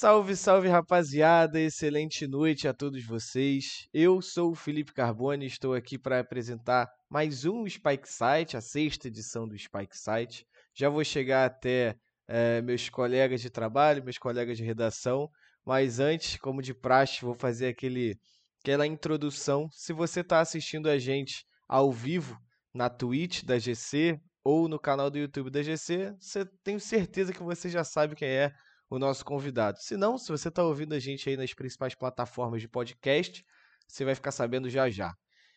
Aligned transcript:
Salve, 0.00 0.34
salve 0.34 0.66
rapaziada, 0.66 1.60
excelente 1.60 2.26
noite 2.26 2.66
a 2.66 2.72
todos 2.72 3.04
vocês. 3.04 3.86
Eu 3.92 4.22
sou 4.22 4.52
o 4.52 4.54
Felipe 4.54 4.94
Carbone, 4.94 5.44
estou 5.44 5.74
aqui 5.74 5.98
para 5.98 6.20
apresentar 6.20 6.88
mais 7.06 7.44
um 7.44 7.68
Spike 7.68 8.08
Site, 8.08 8.56
a 8.56 8.62
sexta 8.62 9.08
edição 9.08 9.46
do 9.46 9.58
Spike 9.58 9.94
Site. 9.94 10.46
Já 10.74 10.88
vou 10.88 11.04
chegar 11.04 11.44
até 11.44 11.96
é, 12.26 12.62
meus 12.62 12.88
colegas 12.88 13.42
de 13.42 13.50
trabalho, 13.50 14.02
meus 14.02 14.16
colegas 14.16 14.56
de 14.56 14.64
redação, 14.64 15.28
mas 15.66 16.00
antes, 16.00 16.38
como 16.38 16.62
de 16.62 16.72
praxe, 16.72 17.20
vou 17.20 17.34
fazer 17.34 17.66
aquele, 17.66 18.18
aquela 18.64 18.86
introdução. 18.86 19.68
Se 19.70 19.92
você 19.92 20.20
está 20.20 20.40
assistindo 20.40 20.88
a 20.88 20.98
gente 20.98 21.44
ao 21.68 21.92
vivo 21.92 22.38
na 22.72 22.88
Twitch 22.88 23.44
da 23.44 23.58
GC 23.58 24.18
ou 24.42 24.66
no 24.66 24.80
canal 24.80 25.10
do 25.10 25.18
YouTube 25.18 25.50
da 25.50 25.62
GC, 25.62 26.14
você, 26.18 26.46
tenho 26.64 26.80
certeza 26.80 27.34
que 27.34 27.42
você 27.42 27.68
já 27.68 27.84
sabe 27.84 28.16
quem 28.16 28.28
é 28.28 28.50
o 28.90 28.98
nosso 28.98 29.24
convidado. 29.24 29.78
Se 29.80 29.96
não, 29.96 30.18
se 30.18 30.30
você 30.30 30.48
está 30.48 30.64
ouvindo 30.64 30.94
a 30.94 30.98
gente 30.98 31.28
aí 31.28 31.36
nas 31.36 31.54
principais 31.54 31.94
plataformas 31.94 32.60
de 32.60 32.68
podcast, 32.68 33.44
você 33.86 34.04
vai 34.04 34.16
ficar 34.16 34.32
sabendo 34.32 34.68
já 34.68 34.90
já. 34.90 35.14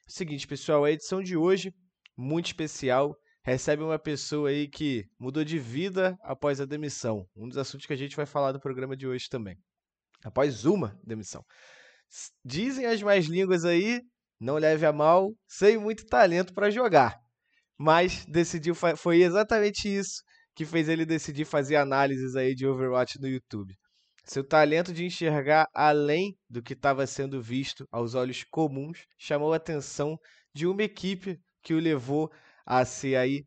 Seguinte, 0.07 0.47
pessoal, 0.47 0.85
a 0.85 0.91
edição 0.91 1.21
de 1.21 1.35
hoje, 1.35 1.73
muito 2.15 2.45
especial, 2.45 3.15
recebe 3.43 3.81
uma 3.81 3.97
pessoa 3.97 4.49
aí 4.49 4.67
que 4.67 5.05
mudou 5.19 5.43
de 5.43 5.57
vida 5.57 6.15
após 6.21 6.61
a 6.61 6.65
demissão. 6.65 7.25
Um 7.35 7.47
dos 7.47 7.57
assuntos 7.57 7.87
que 7.87 7.93
a 7.93 7.97
gente 7.97 8.15
vai 8.15 8.27
falar 8.27 8.51
do 8.51 8.59
programa 8.59 8.95
de 8.95 9.07
hoje 9.07 9.27
também. 9.27 9.57
Após 10.23 10.65
uma 10.65 10.97
demissão. 11.03 11.43
Dizem 12.45 12.85
as 12.85 13.01
mais 13.01 13.25
línguas 13.25 13.65
aí, 13.65 14.01
não 14.39 14.55
leve 14.55 14.85
a 14.85 14.93
mal, 14.93 15.34
sem 15.47 15.77
muito 15.77 16.05
talento 16.05 16.53
para 16.53 16.70
jogar. 16.70 17.17
Mas 17.77 18.25
decidiu, 18.25 18.75
foi 18.75 19.23
exatamente 19.23 19.87
isso 19.87 20.21
que 20.55 20.66
fez 20.66 20.88
ele 20.88 21.05
decidir 21.05 21.45
fazer 21.45 21.75
análises 21.75 22.35
aí 22.35 22.53
de 22.53 22.67
Overwatch 22.67 23.20
no 23.20 23.27
YouTube. 23.27 23.73
Seu 24.26 24.43
talento 24.43 24.93
de 24.93 25.05
enxergar 25.05 25.68
além 25.73 26.37
do 26.49 26.62
que 26.62 26.73
estava 26.73 27.05
sendo 27.05 27.41
visto 27.41 27.85
aos 27.91 28.15
olhos 28.15 28.43
comuns 28.49 29.05
chamou 29.18 29.51
a 29.51 29.57
atenção 29.57 30.18
de 30.54 30.65
uma 30.65 30.84
equipe 30.84 31.37
que 31.62 31.74
o 31.74 31.79
levou 31.79 32.31
a 32.65 32.85
ser 32.85 33.15
aí 33.18 33.43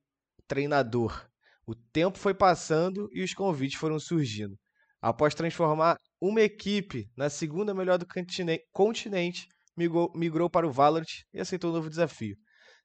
treinador. 0.46 1.26
O 1.66 1.74
tempo 1.74 2.18
foi 2.18 2.34
passando 2.34 3.08
e 3.12 3.22
os 3.22 3.32
convites 3.32 3.78
foram 3.78 3.98
surgindo. 3.98 4.56
Após 5.00 5.34
transformar 5.34 5.96
uma 6.20 6.40
equipe 6.40 7.08
na 7.16 7.30
segunda 7.30 7.74
melhor 7.74 7.98
do 7.98 8.06
continente, 8.72 9.48
migrou, 9.76 10.12
migrou 10.14 10.50
para 10.50 10.66
o 10.66 10.72
Valorant 10.72 11.06
e 11.32 11.40
aceitou 11.40 11.70
um 11.70 11.74
novo 11.74 11.90
desafio. 11.90 12.36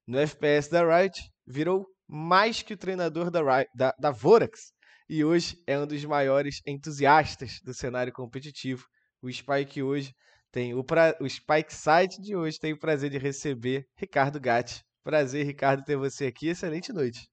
No 0.07 0.17
FPS 0.17 0.69
da 0.69 0.81
Riot, 0.83 1.19
virou 1.45 1.85
mais 2.11 2.61
que 2.61 2.73
o 2.73 2.77
treinador 2.77 3.31
da, 3.31 3.41
da, 3.73 3.95
da 3.97 4.11
Vorax 4.11 4.73
e 5.09 5.23
hoje 5.23 5.57
é 5.65 5.79
um 5.79 5.87
dos 5.87 6.03
maiores 6.03 6.61
entusiastas 6.67 7.61
do 7.63 7.73
cenário 7.73 8.11
competitivo. 8.11 8.85
O 9.21 9.31
Spike 9.31 9.81
hoje 9.81 10.13
tem 10.51 10.73
o, 10.73 10.83
pra, 10.83 11.15
o 11.21 11.29
Spike 11.29 11.73
Site 11.73 12.21
de 12.21 12.35
hoje 12.35 12.59
tem 12.59 12.73
o 12.73 12.79
prazer 12.79 13.09
de 13.09 13.17
receber 13.17 13.87
Ricardo 13.95 14.41
Gatti. 14.41 14.83
Prazer, 15.03 15.45
Ricardo, 15.45 15.85
ter 15.85 15.95
você 15.95 16.25
aqui. 16.25 16.49
Excelente 16.49 16.91
noite. 16.91 17.29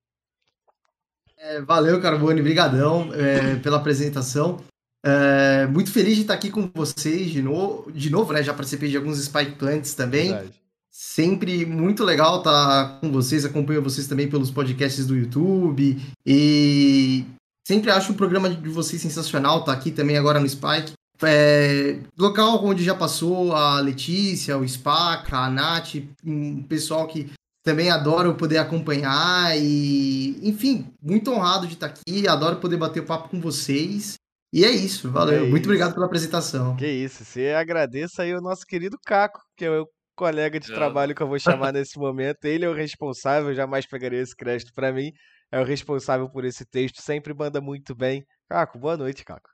É, 1.36 1.60
valeu, 1.60 2.00
Carbone, 2.00 2.40
brigadão 2.40 3.12
é, 3.14 3.56
pela 3.56 3.78
apresentação. 3.78 4.64
É, 5.04 5.66
muito 5.66 5.90
feliz 5.90 6.16
de 6.16 6.22
estar 6.22 6.34
aqui 6.34 6.50
com 6.50 6.70
vocês 6.74 7.30
de 7.30 7.42
novo, 7.42 7.90
de 7.90 8.10
novo, 8.10 8.32
né? 8.32 8.42
Já 8.42 8.54
participei 8.54 8.88
de 8.88 8.96
alguns 8.96 9.22
Spike 9.24 9.56
Plants 9.56 9.94
também. 9.94 10.30
Verdade. 10.30 10.67
Sempre 11.00 11.64
muito 11.64 12.02
legal 12.02 12.38
estar 12.38 12.98
com 12.98 13.12
vocês, 13.12 13.44
acompanho 13.44 13.80
vocês 13.80 14.08
também 14.08 14.28
pelos 14.28 14.50
podcasts 14.50 15.06
do 15.06 15.16
YouTube 15.16 15.96
e 16.26 17.24
sempre 17.64 17.92
acho 17.92 18.10
o 18.10 18.16
programa 18.16 18.50
de 18.50 18.68
vocês 18.68 19.00
sensacional, 19.00 19.62
tá 19.62 19.72
aqui 19.72 19.92
também 19.92 20.18
agora 20.18 20.40
no 20.40 20.48
Spike. 20.48 20.94
É, 21.22 22.00
local 22.18 22.64
onde 22.64 22.82
já 22.82 22.96
passou 22.96 23.54
a 23.54 23.78
Letícia, 23.78 24.58
o 24.58 24.66
Spaca, 24.66 25.36
a 25.36 25.48
Nath, 25.48 25.94
um 26.26 26.64
pessoal 26.64 27.06
que 27.06 27.30
também 27.64 27.90
adoro 27.90 28.34
poder 28.34 28.58
acompanhar 28.58 29.56
e, 29.56 30.36
enfim, 30.42 30.92
muito 31.00 31.30
honrado 31.30 31.68
de 31.68 31.74
estar 31.74 31.86
aqui, 31.86 32.26
adoro 32.26 32.56
poder 32.56 32.76
bater 32.76 33.04
o 33.04 33.06
papo 33.06 33.28
com 33.28 33.40
vocês. 33.40 34.14
E 34.52 34.64
é 34.64 34.70
isso, 34.70 35.08
valeu. 35.12 35.44
É 35.44 35.48
muito 35.48 35.62
isso. 35.62 35.68
obrigado 35.68 35.94
pela 35.94 36.06
apresentação. 36.06 36.74
Que 36.74 36.88
isso, 36.88 37.24
você 37.24 37.50
agradeça 37.50 38.22
aí 38.22 38.34
o 38.34 38.40
nosso 38.40 38.66
querido 38.66 38.98
Caco, 39.06 39.40
que 39.56 39.64
é 39.64 39.70
o 39.70 39.86
colega 40.18 40.58
de 40.58 40.66
trabalho 40.66 41.14
que 41.14 41.22
eu 41.22 41.28
vou 41.28 41.38
chamar 41.38 41.72
nesse 41.72 41.96
momento. 41.96 42.44
Ele 42.44 42.64
é 42.64 42.68
o 42.68 42.74
responsável, 42.74 43.54
jamais 43.54 43.86
pegaria 43.86 44.20
esse 44.20 44.34
crédito 44.34 44.72
para 44.74 44.92
mim. 44.92 45.12
É 45.52 45.60
o 45.60 45.64
responsável 45.64 46.28
por 46.28 46.44
esse 46.44 46.66
texto, 46.66 47.00
sempre 47.00 47.32
manda 47.32 47.60
muito 47.60 47.94
bem. 47.94 48.26
Caco, 48.48 48.78
boa 48.78 48.96
noite, 48.96 49.24
Caco. 49.24 49.48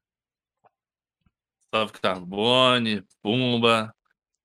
Salve, 1.72 1.92
Carbone, 1.92 3.04
Pumba. 3.22 3.94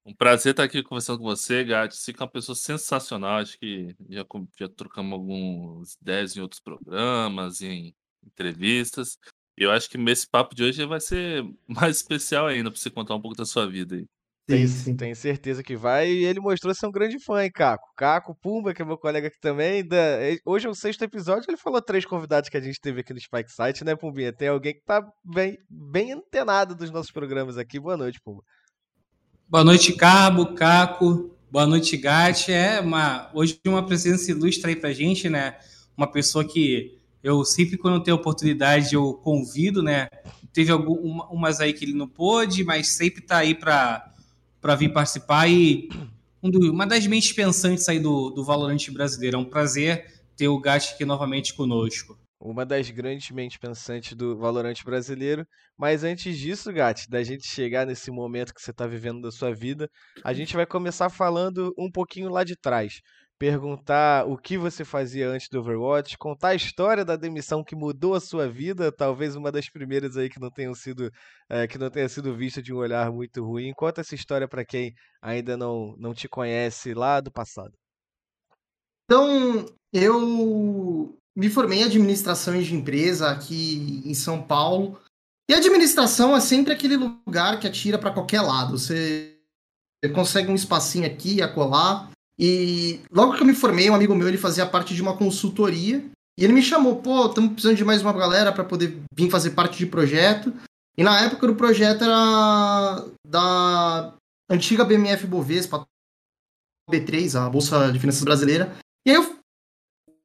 Um 0.05 0.13
prazer 0.13 0.51
estar 0.51 0.63
aqui 0.63 0.83
conversando 0.83 1.19
com 1.19 1.23
você, 1.23 1.63
Gato. 1.63 1.95
Você 1.95 2.11
é 2.11 2.15
uma 2.19 2.29
pessoa 2.29 2.55
sensacional. 2.55 3.39
Acho 3.39 3.57
que 3.57 3.95
já, 4.09 4.25
já 4.59 4.67
trocamos 4.67 5.13
alguns 5.13 5.93
ideias 6.01 6.35
em 6.35 6.41
outros 6.41 6.59
programas, 6.59 7.61
em 7.61 7.95
entrevistas. 8.25 9.17
E 9.57 9.63
eu 9.63 9.71
acho 9.71 9.89
que 9.89 9.97
esse 9.97 10.27
papo 10.27 10.53
de 10.53 10.63
hoje 10.63 10.85
vai 10.85 10.99
ser 10.99 11.43
mais 11.67 11.97
especial 11.97 12.47
ainda 12.47 12.69
para 12.69 12.79
você 12.79 12.89
contar 12.89 13.15
um 13.15 13.21
pouco 13.21 13.37
da 13.37 13.45
sua 13.45 13.65
vida 13.65 13.95
aí. 13.95 14.05
Tem, 14.49 14.67
sim. 14.67 14.95
Tenho 14.95 15.15
certeza 15.15 15.61
que 15.61 15.75
vai. 15.75 16.09
E 16.09 16.25
ele 16.25 16.39
mostrou 16.39 16.73
ser 16.73 16.87
um 16.87 16.91
grande 16.91 17.23
fã, 17.23 17.43
hein, 17.43 17.51
Caco? 17.53 17.87
Caco, 17.95 18.35
Pumba, 18.41 18.73
que 18.73 18.81
é 18.81 18.85
meu 18.85 18.97
colega 18.97 19.27
aqui 19.27 19.39
também. 19.39 19.87
Da... 19.87 20.17
Hoje 20.43 20.65
é 20.65 20.69
o 20.69 20.73
sexto 20.73 21.03
episódio, 21.03 21.45
ele 21.47 21.57
falou 21.57 21.79
três 21.79 22.03
convidados 22.03 22.49
que 22.49 22.57
a 22.57 22.61
gente 22.61 22.81
teve 22.81 23.01
aqui 23.01 23.13
no 23.13 23.19
Spike 23.19 23.51
Site, 23.51 23.83
né, 23.83 23.95
Pumbinha? 23.95 24.33
Tem 24.33 24.47
alguém 24.47 24.73
que 24.73 24.81
tá 24.83 25.07
bem, 25.23 25.55
bem 25.69 26.13
antenado 26.13 26.73
dos 26.73 26.89
nossos 26.89 27.11
programas 27.11 27.59
aqui. 27.59 27.79
Boa 27.79 27.95
noite, 27.95 28.19
Pumba. 28.25 28.41
Boa 29.47 29.63
noite, 29.63 29.93
Carbo, 29.93 30.55
Caco. 30.55 31.37
Boa 31.51 31.67
noite, 31.67 31.95
Gatti. 31.95 32.51
É 32.51 32.79
uma, 32.79 33.29
hoje 33.35 33.59
uma 33.67 33.85
presença 33.85 34.31
ilustre 34.31 34.71
aí 34.71 34.75
pra 34.75 34.91
gente, 34.91 35.29
né? 35.29 35.57
Uma 35.95 36.11
pessoa 36.11 36.43
que 36.43 36.99
eu 37.21 37.45
sempre, 37.45 37.77
quando 37.77 38.01
tenho 38.01 38.17
oportunidade, 38.17 38.95
eu 38.95 39.13
convido, 39.13 39.83
né? 39.83 40.07
Teve 40.51 40.71
algumas 40.71 41.59
aí 41.59 41.71
que 41.71 41.85
ele 41.85 41.93
não 41.93 42.07
pôde, 42.07 42.63
mas 42.63 42.95
sempre 42.95 43.21
tá 43.21 43.37
aí 43.37 43.53
para 43.53 44.09
para 44.61 44.75
vir 44.75 44.93
participar 44.93 45.49
e 45.49 45.89
um 46.41 46.49
do, 46.49 46.71
uma 46.71 46.87
das 46.87 47.05
mentes 47.05 47.31
pensantes 47.33 47.87
aí 47.89 47.99
do, 47.99 48.29
do 48.29 48.43
Valorante 48.43 48.91
brasileiro. 48.91 49.37
É 49.37 49.39
um 49.39 49.45
prazer 49.45 50.21
ter 50.35 50.47
o 50.47 50.59
Gat 50.59 50.93
aqui 50.93 51.05
novamente 51.05 51.53
conosco. 51.53 52.17
Uma 52.39 52.65
das 52.65 52.89
grandes 52.89 53.29
mentes 53.31 53.57
pensantes 53.57 54.13
do 54.15 54.37
Valorante 54.37 54.83
brasileiro. 54.85 55.45
Mas 55.77 56.03
antes 56.03 56.37
disso, 56.37 56.71
Gat, 56.71 57.09
da 57.09 57.21
gente 57.21 57.45
chegar 57.45 57.85
nesse 57.85 58.09
momento 58.09 58.53
que 58.53 58.61
você 58.61 58.71
está 58.71 58.87
vivendo 58.87 59.21
da 59.21 59.31
sua 59.31 59.53
vida, 59.53 59.89
a 60.23 60.33
gente 60.33 60.55
vai 60.55 60.65
começar 60.65 61.09
falando 61.09 61.73
um 61.77 61.91
pouquinho 61.91 62.29
lá 62.29 62.45
de 62.45 62.55
trás 62.55 63.01
perguntar 63.39 64.27
o 64.27 64.37
que 64.37 64.57
você 64.57 64.83
fazia 64.83 65.29
antes 65.29 65.47
do 65.47 65.59
Overwatch, 65.59 66.17
contar 66.17 66.49
a 66.49 66.55
história 66.55 67.05
da 67.05 67.15
demissão 67.15 67.63
que 67.63 67.73
mudou 67.73 68.13
a 68.13 68.19
sua 68.19 68.49
vida, 68.49 68.91
talvez 68.91 69.33
uma 69.33 69.49
das 69.49 69.69
primeiras 69.69 70.17
aí 70.17 70.29
que 70.29 70.41
não 70.41 70.51
tenham 70.51 70.75
sido 70.75 71.09
é, 71.49 71.65
que 71.65 71.77
não 71.77 71.89
tenha 71.89 72.09
sido 72.09 72.35
vista 72.35 72.61
de 72.61 72.73
um 72.73 72.77
olhar 72.77 73.09
muito 73.11 73.43
ruim. 73.43 73.73
Conta 73.73 74.01
essa 74.01 74.13
história 74.13 74.47
para 74.47 74.65
quem 74.65 74.93
ainda 75.21 75.55
não, 75.55 75.95
não 75.97 76.13
te 76.13 76.27
conhece 76.27 76.93
lá 76.93 77.21
do 77.21 77.31
passado. 77.31 77.71
Então, 79.05 79.65
eu 79.93 81.17
me 81.35 81.49
formei 81.49 81.79
em 81.79 81.83
administração 81.83 82.61
de 82.61 82.75
empresa 82.75 83.31
aqui 83.31 84.03
em 84.05 84.13
São 84.13 84.45
Paulo. 84.45 84.99
E 85.49 85.53
administração 85.53 86.35
é 86.35 86.41
sempre 86.41 86.73
aquele 86.73 86.97
lugar 86.97 87.59
que 87.59 87.65
atira 87.65 87.97
para 87.97 88.11
qualquer 88.13 88.41
lado. 88.41 88.77
Você 88.77 89.39
consegue 90.13 90.51
um 90.51 90.55
espacinho 90.55 91.07
aqui 91.07 91.41
acolá. 91.41 92.11
E 92.39 93.01
logo 93.11 93.35
que 93.35 93.41
eu 93.43 93.45
me 93.45 93.53
formei, 93.53 93.89
um 93.89 93.95
amigo 93.95 94.15
meu 94.15 94.29
ele 94.29 94.37
fazia 94.37 94.65
parte 94.65 94.95
de 94.95 95.01
uma 95.01 95.17
consultoria 95.17 96.05
e 96.39 96.43
ele 96.45 96.53
me 96.53 96.63
chamou, 96.63 96.95
pô, 96.95 97.25
estamos 97.25 97.51
precisando 97.51 97.75
de 97.75 97.83
mais 97.83 98.01
uma 98.01 98.13
galera 98.13 98.53
para 98.53 98.63
poder 98.63 98.97
vir 99.13 99.29
fazer 99.29 99.49
parte 99.49 99.77
de 99.77 99.85
projeto. 99.85 100.53
E 100.97 101.03
na 101.03 101.19
época 101.19 101.51
o 101.51 101.55
projeto 101.55 102.05
era 102.05 103.05
da 103.27 104.13
antiga 104.49 104.85
BMF 104.85 105.27
Bovespa, 105.27 105.85
B3, 106.89 107.35
a 107.35 107.49
Bolsa 107.49 107.91
de 107.91 107.99
Finanças 107.99 108.23
Brasileira. 108.23 108.73
E 109.05 109.11
aí 109.11 109.17
eu, 109.17 109.35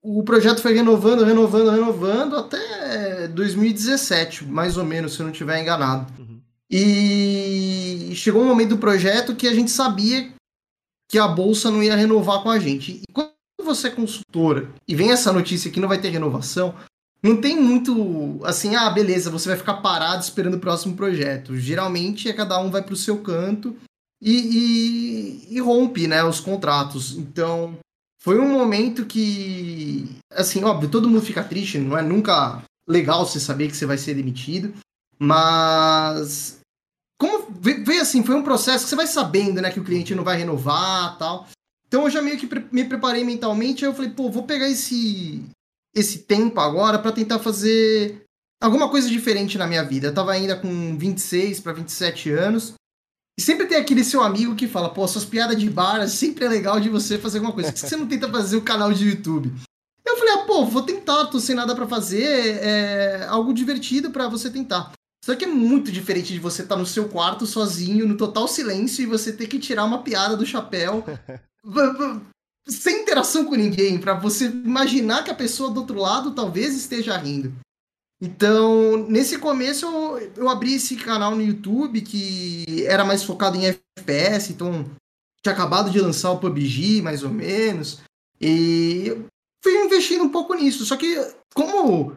o 0.00 0.22
projeto 0.22 0.62
foi 0.62 0.72
renovando, 0.72 1.24
renovando, 1.24 1.70
renovando 1.70 2.36
até 2.36 3.26
2017, 3.26 4.44
mais 4.44 4.76
ou 4.76 4.84
menos, 4.84 5.14
se 5.14 5.20
eu 5.20 5.24
não 5.24 5.32
estiver 5.32 5.60
enganado. 5.60 6.12
Uhum. 6.16 6.40
E 6.70 8.12
chegou 8.14 8.42
um 8.42 8.46
momento 8.46 8.70
do 8.70 8.78
projeto 8.78 9.34
que 9.34 9.48
a 9.48 9.54
gente 9.54 9.72
sabia 9.72 10.32
que 11.08 11.18
a 11.18 11.28
bolsa 11.28 11.70
não 11.70 11.82
ia 11.82 11.96
renovar 11.96 12.42
com 12.42 12.50
a 12.50 12.58
gente. 12.58 13.02
E 13.08 13.12
quando 13.12 13.32
você 13.62 13.88
é 13.88 13.90
consultora 13.90 14.70
e 14.86 14.94
vem 14.94 15.10
essa 15.10 15.32
notícia 15.32 15.70
que 15.70 15.80
não 15.80 15.88
vai 15.88 16.00
ter 16.00 16.08
renovação, 16.08 16.74
não 17.22 17.40
tem 17.40 17.58
muito 17.58 18.38
assim, 18.44 18.76
ah, 18.76 18.90
beleza, 18.90 19.30
você 19.30 19.48
vai 19.48 19.56
ficar 19.56 19.74
parado 19.74 20.22
esperando 20.22 20.54
o 20.54 20.60
próximo 20.60 20.94
projeto. 20.94 21.56
Geralmente 21.56 22.28
é 22.28 22.32
cada 22.32 22.60
um 22.60 22.70
vai 22.70 22.82
para 22.82 22.92
o 22.92 22.96
seu 22.96 23.18
canto 23.18 23.74
e, 24.20 25.46
e, 25.50 25.56
e, 25.56 25.60
rompe, 25.60 26.06
né, 26.06 26.22
os 26.22 26.40
contratos. 26.40 27.12
Então, 27.16 27.78
foi 28.20 28.38
um 28.38 28.52
momento 28.52 29.06
que, 29.06 30.08
assim, 30.30 30.64
óbvio, 30.64 30.90
todo 30.90 31.08
mundo 31.08 31.22
fica 31.22 31.42
triste, 31.42 31.78
não 31.78 31.96
é 31.96 32.02
nunca 32.02 32.62
legal 32.86 33.26
você 33.26 33.40
saber 33.40 33.68
que 33.68 33.76
você 33.76 33.86
vai 33.86 33.98
ser 33.98 34.14
demitido. 34.14 34.74
Mas 35.18 36.60
como 37.24 37.48
veio 37.60 38.02
assim, 38.02 38.22
foi 38.22 38.34
um 38.34 38.42
processo 38.42 38.84
que 38.84 38.90
você 38.90 38.96
vai 38.96 39.06
sabendo, 39.06 39.62
né, 39.62 39.70
que 39.70 39.80
o 39.80 39.84
cliente 39.84 40.14
não 40.14 40.24
vai 40.24 40.36
renovar, 40.36 41.16
tal. 41.16 41.48
Então 41.86 42.04
eu 42.04 42.10
já 42.10 42.20
meio 42.20 42.36
que 42.36 42.48
me 42.70 42.84
preparei 42.84 43.24
mentalmente, 43.24 43.84
aí 43.84 43.90
eu 43.90 43.94
falei, 43.94 44.10
pô, 44.10 44.30
vou 44.30 44.42
pegar 44.42 44.68
esse 44.68 45.42
esse 45.94 46.18
tempo 46.18 46.60
agora 46.60 46.98
para 46.98 47.12
tentar 47.12 47.38
fazer 47.38 48.24
alguma 48.60 48.88
coisa 48.88 49.08
diferente 49.08 49.56
na 49.56 49.66
minha 49.66 49.84
vida. 49.84 50.08
Eu 50.08 50.14
tava 50.14 50.32
ainda 50.32 50.56
com 50.56 50.98
26 50.98 51.60
para 51.60 51.72
27 51.72 52.30
anos. 52.30 52.74
E 53.38 53.42
sempre 53.42 53.66
tem 53.66 53.78
aquele 53.78 54.02
seu 54.02 54.20
amigo 54.20 54.56
que 54.56 54.66
fala, 54.66 54.92
pô, 54.92 55.06
suas 55.06 55.24
piadas 55.24 55.56
de 55.56 55.70
bar 55.70 56.06
sempre 56.08 56.44
é 56.44 56.48
legal 56.48 56.80
de 56.80 56.88
você 56.88 57.16
fazer 57.16 57.38
alguma 57.38 57.54
coisa. 57.54 57.72
Por 57.72 57.80
que 57.80 57.88
você 57.88 57.96
não 57.96 58.08
tenta 58.08 58.28
fazer 58.28 58.56
o 58.56 58.62
canal 58.62 58.92
de 58.92 59.08
YouTube? 59.08 59.52
Eu 60.04 60.16
falei, 60.16 60.34
ah, 60.34 60.44
pô, 60.46 60.66
vou 60.66 60.82
tentar, 60.82 61.26
tô 61.26 61.38
sem 61.38 61.54
nada 61.54 61.74
para 61.76 61.86
fazer, 61.86 62.24
é 62.60 63.26
algo 63.28 63.54
divertido 63.54 64.10
para 64.10 64.28
você 64.28 64.50
tentar. 64.50 64.92
Só 65.24 65.34
que 65.34 65.46
é 65.46 65.48
muito 65.48 65.90
diferente 65.90 66.34
de 66.34 66.38
você 66.38 66.60
estar 66.60 66.74
tá 66.74 66.78
no 66.78 66.84
seu 66.84 67.08
quarto 67.08 67.46
sozinho, 67.46 68.06
no 68.06 68.14
total 68.14 68.46
silêncio, 68.46 69.02
e 69.02 69.06
você 69.06 69.32
ter 69.32 69.46
que 69.46 69.58
tirar 69.58 69.86
uma 69.86 70.02
piada 70.02 70.36
do 70.36 70.44
chapéu 70.44 71.02
sem 72.68 73.00
interação 73.00 73.46
com 73.46 73.54
ninguém, 73.54 73.96
para 73.96 74.12
você 74.12 74.48
imaginar 74.48 75.24
que 75.24 75.30
a 75.30 75.34
pessoa 75.34 75.70
do 75.70 75.80
outro 75.80 75.98
lado 75.98 76.32
talvez 76.32 76.76
esteja 76.76 77.16
rindo. 77.16 77.54
Então, 78.20 79.08
nesse 79.08 79.38
começo 79.38 79.86
eu, 79.86 80.32
eu 80.36 80.48
abri 80.50 80.74
esse 80.74 80.94
canal 80.94 81.34
no 81.34 81.40
YouTube 81.40 82.02
que 82.02 82.84
era 82.86 83.02
mais 83.02 83.22
focado 83.22 83.56
em 83.56 83.64
FPS, 83.64 84.52
então 84.52 84.84
tinha 85.42 85.54
acabado 85.54 85.90
de 85.90 86.02
lançar 86.02 86.32
o 86.32 86.38
PUBG, 86.38 87.00
mais 87.00 87.22
ou 87.22 87.30
menos, 87.30 88.02
e 88.38 89.24
fui 89.62 89.72
investindo 89.86 90.22
um 90.22 90.28
pouco 90.28 90.52
nisso. 90.52 90.84
Só 90.84 90.98
que, 90.98 91.16
como 91.54 92.14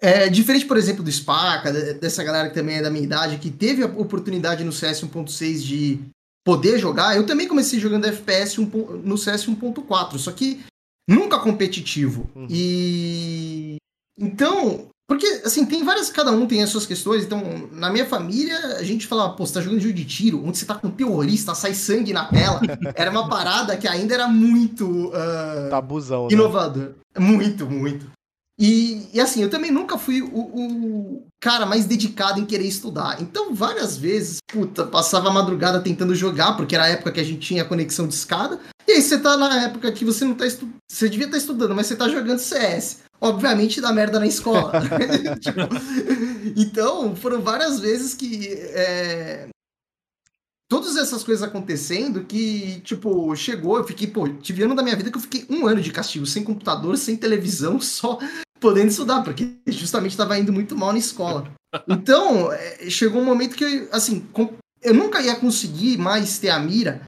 é 0.00 0.28
diferente, 0.28 0.66
por 0.66 0.76
exemplo, 0.76 1.02
do 1.02 1.10
Sparka, 1.10 1.72
dessa 1.94 2.24
galera 2.24 2.48
que 2.48 2.54
também 2.54 2.76
é 2.76 2.82
da 2.82 2.90
minha 2.90 3.04
idade, 3.04 3.38
que 3.38 3.50
teve 3.50 3.82
a 3.82 3.86
oportunidade 3.86 4.64
no 4.64 4.72
CS 4.72 5.02
1.6 5.02 5.58
de 5.62 6.00
poder 6.44 6.78
jogar, 6.78 7.16
eu 7.16 7.26
também 7.26 7.46
comecei 7.46 7.78
jogando 7.78 8.06
FPS 8.06 8.58
no 8.58 9.18
CS 9.18 9.46
1.4, 9.46 10.18
só 10.18 10.32
que 10.32 10.64
nunca 11.08 11.38
competitivo. 11.38 12.30
Uhum. 12.34 12.46
E 12.48 13.76
então, 14.18 14.90
porque, 15.10 15.26
assim, 15.44 15.66
tem 15.66 15.82
várias. 15.82 16.08
Cada 16.08 16.30
um 16.30 16.46
tem 16.46 16.62
as 16.62 16.70
suas 16.70 16.86
questões. 16.86 17.24
Então, 17.24 17.68
na 17.72 17.90
minha 17.90 18.06
família, 18.06 18.76
a 18.76 18.82
gente 18.84 19.08
falava, 19.08 19.32
pô, 19.32 19.44
você 19.44 19.54
tá 19.54 19.60
jogando 19.60 19.80
jogo 19.80 19.92
de 19.92 20.04
tiro, 20.04 20.44
onde 20.46 20.56
você 20.56 20.64
tá 20.64 20.76
com 20.76 20.86
um 20.86 20.90
terrorista, 20.92 21.52
sai 21.52 21.74
sangue 21.74 22.12
na 22.12 22.26
tela. 22.26 22.60
era 22.94 23.10
uma 23.10 23.28
parada 23.28 23.76
que 23.76 23.88
ainda 23.88 24.14
era 24.14 24.28
muito. 24.28 25.08
Uh, 25.08 25.68
Tabuzão. 25.68 26.28
Né? 26.28 26.34
Inovador. 26.34 26.90
Né? 26.90 26.94
Muito, 27.18 27.68
muito. 27.68 28.06
E, 28.60 29.08
e, 29.14 29.18
assim, 29.18 29.42
eu 29.42 29.48
também 29.48 29.70
nunca 29.70 29.96
fui 29.96 30.20
o, 30.20 30.26
o, 30.28 31.26
cara 31.40 31.64
mais 31.64 31.86
dedicado 31.86 32.38
em 32.38 32.44
querer 32.44 32.66
estudar. 32.66 33.16
Então, 33.22 33.54
várias 33.54 33.96
vezes, 33.96 34.36
puta, 34.46 34.84
passava 34.84 35.30
a 35.30 35.32
madrugada 35.32 35.80
tentando 35.80 36.14
jogar, 36.14 36.58
porque 36.58 36.74
era 36.74 36.84
a 36.84 36.88
época 36.88 37.12
que 37.12 37.20
a 37.20 37.24
gente 37.24 37.40
tinha 37.40 37.64
conexão 37.64 38.06
de 38.06 38.12
escada. 38.12 38.60
E 38.86 38.92
aí 38.92 39.00
você 39.00 39.18
tá 39.18 39.34
na 39.38 39.62
época 39.62 39.90
que 39.90 40.04
você 40.04 40.26
não 40.26 40.34
tá 40.34 40.46
estudando. 40.46 40.76
Você 40.90 41.08
devia 41.08 41.24
estar 41.24 41.38
tá 41.38 41.40
estudando, 41.40 41.74
mas 41.74 41.86
você 41.86 41.96
tá 41.96 42.06
jogando 42.06 42.38
CS 42.38 43.00
obviamente 43.20 43.80
dá 43.80 43.92
merda 43.92 44.18
na 44.18 44.26
escola. 44.26 44.72
tipo, 45.40 45.60
então, 46.56 47.14
foram 47.14 47.42
várias 47.42 47.78
vezes 47.78 48.14
que. 48.14 48.48
É, 48.48 49.48
todas 50.68 50.96
essas 50.96 51.22
coisas 51.22 51.42
acontecendo 51.42 52.24
que, 52.24 52.80
tipo, 52.80 53.34
chegou, 53.36 53.76
eu 53.76 53.84
fiquei, 53.84 54.06
pô, 54.06 54.28
tive 54.28 54.62
ano 54.62 54.74
da 54.74 54.82
minha 54.82 54.96
vida 54.96 55.10
que 55.10 55.16
eu 55.16 55.22
fiquei 55.22 55.44
um 55.50 55.66
ano 55.66 55.82
de 55.82 55.90
castigo, 55.92 56.24
sem 56.24 56.44
computador, 56.44 56.96
sem 56.96 57.16
televisão, 57.16 57.78
só 57.82 58.18
podendo 58.60 58.88
estudar, 58.88 59.22
porque 59.22 59.56
justamente 59.66 60.12
estava 60.12 60.38
indo 60.38 60.52
muito 60.52 60.76
mal 60.76 60.92
na 60.92 60.98
escola. 60.98 61.50
Então, 61.88 62.52
é, 62.52 62.90
chegou 62.90 63.22
um 63.22 63.24
momento 63.24 63.56
que, 63.56 63.88
assim, 63.90 64.28
eu 64.82 64.94
nunca 64.94 65.20
ia 65.20 65.36
conseguir 65.36 65.96
mais 65.96 66.38
ter 66.38 66.50
a 66.50 66.58
mira 66.58 67.02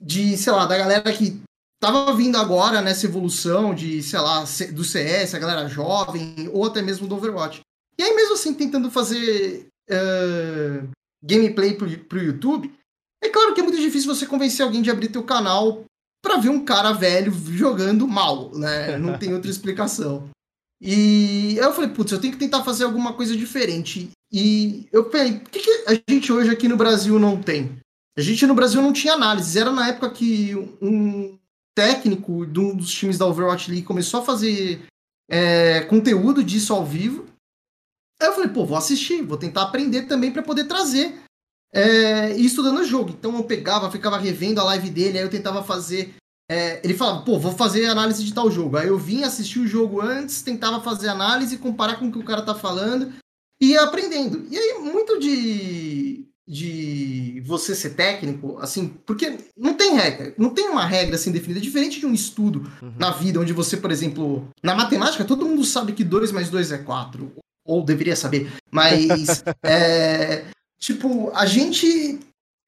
de, 0.00 0.36
sei 0.36 0.52
lá, 0.52 0.66
da 0.66 0.76
galera 0.76 1.12
que 1.12 1.40
tava 1.80 2.14
vindo 2.14 2.36
agora 2.36 2.80
nessa 2.80 3.06
evolução 3.06 3.74
de, 3.74 4.02
sei 4.02 4.18
lá, 4.18 4.44
do 4.72 4.84
CS, 4.84 5.34
a 5.34 5.38
galera 5.38 5.68
jovem, 5.68 6.48
ou 6.52 6.64
até 6.64 6.82
mesmo 6.82 7.06
do 7.06 7.16
Overwatch. 7.16 7.60
E 7.98 8.02
aí, 8.02 8.14
mesmo 8.14 8.34
assim, 8.34 8.54
tentando 8.54 8.90
fazer 8.90 9.66
uh, 9.90 10.88
gameplay 11.22 11.74
pro, 11.74 11.98
pro 12.00 12.22
YouTube, 12.22 12.72
é 13.22 13.28
claro 13.28 13.54
que 13.54 13.60
é 13.60 13.64
muito 13.64 13.80
difícil 13.80 14.14
você 14.14 14.26
convencer 14.26 14.64
alguém 14.64 14.82
de 14.82 14.90
abrir 14.90 15.08
teu 15.08 15.22
canal 15.22 15.84
para 16.22 16.36
ver 16.36 16.50
um 16.50 16.64
cara 16.64 16.92
velho 16.92 17.32
jogando 17.32 18.06
mal, 18.06 18.50
né? 18.54 18.98
Não 18.98 19.18
tem 19.18 19.32
outra 19.32 19.48
explicação. 19.50 20.28
E 20.80 21.56
eu 21.56 21.72
falei, 21.72 21.90
putz, 21.90 22.12
eu 22.12 22.20
tenho 22.20 22.32
que 22.32 22.38
tentar 22.38 22.62
fazer 22.62 22.84
alguma 22.84 23.14
coisa 23.14 23.36
diferente. 23.36 24.10
E 24.32 24.86
eu 24.92 25.10
falei, 25.10 25.38
por 25.38 25.50
que, 25.50 25.60
que 25.60 25.84
a 25.86 26.12
gente 26.12 26.32
hoje 26.32 26.50
aqui 26.50 26.68
no 26.68 26.76
Brasil 26.76 27.18
não 27.18 27.40
tem? 27.40 27.78
A 28.16 28.20
gente 28.20 28.46
no 28.46 28.54
Brasil 28.54 28.82
não 28.82 28.92
tinha 28.92 29.14
análise. 29.14 29.58
Era 29.58 29.70
na 29.70 29.88
época 29.88 30.10
que 30.10 30.54
um 30.80 31.38
técnico 31.74 32.46
de 32.46 32.58
um 32.58 32.74
dos 32.74 32.90
times 32.90 33.18
da 33.18 33.26
Overwatch 33.26 33.70
League 33.70 33.86
começou 33.86 34.20
a 34.20 34.24
fazer 34.24 34.86
é, 35.30 35.82
conteúdo 35.82 36.42
disso 36.42 36.72
ao 36.72 36.84
vivo. 36.84 37.26
Aí 38.20 38.28
eu 38.28 38.32
falei, 38.32 38.48
pô, 38.48 38.64
vou 38.64 38.78
assistir, 38.78 39.22
vou 39.22 39.36
tentar 39.36 39.62
aprender 39.62 40.02
também 40.02 40.32
para 40.32 40.42
poder 40.42 40.64
trazer 40.64 41.22
é, 41.72 42.34
e 42.36 42.46
estudando 42.46 42.78
o 42.78 42.84
jogo. 42.84 43.10
Então 43.10 43.36
eu 43.36 43.44
pegava, 43.44 43.90
ficava 43.90 44.16
revendo 44.16 44.60
a 44.60 44.64
live 44.64 44.90
dele, 44.90 45.18
aí 45.18 45.24
eu 45.24 45.30
tentava 45.30 45.62
fazer. 45.62 46.14
É, 46.50 46.80
ele 46.84 46.94
falava, 46.94 47.22
pô, 47.22 47.38
vou 47.38 47.52
fazer 47.52 47.86
análise 47.86 48.22
de 48.22 48.32
tal 48.32 48.50
jogo. 48.50 48.76
Aí 48.76 48.88
eu 48.88 48.98
vinha 48.98 49.26
assistir 49.26 49.58
o 49.58 49.66
jogo 49.66 50.00
antes, 50.00 50.42
tentava 50.42 50.80
fazer 50.80 51.08
análise, 51.08 51.58
comparar 51.58 51.96
com 51.96 52.06
o 52.06 52.12
que 52.12 52.18
o 52.18 52.24
cara 52.24 52.42
tá 52.42 52.54
falando 52.54 53.12
e 53.60 53.72
ia 53.72 53.82
aprendendo. 53.82 54.46
E 54.50 54.56
aí, 54.56 54.78
muito 54.78 55.18
de 55.18 56.26
de 56.48 57.42
você 57.44 57.74
ser 57.74 57.90
técnico, 57.90 58.56
assim, 58.60 58.86
porque 59.04 59.36
não 59.56 59.74
tem 59.74 59.96
regra, 59.96 60.32
não 60.38 60.50
tem 60.50 60.68
uma 60.68 60.86
regra 60.86 61.16
assim 61.16 61.32
definida, 61.32 61.60
diferente 61.60 61.98
de 61.98 62.06
um 62.06 62.14
estudo 62.14 62.70
uhum. 62.80 62.92
na 62.96 63.10
vida, 63.10 63.40
onde 63.40 63.52
você, 63.52 63.76
por 63.76 63.90
exemplo, 63.90 64.48
na 64.62 64.74
matemática, 64.74 65.24
todo 65.24 65.44
mundo 65.44 65.64
sabe 65.64 65.92
que 65.92 66.04
2 66.04 66.30
mais 66.30 66.48
2 66.48 66.70
é 66.70 66.78
4, 66.78 67.32
ou 67.66 67.84
deveria 67.84 68.14
saber, 68.14 68.52
mas, 68.70 69.42
é, 69.64 70.44
tipo, 70.78 71.32
a 71.34 71.46
gente, 71.46 72.20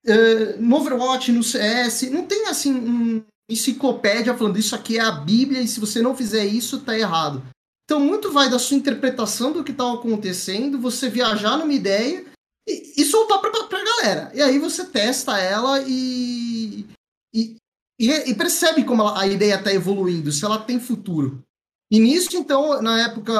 é, 0.04 0.56
no 0.56 0.76
Overwatch, 0.76 1.30
no 1.30 1.44
CS, 1.44 2.10
não 2.10 2.26
tem, 2.26 2.48
assim, 2.48 2.72
um 2.75 3.22
enciclopédia 3.49 4.37
falando 4.37 4.59
isso 4.59 4.75
aqui 4.75 4.99
é 4.99 5.00
a 5.00 5.11
Bíblia 5.11 5.61
e 5.61 5.69
se 5.69 5.81
você 5.81 6.03
não 6.03 6.17
fizer 6.17 6.45
isso, 6.45 6.81
tá 6.81 6.99
errado. 6.99 7.43
Então, 7.85 7.99
muito 7.99 8.31
vai 8.31 8.50
da 8.50 8.59
sua 8.59 8.77
interpretação 8.77 9.53
do 9.53 9.65
que 9.65 9.71
está 9.71 9.90
acontecendo, 9.90 10.78
você 10.78 11.09
viajar 11.09 11.57
numa 11.57 11.73
ideia 11.73 12.25
e, 12.69 12.93
e 12.99 13.05
soltar 13.05 13.40
pra, 13.40 13.50
pra 13.50 13.85
galera. 13.85 14.31
E 14.35 14.43
aí 14.43 14.59
você 14.59 14.85
testa 14.85 15.38
ela 15.38 15.83
e, 15.87 16.85
e, 17.33 17.57
e, 17.99 18.35
percebe 18.35 18.85
como 18.85 19.00
ela, 19.00 19.19
a 19.19 19.26
ideia 19.26 19.55
está 19.55 19.73
evoluindo, 19.73 20.31
se 20.31 20.45
ela 20.45 20.59
tem 20.59 20.78
futuro. 20.78 21.43
E 21.90 21.99
nisso, 21.99 22.37
então, 22.37 22.83
na 22.83 23.00
época, 23.00 23.33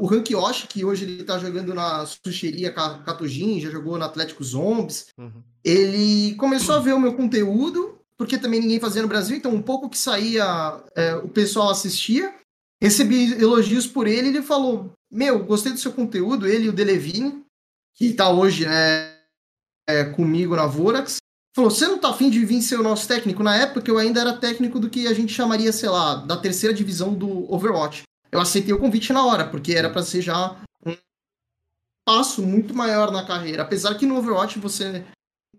o 0.00 0.06
Rank 0.06 0.30
Yoshi, 0.30 0.66
que 0.66 0.86
hoje 0.86 1.04
ele 1.04 1.22
tá 1.22 1.38
jogando 1.38 1.74
na 1.74 2.06
Sucheria 2.06 2.72
Katojin, 2.72 3.60
já 3.60 3.68
jogou 3.68 3.98
no 3.98 4.04
Atlético 4.04 4.42
Zombies, 4.42 5.08
uhum. 5.18 5.42
ele 5.62 6.34
começou 6.36 6.76
a 6.76 6.78
ver 6.78 6.94
o 6.94 7.00
meu 7.00 7.14
conteúdo, 7.14 7.97
porque 8.18 8.36
também 8.36 8.60
ninguém 8.60 8.80
fazia 8.80 9.00
no 9.00 9.08
Brasil, 9.08 9.36
então 9.36 9.54
um 9.54 9.62
pouco 9.62 9.88
que 9.88 9.96
saía, 9.96 10.44
é, 10.96 11.14
o 11.14 11.28
pessoal 11.28 11.70
assistia. 11.70 12.34
Recebi 12.82 13.32
elogios 13.40 13.86
por 13.86 14.06
ele, 14.06 14.28
ele 14.28 14.42
falou, 14.42 14.92
meu, 15.10 15.44
gostei 15.44 15.72
do 15.72 15.78
seu 15.78 15.92
conteúdo, 15.92 16.46
ele 16.46 16.66
e 16.66 16.68
o 16.68 16.72
Delevine, 16.72 17.44
que 17.94 18.06
está 18.06 18.30
hoje 18.30 18.66
né, 18.66 19.14
é, 19.88 20.04
comigo 20.04 20.54
na 20.54 20.66
Vorax, 20.66 21.18
falou: 21.54 21.70
Você 21.70 21.86
não 21.88 21.98
tá 21.98 22.10
afim 22.10 22.30
de 22.30 22.44
vir 22.44 22.62
ser 22.62 22.78
o 22.78 22.82
nosso 22.82 23.08
técnico? 23.08 23.42
Na 23.42 23.56
época 23.56 23.90
eu 23.90 23.98
ainda 23.98 24.20
era 24.20 24.36
técnico 24.36 24.78
do 24.78 24.88
que 24.88 25.06
a 25.06 25.14
gente 25.14 25.32
chamaria, 25.32 25.72
sei 25.72 25.88
lá, 25.88 26.16
da 26.16 26.36
terceira 26.36 26.74
divisão 26.74 27.12
do 27.12 27.52
Overwatch. 27.52 28.02
Eu 28.30 28.40
aceitei 28.40 28.72
o 28.72 28.78
convite 28.78 29.12
na 29.12 29.24
hora, 29.24 29.48
porque 29.48 29.72
era 29.72 29.90
para 29.90 30.02
ser 30.02 30.22
já 30.22 30.56
um 30.84 30.96
passo 32.06 32.42
muito 32.42 32.74
maior 32.74 33.10
na 33.10 33.26
carreira. 33.26 33.62
Apesar 33.62 33.94
que 33.96 34.06
no 34.06 34.16
Overwatch 34.16 34.58
você 34.58 35.04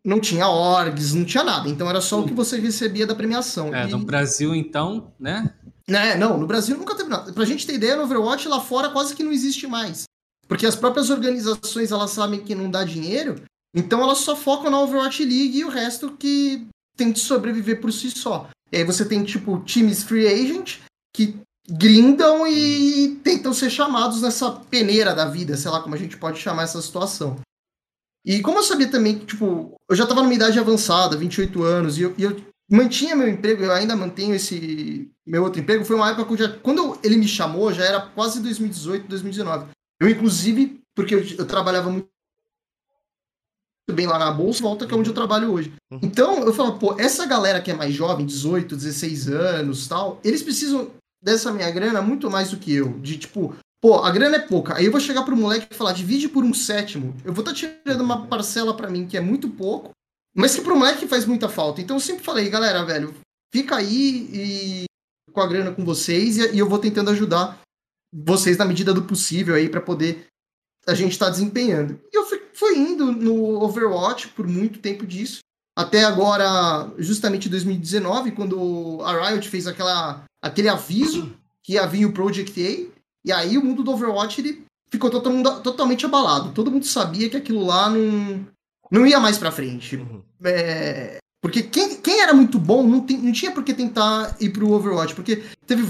não 0.09 0.19
tinha 0.19 0.49
orgs, 0.49 1.13
não 1.13 1.23
tinha 1.23 1.43
nada. 1.43 1.69
Então 1.69 1.87
era 1.87 2.01
só 2.01 2.19
o 2.19 2.25
que 2.25 2.33
você 2.33 2.59
recebia 2.59 3.05
da 3.05 3.13
premiação. 3.13 3.73
É, 3.73 3.87
e... 3.87 3.91
no 3.91 3.99
Brasil, 3.99 4.55
então, 4.55 5.13
né? 5.19 5.53
né? 5.87 6.15
Não, 6.15 6.37
no 6.37 6.47
Brasil 6.47 6.75
nunca 6.75 6.95
teve 6.95 7.09
nada. 7.09 7.31
Pra 7.31 7.45
gente 7.45 7.67
ter 7.67 7.75
ideia, 7.75 7.95
no 7.95 8.03
Overwatch 8.03 8.47
lá 8.47 8.59
fora 8.59 8.89
quase 8.89 9.15
que 9.15 9.23
não 9.23 9.31
existe 9.31 9.67
mais. 9.67 10.05
Porque 10.47 10.65
as 10.65 10.75
próprias 10.75 11.11
organizações 11.11 11.91
elas 11.91 12.09
sabem 12.09 12.39
que 12.39 12.55
não 12.55 12.71
dá 12.71 12.83
dinheiro, 12.83 13.35
então 13.75 14.01
elas 14.01 14.17
só 14.17 14.35
focam 14.35 14.71
na 14.71 14.81
Overwatch 14.81 15.23
League 15.23 15.59
e 15.59 15.63
o 15.63 15.69
resto 15.69 16.17
que 16.17 16.67
tem 16.97 17.13
que 17.13 17.19
sobreviver 17.19 17.79
por 17.79 17.93
si 17.93 18.09
só. 18.09 18.49
E 18.71 18.77
aí 18.77 18.83
você 18.83 19.05
tem, 19.05 19.23
tipo, 19.23 19.59
times 19.59 20.03
free 20.03 20.27
agent 20.27 20.79
que 21.15 21.37
grindam 21.69 22.47
e 22.47 23.19
tentam 23.23 23.53
ser 23.53 23.69
chamados 23.69 24.23
nessa 24.23 24.51
peneira 24.51 25.13
da 25.13 25.25
vida, 25.25 25.55
sei 25.55 25.69
lá 25.69 25.81
como 25.81 25.93
a 25.93 25.97
gente 25.99 26.17
pode 26.17 26.39
chamar 26.39 26.63
essa 26.63 26.81
situação. 26.81 27.39
E 28.25 28.41
como 28.41 28.59
eu 28.59 28.63
sabia 28.63 28.89
também 28.89 29.17
que, 29.17 29.25
tipo, 29.25 29.75
eu 29.89 29.95
já 29.95 30.03
estava 30.03 30.21
numa 30.21 30.33
idade 30.33 30.59
avançada, 30.59 31.17
28 31.17 31.63
anos, 31.63 31.97
e 31.97 32.01
eu, 32.03 32.13
e 32.17 32.23
eu 32.23 32.35
mantinha 32.69 33.15
meu 33.15 33.27
emprego, 33.27 33.63
eu 33.63 33.71
ainda 33.71 33.95
mantenho 33.95 34.35
esse 34.35 35.09
meu 35.25 35.43
outro 35.43 35.61
emprego, 35.61 35.85
foi 35.85 35.95
uma 35.95 36.09
época 36.09 36.25
que 36.25 36.43
já, 36.43 36.49
quando 36.59 36.97
ele 37.03 37.17
me 37.17 37.27
chamou, 37.27 37.73
já 37.73 37.85
era 37.85 38.01
quase 38.01 38.41
2018, 38.41 39.07
2019. 39.07 39.67
Eu, 40.01 40.09
inclusive, 40.09 40.79
porque 40.95 41.15
eu, 41.15 41.23
eu 41.37 41.45
trabalhava 41.45 41.89
muito 41.89 42.07
bem 43.91 44.05
lá 44.05 44.19
na 44.19 44.31
bolsa, 44.31 44.61
volta 44.61 44.85
que 44.85 44.93
é 44.93 44.97
onde 44.97 45.09
eu 45.09 45.15
trabalho 45.15 45.51
hoje. 45.51 45.73
Uhum. 45.91 45.99
Então, 46.03 46.43
eu 46.43 46.53
falo, 46.53 46.77
pô, 46.77 46.95
essa 46.99 47.25
galera 47.25 47.61
que 47.61 47.71
é 47.71 47.73
mais 47.73 47.93
jovem, 47.93 48.25
18, 48.25 48.75
16 48.75 49.29
anos 49.29 49.87
tal, 49.87 50.19
eles 50.23 50.43
precisam 50.43 50.91
dessa 51.21 51.51
minha 51.51 51.69
grana 51.71 52.01
muito 52.01 52.29
mais 52.29 52.51
do 52.51 52.57
que 52.57 52.73
eu. 52.73 52.99
De 52.99 53.17
tipo, 53.17 53.55
pô, 53.81 53.95
a 53.95 54.11
grana 54.11 54.37
é 54.37 54.39
pouca. 54.39 54.77
Aí 54.77 54.85
eu 54.85 54.91
vou 54.91 54.99
chegar 54.99 55.23
pro 55.23 55.35
moleque 55.35 55.67
e 55.71 55.75
falar, 55.75 55.93
divide 55.93 56.27
por 56.29 56.43
um 56.43 56.53
sétimo. 56.53 57.15
Eu 57.23 57.33
vou 57.33 57.43
estar 57.43 57.51
tá 57.51 57.57
tirando 57.83 58.01
uma 58.01 58.27
parcela 58.27 58.75
para 58.75 58.89
mim 58.89 59.07
que 59.07 59.17
é 59.17 59.21
muito 59.21 59.49
pouco, 59.49 59.91
mas 60.35 60.55
que 60.55 60.61
pro 60.61 60.77
moleque 60.77 61.07
faz 61.07 61.25
muita 61.25 61.49
falta. 61.49 61.81
Então 61.81 61.95
eu 61.95 62.01
sempre 62.01 62.23
falei, 62.23 62.49
galera, 62.49 62.83
velho, 62.85 63.13
fica 63.51 63.75
aí 63.77 64.29
e 64.33 64.83
com 65.31 65.41
a 65.41 65.47
grana 65.47 65.71
com 65.71 65.85
vocês 65.85 66.37
e, 66.37 66.57
eu 66.57 66.67
vou 66.67 66.79
tentando 66.79 67.11
ajudar 67.11 67.59
vocês 68.13 68.57
na 68.57 68.65
medida 68.65 68.93
do 68.93 69.03
possível 69.03 69.55
aí 69.55 69.69
para 69.69 69.81
poder 69.81 70.27
a 70.87 70.93
gente 70.93 71.11
estar 71.11 71.25
tá 71.25 71.31
desempenhando. 71.31 71.99
E 72.11 72.17
eu 72.17 72.25
fui, 72.25 72.41
fui 72.53 72.77
indo 72.77 73.11
no 73.11 73.61
Overwatch 73.61 74.29
por 74.29 74.47
muito 74.47 74.79
tempo 74.79 75.05
disso. 75.05 75.39
Até 75.77 76.03
agora, 76.03 76.91
justamente 76.97 77.47
2019, 77.47 78.31
quando 78.31 78.99
a 79.03 79.29
Riot 79.29 79.47
fez 79.47 79.67
aquela, 79.67 80.25
aquele 80.41 80.67
aviso 80.67 81.33
que 81.63 81.73
ia 81.73 81.85
vir 81.85 82.05
o 82.05 82.11
Project 82.11 82.59
A, 82.61 82.98
e 83.29 83.31
aí 83.31 83.59
o 83.59 83.63
mundo 83.63 83.83
do 83.83 83.91
Overwatch 83.91 84.41
ele 84.41 84.63
ficou 84.89 85.11
todo 85.11 85.29
mundo, 85.29 85.61
totalmente 85.61 86.03
abalado. 86.03 86.51
Todo 86.51 86.71
mundo 86.71 86.85
sabia 86.85 87.29
que 87.29 87.37
aquilo 87.37 87.63
lá 87.63 87.87
não, 87.87 88.43
não 88.91 89.05
ia 89.05 89.19
mais 89.19 89.37
pra 89.37 89.51
frente. 89.51 89.97
Uhum. 89.97 90.23
É, 90.43 91.17
porque 91.39 91.61
quem, 91.61 92.01
quem 92.01 92.21
era 92.21 92.33
muito 92.33 92.57
bom 92.57 92.81
não, 92.81 93.01
tem, 93.01 93.19
não 93.19 93.31
tinha 93.31 93.51
por 93.51 93.63
que 93.63 93.71
tentar 93.71 94.35
ir 94.39 94.49
pro 94.49 94.71
Overwatch, 94.71 95.13
porque 95.13 95.43
teve 95.67 95.83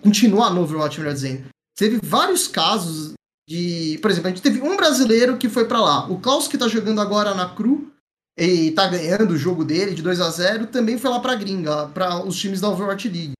continuar 0.00 0.50
no 0.50 0.62
Overwatch, 0.62 1.00
melhor 1.00 1.14
dizendo. 1.14 1.46
Teve 1.76 1.98
vários 2.00 2.46
casos 2.46 3.14
de, 3.48 3.98
por 4.00 4.08
exemplo, 4.08 4.28
a 4.28 4.30
gente 4.30 4.42
teve 4.42 4.62
um 4.62 4.76
brasileiro 4.76 5.36
que 5.36 5.48
foi 5.48 5.64
para 5.64 5.80
lá. 5.80 6.08
O 6.08 6.20
Klaus 6.20 6.46
que 6.46 6.56
tá 6.56 6.68
jogando 6.68 7.00
agora 7.00 7.34
na 7.34 7.48
Cru 7.48 7.90
e 8.38 8.70
tá 8.70 8.86
ganhando 8.86 9.32
o 9.32 9.36
jogo 9.36 9.64
dele 9.64 9.94
de 9.94 10.02
2 10.02 10.20
a 10.20 10.30
0, 10.30 10.68
também 10.68 10.96
foi 10.96 11.10
lá 11.10 11.18
pra 11.18 11.34
gringa, 11.34 11.88
para 11.88 12.24
os 12.24 12.36
times 12.36 12.60
da 12.60 12.68
Overwatch 12.68 13.08
League. 13.08 13.33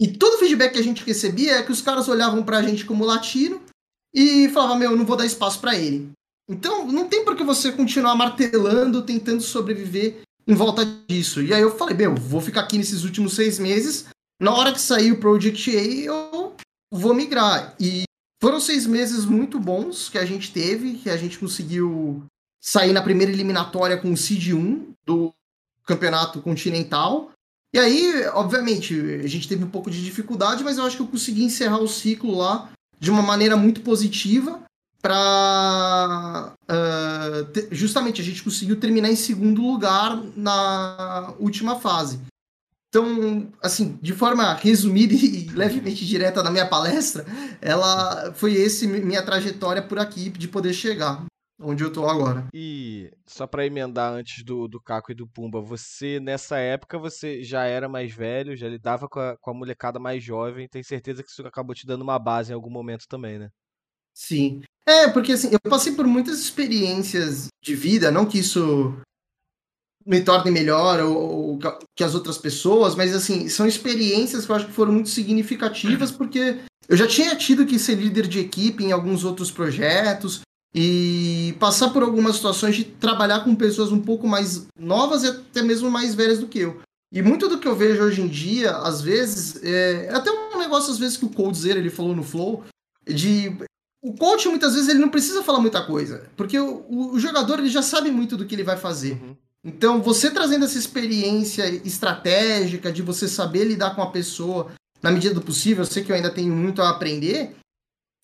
E 0.00 0.08
todo 0.08 0.34
o 0.34 0.38
feedback 0.38 0.72
que 0.72 0.78
a 0.78 0.82
gente 0.82 1.04
recebia 1.04 1.56
é 1.56 1.62
que 1.62 1.70
os 1.70 1.82
caras 1.82 2.08
olhavam 2.08 2.42
pra 2.42 2.62
gente 2.62 2.86
como 2.86 3.04
latino 3.04 3.60
e 4.14 4.48
falavam, 4.48 4.78
meu, 4.78 4.92
eu 4.92 4.96
não 4.96 5.04
vou 5.04 5.16
dar 5.16 5.26
espaço 5.26 5.60
para 5.60 5.76
ele. 5.76 6.10
Então, 6.48 6.86
não 6.86 7.06
tem 7.06 7.24
por 7.24 7.36
que 7.36 7.44
você 7.44 7.70
continuar 7.70 8.16
martelando, 8.16 9.02
tentando 9.02 9.42
sobreviver 9.42 10.22
em 10.46 10.54
volta 10.54 10.84
disso. 11.06 11.42
E 11.42 11.52
aí 11.52 11.60
eu 11.60 11.76
falei, 11.76 11.94
meu, 11.94 12.14
vou 12.14 12.40
ficar 12.40 12.62
aqui 12.62 12.78
nesses 12.78 13.04
últimos 13.04 13.34
seis 13.34 13.58
meses. 13.58 14.06
Na 14.40 14.52
hora 14.54 14.72
que 14.72 14.80
sair 14.80 15.12
o 15.12 15.20
Project 15.20 15.76
A, 15.76 15.82
eu 15.82 16.56
vou 16.90 17.14
migrar. 17.14 17.76
E 17.78 18.04
foram 18.42 18.58
seis 18.58 18.86
meses 18.86 19.26
muito 19.26 19.60
bons 19.60 20.08
que 20.08 20.18
a 20.18 20.24
gente 20.24 20.50
teve, 20.50 20.94
que 20.94 21.10
a 21.10 21.16
gente 21.16 21.38
conseguiu 21.38 22.24
sair 22.60 22.92
na 22.92 23.02
primeira 23.02 23.30
eliminatória 23.30 23.98
com 23.98 24.12
o 24.12 24.16
Seed 24.16 24.54
1 24.54 24.94
do 25.04 25.32
campeonato 25.84 26.40
continental. 26.40 27.30
E 27.72 27.78
aí, 27.78 28.26
obviamente, 28.34 28.98
a 29.22 29.28
gente 29.28 29.48
teve 29.48 29.64
um 29.64 29.70
pouco 29.70 29.90
de 29.90 30.02
dificuldade, 30.02 30.64
mas 30.64 30.76
eu 30.76 30.84
acho 30.84 30.96
que 30.96 31.02
eu 31.02 31.06
consegui 31.06 31.44
encerrar 31.44 31.78
o 31.78 31.88
ciclo 31.88 32.36
lá 32.36 32.68
de 32.98 33.10
uma 33.10 33.22
maneira 33.22 33.56
muito 33.56 33.80
positiva 33.80 34.60
para 35.00 36.52
uh, 36.70 37.68
justamente 37.70 38.20
a 38.20 38.24
gente 38.24 38.42
conseguiu 38.42 38.78
terminar 38.78 39.08
em 39.08 39.16
segundo 39.16 39.62
lugar 39.62 40.20
na 40.36 41.32
última 41.38 41.78
fase. 41.78 42.20
Então, 42.88 43.48
assim, 43.62 43.96
de 44.02 44.12
forma 44.12 44.52
resumida 44.54 45.14
e 45.14 45.48
levemente 45.54 46.04
direta 46.04 46.42
na 46.42 46.50
minha 46.50 46.66
palestra, 46.66 47.24
ela 47.60 48.32
foi 48.34 48.54
esse 48.54 48.86
minha 48.86 49.22
trajetória 49.22 49.80
por 49.80 49.98
aqui 49.98 50.28
de 50.28 50.48
poder 50.48 50.72
chegar 50.72 51.24
onde 51.60 51.84
eu 51.84 51.92
tô 51.92 52.06
agora. 52.06 52.48
E 52.54 53.12
só 53.26 53.46
para 53.46 53.66
emendar 53.66 54.12
antes 54.12 54.42
do, 54.42 54.66
do 54.66 54.80
Caco 54.80 55.12
e 55.12 55.14
do 55.14 55.28
Pumba, 55.28 55.60
você 55.60 56.18
nessa 56.18 56.58
época 56.58 56.98
você 56.98 57.42
já 57.42 57.64
era 57.64 57.88
mais 57.88 58.12
velho, 58.12 58.56
já 58.56 58.68
lidava 58.68 59.08
com 59.08 59.20
a, 59.20 59.36
com 59.38 59.50
a 59.50 59.54
molecada 59.54 59.98
mais 59.98 60.22
jovem, 60.24 60.68
tem 60.68 60.82
certeza 60.82 61.22
que 61.22 61.30
isso 61.30 61.46
acabou 61.46 61.74
te 61.74 61.86
dando 61.86 62.02
uma 62.02 62.18
base 62.18 62.50
em 62.50 62.54
algum 62.54 62.70
momento 62.70 63.06
também, 63.08 63.38
né? 63.38 63.50
Sim. 64.14 64.62
É, 64.86 65.08
porque 65.08 65.32
assim, 65.32 65.50
eu 65.52 65.70
passei 65.70 65.92
por 65.94 66.06
muitas 66.06 66.40
experiências 66.40 67.48
de 67.62 67.74
vida, 67.74 68.10
não 68.10 68.26
que 68.26 68.38
isso 68.38 68.98
me 70.04 70.22
torne 70.22 70.50
melhor 70.50 71.00
ou, 71.00 71.16
ou, 71.16 71.58
que 71.94 72.02
as 72.02 72.14
outras 72.14 72.38
pessoas, 72.38 72.94
mas 72.94 73.14
assim, 73.14 73.48
são 73.48 73.66
experiências 73.66 74.46
que 74.46 74.50
eu 74.50 74.56
acho 74.56 74.66
que 74.66 74.72
foram 74.72 74.92
muito 74.92 75.10
significativas, 75.10 76.10
porque 76.10 76.58
eu 76.88 76.96
já 76.96 77.06
tinha 77.06 77.36
tido 77.36 77.66
que 77.66 77.78
ser 77.78 77.94
líder 77.94 78.26
de 78.26 78.40
equipe 78.40 78.82
em 78.82 78.92
alguns 78.92 79.24
outros 79.24 79.50
projetos 79.50 80.40
e 80.74 81.54
passar 81.58 81.90
por 81.90 82.02
algumas 82.02 82.36
situações 82.36 82.76
de 82.76 82.84
trabalhar 82.84 83.40
com 83.40 83.54
pessoas 83.54 83.90
um 83.90 84.00
pouco 84.00 84.26
mais 84.26 84.66
novas 84.78 85.24
e 85.24 85.28
até 85.28 85.62
mesmo 85.62 85.90
mais 85.90 86.14
velhas 86.14 86.38
do 86.38 86.46
que 86.46 86.60
eu. 86.60 86.80
E 87.12 87.22
muito 87.22 87.48
do 87.48 87.58
que 87.58 87.66
eu 87.66 87.74
vejo 87.74 88.02
hoje 88.02 88.20
em 88.20 88.28
dia, 88.28 88.70
às 88.76 89.02
vezes, 89.02 89.60
é 89.64 90.10
até 90.12 90.30
um 90.30 90.58
negócio 90.58 90.92
às 90.92 90.98
vezes 90.98 91.16
que 91.16 91.24
o 91.24 91.30
Coldzera 91.30 91.78
ele 91.78 91.90
falou 91.90 92.14
no 92.14 92.22
Flow, 92.22 92.64
de 93.04 93.56
o 94.02 94.14
coach 94.14 94.48
muitas 94.48 94.74
vezes 94.74 94.88
ele 94.88 95.00
não 95.00 95.10
precisa 95.10 95.42
falar 95.42 95.60
muita 95.60 95.84
coisa, 95.84 96.30
porque 96.36 96.58
o, 96.58 96.84
o 96.88 97.18
jogador 97.18 97.58
ele 97.58 97.68
já 97.68 97.82
sabe 97.82 98.10
muito 98.10 98.36
do 98.36 98.46
que 98.46 98.54
ele 98.54 98.64
vai 98.64 98.76
fazer. 98.76 99.12
Uhum. 99.12 99.36
Então, 99.62 100.00
você 100.00 100.30
trazendo 100.30 100.64
essa 100.64 100.78
experiência 100.78 101.68
estratégica 101.84 102.90
de 102.90 103.02
você 103.02 103.28
saber 103.28 103.64
lidar 103.64 103.94
com 103.94 104.02
a 104.02 104.10
pessoa 104.10 104.72
na 105.02 105.10
medida 105.10 105.34
do 105.34 105.42
possível, 105.42 105.82
eu 105.82 105.90
sei 105.90 106.02
que 106.02 106.10
eu 106.10 106.16
ainda 106.16 106.30
tenho 106.30 106.54
muito 106.54 106.80
a 106.80 106.90
aprender, 106.90 107.56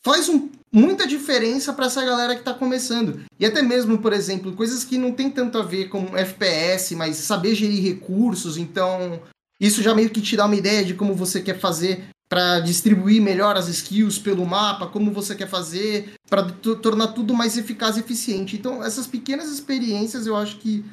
faz 0.03 0.29
um, 0.29 0.49
muita 0.76 1.06
diferença 1.06 1.73
para 1.73 1.87
essa 1.87 2.04
galera 2.04 2.35
que 2.35 2.42
está 2.42 2.52
começando. 2.52 3.23
E 3.40 3.47
até 3.47 3.62
mesmo, 3.62 3.97
por 3.97 4.12
exemplo, 4.12 4.52
coisas 4.52 4.85
que 4.85 4.99
não 4.99 5.11
tem 5.11 5.30
tanto 5.30 5.56
a 5.56 5.62
ver 5.62 5.88
com 5.88 6.14
FPS, 6.14 6.95
mas 6.95 7.16
saber 7.16 7.54
gerir 7.54 7.83
recursos, 7.83 8.59
então 8.59 9.18
isso 9.59 9.83
já 9.83 9.95
meio 9.95 10.11
que 10.11 10.21
te 10.21 10.37
dá 10.37 10.45
uma 10.45 10.54
ideia 10.54 10.85
de 10.85 10.92
como 10.92 11.14
você 11.14 11.40
quer 11.40 11.59
fazer 11.59 12.04
para 12.28 12.61
distribuir 12.61 13.23
melhor 13.23 13.56
as 13.56 13.68
skills 13.68 14.18
pelo 14.18 14.45
mapa, 14.45 14.87
como 14.87 15.11
você 15.12 15.35
quer 15.35 15.49
fazer, 15.49 16.12
para 16.28 16.42
tornar 16.83 17.09
tudo 17.09 17.33
mais 17.33 17.56
eficaz 17.56 17.97
e 17.97 18.00
eficiente. 18.00 18.56
Então, 18.56 18.85
essas 18.85 19.06
pequenas 19.06 19.49
experiências 19.50 20.26
eu 20.26 20.37
acho 20.37 20.59
que 20.59 20.85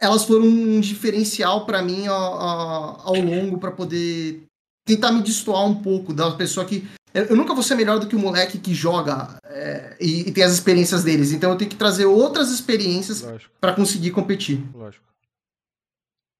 elas 0.00 0.24
foram 0.24 0.46
um 0.46 0.80
diferencial 0.80 1.66
para 1.66 1.82
mim 1.82 2.08
ao, 2.08 3.06
ao 3.06 3.14
longo 3.14 3.58
para 3.58 3.70
poder 3.70 4.42
tentar 4.84 5.12
me 5.12 5.22
destoar 5.22 5.64
um 5.66 5.76
pouco 5.76 6.12
da 6.12 6.32
pessoa 6.32 6.66
que 6.66 6.88
eu 7.14 7.36
nunca 7.36 7.54
vou 7.54 7.62
ser 7.62 7.74
melhor 7.74 7.98
do 7.98 8.06
que 8.06 8.16
o 8.16 8.18
moleque 8.18 8.58
que 8.58 8.74
joga 8.74 9.38
é, 9.44 9.96
e, 10.00 10.28
e, 10.28 10.32
tem 10.32 10.44
as 10.44 10.52
experiências 10.52 11.02
deles. 11.02 11.32
Então 11.32 11.50
eu 11.50 11.56
tenho 11.56 11.70
que 11.70 11.76
trazer 11.76 12.06
outras 12.06 12.50
experiências 12.50 13.24
para 13.60 13.74
conseguir 13.74 14.10
competir. 14.10 14.62
Lógico. 14.74 15.06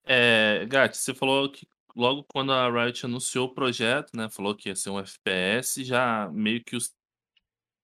É, 0.04 0.64
Gat, 0.66 0.96
você 0.96 1.14
falou 1.14 1.50
que 1.50 1.66
logo 1.94 2.25
quando 2.32 2.52
a 2.52 2.70
Riot 2.70 3.04
anunciou 3.04 3.48
o 3.48 3.54
projeto, 3.54 4.16
né, 4.16 4.28
falou 4.30 4.54
que 4.54 4.68
ia 4.68 4.76
ser 4.76 4.90
um 4.90 4.98
FPS, 4.98 5.84
já 5.84 6.30
meio 6.32 6.62
que 6.62 6.76
os 6.76 6.92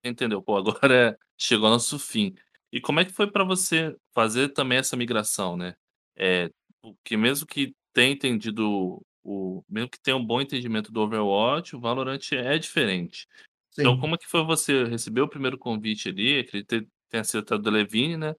entendeu, 0.04 0.42
pô, 0.42 0.56
agora 0.56 1.18
chegou 1.36 1.68
nosso 1.68 1.98
fim. 1.98 2.34
E 2.72 2.80
como 2.80 3.00
é 3.00 3.04
que 3.04 3.12
foi 3.12 3.30
para 3.30 3.44
você 3.44 3.96
fazer 4.12 4.50
também 4.50 4.78
essa 4.78 4.96
migração, 4.96 5.56
né? 5.56 5.74
É, 6.16 6.50
porque 6.82 7.16
mesmo 7.16 7.46
que 7.46 7.74
tenha 7.92 8.12
entendido 8.12 9.00
o 9.24 9.64
mesmo 9.68 9.88
que 9.88 10.00
tenha 10.00 10.16
um 10.16 10.24
bom 10.24 10.40
entendimento 10.40 10.92
do 10.92 11.00
Overwatch, 11.00 11.74
o 11.74 11.80
Valorant 11.80 12.20
é 12.32 12.58
diferente. 12.58 13.26
Então, 13.72 13.94
Sim. 13.94 14.00
como 14.00 14.14
é 14.14 14.18
que 14.18 14.28
foi 14.28 14.44
você 14.44 14.84
receber 14.84 15.22
o 15.22 15.28
primeiro 15.28 15.58
convite 15.58 16.10
ali? 16.10 16.40
Acredito 16.40 16.82
que 16.82 16.88
tenha 17.08 17.24
sido 17.24 17.40
até 17.40 17.58
do 17.58 17.70
Levine, 17.70 18.16
né? 18.16 18.36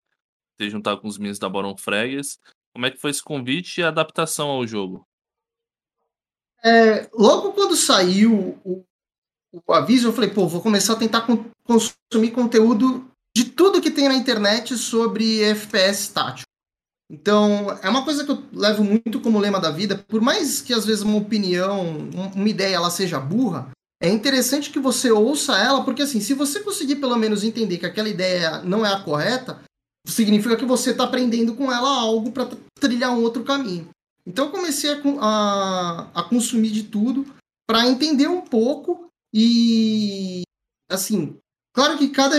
Ter 0.57 0.69
juntado 0.69 1.01
com 1.01 1.07
os 1.07 1.17
meninos 1.17 1.39
da 1.39 1.49
Baron 1.49 1.75
Fregas. 1.75 2.39
Como 2.73 2.85
é 2.85 2.91
que 2.91 2.97
foi 2.97 3.11
esse 3.11 3.23
convite 3.23 3.79
e 3.79 3.83
a 3.83 3.87
adaptação 3.87 4.47
ao 4.47 4.65
jogo? 4.65 5.05
É, 6.63 7.09
logo 7.13 7.51
quando 7.53 7.75
saiu 7.75 8.59
o, 8.63 8.85
o 9.51 9.73
aviso, 9.73 10.07
eu 10.07 10.13
falei, 10.13 10.29
pô, 10.29 10.47
vou 10.47 10.61
começar 10.61 10.93
a 10.93 10.99
tentar 10.99 11.21
con- 11.21 11.49
consumir 11.63 12.31
conteúdo 12.31 13.09
de 13.35 13.45
tudo 13.45 13.81
que 13.81 13.91
tem 13.91 14.07
na 14.07 14.15
internet 14.15 14.77
sobre 14.77 15.43
FPS 15.43 16.13
tático. 16.13 16.44
Então, 17.09 17.77
é 17.83 17.89
uma 17.89 18.03
coisa 18.03 18.25
que 18.25 18.31
eu 18.31 18.43
levo 18.51 18.83
muito 18.83 19.19
como 19.21 19.39
lema 19.39 19.59
da 19.59 19.69
vida, 19.69 19.97
por 20.07 20.21
mais 20.21 20.61
que 20.61 20.73
às 20.73 20.85
vezes 20.85 21.03
uma 21.03 21.17
opinião, 21.17 22.09
uma 22.35 22.49
ideia 22.49 22.75
ela 22.75 22.89
seja 22.89 23.19
burra, 23.19 23.69
é 24.01 24.09
interessante 24.09 24.71
que 24.71 24.79
você 24.79 25.11
ouça 25.11 25.57
ela, 25.57 25.83
porque 25.83 26.01
assim, 26.01 26.19
se 26.19 26.33
você 26.33 26.61
conseguir 26.61 26.95
pelo 26.95 27.15
menos 27.15 27.43
entender 27.43 27.77
que 27.77 27.85
aquela 27.85 28.09
ideia 28.09 28.61
não 28.63 28.85
é 28.85 28.91
a 28.91 28.99
correta, 28.99 29.61
significa 30.07 30.57
que 30.57 30.65
você 30.65 30.91
está 30.91 31.03
aprendendo 31.03 31.53
com 31.55 31.71
ela 31.71 31.87
algo 31.87 32.31
para 32.31 32.49
trilhar 32.79 33.11
um 33.11 33.21
outro 33.21 33.43
caminho. 33.43 33.87
Então 34.25 34.45
eu 34.45 34.51
comecei 34.51 34.91
a, 34.91 35.01
a, 35.19 36.09
a 36.15 36.23
consumir 36.23 36.71
de 36.71 36.83
tudo 36.83 37.25
para 37.67 37.87
entender 37.87 38.27
um 38.27 38.41
pouco 38.41 39.07
e 39.33 40.41
assim 40.89 41.37
Claro 41.75 41.97
que 41.97 42.07
cada 42.07 42.37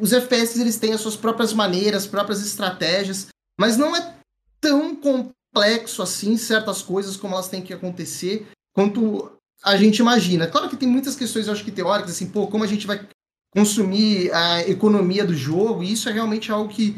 os 0.00 0.12
FPS 0.12 0.60
eles 0.60 0.78
têm 0.78 0.92
as 0.92 1.00
suas 1.00 1.16
próprias 1.16 1.52
maneiras, 1.52 2.06
próprias 2.06 2.40
estratégias, 2.40 3.26
mas 3.58 3.76
não 3.76 3.94
é 3.94 4.16
tão 4.60 4.94
complexo 4.94 6.02
assim 6.02 6.36
certas 6.36 6.82
coisas 6.82 7.16
como 7.16 7.34
elas 7.34 7.48
têm 7.48 7.62
que 7.62 7.72
acontecer 7.72 8.46
quanto 8.74 9.32
a 9.64 9.76
gente 9.76 9.98
imagina. 9.98 10.46
Claro 10.46 10.68
que 10.68 10.76
tem 10.76 10.88
muitas 10.88 11.16
questões, 11.16 11.46
eu 11.46 11.52
acho 11.52 11.64
que 11.64 11.70
teóricas, 11.70 12.12
assim, 12.12 12.28
pô, 12.28 12.46
como 12.46 12.64
a 12.64 12.66
gente 12.66 12.86
vai 12.86 13.06
consumir 13.50 14.30
a 14.34 14.68
economia 14.68 15.24
do 15.24 15.34
jogo, 15.34 15.82
e 15.82 15.92
isso 15.92 16.08
é 16.08 16.12
realmente 16.12 16.52
algo 16.52 16.68
que 16.68 16.94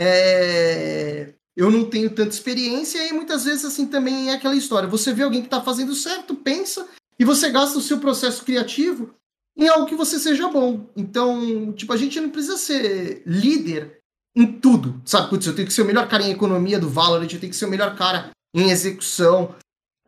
é, 0.00 1.34
eu 1.56 1.70
não 1.70 1.90
tenho 1.90 2.08
tanta 2.10 2.32
experiência, 2.32 3.04
e 3.08 3.12
muitas 3.12 3.44
vezes 3.44 3.64
assim 3.64 3.84
também 3.86 4.30
é 4.30 4.34
aquela 4.34 4.54
história. 4.54 4.88
Você 4.88 5.12
vê 5.12 5.24
alguém 5.24 5.40
que 5.40 5.48
está 5.48 5.60
fazendo 5.60 5.94
certo, 5.96 6.36
pensa, 6.36 6.88
e 7.18 7.24
você 7.24 7.50
gasta 7.50 7.78
o 7.78 7.82
seu 7.82 7.98
processo 7.98 8.44
criativo 8.44 9.12
em 9.56 9.66
algo 9.66 9.86
que 9.86 9.96
você 9.96 10.20
seja 10.20 10.46
bom. 10.48 10.88
Então, 10.96 11.72
tipo, 11.72 11.92
a 11.92 11.96
gente 11.96 12.20
não 12.20 12.30
precisa 12.30 12.56
ser 12.56 13.24
líder 13.26 13.97
em 14.38 14.46
tudo, 14.46 15.02
sabe? 15.04 15.30
Putz, 15.30 15.48
eu 15.48 15.54
tenho 15.54 15.66
que 15.66 15.74
ser 15.74 15.82
o 15.82 15.84
melhor 15.84 16.06
cara 16.06 16.22
em 16.22 16.30
economia 16.30 16.78
do 16.78 16.88
Valorant, 16.88 17.28
eu 17.32 17.40
tenho 17.40 17.50
que 17.50 17.56
ser 17.56 17.64
o 17.64 17.70
melhor 17.70 17.96
cara 17.96 18.30
em 18.54 18.70
execução. 18.70 19.52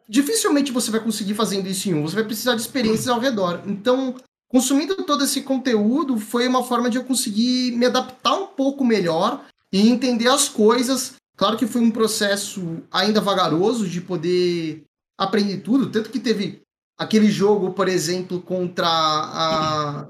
Dificilmente 0.08 0.70
você 0.70 0.88
vai 0.88 1.00
conseguir 1.00 1.34
fazendo 1.34 1.66
isso 1.66 1.88
em 1.88 1.94
um, 1.94 2.02
você 2.02 2.14
vai 2.14 2.25
precisar 2.25 2.54
de 2.54 2.60
experiências 2.60 3.08
ao 3.08 3.18
redor. 3.18 3.60
Então, 3.66 4.14
consumindo 4.49 4.94
todo 5.02 5.25
esse 5.25 5.42
conteúdo 5.42 6.16
foi 6.16 6.46
uma 6.46 6.62
forma 6.62 6.88
de 6.88 6.96
eu 6.96 7.04
conseguir 7.04 7.72
me 7.72 7.87
adaptar 7.87 8.34
um 8.34 8.46
pouco 8.46 8.84
melhor 8.84 9.44
e 9.72 9.88
entender 9.88 10.28
as 10.28 10.49
coisas. 10.49 11.14
Claro 11.37 11.56
que 11.56 11.66
foi 11.66 11.80
um 11.80 11.90
processo 11.90 12.82
ainda 12.88 13.20
vagaroso 13.20 13.88
de 13.88 14.00
poder 14.00 14.84
aprender 15.18 15.58
tudo, 15.58 15.90
tanto 15.90 16.08
que 16.08 16.20
teve 16.20 16.60
aquele 16.96 17.28
jogo, 17.28 17.72
por 17.72 17.88
exemplo, 17.88 18.40
contra 18.40 18.87
a 18.87 20.06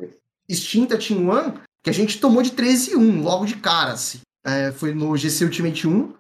extinta 0.47 0.99
Team 0.99 1.29
One, 1.29 1.55
que 1.83 1.91
a 1.91 1.93
gente 1.93 2.21
tomou 2.21 2.43
de 2.43 2.51
13-1 2.51 3.23
logo 3.23 3.45
de 3.45 3.57
cara, 3.57 3.93
assim. 3.93 4.21
É, 4.45 4.73
foi 4.73 4.95
no 4.95 5.17
GC 5.17 5.45
Ultimate 5.45 5.87
1. 5.87 6.13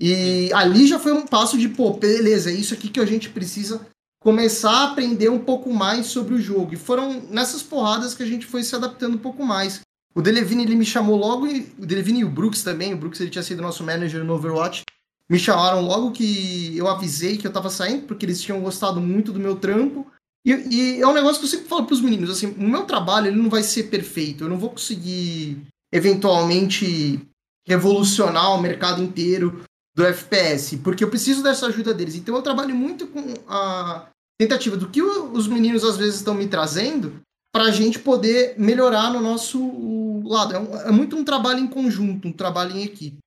E 0.00 0.52
ali 0.52 0.86
já 0.86 0.98
foi 0.98 1.12
um 1.12 1.26
passo 1.26 1.56
de, 1.56 1.68
pô, 1.68 1.92
beleza, 1.92 2.50
é 2.50 2.54
isso 2.54 2.74
aqui 2.74 2.88
que 2.88 3.00
a 3.00 3.06
gente 3.06 3.30
precisa 3.30 3.86
começar 4.20 4.70
a 4.70 4.84
aprender 4.90 5.28
um 5.28 5.38
pouco 5.38 5.72
mais 5.72 6.06
sobre 6.06 6.34
o 6.34 6.40
jogo. 6.40 6.74
E 6.74 6.76
foram 6.76 7.22
nessas 7.30 7.62
porradas 7.62 8.14
que 8.14 8.22
a 8.22 8.26
gente 8.26 8.46
foi 8.46 8.62
se 8.62 8.74
adaptando 8.74 9.14
um 9.14 9.18
pouco 9.18 9.44
mais. 9.44 9.80
O 10.14 10.22
Delevine 10.22 10.62
ele 10.62 10.76
me 10.76 10.86
chamou 10.86 11.16
logo, 11.16 11.46
e, 11.46 11.72
o 11.78 11.84
Delevine 11.84 12.20
e 12.20 12.24
o 12.24 12.30
Brooks 12.30 12.62
também, 12.62 12.94
o 12.94 12.96
Brooks 12.96 13.20
ele 13.20 13.30
tinha 13.30 13.42
sido 13.42 13.60
nosso 13.60 13.84
manager 13.84 14.24
no 14.24 14.34
Overwatch, 14.34 14.84
me 15.28 15.38
chamaram 15.38 15.80
logo 15.80 16.12
que 16.12 16.76
eu 16.76 16.86
avisei 16.86 17.36
que 17.36 17.46
eu 17.46 17.52
tava 17.52 17.70
saindo, 17.70 18.06
porque 18.06 18.24
eles 18.26 18.40
tinham 18.40 18.60
gostado 18.60 19.00
muito 19.00 19.32
do 19.32 19.40
meu 19.40 19.56
trampo. 19.56 20.06
E, 20.44 20.52
e, 20.52 21.00
é 21.00 21.06
um 21.06 21.14
negócio 21.14 21.40
que 21.40 21.46
eu 21.46 21.50
sempre 21.50 21.68
falo 21.68 21.86
para 21.86 21.94
os 21.94 22.00
meninos, 22.00 22.30
assim, 22.30 22.46
o 22.46 22.68
meu 22.68 22.84
trabalho 22.84 23.28
ele 23.28 23.40
não 23.40 23.48
vai 23.48 23.62
ser 23.62 23.84
perfeito, 23.84 24.44
eu 24.44 24.48
não 24.48 24.58
vou 24.58 24.70
conseguir 24.70 25.66
eventualmente 25.92 27.20
revolucionar 27.66 28.52
o 28.52 28.60
mercado 28.60 29.02
inteiro 29.02 29.64
do 29.96 30.04
FPS, 30.04 30.76
porque 30.78 31.02
eu 31.02 31.08
preciso 31.08 31.42
dessa 31.42 31.66
ajuda 31.66 31.94
deles. 31.94 32.16
Então 32.16 32.34
eu 32.34 32.42
trabalho 32.42 32.74
muito 32.74 33.06
com 33.06 33.22
a 33.48 34.08
tentativa 34.38 34.76
do 34.76 34.90
que 34.90 35.00
os 35.00 35.46
meninos 35.46 35.84
às 35.84 35.96
vezes 35.96 36.16
estão 36.16 36.34
me 36.34 36.46
trazendo 36.46 37.22
para 37.52 37.64
a 37.64 37.70
gente 37.70 38.00
poder 38.00 38.58
melhorar 38.58 39.12
no 39.12 39.20
nosso 39.20 40.22
lado. 40.26 40.54
É, 40.54 40.58
um, 40.58 40.76
é 40.76 40.90
muito 40.90 41.16
um 41.16 41.24
trabalho 41.24 41.60
em 41.60 41.68
conjunto, 41.68 42.28
um 42.28 42.32
trabalho 42.32 42.76
em 42.76 42.82
equipe. 42.82 43.18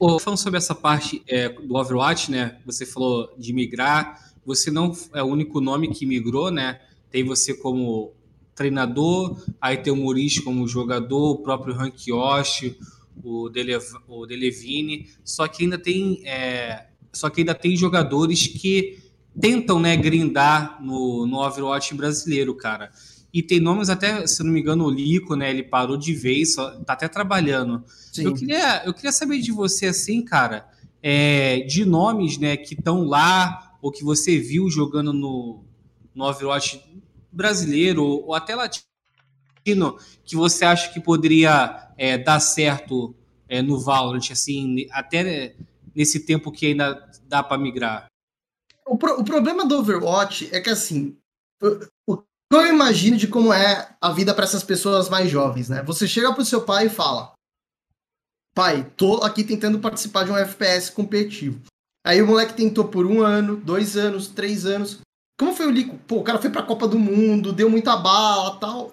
Pô, 0.00 0.18
falando 0.18 0.38
sobre 0.38 0.56
essa 0.56 0.74
parte 0.74 1.22
é, 1.28 1.50
do 1.50 1.76
Overwatch, 1.76 2.30
né? 2.30 2.56
Você 2.64 2.86
falou 2.86 3.34
de 3.36 3.52
migrar. 3.52 4.32
Você 4.46 4.70
não 4.70 4.96
é 5.12 5.22
o 5.22 5.26
único 5.26 5.60
nome 5.60 5.88
que 5.88 6.06
migrou, 6.06 6.50
né? 6.50 6.80
Tem 7.10 7.22
você 7.22 7.52
como 7.52 8.14
treinador, 8.54 9.38
aí 9.60 9.76
tem 9.76 9.92
o 9.92 9.96
Muriz 9.96 10.38
como 10.38 10.66
jogador, 10.66 11.32
o 11.32 11.38
próprio 11.42 11.74
Rank 11.74 12.06
Yoshi, 12.06 12.78
o, 13.22 13.50
Dele, 13.50 13.78
o 14.08 14.24
Delevine. 14.24 15.06
Só 15.22 15.46
que 15.46 15.64
ainda 15.64 15.76
tem, 15.76 16.26
é, 16.26 16.86
só 17.12 17.28
que 17.28 17.42
ainda 17.42 17.54
tem 17.54 17.76
jogadores 17.76 18.46
que 18.46 19.00
tentam, 19.38 19.78
né, 19.78 19.98
grindar 19.98 20.82
no, 20.82 21.26
no 21.26 21.44
Overwatch 21.44 21.94
brasileiro, 21.94 22.54
cara. 22.54 22.90
E 23.32 23.42
tem 23.42 23.60
nomes 23.60 23.88
até, 23.88 24.26
se 24.26 24.42
não 24.42 24.50
me 24.50 24.60
engano, 24.60 24.84
o 24.84 24.90
Lico, 24.90 25.36
né? 25.36 25.50
Ele 25.50 25.62
parou 25.62 25.96
de 25.96 26.12
vez, 26.12 26.54
só, 26.54 26.70
tá 26.80 26.94
até 26.94 27.08
trabalhando. 27.08 27.84
Eu 28.18 28.34
queria, 28.34 28.84
eu 28.84 28.92
queria 28.92 29.12
saber 29.12 29.38
de 29.38 29.52
você, 29.52 29.86
assim, 29.86 30.22
cara, 30.22 30.68
é, 31.02 31.60
de 31.60 31.84
nomes, 31.84 32.38
né, 32.38 32.56
que 32.56 32.74
estão 32.74 33.04
lá, 33.04 33.76
ou 33.80 33.90
que 33.90 34.04
você 34.04 34.38
viu 34.38 34.68
jogando 34.68 35.12
no, 35.12 35.64
no 36.14 36.24
Overwatch 36.24 36.82
brasileiro, 37.30 38.04
ou 38.04 38.34
até 38.34 38.54
latino, 38.54 39.96
que 40.24 40.34
você 40.34 40.64
acha 40.64 40.92
que 40.92 41.00
poderia 41.00 41.92
é, 41.96 42.18
dar 42.18 42.40
certo 42.40 43.14
é, 43.48 43.62
no 43.62 43.78
Valorant, 43.78 44.30
assim, 44.30 44.86
até 44.90 45.54
nesse 45.94 46.20
tempo 46.20 46.52
que 46.52 46.66
ainda 46.66 47.10
dá 47.28 47.42
para 47.42 47.58
migrar? 47.58 48.06
O, 48.86 48.98
pro, 48.98 49.20
o 49.20 49.24
problema 49.24 49.64
do 49.64 49.78
Overwatch 49.78 50.48
é 50.52 50.60
que, 50.60 50.70
assim, 50.70 51.16
o, 52.06 52.22
eu 52.58 52.66
imagino 52.66 53.16
de 53.16 53.28
como 53.28 53.52
é 53.52 53.88
a 54.00 54.10
vida 54.12 54.34
para 54.34 54.44
essas 54.44 54.62
pessoas 54.62 55.08
mais 55.08 55.30
jovens, 55.30 55.68
né? 55.68 55.82
Você 55.84 56.08
chega 56.08 56.32
pro 56.32 56.44
seu 56.44 56.62
pai 56.62 56.86
e 56.86 56.90
fala: 56.90 57.32
Pai, 58.54 58.90
tô 58.96 59.16
aqui 59.18 59.44
tentando 59.44 59.78
participar 59.78 60.24
de 60.24 60.32
um 60.32 60.36
FPS 60.36 60.90
competitivo. 60.90 61.60
Aí 62.04 62.20
o 62.20 62.26
moleque 62.26 62.54
tentou 62.54 62.88
por 62.88 63.06
um 63.06 63.22
ano, 63.22 63.56
dois 63.56 63.96
anos, 63.96 64.28
três 64.28 64.66
anos. 64.66 65.00
Como 65.38 65.54
foi 65.54 65.66
o 65.66 65.70
Lico? 65.70 65.96
Pô, 66.06 66.16
o 66.16 66.22
cara 66.24 66.38
foi 66.38 66.50
pra 66.50 66.62
Copa 66.62 66.88
do 66.88 66.98
Mundo, 66.98 67.52
deu 67.52 67.70
muita 67.70 67.96
bala 67.96 68.58
tal. 68.58 68.92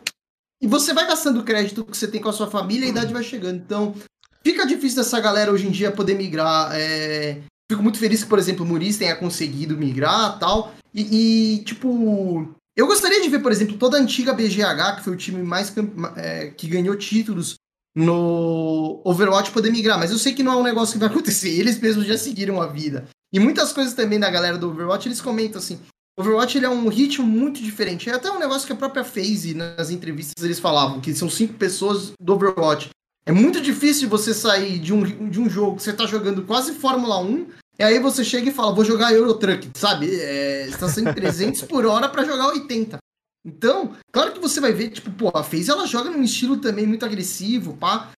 E 0.61 0.67
você 0.67 0.93
vai 0.93 1.07
gastando 1.07 1.39
o 1.39 1.43
crédito 1.43 1.83
que 1.83 1.97
você 1.97 2.07
tem 2.07 2.21
com 2.21 2.29
a 2.29 2.33
sua 2.33 2.47
família 2.47 2.85
e 2.85 2.87
a 2.87 2.91
idade 2.91 3.13
vai 3.13 3.23
chegando. 3.23 3.57
Então, 3.57 3.95
fica 4.43 4.65
difícil 4.65 4.97
dessa 4.97 5.19
galera 5.19 5.51
hoje 5.51 5.67
em 5.67 5.71
dia 5.71 5.91
poder 5.91 6.15
migrar. 6.15 6.71
É... 6.73 7.41
Fico 7.69 7.83
muito 7.83 7.99
feliz 7.99 8.23
que, 8.23 8.29
por 8.29 8.39
exemplo, 8.39 8.65
o 8.65 8.67
Muris 8.67 8.97
tenha 8.97 9.15
conseguido 9.15 9.77
migrar 9.77 10.39
tal. 10.39 10.73
E, 10.93 11.55
e, 11.55 11.63
tipo, 11.63 12.55
eu 12.77 12.85
gostaria 12.85 13.19
de 13.21 13.27
ver, 13.27 13.39
por 13.39 13.51
exemplo, 13.51 13.75
toda 13.75 13.97
a 13.97 13.99
antiga 13.99 14.33
BGH, 14.33 14.97
que 14.97 15.03
foi 15.03 15.13
o 15.13 15.17
time 15.17 15.41
mais 15.41 15.73
é, 16.15 16.51
que 16.51 16.67
ganhou 16.67 16.95
títulos 16.95 17.55
no 17.95 19.01
Overwatch, 19.03 19.49
poder 19.49 19.71
migrar. 19.71 19.97
Mas 19.97 20.11
eu 20.11 20.19
sei 20.19 20.31
que 20.31 20.43
não 20.43 20.51
é 20.51 20.55
um 20.57 20.63
negócio 20.63 20.93
que 20.93 20.99
vai 20.99 21.09
acontecer. 21.09 21.49
Eles 21.49 21.79
mesmos 21.79 22.05
já 22.05 22.15
seguiram 22.15 22.61
a 22.61 22.67
vida. 22.67 23.07
E 23.33 23.39
muitas 23.39 23.73
coisas 23.73 23.95
também 23.95 24.19
da 24.19 24.29
galera 24.29 24.59
do 24.59 24.69
Overwatch, 24.69 25.07
eles 25.07 25.19
comentam 25.19 25.57
assim. 25.57 25.79
Overwatch 26.19 26.55
ele 26.55 26.67
é 26.67 26.69
um 26.69 26.87
ritmo 26.87 27.25
muito 27.25 27.63
diferente. 27.63 28.11
É 28.11 28.13
até 28.13 28.29
um 28.29 28.37
negócio 28.37 28.67
que 28.67 28.73
a 28.73 28.77
própria 28.77 29.03
FaZe, 29.03 29.55
nas 29.55 29.89
entrevistas, 29.89 30.45
eles 30.45 30.59
falavam, 30.59 31.01
que 31.01 31.15
são 31.15 31.31
cinco 31.31 31.55
pessoas 31.55 32.13
do 32.21 32.33
Overwatch. 32.33 32.89
É 33.25 33.31
muito 33.31 33.59
difícil 33.59 34.07
você 34.07 34.35
sair 34.35 34.77
de 34.77 34.93
um, 34.93 35.03
de 35.29 35.39
um 35.39 35.49
jogo 35.49 35.77
que 35.77 35.83
você 35.83 35.93
tá 35.93 36.05
jogando 36.05 36.43
quase 36.43 36.75
Fórmula 36.75 37.19
1 37.19 37.47
e 37.79 37.83
aí 37.83 37.99
você 37.99 38.23
chega 38.23 38.49
e 38.49 38.53
fala, 38.53 38.73
vou 38.73 38.83
jogar 38.83 39.13
Eurotruck, 39.13 39.69
sabe? 39.75 40.09
É, 40.19 40.67
está 40.67 40.87
sendo 40.89 41.13
300 41.13 41.61
por 41.63 41.85
hora 41.85 42.09
para 42.09 42.25
jogar 42.25 42.47
80. 42.47 42.97
Então, 43.45 43.95
claro 44.11 44.33
que 44.33 44.39
você 44.39 44.59
vai 44.59 44.73
ver, 44.73 44.89
tipo, 44.89 45.11
pô, 45.11 45.31
a 45.33 45.43
FaZe 45.43 45.69
ela 45.69 45.85
joga 45.85 46.09
num 46.09 46.23
estilo 46.23 46.57
também 46.57 46.85
muito 46.85 47.05
agressivo, 47.05 47.77
pá. 47.77 48.11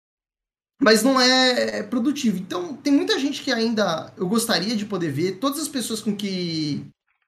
Mas 0.82 1.04
não 1.04 1.19
é 1.19 1.84
produtivo. 1.84 2.38
Então, 2.38 2.74
tem 2.76 2.93
muita 2.93 3.19
gente 3.19 3.43
que 3.43 3.52
ainda 3.52 4.13
eu 4.17 4.28
gostaria 4.28 4.76
de 4.76 4.86
poder 4.86 5.12
ver. 5.12 5.34
Todas 5.34 5.60
as 5.60 5.67
pessoas 5.67 6.02
com 6.02 6.15
que 6.15 6.86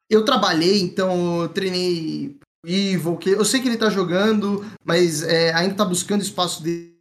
eu 0.10 0.24
trabalhei, 0.24 0.82
então 0.82 1.44
eu 1.44 1.50
treinei 1.50 2.40
Evil, 2.66 3.18
que 3.18 3.30
eu 3.30 3.44
sei 3.44 3.60
que 3.60 3.68
ele 3.68 3.78
tá 3.78 3.90
jogando, 3.90 4.64
mas 4.84 5.24
é, 5.24 5.54
ainda 5.54 5.76
tá 5.76 5.86
buscando 5.86 6.22
espaço 6.22 6.62
dele 6.62 6.92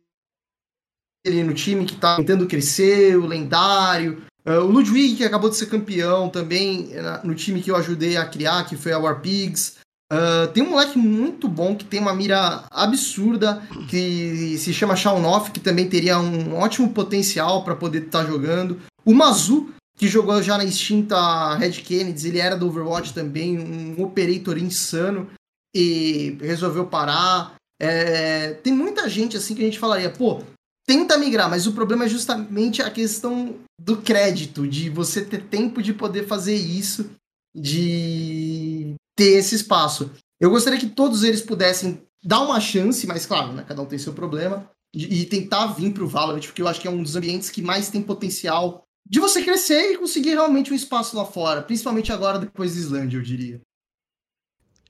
no 1.45 1.53
time 1.53 1.85
que 1.85 1.97
tá 1.97 2.16
tentando 2.16 2.47
crescer, 2.47 3.16
o 3.16 3.27
lendário. 3.27 4.25
Uh, 4.51 4.65
o 4.65 4.71
Ludwig, 4.71 5.17
que 5.17 5.25
acabou 5.25 5.49
de 5.49 5.57
ser 5.57 5.67
campeão 5.67 6.29
também 6.29 6.91
no 7.23 7.35
time 7.35 7.63
que 7.63 7.71
eu 7.71 7.77
ajudei 7.77 8.17
a 8.17 8.27
criar, 8.27 8.65
que 8.65 8.77
foi 8.77 8.93
a 8.93 8.99
War 8.99 9.21
Pigs. 9.21 9.77
Uh, 10.13 10.49
tem 10.53 10.65
um 10.65 10.71
moleque 10.71 10.99
muito 10.99 11.47
bom 11.47 11.77
que 11.77 11.85
tem 11.85 12.01
uma 12.01 12.13
mira 12.13 12.65
absurda, 12.69 13.63
que 13.89 14.59
se 14.59 14.75
chama 14.75 14.97
Shaunoff, 14.97 15.53
que 15.53 15.61
também 15.61 15.89
teria 15.89 16.19
um 16.19 16.57
ótimo 16.57 16.93
potencial 16.93 17.63
para 17.63 17.77
poder 17.77 18.07
estar 18.07 18.25
tá 18.25 18.29
jogando. 18.29 18.81
O 19.05 19.15
Mazu, 19.15 19.71
que 19.97 20.09
jogou 20.09 20.43
já 20.43 20.59
na 20.59 20.65
extinta 20.65 21.55
Red 21.55 21.73
Kennedy, 21.73 22.27
ele 22.27 22.41
era 22.41 22.57
do 22.57 22.67
Overwatch 22.67 23.15
também, 23.15 23.57
um 23.57 24.03
operator 24.03 24.59
insano, 24.59 25.31
e 25.73 26.37
resolveu 26.41 26.87
parar. 26.87 27.55
É, 27.81 28.55
tem 28.55 28.73
muita 28.73 29.09
gente 29.09 29.37
assim 29.37 29.55
que 29.55 29.63
a 29.63 29.65
gente 29.65 29.79
falaria, 29.79 30.11
pô, 30.11 30.43
tenta 30.87 31.19
migrar, 31.19 31.49
mas 31.49 31.66
o 31.66 31.73
problema 31.73 32.05
é 32.05 32.09
justamente 32.09 32.83
a 32.83 32.90
questão 32.90 33.57
do 33.81 33.99
crédito, 33.99 34.66
de 34.66 34.90
você 34.90 35.25
ter 35.25 35.45
tempo 35.45 35.83
de 35.83 35.93
poder 35.93 36.27
fazer 36.27 36.55
isso, 36.55 37.11
de 37.55 38.95
ter 39.16 39.38
esse 39.38 39.55
espaço. 39.55 40.11
Eu 40.40 40.51
gostaria 40.51 40.79
que 40.79 40.88
todos 40.88 41.23
eles 41.23 41.43
pudessem 41.43 42.03
dar 42.23 42.40
uma 42.40 42.61
chance, 42.61 43.07
mas 43.07 43.27
claro, 43.27 43.53
né, 43.53 43.64
cada 43.66 43.83
um 43.83 43.87
tem 43.87 43.99
seu 43.99 44.12
problema, 44.12 44.69
e 44.93 45.25
tentar 45.25 45.69
vir 45.69 45.93
para 45.93 46.03
o 46.03 46.09
Valorant, 46.09 46.45
porque 46.45 46.61
eu 46.61 46.66
acho 46.66 46.81
que 46.81 46.88
é 46.88 46.90
um 46.90 47.03
dos 47.03 47.14
ambientes 47.14 47.49
que 47.49 47.62
mais 47.62 47.90
tem 47.90 48.03
potencial 48.03 48.83
de 49.09 49.21
você 49.21 49.43
crescer 49.43 49.93
e 49.93 49.99
conseguir 49.99 50.31
realmente 50.31 50.73
um 50.73 50.77
espaço 50.77 51.16
lá 51.16 51.25
fora, 51.25 51.62
principalmente 51.62 52.12
agora 52.12 52.38
depois 52.38 52.75
da 52.75 52.81
Islândia, 52.81 53.16
eu 53.16 53.23
diria. 53.23 53.61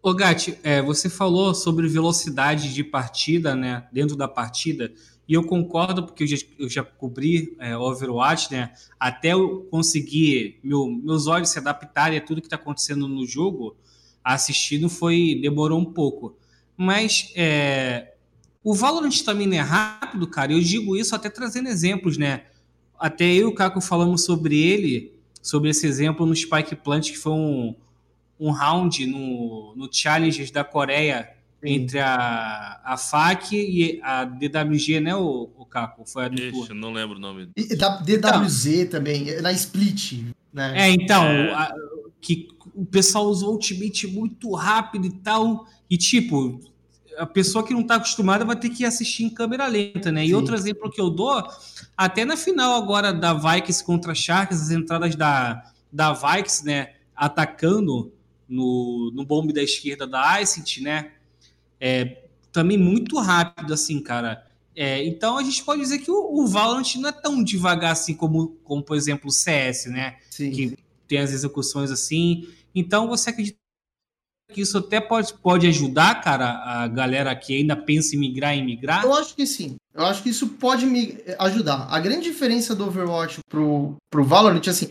Ô 0.02 0.14
Gatti, 0.14 0.58
é, 0.62 0.80
você 0.80 1.10
falou 1.10 1.54
sobre 1.54 1.86
velocidade 1.86 2.72
de 2.72 2.82
partida, 2.82 3.54
né, 3.54 3.86
dentro 3.92 4.16
da 4.16 4.26
partida, 4.26 4.90
e 5.30 5.34
eu 5.34 5.44
concordo, 5.44 6.02
porque 6.02 6.24
eu 6.24 6.26
já, 6.26 6.36
eu 6.58 6.68
já 6.68 6.82
cobri 6.82 7.56
é, 7.60 7.76
Overwatch, 7.76 8.50
né? 8.50 8.72
Até 8.98 9.32
eu 9.32 9.60
conseguir 9.70 10.58
meu, 10.60 10.88
meus 10.88 11.28
olhos 11.28 11.50
se 11.50 11.58
adaptarem 11.60 12.18
a 12.18 12.20
tudo 12.20 12.40
que 12.40 12.48
está 12.48 12.56
acontecendo 12.56 13.06
no 13.06 13.24
jogo, 13.24 13.76
assistindo 14.24 14.88
foi 14.88 15.38
demorou 15.40 15.78
um 15.78 15.84
pouco. 15.84 16.36
Mas 16.76 17.32
é, 17.36 18.14
o 18.64 18.74
Valorant 18.74 19.22
também 19.24 19.56
é 19.56 19.60
rápido, 19.60 20.26
cara. 20.26 20.52
Eu 20.52 20.60
digo 20.60 20.96
isso 20.96 21.14
até 21.14 21.30
trazendo 21.30 21.68
exemplos, 21.68 22.18
né? 22.18 22.46
Até 22.98 23.26
eu 23.26 23.42
e 23.42 23.44
o 23.44 23.54
Caco 23.54 23.80
falamos 23.80 24.24
sobre 24.24 24.60
ele, 24.60 25.14
sobre 25.40 25.70
esse 25.70 25.86
exemplo 25.86 26.26
no 26.26 26.34
Spike 26.34 26.74
Plant, 26.74 27.08
que 27.08 27.16
foi 27.16 27.34
um, 27.34 27.76
um 28.40 28.50
round 28.50 29.06
no, 29.06 29.76
no 29.76 29.88
Challenges 29.92 30.50
da 30.50 30.64
Coreia. 30.64 31.30
Entre 31.62 31.98
a, 31.98 32.80
a 32.84 32.96
FAC 32.96 33.52
e 33.52 34.00
a 34.02 34.24
DWG, 34.24 35.00
né, 35.00 35.14
o, 35.14 35.50
o 35.56 35.66
Caco? 35.66 36.04
Foi 36.06 36.24
a 36.24 36.28
do 36.28 36.40
Ixi, 36.40 36.72
não 36.72 36.92
lembro 36.92 37.16
o 37.16 37.20
nome. 37.20 37.50
E 37.56 37.76
da 37.76 37.96
DWZ 37.98 38.66
então, 38.66 38.90
também, 38.90 39.40
na 39.40 39.52
Split. 39.52 40.24
Né? 40.52 40.74
É, 40.76 40.90
então, 40.90 41.24
é. 41.24 41.52
A, 41.52 41.74
que 42.20 42.48
o 42.74 42.84
pessoal 42.84 43.26
usou 43.26 43.50
o 43.50 43.52
Ultimate 43.52 44.06
muito 44.06 44.52
rápido 44.54 45.06
e 45.06 45.12
tal, 45.12 45.66
e 45.88 45.96
tipo, 45.96 46.60
a 47.16 47.26
pessoa 47.26 47.64
que 47.64 47.72
não 47.72 47.80
está 47.80 47.96
acostumada 47.96 48.44
vai 48.44 48.56
ter 48.56 48.70
que 48.70 48.84
assistir 48.84 49.24
em 49.24 49.30
câmera 49.30 49.66
lenta, 49.66 50.10
né? 50.12 50.24
E 50.24 50.28
Sim. 50.28 50.34
outro 50.34 50.54
exemplo 50.54 50.90
que 50.90 51.00
eu 51.00 51.10
dou, 51.10 51.42
até 51.96 52.24
na 52.24 52.36
final 52.36 52.74
agora 52.74 53.12
da 53.12 53.34
Vikings 53.34 53.84
contra 53.84 54.14
Sharks, 54.14 54.62
as 54.62 54.70
entradas 54.70 55.14
da, 55.14 55.62
da 55.92 56.12
Vikings, 56.12 56.64
né, 56.64 56.94
atacando 57.14 58.12
no, 58.48 59.10
no 59.14 59.24
bombe 59.24 59.52
da 59.52 59.62
esquerda 59.62 60.06
da 60.06 60.40
Icent, 60.40 60.78
né? 60.78 61.12
É, 61.80 62.28
também 62.52 62.76
muito 62.76 63.18
rápido, 63.18 63.72
assim, 63.72 64.00
cara. 64.00 64.46
É, 64.76 65.04
então 65.04 65.36
a 65.36 65.42
gente 65.42 65.64
pode 65.64 65.80
dizer 65.80 65.98
que 65.98 66.10
o, 66.10 66.40
o 66.40 66.46
Valorant 66.46 66.94
não 66.96 67.08
é 67.08 67.12
tão 67.12 67.42
devagar 67.42 67.92
assim 67.92 68.14
como, 68.14 68.56
como 68.62 68.82
por 68.82 68.96
exemplo, 68.96 69.28
o 69.28 69.32
CS, 69.32 69.86
né? 69.86 70.16
Sim. 70.30 70.50
Que 70.50 70.76
tem 71.08 71.18
as 71.18 71.32
execuções 71.32 71.90
assim. 71.90 72.48
Então 72.74 73.08
você 73.08 73.30
acredita 73.30 73.58
que 74.52 74.60
isso 74.60 74.78
até 74.78 75.00
pode, 75.00 75.32
pode 75.34 75.66
ajudar, 75.66 76.20
cara, 76.20 76.62
a 76.64 76.88
galera 76.88 77.34
que 77.36 77.56
ainda 77.56 77.76
pensa 77.76 78.16
em 78.16 78.18
migrar 78.18 78.54
em 78.54 78.64
migrar? 78.64 79.04
Eu 79.04 79.14
acho 79.14 79.34
que 79.34 79.46
sim. 79.46 79.76
Eu 79.94 80.04
acho 80.06 80.22
que 80.22 80.28
isso 80.28 80.48
pode 80.48 80.86
me 80.86 81.18
ajudar. 81.38 81.86
A 81.90 81.98
grande 82.00 82.24
diferença 82.24 82.74
do 82.74 82.86
Overwatch 82.86 83.40
pro, 83.48 83.96
pro 84.10 84.24
Valorant, 84.24 84.66
assim, 84.68 84.90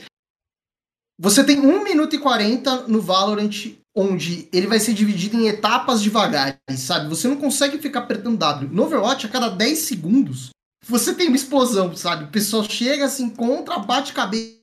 você 1.20 1.44
tem 1.44 1.60
1 1.60 1.84
minuto 1.84 2.16
e 2.16 2.20
40 2.20 2.88
no 2.88 3.02
Valorant, 3.02 3.74
onde 3.96 4.48
ele 4.54 4.68
vai 4.68 4.80
ser 4.80 4.94
dividido 4.94 5.38
em 5.38 5.48
etapas 5.48 6.02
devagares, 6.02 6.60
sabe? 6.78 7.10
Você 7.10 7.28
não 7.28 7.38
consegue 7.38 7.78
ficar 7.80 8.00
apertando 8.00 8.38
W. 8.38 8.70
No 8.72 8.84
Overwatch, 8.84 9.26
a 9.26 9.30
cada 9.30 9.50
10 9.50 9.80
segundos, 9.80 10.50
você 10.86 11.14
tem 11.14 11.28
uma 11.28 11.36
explosão, 11.36 11.96
sabe? 11.96 12.26
O 12.26 12.32
pessoal 12.32 12.64
chega, 12.64 13.10
se 13.10 13.24
encontra, 13.24 13.80
bate 13.80 14.14
cabeça, 14.14 14.60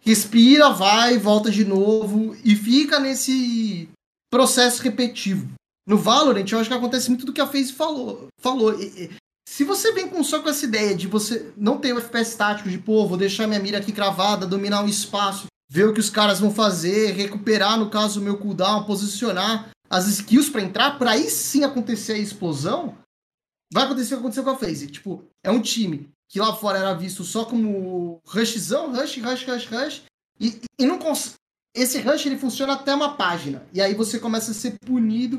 respira, 0.00 0.70
vai, 0.70 1.18
volta 1.18 1.50
de 1.50 1.64
novo 1.64 2.36
e 2.44 2.56
fica 2.56 2.98
nesse 2.98 3.88
processo 4.30 4.82
repetitivo. 4.82 5.52
No 5.86 5.98
Valorant, 5.98 6.50
eu 6.50 6.58
acho 6.58 6.70
que 6.70 6.76
acontece 6.76 7.08
muito 7.08 7.26
do 7.26 7.32
que 7.32 7.40
a 7.40 7.46
FaZe 7.46 7.72
falou. 7.72 8.28
falou. 8.40 8.72
Se 9.48 9.64
você 9.64 9.92
vem 9.92 10.08
com 10.08 10.22
só 10.22 10.40
com 10.40 10.48
essa 10.48 10.64
ideia 10.64 10.94
de 10.94 11.06
você 11.06 11.52
não 11.56 11.76
ter 11.76 11.92
o 11.92 11.98
FPS 11.98 12.36
tático, 12.36 12.70
de 12.70 12.78
pô, 12.78 13.06
vou 13.06 13.18
deixar 13.18 13.46
minha 13.46 13.60
mira 13.60 13.78
aqui 13.78 13.92
cravada, 13.92 14.46
dominar 14.46 14.84
o 14.84 14.88
espaço, 14.88 15.46
ver 15.72 15.88
o 15.88 15.94
que 15.94 16.00
os 16.00 16.10
caras 16.10 16.38
vão 16.38 16.50
fazer, 16.50 17.12
recuperar, 17.12 17.78
no 17.78 17.88
caso, 17.88 18.20
o 18.20 18.22
meu 18.22 18.36
cooldown, 18.36 18.84
posicionar 18.84 19.70
as 19.88 20.06
skills 20.06 20.50
para 20.50 20.60
entrar, 20.60 20.98
para 20.98 21.12
aí 21.12 21.30
sim 21.30 21.64
acontecer 21.64 22.12
a 22.12 22.18
explosão, 22.18 22.94
vai 23.72 23.84
acontecer 23.84 24.12
o 24.12 24.16
que 24.18 24.20
aconteceu 24.20 24.44
com 24.44 24.50
a 24.50 24.56
FaZe. 24.56 24.88
Tipo, 24.88 25.24
é 25.42 25.50
um 25.50 25.62
time 25.62 26.10
que 26.28 26.38
lá 26.38 26.54
fora 26.54 26.78
era 26.78 26.92
visto 26.92 27.24
só 27.24 27.46
como 27.46 28.20
rushzão, 28.26 28.94
rush, 28.94 29.16
rush, 29.16 29.46
rush, 29.46 29.66
rush, 29.66 30.02
e, 30.38 30.60
e 30.78 30.84
não 30.84 30.98
cons... 30.98 31.36
esse 31.74 31.98
rush 32.00 32.26
ele 32.26 32.36
funciona 32.36 32.74
até 32.74 32.94
uma 32.94 33.16
página, 33.16 33.66
e 33.72 33.80
aí 33.80 33.94
você 33.94 34.18
começa 34.18 34.50
a 34.50 34.54
ser 34.54 34.76
punido 34.84 35.38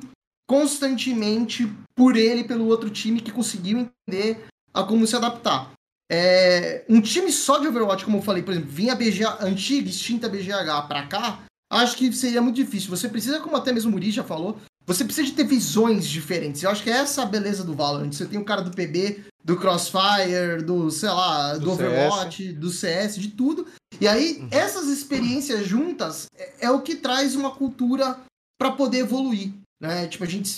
constantemente 0.49 1.71
por 1.95 2.15
ele 2.15 2.43
pelo 2.43 2.65
outro 2.65 2.89
time 2.89 3.21
que 3.21 3.31
conseguiu 3.31 3.77
entender 3.77 4.47
a 4.73 4.81
como 4.81 5.05
se 5.05 5.15
adaptar. 5.15 5.71
É, 6.11 6.83
um 6.89 7.01
time 7.01 7.31
só 7.31 7.57
de 7.57 7.67
Overwatch, 7.67 8.05
como 8.05 8.17
eu 8.17 8.21
falei, 8.21 8.43
por 8.43 8.51
exemplo, 8.51 8.69
vinha 8.69 8.93
a 8.93 8.95
BGA, 8.95 9.37
antiga, 9.41 9.89
extinta 9.89 10.29
BGH 10.29 10.87
para 10.87 11.07
cá, 11.07 11.43
acho 11.71 11.97
que 11.97 12.11
seria 12.13 12.41
muito 12.41 12.55
difícil. 12.55 12.89
Você 12.89 13.09
precisa, 13.09 13.39
como 13.39 13.55
até 13.55 13.71
mesmo 13.71 13.89
o 13.89 13.93
Muri 13.93 14.11
já 14.11 14.23
falou, 14.23 14.59
você 14.85 15.03
precisa 15.05 15.27
de 15.27 15.33
ter 15.33 15.45
visões 15.45 16.07
diferentes. 16.07 16.61
Eu 16.61 16.69
acho 16.69 16.83
que 16.83 16.89
é 16.89 16.97
essa 16.97 17.23
a 17.23 17.25
beleza 17.25 17.63
do 17.63 17.73
Valorant. 17.73 18.11
Você 18.11 18.25
tem 18.25 18.39
o 18.39 18.45
cara 18.45 18.61
do 18.61 18.71
PB, 18.71 19.23
do 19.43 19.57
Crossfire, 19.57 20.61
do, 20.63 20.91
sei 20.91 21.09
lá, 21.09 21.53
do, 21.53 21.61
do 21.61 21.71
Overwatch, 21.71 22.43
CS. 22.43 22.59
do 22.59 22.69
CS, 22.69 23.15
de 23.15 23.27
tudo. 23.29 23.67
E 23.99 24.07
aí, 24.07 24.39
uhum. 24.39 24.47
essas 24.51 24.87
experiências 24.87 25.65
juntas 25.65 26.27
é, 26.35 26.65
é 26.65 26.71
o 26.71 26.81
que 26.81 26.95
traz 26.95 27.35
uma 27.35 27.51
cultura 27.51 28.19
para 28.59 28.71
poder 28.71 28.99
evoluir. 28.99 29.53
Né? 29.81 30.07
Tipo, 30.07 30.23
a 30.23 30.27
gente 30.27 30.55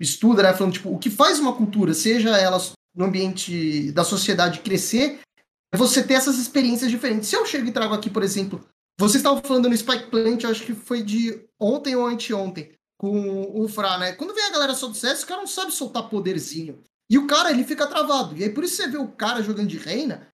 estuda, 0.00 0.42
né, 0.42 0.52
falando, 0.52 0.74
tipo, 0.74 0.90
o 0.90 0.98
que 0.98 1.10
faz 1.10 1.38
uma 1.38 1.54
cultura, 1.54 1.94
seja 1.94 2.36
ela 2.36 2.58
no 2.94 3.04
ambiente 3.04 3.92
da 3.92 4.04
sociedade 4.04 4.60
crescer, 4.60 5.20
é 5.72 5.76
você 5.76 6.02
ter 6.02 6.14
essas 6.14 6.38
experiências 6.38 6.90
diferentes. 6.90 7.28
Se 7.28 7.36
eu 7.36 7.46
chego 7.46 7.68
e 7.68 7.72
trago 7.72 7.94
aqui, 7.94 8.10
por 8.10 8.22
exemplo, 8.22 8.64
vocês 8.98 9.16
estavam 9.16 9.42
falando 9.42 9.68
no 9.68 9.76
Spike 9.76 10.10
Plant, 10.10 10.44
acho 10.44 10.64
que 10.64 10.74
foi 10.74 11.02
de 11.02 11.46
ontem 11.58 11.96
ou 11.96 12.06
anteontem, 12.06 12.72
com 12.98 13.58
o 13.58 13.66
Fra, 13.68 13.96
né? 13.96 14.12
Quando 14.12 14.34
vem 14.34 14.44
a 14.44 14.50
galera 14.50 14.74
só 14.74 14.88
do 14.88 14.94
CS, 14.94 15.22
o 15.22 15.26
cara 15.26 15.40
não 15.40 15.46
sabe 15.46 15.72
soltar 15.72 16.08
poderzinho. 16.08 16.82
E 17.10 17.16
o 17.16 17.26
cara, 17.26 17.50
ele 17.50 17.64
fica 17.64 17.86
travado. 17.86 18.36
E 18.36 18.44
aí, 18.44 18.50
por 18.50 18.62
isso 18.62 18.76
você 18.76 18.88
vê 18.88 18.98
o 18.98 19.08
cara 19.08 19.42
jogando 19.42 19.68
de 19.68 19.78
reina 19.78 20.28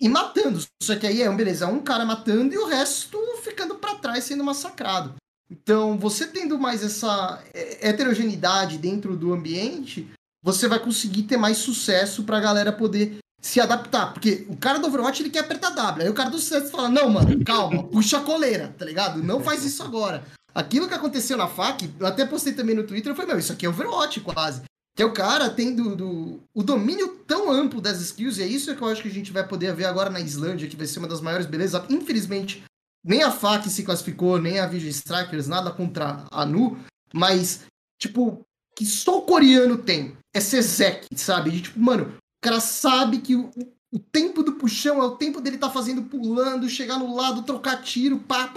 e 0.00 0.08
matando. 0.08 0.62
Só 0.82 0.96
que 0.96 1.06
aí 1.06 1.22
é, 1.22 1.30
beleza, 1.30 1.66
um 1.66 1.80
cara 1.80 2.04
matando 2.04 2.54
e 2.54 2.58
o 2.58 2.66
resto 2.66 3.18
ficando 3.42 3.76
para 3.76 3.96
trás 3.96 4.24
sendo 4.24 4.44
massacrado. 4.44 5.14
Então, 5.50 5.98
você 5.98 6.26
tendo 6.26 6.58
mais 6.58 6.84
essa 6.84 7.42
heterogeneidade 7.52 8.78
dentro 8.78 9.16
do 9.16 9.32
ambiente, 9.32 10.08
você 10.42 10.68
vai 10.68 10.78
conseguir 10.78 11.24
ter 11.24 11.36
mais 11.36 11.58
sucesso 11.58 12.24
pra 12.24 12.40
galera 12.40 12.72
poder 12.72 13.18
se 13.40 13.60
adaptar. 13.60 14.12
Porque 14.12 14.46
o 14.48 14.56
cara 14.56 14.78
do 14.78 14.86
Overwatch 14.86 15.22
ele 15.22 15.30
quer 15.30 15.40
apertar 15.40 15.70
W. 15.70 16.04
Aí 16.04 16.10
o 16.10 16.14
cara 16.14 16.30
do 16.30 16.38
CS 16.38 16.70
fala: 16.70 16.88
Não, 16.88 17.08
mano, 17.08 17.44
calma, 17.44 17.84
puxa 17.84 18.18
a 18.18 18.22
coleira, 18.22 18.74
tá 18.78 18.84
ligado? 18.84 19.22
Não 19.22 19.40
faz 19.40 19.64
isso 19.64 19.82
agora. 19.82 20.24
Aquilo 20.54 20.88
que 20.88 20.94
aconteceu 20.94 21.36
na 21.36 21.46
FAC, 21.46 21.90
eu 21.98 22.06
até 22.06 22.26
postei 22.26 22.52
também 22.52 22.74
no 22.74 22.84
Twitter, 22.84 23.12
eu 23.12 23.16
falei, 23.16 23.30
meu, 23.30 23.38
isso 23.38 23.52
aqui 23.52 23.66
é 23.66 23.68
Overwatch 23.68 24.20
quase. 24.20 24.62
Que 24.96 25.02
é 25.02 25.06
o 25.06 25.12
cara 25.12 25.48
tendo 25.48 25.94
do, 25.94 26.40
o 26.52 26.62
domínio 26.62 27.08
tão 27.26 27.50
amplo 27.50 27.80
das 27.80 28.00
skills, 28.00 28.38
e 28.38 28.42
é 28.42 28.46
isso 28.46 28.74
que 28.74 28.82
eu 28.82 28.88
acho 28.88 29.02
que 29.02 29.08
a 29.08 29.12
gente 29.12 29.32
vai 29.32 29.46
poder 29.46 29.72
ver 29.74 29.84
agora 29.84 30.10
na 30.10 30.20
Islândia, 30.20 30.68
que 30.68 30.76
vai 30.76 30.86
ser 30.86 30.98
uma 30.98 31.08
das 31.08 31.20
maiores 31.20 31.46
belezas. 31.46 31.80
Infelizmente, 31.88 32.64
nem 33.04 33.22
a 33.22 33.30
FAC 33.30 33.70
se 33.70 33.84
classificou, 33.84 34.38
nem 34.38 34.58
a 34.58 34.66
Vision 34.66 34.90
Strikers, 34.90 35.46
nada 35.46 35.70
contra 35.70 36.24
a 36.30 36.44
Nu, 36.44 36.78
mas, 37.14 37.60
tipo, 37.98 38.44
que 38.76 38.84
só 38.84 39.18
o 39.18 39.22
coreano 39.22 39.78
tem 39.78 40.16
é 40.34 40.40
Sezek, 40.40 41.06
sabe? 41.16 41.60
Tipo, 41.60 41.78
mano, 41.80 42.16
o 42.16 42.40
cara 42.42 42.60
sabe 42.60 43.20
que 43.20 43.34
o, 43.34 43.50
o 43.92 43.98
tempo 43.98 44.42
do 44.42 44.54
puxão 44.54 45.02
é 45.02 45.06
o 45.06 45.16
tempo 45.16 45.40
dele 45.40 45.58
tá 45.58 45.70
fazendo 45.70 46.02
pulando, 46.02 46.68
chegar 46.68 46.98
no 46.98 47.14
lado, 47.14 47.42
trocar 47.42 47.82
tiro, 47.82 48.18
pá 48.18 48.52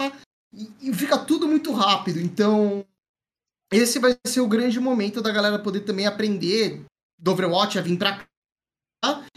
e, 0.52 0.90
e 0.90 0.94
fica 0.94 1.18
tudo 1.18 1.48
muito 1.48 1.72
rápido. 1.72 2.20
Então, 2.20 2.84
esse 3.72 3.98
vai 3.98 4.16
ser 4.26 4.40
o 4.40 4.48
grande 4.48 4.78
momento 4.78 5.20
da 5.20 5.32
galera 5.32 5.58
poder 5.58 5.80
também 5.80 6.06
aprender 6.06 6.84
do 7.18 7.32
Overwatch 7.32 7.78
a 7.78 7.82
vir 7.82 7.98
pra 7.98 8.18
cá 8.18 8.26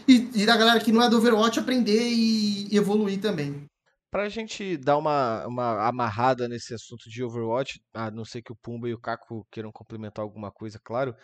e, 0.06 0.30
e 0.34 0.46
da 0.46 0.56
galera 0.56 0.80
que 0.80 0.92
não 0.92 1.02
é 1.02 1.10
do 1.10 1.16
Overwatch 1.16 1.58
aprender 1.58 2.08
e, 2.08 2.72
e 2.72 2.76
evoluir 2.76 3.20
também. 3.20 3.66
Pra 4.10 4.28
gente 4.28 4.76
dar 4.78 4.96
uma, 4.96 5.46
uma 5.46 5.86
amarrada 5.86 6.48
nesse 6.48 6.72
assunto 6.72 7.10
de 7.10 7.22
Overwatch, 7.22 7.78
a 7.92 8.10
não 8.10 8.24
ser 8.24 8.40
que 8.40 8.52
o 8.52 8.56
Pumba 8.56 8.88
e 8.88 8.94
o 8.94 9.00
Caco 9.00 9.46
queiram 9.50 9.70
complementar 9.70 10.22
alguma 10.22 10.50
coisa, 10.50 10.80
claro. 10.82 11.14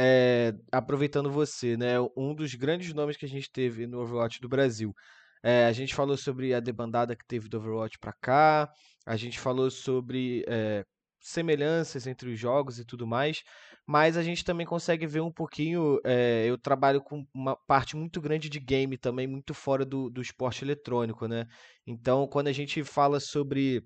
É, 0.00 0.54
aproveitando 0.70 1.28
você, 1.28 1.76
né? 1.76 1.94
Um 2.16 2.32
dos 2.32 2.54
grandes 2.54 2.94
nomes 2.94 3.16
que 3.16 3.24
a 3.24 3.28
gente 3.28 3.50
teve 3.50 3.84
no 3.84 3.98
Overwatch 3.98 4.40
do 4.40 4.48
Brasil. 4.48 4.94
É, 5.42 5.66
a 5.66 5.72
gente 5.72 5.92
falou 5.92 6.16
sobre 6.16 6.54
a 6.54 6.60
debandada 6.60 7.16
que 7.16 7.26
teve 7.26 7.48
do 7.48 7.56
Overwatch 7.58 7.98
pra 7.98 8.12
cá, 8.12 8.70
a 9.04 9.16
gente 9.16 9.40
falou 9.40 9.70
sobre 9.70 10.44
é, 10.48 10.84
semelhanças 11.20 12.06
entre 12.06 12.30
os 12.30 12.38
jogos 12.38 12.78
e 12.78 12.84
tudo 12.84 13.06
mais, 13.06 13.42
mas 13.86 14.16
a 14.16 14.22
gente 14.22 14.44
também 14.44 14.66
consegue 14.66 15.06
ver 15.06 15.20
um 15.20 15.32
pouquinho. 15.32 15.98
É, 16.04 16.44
eu 16.46 16.56
trabalho 16.56 17.00
com 17.00 17.26
uma 17.34 17.56
parte 17.56 17.96
muito 17.96 18.20
grande 18.20 18.48
de 18.48 18.60
game 18.60 18.96
também, 18.96 19.26
muito 19.26 19.52
fora 19.52 19.84
do, 19.84 20.08
do 20.10 20.22
esporte 20.22 20.64
eletrônico, 20.64 21.26
né? 21.26 21.46
Então, 21.86 22.26
quando 22.28 22.48
a 22.48 22.52
gente 22.52 22.84
fala 22.84 23.18
sobre. 23.18 23.82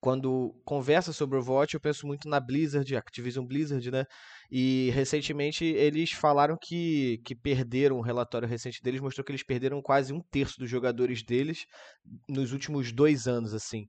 Quando 0.00 0.54
conversa 0.64 1.12
sobre 1.12 1.38
Overwatch, 1.38 1.74
eu 1.74 1.80
penso 1.80 2.06
muito 2.06 2.28
na 2.28 2.38
Blizzard, 2.38 2.96
Activision 2.96 3.44
Blizzard, 3.44 3.90
né? 3.90 4.04
E 4.50 4.90
recentemente 4.94 5.64
eles 5.64 6.12
falaram 6.12 6.56
que, 6.60 7.18
que 7.24 7.34
perderam, 7.34 7.98
um 7.98 8.02
relatório 8.02 8.46
recente 8.46 8.82
deles 8.82 9.00
mostrou 9.00 9.24
que 9.24 9.32
eles 9.32 9.42
perderam 9.42 9.82
quase 9.82 10.12
um 10.12 10.20
terço 10.30 10.58
dos 10.58 10.70
jogadores 10.70 11.22
deles 11.22 11.64
nos 12.28 12.52
últimos 12.52 12.92
dois 12.92 13.26
anos, 13.26 13.54
assim. 13.54 13.86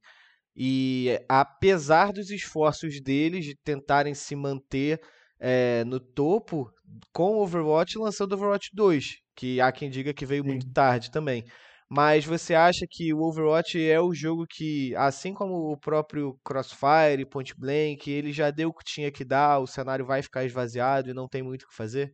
E 0.55 1.19
apesar 1.29 2.11
dos 2.11 2.31
esforços 2.31 2.99
deles 3.01 3.45
de 3.45 3.55
tentarem 3.63 4.15
se 4.15 4.35
manter 4.35 4.99
é, 5.39 5.83
no 5.85 5.99
topo, 5.99 6.67
com 7.13 7.37
Overwatch 7.37 7.97
lançando 7.99 8.33
Overwatch 8.33 8.69
2, 8.73 9.17
que 9.35 9.61
há 9.61 9.71
quem 9.71 9.89
diga 9.89 10.13
que 10.13 10.25
veio 10.25 10.41
Sim. 10.41 10.49
muito 10.49 10.71
tarde 10.71 11.11
também. 11.11 11.43
Mas 11.89 12.25
você 12.25 12.53
acha 12.53 12.85
que 12.89 13.13
o 13.13 13.21
Overwatch 13.21 13.81
é 13.81 13.99
o 13.99 14.13
jogo 14.13 14.45
que, 14.45 14.93
assim 14.95 15.33
como 15.33 15.71
o 15.71 15.77
próprio 15.77 16.37
Crossfire, 16.43 17.25
Point 17.29 17.53
Blank, 17.57 18.11
ele 18.11 18.33
já 18.33 18.51
deu 18.51 18.69
o 18.69 18.73
que 18.73 18.83
tinha 18.83 19.09
que 19.09 19.23
dar, 19.23 19.59
o 19.59 19.67
cenário 19.67 20.05
vai 20.05 20.21
ficar 20.21 20.43
esvaziado 20.43 21.09
e 21.09 21.13
não 21.13 21.29
tem 21.29 21.41
muito 21.41 21.63
o 21.63 21.67
que 21.67 21.75
fazer? 21.75 22.13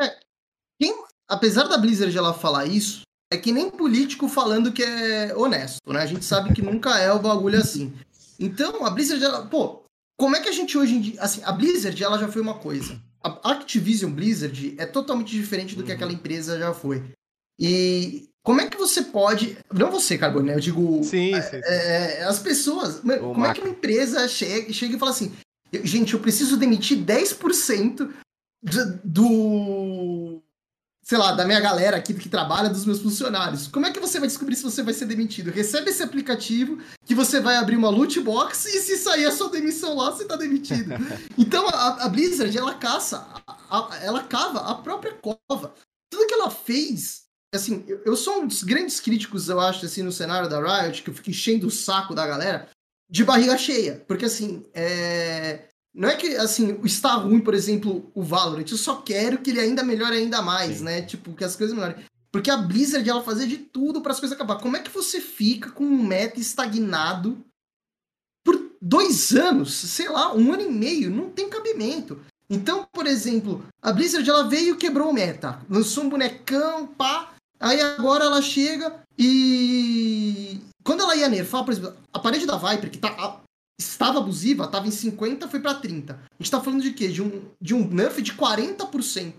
É. 0.00 0.16
Quem, 0.80 0.94
apesar 1.28 1.64
da 1.64 1.76
Blizzard 1.76 2.16
ela 2.16 2.32
falar 2.32 2.66
isso, 2.66 3.02
é 3.32 3.36
que 3.36 3.50
nem 3.50 3.68
político 3.68 4.28
falando 4.28 4.72
que 4.72 4.82
é 4.82 5.34
honesto, 5.36 5.92
né? 5.92 6.00
A 6.00 6.06
gente 6.06 6.24
sabe 6.24 6.54
que 6.54 6.62
nunca 6.62 6.98
é 6.98 7.12
o 7.12 7.18
bagulho 7.18 7.58
assim. 7.58 7.92
Então, 8.38 8.84
a 8.86 8.90
Blizzard, 8.90 9.24
ela, 9.24 9.46
pô, 9.46 9.84
como 10.16 10.36
é 10.36 10.40
que 10.40 10.48
a 10.48 10.52
gente 10.52 10.78
hoje 10.78 10.94
em 10.94 11.00
dia. 11.00 11.20
Assim, 11.20 11.42
a 11.42 11.50
Blizzard, 11.50 12.00
ela 12.02 12.18
já 12.18 12.28
foi 12.28 12.40
uma 12.40 12.58
coisa. 12.58 13.00
A 13.22 13.52
Activision 13.52 14.12
Blizzard 14.12 14.76
é 14.78 14.86
totalmente 14.86 15.30
diferente 15.30 15.74
do 15.74 15.82
que 15.82 15.90
uhum. 15.90 15.96
aquela 15.96 16.12
empresa 16.12 16.58
já 16.58 16.72
foi. 16.72 17.02
E 17.58 18.28
como 18.44 18.60
é 18.60 18.68
que 18.68 18.76
você 18.76 19.00
pode. 19.00 19.56
Não 19.72 19.90
você, 19.90 20.18
Carbone, 20.18 20.48
né? 20.48 20.54
Eu 20.54 20.60
digo. 20.60 21.02
Sim, 21.02 21.32
sim. 21.34 21.50
sim. 21.50 21.60
É, 21.64 22.24
as 22.24 22.38
pessoas. 22.38 23.00
Como 23.00 23.46
é 23.46 23.54
que 23.54 23.60
uma 23.60 23.70
empresa 23.70 24.28
chega, 24.28 24.70
chega 24.70 24.94
e 24.94 24.98
fala 24.98 25.12
assim: 25.12 25.32
gente, 25.82 26.12
eu 26.12 26.20
preciso 26.20 26.58
demitir 26.58 26.98
10% 26.98 28.10
do, 28.62 29.00
do. 29.02 30.42
Sei 31.02 31.16
lá, 31.16 31.32
da 31.32 31.46
minha 31.46 31.60
galera 31.60 31.96
aqui 31.96 32.12
que 32.12 32.28
trabalha, 32.28 32.68
dos 32.68 32.84
meus 32.84 33.00
funcionários. 33.00 33.66
Como 33.66 33.86
é 33.86 33.90
que 33.90 34.00
você 34.00 34.18
vai 34.18 34.28
descobrir 34.28 34.56
se 34.56 34.62
você 34.62 34.82
vai 34.82 34.92
ser 34.92 35.06
demitido? 35.06 35.50
Recebe 35.50 35.88
esse 35.90 36.02
aplicativo 36.02 36.78
que 37.06 37.14
você 37.14 37.40
vai 37.40 37.56
abrir 37.56 37.76
uma 37.76 37.90
loot 37.90 38.20
box 38.20 38.66
e 38.66 38.80
se 38.80 38.98
sair 38.98 39.24
a 39.24 39.32
sua 39.32 39.50
demissão 39.50 39.96
lá, 39.96 40.10
você 40.10 40.24
tá 40.26 40.36
demitido. 40.36 40.92
então 41.36 41.66
a, 41.68 42.04
a 42.04 42.08
Blizzard, 42.08 42.56
ela 42.56 42.74
caça, 42.74 43.26
a, 43.46 43.78
a, 43.78 43.98
ela 44.02 44.22
cava 44.24 44.60
a 44.60 44.74
própria 44.76 45.14
cova. 45.14 45.74
Tudo 46.10 46.26
que 46.26 46.34
ela 46.34 46.50
fez 46.50 47.23
assim, 47.56 47.84
eu, 47.86 48.02
eu 48.04 48.16
sou 48.16 48.42
um 48.42 48.46
dos 48.46 48.62
grandes 48.62 49.00
críticos, 49.00 49.48
eu 49.48 49.60
acho, 49.60 49.86
assim, 49.86 50.02
no 50.02 50.12
cenário 50.12 50.48
da 50.48 50.60
Riot, 50.60 51.02
que 51.02 51.10
eu 51.10 51.14
fico 51.14 51.30
enchendo 51.30 51.66
o 51.66 51.70
saco 51.70 52.14
da 52.14 52.26
galera, 52.26 52.68
de 53.08 53.24
barriga 53.24 53.56
cheia. 53.56 54.04
Porque, 54.06 54.24
assim, 54.24 54.64
é... 54.74 55.68
não 55.94 56.08
é 56.08 56.16
que, 56.16 56.36
assim, 56.36 56.80
está 56.84 57.14
ruim, 57.14 57.40
por 57.40 57.54
exemplo, 57.54 58.10
o 58.14 58.22
Valorant, 58.22 58.70
eu 58.70 58.76
só 58.76 58.96
quero 58.96 59.38
que 59.38 59.50
ele 59.50 59.60
ainda 59.60 59.82
melhore 59.82 60.16
ainda 60.16 60.42
mais, 60.42 60.78
Sim. 60.78 60.84
né? 60.84 61.02
Tipo, 61.02 61.34
que 61.34 61.44
as 61.44 61.56
coisas 61.56 61.74
melhorem. 61.74 62.04
Porque 62.32 62.50
a 62.50 62.56
Blizzard, 62.56 63.08
ela 63.08 63.22
fazia 63.22 63.46
de 63.46 63.58
tudo 63.58 64.00
para 64.00 64.10
as 64.10 64.18
coisas 64.18 64.34
acabar. 64.34 64.58
Como 64.58 64.76
é 64.76 64.80
que 64.80 64.90
você 64.90 65.20
fica 65.20 65.70
com 65.70 65.84
um 65.84 66.02
meta 66.02 66.40
estagnado 66.40 67.38
por 68.44 68.60
dois 68.82 69.32
anos? 69.36 69.72
Sei 69.72 70.08
lá, 70.08 70.34
um 70.34 70.52
ano 70.52 70.62
e 70.62 70.68
meio? 70.68 71.10
Não 71.10 71.30
tem 71.30 71.48
cabimento. 71.48 72.20
Então, 72.50 72.86
por 72.92 73.06
exemplo, 73.06 73.64
a 73.80 73.92
Blizzard, 73.92 74.28
ela 74.28 74.48
veio 74.48 74.74
e 74.74 74.78
quebrou 74.78 75.10
o 75.10 75.12
meta. 75.12 75.60
Lançou 75.70 76.04
um 76.04 76.08
bonecão, 76.08 76.86
pá, 76.86 77.33
Aí 77.64 77.80
agora 77.80 78.26
ela 78.26 78.42
chega 78.42 79.02
e. 79.18 80.60
Quando 80.84 81.02
ela 81.02 81.16
ia 81.16 81.30
nerfar, 81.30 81.64
por 81.64 81.72
exemplo, 81.72 81.96
a 82.12 82.18
parede 82.18 82.44
da 82.44 82.58
Viper, 82.58 82.90
que 82.90 82.98
tá, 82.98 83.08
a, 83.08 83.40
estava 83.80 84.18
abusiva, 84.18 84.66
estava 84.66 84.86
em 84.86 84.90
50, 84.90 85.48
foi 85.48 85.60
para 85.60 85.74
30. 85.74 86.12
A 86.12 86.42
gente 86.42 86.50
tá 86.50 86.60
falando 86.60 86.82
de 86.82 86.92
quê? 86.92 87.08
De 87.08 87.22
um, 87.22 87.42
de 87.58 87.74
um 87.74 87.88
nerf 87.88 88.20
de 88.20 88.34
40%. 88.34 89.36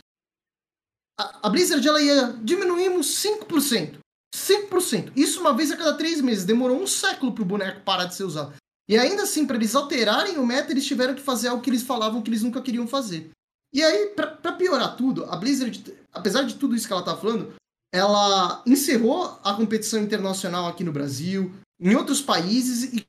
A, 1.20 1.48
a 1.48 1.50
Blizzard 1.52 1.88
ela 1.88 2.02
ia 2.02 2.34
diminuímos 2.42 3.08
5%. 3.24 4.00
5%. 4.36 5.12
Isso 5.16 5.40
uma 5.40 5.54
vez 5.54 5.72
a 5.72 5.78
cada 5.78 5.94
três 5.94 6.20
meses. 6.20 6.46
Demorou 6.46 6.82
um 6.82 6.88
século 6.88 7.32
pro 7.32 7.46
boneco 7.46 7.82
parar 7.82 8.06
de 8.06 8.16
ser 8.16 8.24
usado. 8.24 8.56
E 8.90 8.98
ainda 8.98 9.22
assim, 9.22 9.46
para 9.46 9.56
eles 9.56 9.76
alterarem 9.76 10.40
o 10.40 10.46
meta, 10.46 10.72
eles 10.72 10.88
tiveram 10.88 11.14
que 11.14 11.22
fazer 11.22 11.50
algo 11.50 11.62
que 11.62 11.70
eles 11.70 11.84
falavam 11.84 12.24
que 12.24 12.30
eles 12.32 12.42
nunca 12.42 12.62
queriam 12.62 12.88
fazer. 12.88 13.30
E 13.72 13.84
aí, 13.84 14.08
para 14.16 14.54
piorar 14.54 14.96
tudo, 14.96 15.26
a 15.26 15.36
Blizzard, 15.36 15.96
apesar 16.12 16.42
de 16.42 16.56
tudo 16.56 16.76
isso 16.76 16.88
que 16.88 16.94
ela 16.94 17.04
tá 17.04 17.16
falando, 17.16 17.54
ela 17.94 18.62
encerrou 18.66 19.40
a 19.44 19.54
competição 19.54 20.02
internacional 20.02 20.68
aqui 20.68 20.84
no 20.84 20.92
Brasil, 20.92 21.54
em 21.80 21.96
outros 21.96 22.22
países 22.22 22.94
e 22.94 23.06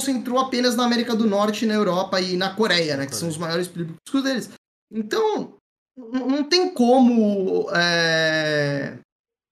concentrou 0.00 0.38
apenas 0.38 0.74
na 0.74 0.84
América 0.84 1.14
do 1.14 1.26
Norte, 1.26 1.66
na 1.66 1.74
Europa 1.74 2.20
e 2.20 2.36
na 2.36 2.54
Coreia, 2.54 2.96
né, 2.96 3.06
que 3.06 3.14
são 3.14 3.28
os 3.28 3.38
maiores 3.38 3.68
públicos 3.68 4.22
deles. 4.22 4.50
Então, 4.90 5.54
não 5.96 6.44
tem 6.44 6.72
como 6.72 7.68
é, 7.74 8.98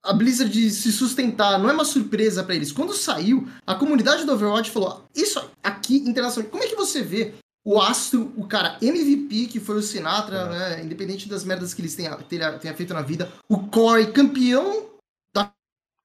a 0.03 0.13
Blizzard 0.13 0.71
se 0.71 0.91
sustentar, 0.93 1.59
não 1.59 1.69
é 1.69 1.73
uma 1.73 1.85
surpresa 1.85 2.43
para 2.43 2.55
eles. 2.55 2.73
Quando 2.73 2.95
saiu, 2.95 3.47
a 3.67 3.75
comunidade 3.75 4.25
do 4.25 4.33
Overwatch 4.33 4.71
falou: 4.71 5.05
Isso 5.15 5.39
aqui, 5.63 5.97
internacional, 5.97 6.51
como 6.51 6.65
é 6.65 6.67
que 6.67 6.77
você 6.77 7.03
vê 7.03 7.35
o 7.65 7.81
astro, 7.81 8.33
o 8.37 8.47
cara 8.47 8.79
MVP, 8.81 9.49
que 9.49 9.61
foi 9.61 9.77
o 9.77 9.83
Sinatra, 9.83 10.49
né? 10.49 10.83
Independente 10.83 11.29
das 11.29 11.45
merdas 11.45 11.75
que 11.75 11.83
eles 11.83 11.95
tenham, 11.95 12.21
tenha, 12.23 12.59
tenha 12.59 12.75
feito 12.75 12.95
na 12.95 13.03
vida. 13.03 13.33
O 13.49 13.69
Corey, 13.69 14.13
campeão 14.13 14.91
da 15.35 15.53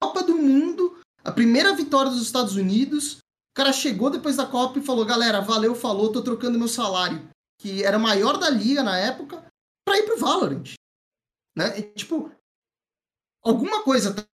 Copa 0.02 0.22
do 0.24 0.36
Mundo, 0.36 1.00
a 1.24 1.32
primeira 1.32 1.76
vitória 1.76 2.12
dos 2.12 2.22
Estados 2.22 2.56
Unidos. 2.56 3.18
O 3.18 3.56
cara 3.56 3.72
chegou 3.72 4.10
depois 4.10 4.36
da 4.36 4.46
Copa 4.46 4.80
e 4.80 4.84
falou: 4.84 5.06
galera, 5.06 5.40
valeu, 5.40 5.74
falou, 5.74 6.12
tô 6.12 6.22
trocando 6.22 6.60
meu 6.60 6.68
salário, 6.68 7.28
que 7.58 7.84
era 7.84 7.98
maior 7.98 8.38
da 8.38 8.50
liga 8.50 8.84
na 8.84 8.98
época, 8.98 9.46
pra 9.88 9.98
ir 9.98 10.04
pro 10.04 10.18
Valorant. 10.18 10.74
Né? 11.58 11.80
E, 11.80 11.84
tipo, 11.94 12.30
alguma 13.42 13.82
coisa 13.84 14.14
tá 14.14 14.26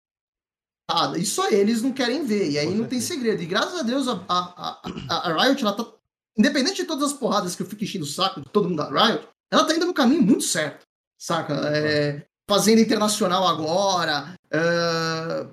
errada. 0.90 1.20
E 1.20 1.26
só 1.26 1.50
eles 1.50 1.84
não 1.84 1.94
querem 1.94 2.26
ver. 2.26 2.50
E 2.50 2.58
aí 2.58 2.74
não 2.74 2.88
tem 2.88 3.00
segredo. 3.00 3.44
E 3.44 3.46
graças 3.46 3.80
a 3.80 3.84
Deus, 3.84 4.08
a, 4.08 4.26
a, 4.28 4.82
a, 5.08 5.30
a 5.30 5.44
Riot 5.44 5.62
ela 5.62 5.74
tá 5.74 6.01
independente 6.38 6.82
de 6.82 6.86
todas 6.86 7.12
as 7.12 7.18
porradas 7.18 7.56
que 7.56 7.62
eu 7.62 7.66
fico 7.66 7.84
enchendo 7.84 8.06
o 8.06 8.08
saco 8.08 8.42
de 8.42 8.50
todo 8.50 8.70
mundo 8.70 8.78
da 8.78 8.90
Riot, 8.90 9.28
ela 9.52 9.66
tá 9.66 9.76
indo 9.76 9.86
no 9.86 9.94
caminho 9.94 10.22
muito 10.22 10.44
certo, 10.44 10.86
saca? 11.20 11.54
É, 11.76 12.26
fazenda 12.50 12.82
internacional 12.82 13.48
agora, 13.48 14.34
é, 14.52 15.48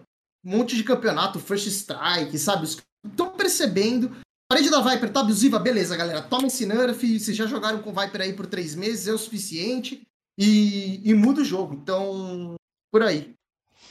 um 0.45 0.57
monte 0.57 0.77
de 0.77 0.85
campeonato, 0.85 1.41
First 1.41 1.67
Strike, 1.67 2.39
sabe? 2.39 2.67
Estão 3.05 3.31
percebendo. 3.31 4.17
Parede 4.51 4.71
da 4.71 4.81
Viper 4.81 5.13
tá 5.13 5.21
abusiva, 5.21 5.59
beleza, 5.59 5.97
galera. 5.97 6.23
Toma 6.23 6.47
esse 6.47 6.65
nerf, 6.65 7.21
vocês 7.21 7.37
já 7.37 7.47
jogaram 7.47 7.83
com 7.83 7.93
Viper 7.93 8.23
aí 8.23 8.33
por 8.33 8.47
três 8.47 8.75
meses, 8.75 9.07
é 9.07 9.13
o 9.13 9.19
suficiente. 9.19 10.03
E, 10.39 11.01
e 11.05 11.13
muda 11.15 11.43
o 11.43 11.45
jogo. 11.45 11.75
Então, 11.75 12.55
por 12.91 13.03
aí. 13.03 13.35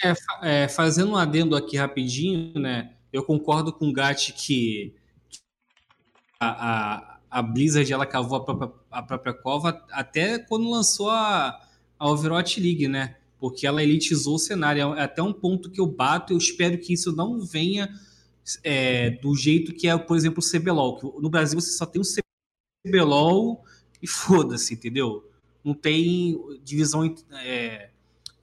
É, 0.02 0.64
é, 0.64 0.68
fazendo 0.68 1.12
um 1.12 1.18
adendo 1.18 1.56
aqui 1.56 1.78
rapidinho, 1.78 2.60
né? 2.60 2.94
Eu 3.12 3.24
concordo 3.24 3.74
com 3.74 3.90
o 3.90 3.94
Gatti 3.94 4.34
que 4.34 4.96
a, 6.40 7.20
a, 7.30 7.42
Blizzard 7.42 7.92
ela 7.92 8.06
cavou 8.06 8.38
a 8.38 8.44
própria, 8.44 8.72
a 8.92 9.04
própria 9.04 9.34
cova 9.34 9.86
até 9.92 10.40
quando 10.40 10.70
lançou 10.70 11.10
a, 11.10 11.60
a 11.98 12.10
Overwatch 12.10 12.60
League, 12.60 12.88
né? 12.88 13.18
Porque 13.40 13.68
ela 13.68 13.84
elitizou 13.84 14.36
o 14.36 14.40
cenário. 14.40 14.94
É 14.96 15.04
até 15.04 15.22
um 15.22 15.34
ponto 15.34 15.70
que 15.70 15.80
eu 15.80 15.86
bato. 15.86 16.34
Eu 16.34 16.38
espero 16.38 16.78
que 16.78 16.94
isso 16.94 17.16
não 17.16 17.40
venha 17.40 17.90
é, 18.64 19.12
do 19.12 19.36
jeito 19.36 19.74
que 19.74 19.88
é, 19.88 19.98
por 19.98 20.18
exemplo, 20.18 20.44
o 20.44 20.60
CBLOL. 20.60 21.20
No 21.20 21.30
Brasil 21.30 21.60
você 21.60 21.72
só 21.72 21.86
tem 21.86 22.02
o 22.02 22.06
CBLOL 22.86 23.64
e 24.02 24.08
foda-se, 24.08 24.74
entendeu? 24.74 25.30
Não 25.64 25.74
tem 25.74 26.40
divisão 26.64 27.04
é, 27.44 27.90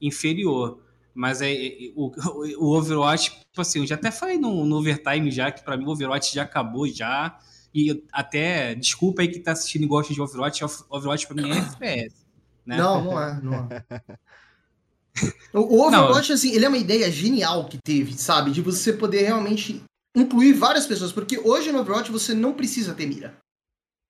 inferior. 0.00 0.80
Mas 1.14 1.40
é, 1.40 1.52
é 1.52 1.92
o, 1.94 2.12
o 2.59 2.76
Overwatch, 2.76 3.30
tipo 3.30 3.61
assim, 3.61 3.80
eu 3.80 3.87
já 3.87 3.94
até 3.94 4.11
falei 4.11 4.37
no, 4.37 4.64
no 4.64 4.78
Overtime 4.78 5.30
já, 5.30 5.50
que 5.50 5.64
para 5.64 5.76
mim 5.76 5.85
o 5.85 5.90
Overwatch 5.90 6.35
já 6.35 6.42
acabou 6.42 6.88
já. 6.88 7.38
E 7.75 8.05
até, 8.13 8.75
desculpa 8.77 9.23
aí 9.23 9.29
que 9.29 9.41
tá 9.41 9.53
assistindo 9.53 9.83
e 9.83 9.89
gosta 9.89 10.15
de 10.15 10.21
Overwatch, 10.21 10.65
Overwatch 10.89 11.27
pra 11.27 11.43
mim 11.43 11.51
é 11.51 11.59
FPS. 11.59 12.15
Né? 12.65 12.77
Não, 12.77 13.05
não 13.05 13.21
é, 13.21 13.41
não 13.43 13.55
é. 13.55 13.85
O 15.53 15.87
Overwatch, 15.87 16.29
não. 16.29 16.35
assim, 16.35 16.53
ele 16.53 16.65
é 16.65 16.69
uma 16.69 16.79
ideia 16.79 17.09
genial 17.11 17.69
que 17.69 17.79
teve, 17.79 18.15
sabe? 18.15 18.51
De 18.51 18.61
você 18.61 18.93
poder 18.93 19.23
realmente 19.23 19.85
incluir 20.17 20.53
várias 20.53 20.87
pessoas, 20.87 21.13
porque 21.13 21.39
hoje 21.39 21.71
no 21.71 21.81
Overwatch 21.81 22.11
você 22.11 22.35
não 22.35 22.53
precisa 22.53 22.95
ter 22.95 23.07
mira. 23.07 23.37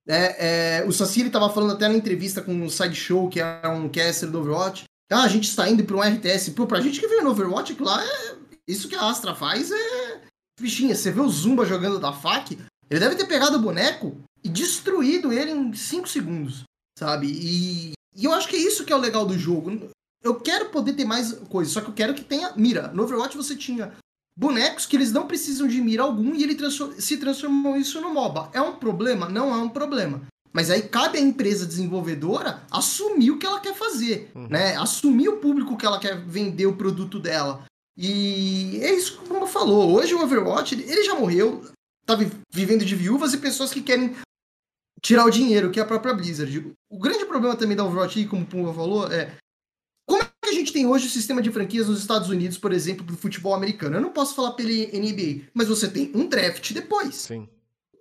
É, 0.07 0.79
é, 0.79 0.85
o 0.87 0.93
Saci 0.93 1.23
estava 1.23 1.51
falando 1.51 1.73
até 1.73 1.89
na 1.89 1.95
entrevista 1.95 2.43
com 2.43 2.65
o 2.65 2.71
Sideshow, 2.71 3.29
que 3.29 3.41
é 3.41 3.69
um 3.69 3.89
caster 3.89 4.31
do 4.31 4.41
Overwatch. 4.41 4.85
Ah, 5.11 5.25
a 5.25 5.29
gente 5.29 5.49
está 5.49 5.69
indo 5.69 5.85
para 5.85 5.97
um 5.97 6.03
RTS. 6.03 6.53
Pô, 6.53 6.67
pra 6.67 6.81
gente 6.81 7.01
que 7.01 7.07
veio 7.07 7.23
no 7.23 7.31
Overwatch, 7.31 7.77
lá 7.81 8.03
é. 8.03 8.37
Isso 8.67 8.89
que 8.89 8.95
a 8.95 9.09
Astra 9.09 9.35
faz 9.35 9.71
é. 9.71 10.23
Bichinha, 10.61 10.95
você 10.95 11.11
vê 11.11 11.21
o 11.21 11.29
Zumba 11.29 11.67
jogando 11.67 11.99
da 11.99 12.13
FAC, 12.13 12.59
ele 12.91 13.01
deve 13.01 13.17
ter 13.17 13.27
pegado 13.27 13.57
o 13.57 13.61
boneco 13.61 14.17
e 14.43 14.49
destruído 14.49 15.33
ele 15.33 15.51
em 15.51 15.73
5 15.73 16.09
segundos, 16.09 16.65
sabe? 16.99 17.27
E, 17.27 17.93
e, 18.17 18.25
eu 18.25 18.33
acho 18.33 18.49
que 18.49 18.57
é 18.57 18.61
isso 18.61 18.85
que 18.85 18.93
é 18.93 18.97
o 18.97 19.01
legal 19.01 19.25
do 19.25 19.39
jogo. 19.39 19.91
Eu 20.23 20.41
quero 20.41 20.71
poder 20.71 20.95
ter 20.95 21.05
mais 21.05 21.33
coisas, 21.33 21.73
só 21.73 21.81
que 21.81 21.89
eu 21.89 21.95
quero 21.95 22.15
que 22.15 22.25
tenha 22.25 22.53
mira. 22.57 22.89
No 22.89 23.03
Overwatch 23.03 23.37
você 23.37 23.57
tinha 23.57 23.93
bonecos 24.37 24.87
que 24.87 24.97
eles 24.97 25.13
não 25.13 25.27
precisam 25.27 25.67
de 25.67 25.81
mira 25.81 26.03
algum 26.03 26.35
e 26.35 26.43
ele 26.43 26.55
transform, 26.55 26.93
se 26.99 27.17
transformou 27.17 27.77
isso 27.77 28.01
no 28.01 28.13
MOBA. 28.13 28.51
É 28.53 28.61
um 28.61 28.77
problema? 28.77 29.29
Não 29.29 29.53
é 29.53 29.57
um 29.57 29.69
problema. 29.69 30.23
Mas 30.53 30.71
aí 30.71 30.83
cabe 30.83 31.19
à 31.19 31.21
empresa 31.21 31.67
desenvolvedora 31.67 32.63
assumir 32.71 33.33
o 33.33 33.39
que 33.39 33.47
ela 33.47 33.61
quer 33.61 33.75
fazer, 33.75 34.31
uhum. 34.35 34.47
né? 34.49 34.77
Assumir 34.77 35.29
o 35.29 35.39
público 35.39 35.77
que 35.77 35.85
ela 35.85 35.99
quer 35.99 36.25
vender 36.25 36.67
o 36.67 36.77
produto 36.77 37.19
dela. 37.19 37.65
E 37.97 38.79
é 38.83 38.93
isso 38.95 39.21
como 39.29 39.47
falou. 39.47 39.95
Hoje 39.95 40.15
o 40.15 40.23
Overwatch, 40.23 40.75
ele 40.75 41.05
já 41.05 41.15
morreu 41.15 41.65
tá 42.05 42.17
vivendo 42.53 42.85
de 42.85 42.95
viúvas 42.95 43.33
e 43.33 43.39
pessoas 43.39 43.73
que 43.73 43.83
querem 43.83 44.15
tirar 45.03 45.25
o 45.25 45.31
dinheiro, 45.31 45.71
que 45.71 45.79
é 45.79 45.83
a 45.83 45.87
própria 45.87 46.15
Blizzard. 46.15 46.73
O 46.91 46.99
grande 46.99 47.25
problema 47.27 47.57
também 47.57 47.77
da 47.77 47.85
Overwatch, 47.85 48.25
como 48.27 48.43
o 48.43 48.47
Pumba 48.47 48.73
falou, 48.73 49.07
é 49.13 49.37
como 50.07 50.23
é 50.23 50.27
que 50.43 50.51
a 50.51 50.53
gente 50.53 50.73
tem 50.73 50.87
hoje 50.87 51.07
o 51.07 51.11
sistema 51.11 51.41
de 51.41 51.51
franquias 51.51 51.89
nos 51.89 52.01
Estados 52.01 52.29
Unidos, 52.29 52.59
por 52.59 52.73
exemplo, 52.73 53.05
do 53.05 53.17
futebol 53.17 53.55
americano. 53.55 53.97
Eu 53.97 54.01
não 54.01 54.11
posso 54.11 54.35
falar 54.35 54.53
pela 54.53 54.69
NBA, 54.69 55.49
mas 55.53 55.69
você 55.69 55.89
tem 55.89 56.11
um 56.15 56.27
draft 56.27 56.73
depois. 56.73 57.15
Sim. 57.15 57.49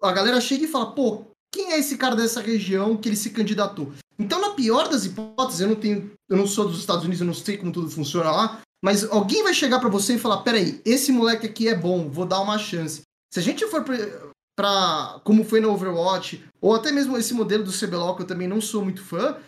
A 0.01 0.11
galera 0.11 0.41
chega 0.41 0.65
e 0.65 0.67
fala, 0.67 0.91
pô, 0.91 1.25
quem 1.51 1.71
é 1.71 1.79
esse 1.79 1.97
cara 1.97 2.15
dessa 2.15 2.41
região 2.41 2.97
que 2.97 3.07
ele 3.07 3.15
se 3.15 3.29
candidatou? 3.29 3.93
Então, 4.19 4.41
na 4.41 4.51
pior 4.51 4.89
das 4.89 5.05
hipóteses, 5.05 5.61
eu 5.61 5.69
não 5.69 5.75
tenho, 5.75 6.11
eu 6.29 6.37
não 6.37 6.45
sou 6.47 6.67
dos 6.67 6.79
Estados 6.79 7.03
Unidos, 7.03 7.21
eu 7.21 7.27
não 7.27 7.33
sei 7.33 7.57
como 7.57 7.71
tudo 7.71 7.89
funciona 7.89 8.31
lá, 8.31 8.61
mas 8.83 9.05
alguém 9.05 9.43
vai 9.43 9.53
chegar 9.53 9.79
para 9.79 9.89
você 9.89 10.15
e 10.15 10.19
falar, 10.19 10.37
peraí, 10.37 10.81
esse 10.83 11.11
moleque 11.11 11.45
aqui 11.45 11.67
é 11.69 11.75
bom, 11.75 12.09
vou 12.09 12.25
dar 12.25 12.41
uma 12.41 12.57
chance. 12.57 13.02
Se 13.33 13.39
a 13.39 13.41
gente 13.41 13.65
for 13.65 13.83
para 14.55 15.19
como 15.23 15.43
foi 15.43 15.59
no 15.59 15.71
Overwatch, 15.71 16.45
ou 16.61 16.75
até 16.75 16.91
mesmo 16.91 17.17
esse 17.17 17.33
modelo 17.33 17.63
do 17.63 17.73
CBLOL, 17.73 18.15
que 18.15 18.21
eu 18.21 18.27
também 18.27 18.47
não 18.47 18.61
sou 18.61 18.83
muito 18.83 19.03
fã, 19.03 19.39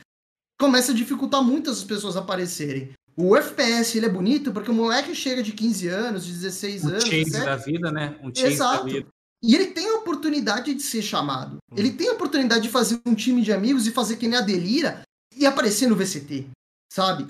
começa 0.60 0.92
a 0.92 0.96
dificultar 0.96 1.44
muito 1.44 1.70
as 1.70 1.84
pessoas 1.84 2.18
aparecerem. 2.18 2.94
O 3.16 3.38
FPS 3.38 3.96
ele 3.96 4.08
é 4.08 4.10
bonito 4.10 4.52
porque 4.52 4.72
o 4.72 4.74
moleque 4.74 5.14
chega 5.14 5.44
de 5.44 5.52
15 5.52 5.88
anos, 5.88 6.26
de 6.26 6.34
16 6.34 6.84
um 6.84 6.88
anos. 6.88 7.04
Chase 7.04 7.46
da 7.46 7.56
vida, 7.58 7.92
né? 7.92 8.18
Um 8.24 8.34
chase 8.34 8.54
Exato. 8.54 8.86
da 8.86 8.92
vida. 8.92 9.08
E 9.44 9.54
ele 9.54 9.68
tem 9.68 9.88
a 9.88 9.98
oportunidade 10.00 10.74
de 10.74 10.82
ser 10.82 11.04
chamado. 11.04 11.58
Ele 11.78 11.92
tem 11.92 12.10
a 12.10 12.14
oportunidade 12.14 12.64
de 12.64 12.70
fazer 12.70 13.00
um 13.06 13.14
time 13.14 13.44
de 13.44 13.54
amigos 13.54 13.86
e 13.86 13.92
fazer 13.92 14.18
que 14.18 14.28
nem 14.28 14.40
a 14.40 14.42
Delira 14.42 15.04
e 15.38 15.46
aparecer 15.46 15.88
no 15.88 15.96
VCT, 15.96 16.48
sabe? 16.92 17.28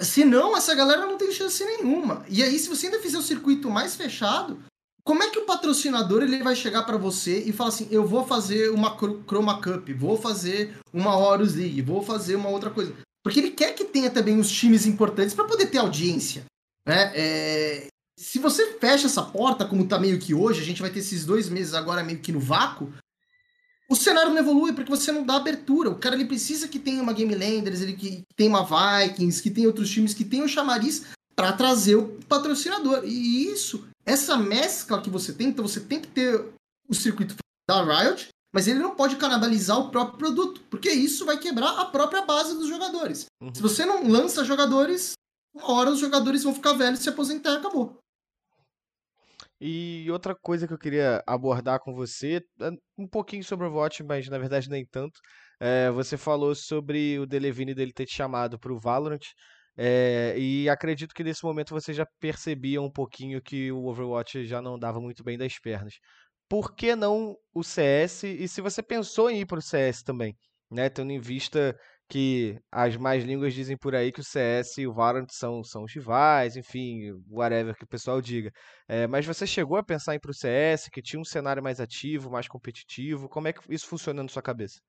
Senão, 0.00 0.56
essa 0.56 0.74
galera 0.74 1.04
não 1.04 1.18
tem 1.18 1.30
chance 1.32 1.62
nenhuma. 1.62 2.24
E 2.30 2.42
aí, 2.42 2.58
se 2.58 2.66
você 2.66 2.86
ainda 2.86 3.02
fizer 3.02 3.18
o 3.18 3.22
circuito 3.22 3.70
mais 3.70 3.94
fechado, 3.94 4.58
como 5.06 5.22
é 5.22 5.30
que 5.30 5.38
o 5.38 5.46
patrocinador 5.46 6.24
ele 6.24 6.42
vai 6.42 6.56
chegar 6.56 6.82
para 6.82 6.96
você 6.96 7.38
e 7.46 7.52
falar 7.52 7.68
assim: 7.68 7.86
eu 7.92 8.04
vou 8.04 8.26
fazer 8.26 8.70
uma 8.70 8.98
Chroma 8.98 9.62
Cup, 9.62 9.88
vou 9.90 10.20
fazer 10.20 10.76
uma 10.92 11.16
Horus 11.16 11.54
League, 11.54 11.80
vou 11.80 12.02
fazer 12.02 12.34
uma 12.34 12.48
outra 12.48 12.70
coisa? 12.70 12.92
Porque 13.22 13.38
ele 13.38 13.52
quer 13.52 13.72
que 13.72 13.84
tenha 13.84 14.10
também 14.10 14.36
os 14.36 14.50
times 14.50 14.84
importantes 14.84 15.32
para 15.32 15.44
poder 15.44 15.66
ter 15.66 15.78
audiência. 15.78 16.44
Né? 16.84 17.12
É... 17.14 17.86
Se 18.18 18.40
você 18.40 18.72
fecha 18.80 19.06
essa 19.06 19.22
porta, 19.22 19.64
como 19.64 19.86
tá 19.86 19.96
meio 19.96 20.18
que 20.18 20.34
hoje, 20.34 20.60
a 20.60 20.64
gente 20.64 20.82
vai 20.82 20.90
ter 20.90 20.98
esses 20.98 21.24
dois 21.24 21.48
meses 21.48 21.72
agora 21.72 22.02
meio 22.02 22.18
que 22.18 22.32
no 22.32 22.40
vácuo, 22.40 22.92
o 23.88 23.94
cenário 23.94 24.32
não 24.32 24.38
evolui 24.38 24.72
porque 24.72 24.90
você 24.90 25.12
não 25.12 25.24
dá 25.24 25.36
abertura. 25.36 25.88
O 25.88 25.98
cara 25.98 26.16
ele 26.16 26.24
precisa 26.24 26.66
que 26.66 26.80
tenha 26.80 27.00
uma 27.00 27.12
Game 27.12 27.32
Landers, 27.32 27.80
ele 27.80 27.92
que 27.92 28.24
tenha 28.34 28.50
uma 28.50 28.64
Vikings, 28.64 29.40
que 29.40 29.50
tenha 29.50 29.68
outros 29.68 29.88
times 29.88 30.14
que 30.14 30.24
tenham 30.24 30.48
chamariz 30.48 31.04
para 31.36 31.52
trazer 31.52 31.96
o 31.96 32.18
patrocinador. 32.24 33.04
E 33.04 33.52
isso, 33.52 33.86
essa 34.04 34.36
mescla 34.36 35.00
que 35.00 35.10
você 35.10 35.32
tem, 35.32 35.48
então 35.48 35.66
você 35.66 35.80
tem 35.80 36.00
que 36.00 36.08
ter 36.08 36.52
o 36.88 36.94
circuito 36.94 37.36
da 37.68 37.82
Riot, 37.84 38.28
mas 38.52 38.66
ele 38.66 38.78
não 38.78 38.96
pode 38.96 39.16
canibalizar 39.16 39.78
o 39.78 39.90
próprio 39.90 40.18
produto, 40.18 40.62
porque 40.70 40.90
isso 40.90 41.26
vai 41.26 41.38
quebrar 41.38 41.78
a 41.78 41.84
própria 41.84 42.22
base 42.22 42.54
dos 42.54 42.68
jogadores. 42.68 43.26
Uhum. 43.42 43.54
Se 43.54 43.60
você 43.60 43.84
não 43.84 44.08
lança 44.08 44.44
jogadores, 44.44 45.12
uma 45.54 45.70
hora 45.72 45.90
os 45.90 45.98
jogadores 45.98 46.42
vão 46.42 46.54
ficar 46.54 46.72
velhos, 46.72 47.00
se 47.00 47.08
aposentar 47.08 47.52
e 47.52 47.56
acabou. 47.56 47.98
E 49.60 50.06
outra 50.10 50.34
coisa 50.34 50.66
que 50.66 50.72
eu 50.72 50.78
queria 50.78 51.22
abordar 51.26 51.80
com 51.80 51.94
você, 51.94 52.42
um 52.96 53.08
pouquinho 53.08 53.42
sobre 53.42 53.66
o 53.66 53.68
Overwatch, 53.68 54.02
mas 54.04 54.28
na 54.28 54.38
verdade 54.38 54.68
nem 54.68 54.84
tanto. 54.86 55.18
É, 55.58 55.90
você 55.90 56.18
falou 56.18 56.54
sobre 56.54 57.18
o 57.18 57.26
Delevine 57.26 57.74
dele 57.74 57.92
ter 57.92 58.04
te 58.04 58.14
chamado 58.14 58.58
para 58.58 58.72
o 58.72 58.78
Valorant, 58.78 59.22
é, 59.76 60.34
e 60.38 60.68
acredito 60.68 61.14
que 61.14 61.24
nesse 61.24 61.44
momento 61.44 61.70
você 61.74 61.92
já 61.92 62.06
percebia 62.18 62.80
um 62.80 62.90
pouquinho 62.90 63.42
que 63.42 63.70
o 63.72 63.84
Overwatch 63.86 64.46
já 64.46 64.62
não 64.62 64.78
dava 64.78 65.00
muito 65.00 65.22
bem 65.22 65.36
das 65.36 65.58
pernas. 65.58 65.94
Por 66.48 66.74
que 66.74 66.94
não 66.96 67.36
o 67.54 67.62
CS? 67.62 68.26
E 68.26 68.48
se 68.48 68.60
você 68.60 68.82
pensou 68.82 69.30
em 69.30 69.40
ir 69.40 69.46
para 69.46 69.58
o 69.58 69.62
CS 69.62 70.02
também, 70.04 70.36
né? 70.70 70.88
Tendo 70.88 71.10
em 71.12 71.20
vista 71.20 71.76
que 72.08 72.58
as 72.70 72.96
mais 72.96 73.24
línguas 73.24 73.52
dizem 73.52 73.76
por 73.76 73.94
aí 73.94 74.12
que 74.12 74.20
o 74.20 74.24
CS 74.24 74.80
e 74.80 74.86
o 74.86 74.92
Valorant 74.94 75.26
são, 75.30 75.62
são 75.64 75.82
os 75.84 75.92
rivais, 75.92 76.56
enfim, 76.56 77.10
whatever 77.28 77.74
que 77.76 77.84
o 77.84 77.88
pessoal 77.88 78.20
diga. 78.22 78.50
É, 78.88 79.06
mas 79.08 79.26
você 79.26 79.46
chegou 79.46 79.76
a 79.76 79.82
pensar 79.82 80.14
em 80.14 80.16
ir 80.16 80.20
para 80.20 80.30
o 80.30 80.34
CS, 80.34 80.90
que 80.90 81.02
tinha 81.02 81.20
um 81.20 81.24
cenário 81.24 81.62
mais 81.62 81.80
ativo, 81.80 82.30
mais 82.30 82.46
competitivo? 82.48 83.28
Como 83.28 83.48
é 83.48 83.52
que 83.52 83.60
isso 83.74 83.88
funciona 83.88 84.22
na 84.22 84.28
sua 84.28 84.42
cabeça? 84.42 84.80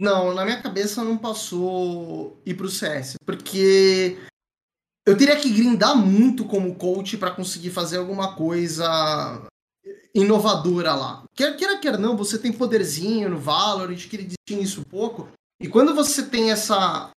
Não, 0.00 0.34
na 0.34 0.46
minha 0.46 0.62
cabeça 0.62 1.04
não 1.04 1.18
passou 1.18 2.40
ir 2.46 2.54
pro 2.54 2.70
CS, 2.70 3.16
porque 3.26 4.16
eu 5.06 5.14
teria 5.14 5.36
que 5.36 5.50
grindar 5.50 5.94
muito 5.94 6.46
como 6.46 6.74
coach 6.74 7.18
para 7.18 7.30
conseguir 7.30 7.68
fazer 7.68 7.98
alguma 7.98 8.34
coisa 8.34 9.46
inovadora 10.14 10.94
lá. 10.94 11.24
Quer 11.34 11.54
queira, 11.54 11.78
quer 11.78 11.98
não, 11.98 12.16
você 12.16 12.38
tem 12.38 12.50
poderzinho 12.50 13.28
no 13.28 13.38
Valorant, 13.38 14.08
que 14.08 14.16
ele 14.16 14.32
tinha 14.48 14.62
isso 14.62 14.82
pouco, 14.88 15.28
e 15.60 15.68
quando 15.68 15.94
você 15.94 16.22
tem 16.22 16.50
essa 16.50 17.10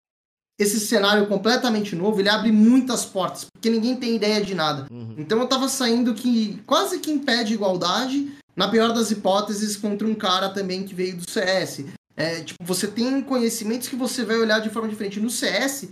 esse 0.58 0.80
cenário 0.80 1.26
completamente 1.26 1.96
novo, 1.96 2.20
ele 2.20 2.28
abre 2.28 2.52
muitas 2.52 3.04
portas, 3.04 3.46
porque 3.52 3.70
ninguém 3.70 3.96
tem 3.96 4.16
ideia 4.16 4.44
de 4.44 4.54
nada. 4.54 4.86
Uhum. 4.90 5.14
Então 5.18 5.40
eu 5.40 5.46
tava 5.46 5.68
saindo 5.68 6.14
que 6.14 6.60
quase 6.66 6.98
que 6.98 7.10
impede 7.10 7.54
igualdade, 7.54 8.32
na 8.54 8.68
pior 8.68 8.92
das 8.92 9.10
hipóteses, 9.10 9.76
contra 9.76 10.06
um 10.06 10.14
cara 10.14 10.48
também 10.50 10.84
que 10.84 10.94
veio 10.94 11.16
do 11.16 11.28
CS. 11.28 11.86
É, 12.16 12.42
tipo, 12.42 12.62
você 12.64 12.86
tem 12.86 13.22
conhecimentos 13.22 13.88
que 13.88 13.96
você 13.96 14.24
vai 14.24 14.36
olhar 14.36 14.60
de 14.60 14.70
forma 14.70 14.88
diferente. 14.88 15.20
No 15.20 15.30
CS, 15.30 15.88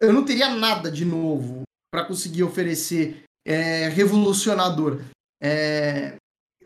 eu 0.00 0.12
não 0.12 0.24
teria 0.24 0.54
nada 0.54 0.90
de 0.90 1.04
novo 1.04 1.62
para 1.90 2.04
conseguir 2.04 2.42
oferecer 2.42 3.24
é, 3.46 3.88
revolucionador. 3.88 5.00
É, 5.42 6.14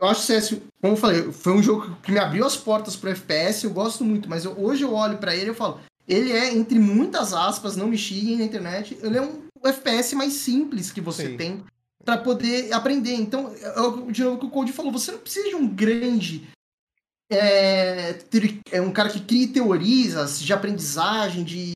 eu 0.01 0.07
acho 0.07 0.27
que 0.27 0.33
o 0.33 0.41
CS, 0.41 0.61
como 0.81 0.93
eu 0.93 0.97
falei, 0.97 1.33
foi 1.33 1.53
um 1.53 1.63
jogo 1.63 1.97
que 2.03 2.13
me 2.13 2.19
abriu 2.19 2.47
as 2.47 2.57
portas 2.57 2.95
pro 2.95 3.11
FPS, 3.11 3.65
eu 3.65 3.71
gosto 3.71 4.05
muito, 4.05 4.29
mas 4.29 4.45
eu, 4.45 4.59
hoje 4.59 4.85
eu 4.85 4.95
olho 4.95 5.19
para 5.19 5.35
ele 5.35 5.51
e 5.51 5.55
falo, 5.55 5.81
ele 6.07 6.33
é, 6.33 6.55
entre 6.55 6.79
muitas 6.79 7.33
aspas, 7.33 7.77
não 7.77 7.89
me 7.89 7.99
xinguem 7.99 8.39
na 8.39 8.45
internet, 8.45 8.97
ele 9.03 9.19
é 9.19 9.23
um 9.23 9.43
FPS 9.65 10.15
mais 10.15 10.35
simples 10.35 10.93
que 10.93 11.01
você 11.01 11.27
Sim. 11.27 11.37
tem 11.37 11.65
para 12.05 12.17
poder 12.17 12.73
aprender. 12.73 13.15
Então, 13.15 13.53
eu, 13.77 14.11
de 14.11 14.23
novo 14.23 14.37
o 14.37 14.41
que 14.41 14.47
o 14.47 14.51
Code 14.51 14.73
falou, 14.73 14.93
você 14.93 15.11
não 15.11 15.19
precisa 15.19 15.49
de 15.49 15.57
um 15.57 15.67
grande 15.67 16.49
é, 17.31 18.19
é 18.73 18.81
um 18.81 18.93
cara 18.93 19.11
que 19.11 19.21
cria 19.21 19.49
teorias 19.49 20.41
de 20.41 20.53
aprendizagem, 20.53 21.45
de 21.45 21.73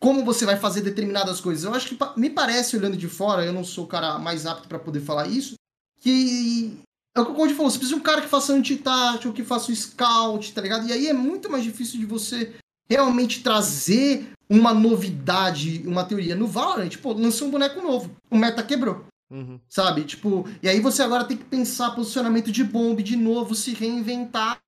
como 0.00 0.24
você 0.24 0.44
vai 0.44 0.56
fazer 0.56 0.80
determinadas 0.80 1.40
coisas. 1.40 1.64
Eu 1.64 1.74
acho 1.74 1.88
que 1.88 1.98
me 2.16 2.30
parece, 2.30 2.76
olhando 2.76 2.96
de 2.96 3.08
fora, 3.08 3.44
eu 3.44 3.52
não 3.52 3.64
sou 3.64 3.84
o 3.84 3.88
cara 3.88 4.18
mais 4.18 4.46
apto 4.46 4.68
para 4.68 4.78
poder 4.78 5.00
falar 5.00 5.26
isso, 5.26 5.54
que 6.00 6.78
é 7.16 7.20
o 7.20 7.26
que 7.26 7.32
o 7.32 7.34
Code 7.34 7.54
falou, 7.54 7.70
você 7.70 7.78
precisa 7.78 7.96
de 7.96 8.00
um 8.00 8.04
cara 8.04 8.20
que 8.20 8.28
faça 8.28 8.52
anti-tático, 8.52 9.32
que 9.32 9.42
faça 9.42 9.72
o 9.72 9.74
scout, 9.74 10.52
tá 10.52 10.60
ligado? 10.60 10.86
E 10.86 10.92
aí 10.92 11.08
é 11.08 11.12
muito 11.12 11.50
mais 11.50 11.64
difícil 11.64 11.98
de 11.98 12.06
você 12.06 12.54
realmente 12.88 13.42
trazer 13.42 14.30
uma 14.48 14.72
novidade, 14.72 15.82
uma 15.84 16.04
teoria. 16.04 16.36
No 16.36 16.46
Valorant, 16.46 16.96
pô, 16.98 17.12
lançou 17.12 17.48
um 17.48 17.50
boneco 17.50 17.82
novo, 17.82 18.10
o 18.30 18.36
meta 18.36 18.62
quebrou 18.62 19.04
Uhum. 19.30 19.60
sabe? 19.68 20.04
Tipo, 20.04 20.48
e 20.62 20.68
aí 20.68 20.80
você 20.80 21.02
agora 21.02 21.24
tem 21.24 21.36
que 21.36 21.44
pensar 21.44 21.90
posicionamento 21.90 22.50
de 22.50 22.64
bomba 22.64 23.02
de 23.02 23.14
novo, 23.14 23.54
se 23.54 23.74
reinventar 23.74 24.58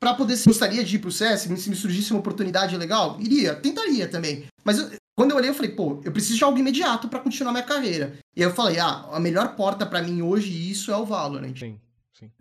Pra 0.00 0.14
poder 0.14 0.34
se 0.38 0.48
gostaria 0.48 0.82
de 0.82 0.96
ir 0.96 0.98
pro 0.98 1.12
CS, 1.12 1.42
se 1.58 1.68
me 1.68 1.76
surgisse 1.76 2.10
uma 2.10 2.20
oportunidade 2.20 2.74
legal, 2.74 3.20
iria, 3.20 3.54
tentaria 3.54 4.08
também. 4.08 4.46
Mas 4.64 4.78
eu- 4.78 4.98
quando 5.14 5.32
eu 5.32 5.36
olhei, 5.36 5.50
eu 5.50 5.54
falei, 5.54 5.72
pô, 5.72 6.00
eu 6.02 6.10
preciso 6.10 6.38
de 6.38 6.44
algo 6.44 6.58
imediato 6.58 7.06
pra 7.06 7.20
continuar 7.20 7.52
minha 7.52 7.62
carreira. 7.64 8.18
E 8.34 8.42
aí 8.42 8.48
eu 8.48 8.54
falei, 8.54 8.78
ah, 8.78 9.10
a 9.12 9.20
melhor 9.20 9.54
porta 9.56 9.84
pra 9.84 10.02
mim 10.02 10.22
hoje 10.22 10.50
isso 10.70 10.90
é 10.90 10.96
o 10.96 11.04
Valorant. 11.04 11.54
Sim, 11.54 11.78
sim. 12.14 12.32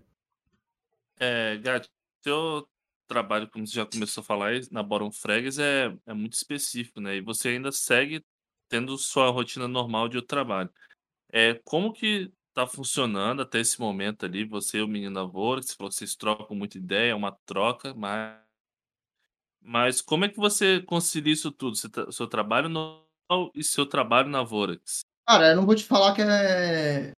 É, 1.19 1.57
Gato, 1.57 1.89
seu 2.23 2.65
trabalho, 3.09 3.49
como 3.49 3.67
você 3.67 3.73
já 3.73 3.85
começou 3.85 4.21
a 4.21 4.23
falar, 4.23 4.47
aí, 4.47 4.61
na 4.71 4.81
Bottom 4.81 5.11
Frags 5.11 5.59
é, 5.59 5.93
é 6.05 6.13
muito 6.13 6.33
específico, 6.33 7.01
né? 7.01 7.17
E 7.17 7.21
você 7.21 7.49
ainda 7.49 7.73
segue 7.73 8.23
tendo 8.69 8.97
sua 8.97 9.29
rotina 9.31 9.67
normal 9.67 10.07
de 10.07 10.15
outro 10.15 10.29
trabalho. 10.29 10.69
É, 11.29 11.59
como 11.65 11.91
que 11.91 12.31
tá 12.59 12.67
funcionando 12.67 13.41
até 13.41 13.59
esse 13.59 13.79
momento 13.79 14.25
ali, 14.25 14.43
você 14.43 14.79
e 14.79 14.81
o 14.81 14.87
menino 14.87 15.19
Avoro, 15.19 15.61
que 15.61 15.67
você 15.67 15.75
falou 15.75 15.89
que 15.89 15.95
vocês 15.95 16.15
trocam 16.15 16.55
muita 16.55 16.77
ideia, 16.77 17.11
é 17.11 17.15
uma 17.15 17.31
troca, 17.45 17.93
mas... 17.93 18.37
Mas 19.61 20.01
como 20.01 20.25
é 20.25 20.29
que 20.29 20.37
você 20.37 20.81
concilia 20.81 21.33
isso 21.33 21.51
tudo? 21.51 21.75
Seu 22.11 22.27
trabalho 22.27 22.69
normal 22.69 23.51
e 23.53 23.63
seu 23.63 23.85
trabalho 23.85 24.29
na 24.29 24.41
Vorax? 24.41 25.01
Cara, 25.27 25.49
eu 25.49 25.55
não 25.57 25.65
vou 25.65 25.75
te 25.75 25.83
falar 25.83 26.13
que 26.15 26.21
é 26.21 27.11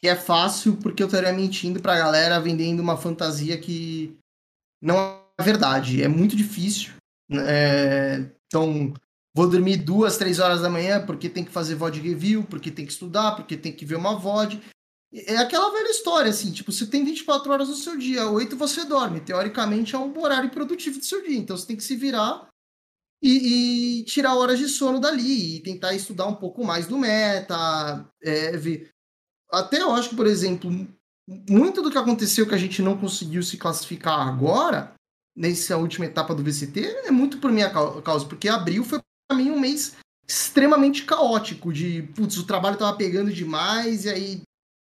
que 0.00 0.08
é 0.08 0.14
fácil, 0.14 0.76
porque 0.76 1.02
eu 1.02 1.06
estaria 1.06 1.32
mentindo 1.32 1.80
pra 1.80 1.96
galera 1.96 2.38
vendendo 2.38 2.80
uma 2.80 2.96
fantasia 2.96 3.58
que 3.58 4.14
não 4.80 4.96
é 5.38 5.42
verdade. 5.42 6.02
É 6.02 6.08
muito 6.08 6.36
difícil. 6.36 6.92
É, 7.32 8.30
Então, 8.46 8.94
vou 9.34 9.48
dormir 9.48 9.78
duas, 9.78 10.16
três 10.16 10.38
horas 10.38 10.62
da 10.62 10.70
manhã 10.70 11.04
porque 11.04 11.28
tem 11.28 11.44
que 11.44 11.50
fazer 11.50 11.74
VOD 11.74 12.00
review, 12.00 12.44
porque 12.44 12.70
tem 12.70 12.86
que 12.86 12.92
estudar, 12.92 13.34
porque 13.34 13.56
tem 13.56 13.72
que 13.72 13.84
ver 13.84 13.96
uma 13.96 14.16
VOD. 14.16 14.62
É 15.12 15.36
aquela 15.36 15.70
velha 15.70 15.90
história, 15.90 16.30
assim, 16.30 16.50
tipo, 16.50 16.72
você 16.72 16.86
tem 16.86 17.04
24 17.04 17.52
horas 17.52 17.68
no 17.68 17.76
seu 17.76 17.96
dia, 17.96 18.28
8 18.28 18.56
você 18.56 18.84
dorme. 18.84 19.20
Teoricamente 19.20 19.94
é 19.94 19.98
um 19.98 20.16
horário 20.20 20.50
produtivo 20.50 20.98
do 20.98 21.04
seu 21.04 21.22
dia, 21.22 21.38
então 21.38 21.56
você 21.56 21.66
tem 21.66 21.76
que 21.76 21.84
se 21.84 21.94
virar 21.94 22.48
e, 23.22 24.00
e 24.00 24.04
tirar 24.04 24.34
horas 24.34 24.58
de 24.58 24.68
sono 24.68 25.00
dali 25.00 25.56
e 25.56 25.62
tentar 25.62 25.94
estudar 25.94 26.26
um 26.26 26.34
pouco 26.34 26.64
mais 26.64 26.86
do 26.86 26.98
meta, 26.98 28.08
é, 28.22 28.56
ver. 28.56 28.90
Até 29.50 29.80
eu 29.80 29.92
acho 29.92 30.10
que, 30.10 30.16
por 30.16 30.26
exemplo, 30.26 30.70
muito 31.48 31.80
do 31.80 31.90
que 31.90 31.98
aconteceu 31.98 32.46
que 32.46 32.54
a 32.54 32.58
gente 32.58 32.82
não 32.82 32.98
conseguiu 32.98 33.42
se 33.42 33.56
classificar 33.56 34.26
agora 34.26 34.94
nessa 35.36 35.76
última 35.76 36.06
etapa 36.06 36.34
do 36.34 36.42
VCT 36.42 36.80
é 37.06 37.10
muito 37.10 37.38
por 37.38 37.50
minha 37.50 37.70
causa, 37.70 38.26
porque 38.26 38.48
abril 38.48 38.84
foi 38.84 39.00
mim 39.34 39.50
um 39.50 39.60
mês 39.60 39.94
extremamente 40.26 41.04
caótico, 41.04 41.72
de, 41.72 42.02
putz, 42.14 42.38
o 42.38 42.46
trabalho 42.46 42.78
tava 42.78 42.96
pegando 42.96 43.32
demais, 43.32 44.04
e 44.04 44.08
aí 44.08 44.42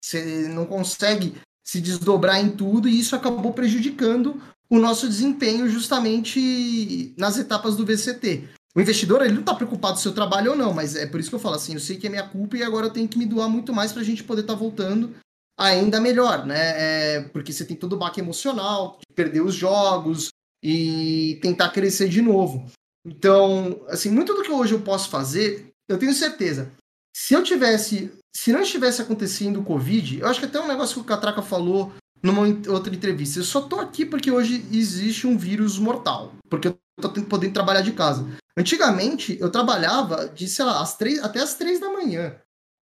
você 0.03 0.47
não 0.49 0.65
consegue 0.65 1.35
se 1.65 1.79
desdobrar 1.79 2.39
em 2.39 2.49
tudo, 2.49 2.89
e 2.89 2.99
isso 2.99 3.15
acabou 3.15 3.53
prejudicando 3.53 4.41
o 4.69 4.79
nosso 4.79 5.07
desempenho 5.07 5.69
justamente 5.69 7.13
nas 7.17 7.37
etapas 7.37 7.75
do 7.75 7.85
VCT. 7.85 8.49
O 8.73 8.79
investidor, 8.79 9.21
ele 9.21 9.33
não 9.33 9.41
está 9.41 9.53
preocupado 9.53 9.99
se 9.99 10.07
eu 10.07 10.13
trabalho 10.13 10.51
ou 10.51 10.57
não, 10.57 10.73
mas 10.73 10.95
é 10.95 11.05
por 11.05 11.19
isso 11.19 11.29
que 11.29 11.35
eu 11.35 11.39
falo 11.39 11.55
assim, 11.55 11.73
eu 11.73 11.79
sei 11.79 11.97
que 11.97 12.07
é 12.07 12.09
minha 12.09 12.27
culpa 12.27 12.57
e 12.57 12.63
agora 12.63 12.87
eu 12.87 12.91
tenho 12.91 13.07
que 13.07 13.17
me 13.17 13.25
doar 13.25 13.49
muito 13.49 13.73
mais 13.73 13.91
para 13.91 14.01
a 14.01 14.05
gente 14.05 14.23
poder 14.23 14.41
estar 14.41 14.53
tá 14.53 14.59
voltando 14.59 15.13
ainda 15.57 15.99
melhor, 15.99 16.45
né? 16.45 16.57
É, 16.57 17.21
porque 17.33 17.51
você 17.51 17.65
tem 17.65 17.75
todo 17.75 17.93
o 17.93 17.97
baque 17.97 18.19
emocional, 18.19 18.99
perder 19.13 19.41
os 19.41 19.53
jogos 19.53 20.29
e 20.63 21.37
tentar 21.41 21.69
crescer 21.69 22.07
de 22.07 22.21
novo. 22.21 22.65
Então, 23.05 23.81
assim, 23.87 24.09
muito 24.09 24.33
do 24.33 24.43
que 24.43 24.51
hoje 24.51 24.73
eu 24.73 24.81
posso 24.81 25.09
fazer, 25.09 25.73
eu 25.89 25.97
tenho 25.97 26.13
certeza. 26.13 26.71
Se 27.15 27.33
eu 27.33 27.43
tivesse, 27.43 28.11
se 28.35 28.53
não 28.53 28.61
estivesse 28.61 29.01
acontecendo 29.01 29.59
o 29.59 29.63
Covid, 29.63 30.19
eu 30.19 30.27
acho 30.27 30.39
que 30.39 30.45
até 30.45 30.59
um 30.59 30.67
negócio 30.67 30.95
que 30.95 31.01
o 31.01 31.05
Catraca 31.05 31.41
falou 31.41 31.91
numa 32.21 32.43
outra 32.69 32.93
entrevista. 32.93 33.39
Eu 33.39 33.43
só 33.43 33.61
tô 33.61 33.79
aqui 33.79 34.05
porque 34.05 34.31
hoje 34.31 34.65
existe 34.71 35.25
um 35.25 35.37
vírus 35.37 35.79
mortal. 35.79 36.33
Porque 36.49 36.67
eu 36.67 36.79
tô 37.01 37.09
podendo 37.23 37.53
trabalhar 37.53 37.81
de 37.81 37.91
casa. 37.93 38.27
Antigamente, 38.55 39.37
eu 39.39 39.49
trabalhava 39.49 40.27
de, 40.27 40.47
sei 40.47 40.65
lá, 40.65 40.81
às 40.81 40.97
três, 40.97 41.23
até 41.23 41.39
as 41.39 41.55
três 41.55 41.79
da 41.79 41.91
manhã. 41.91 42.35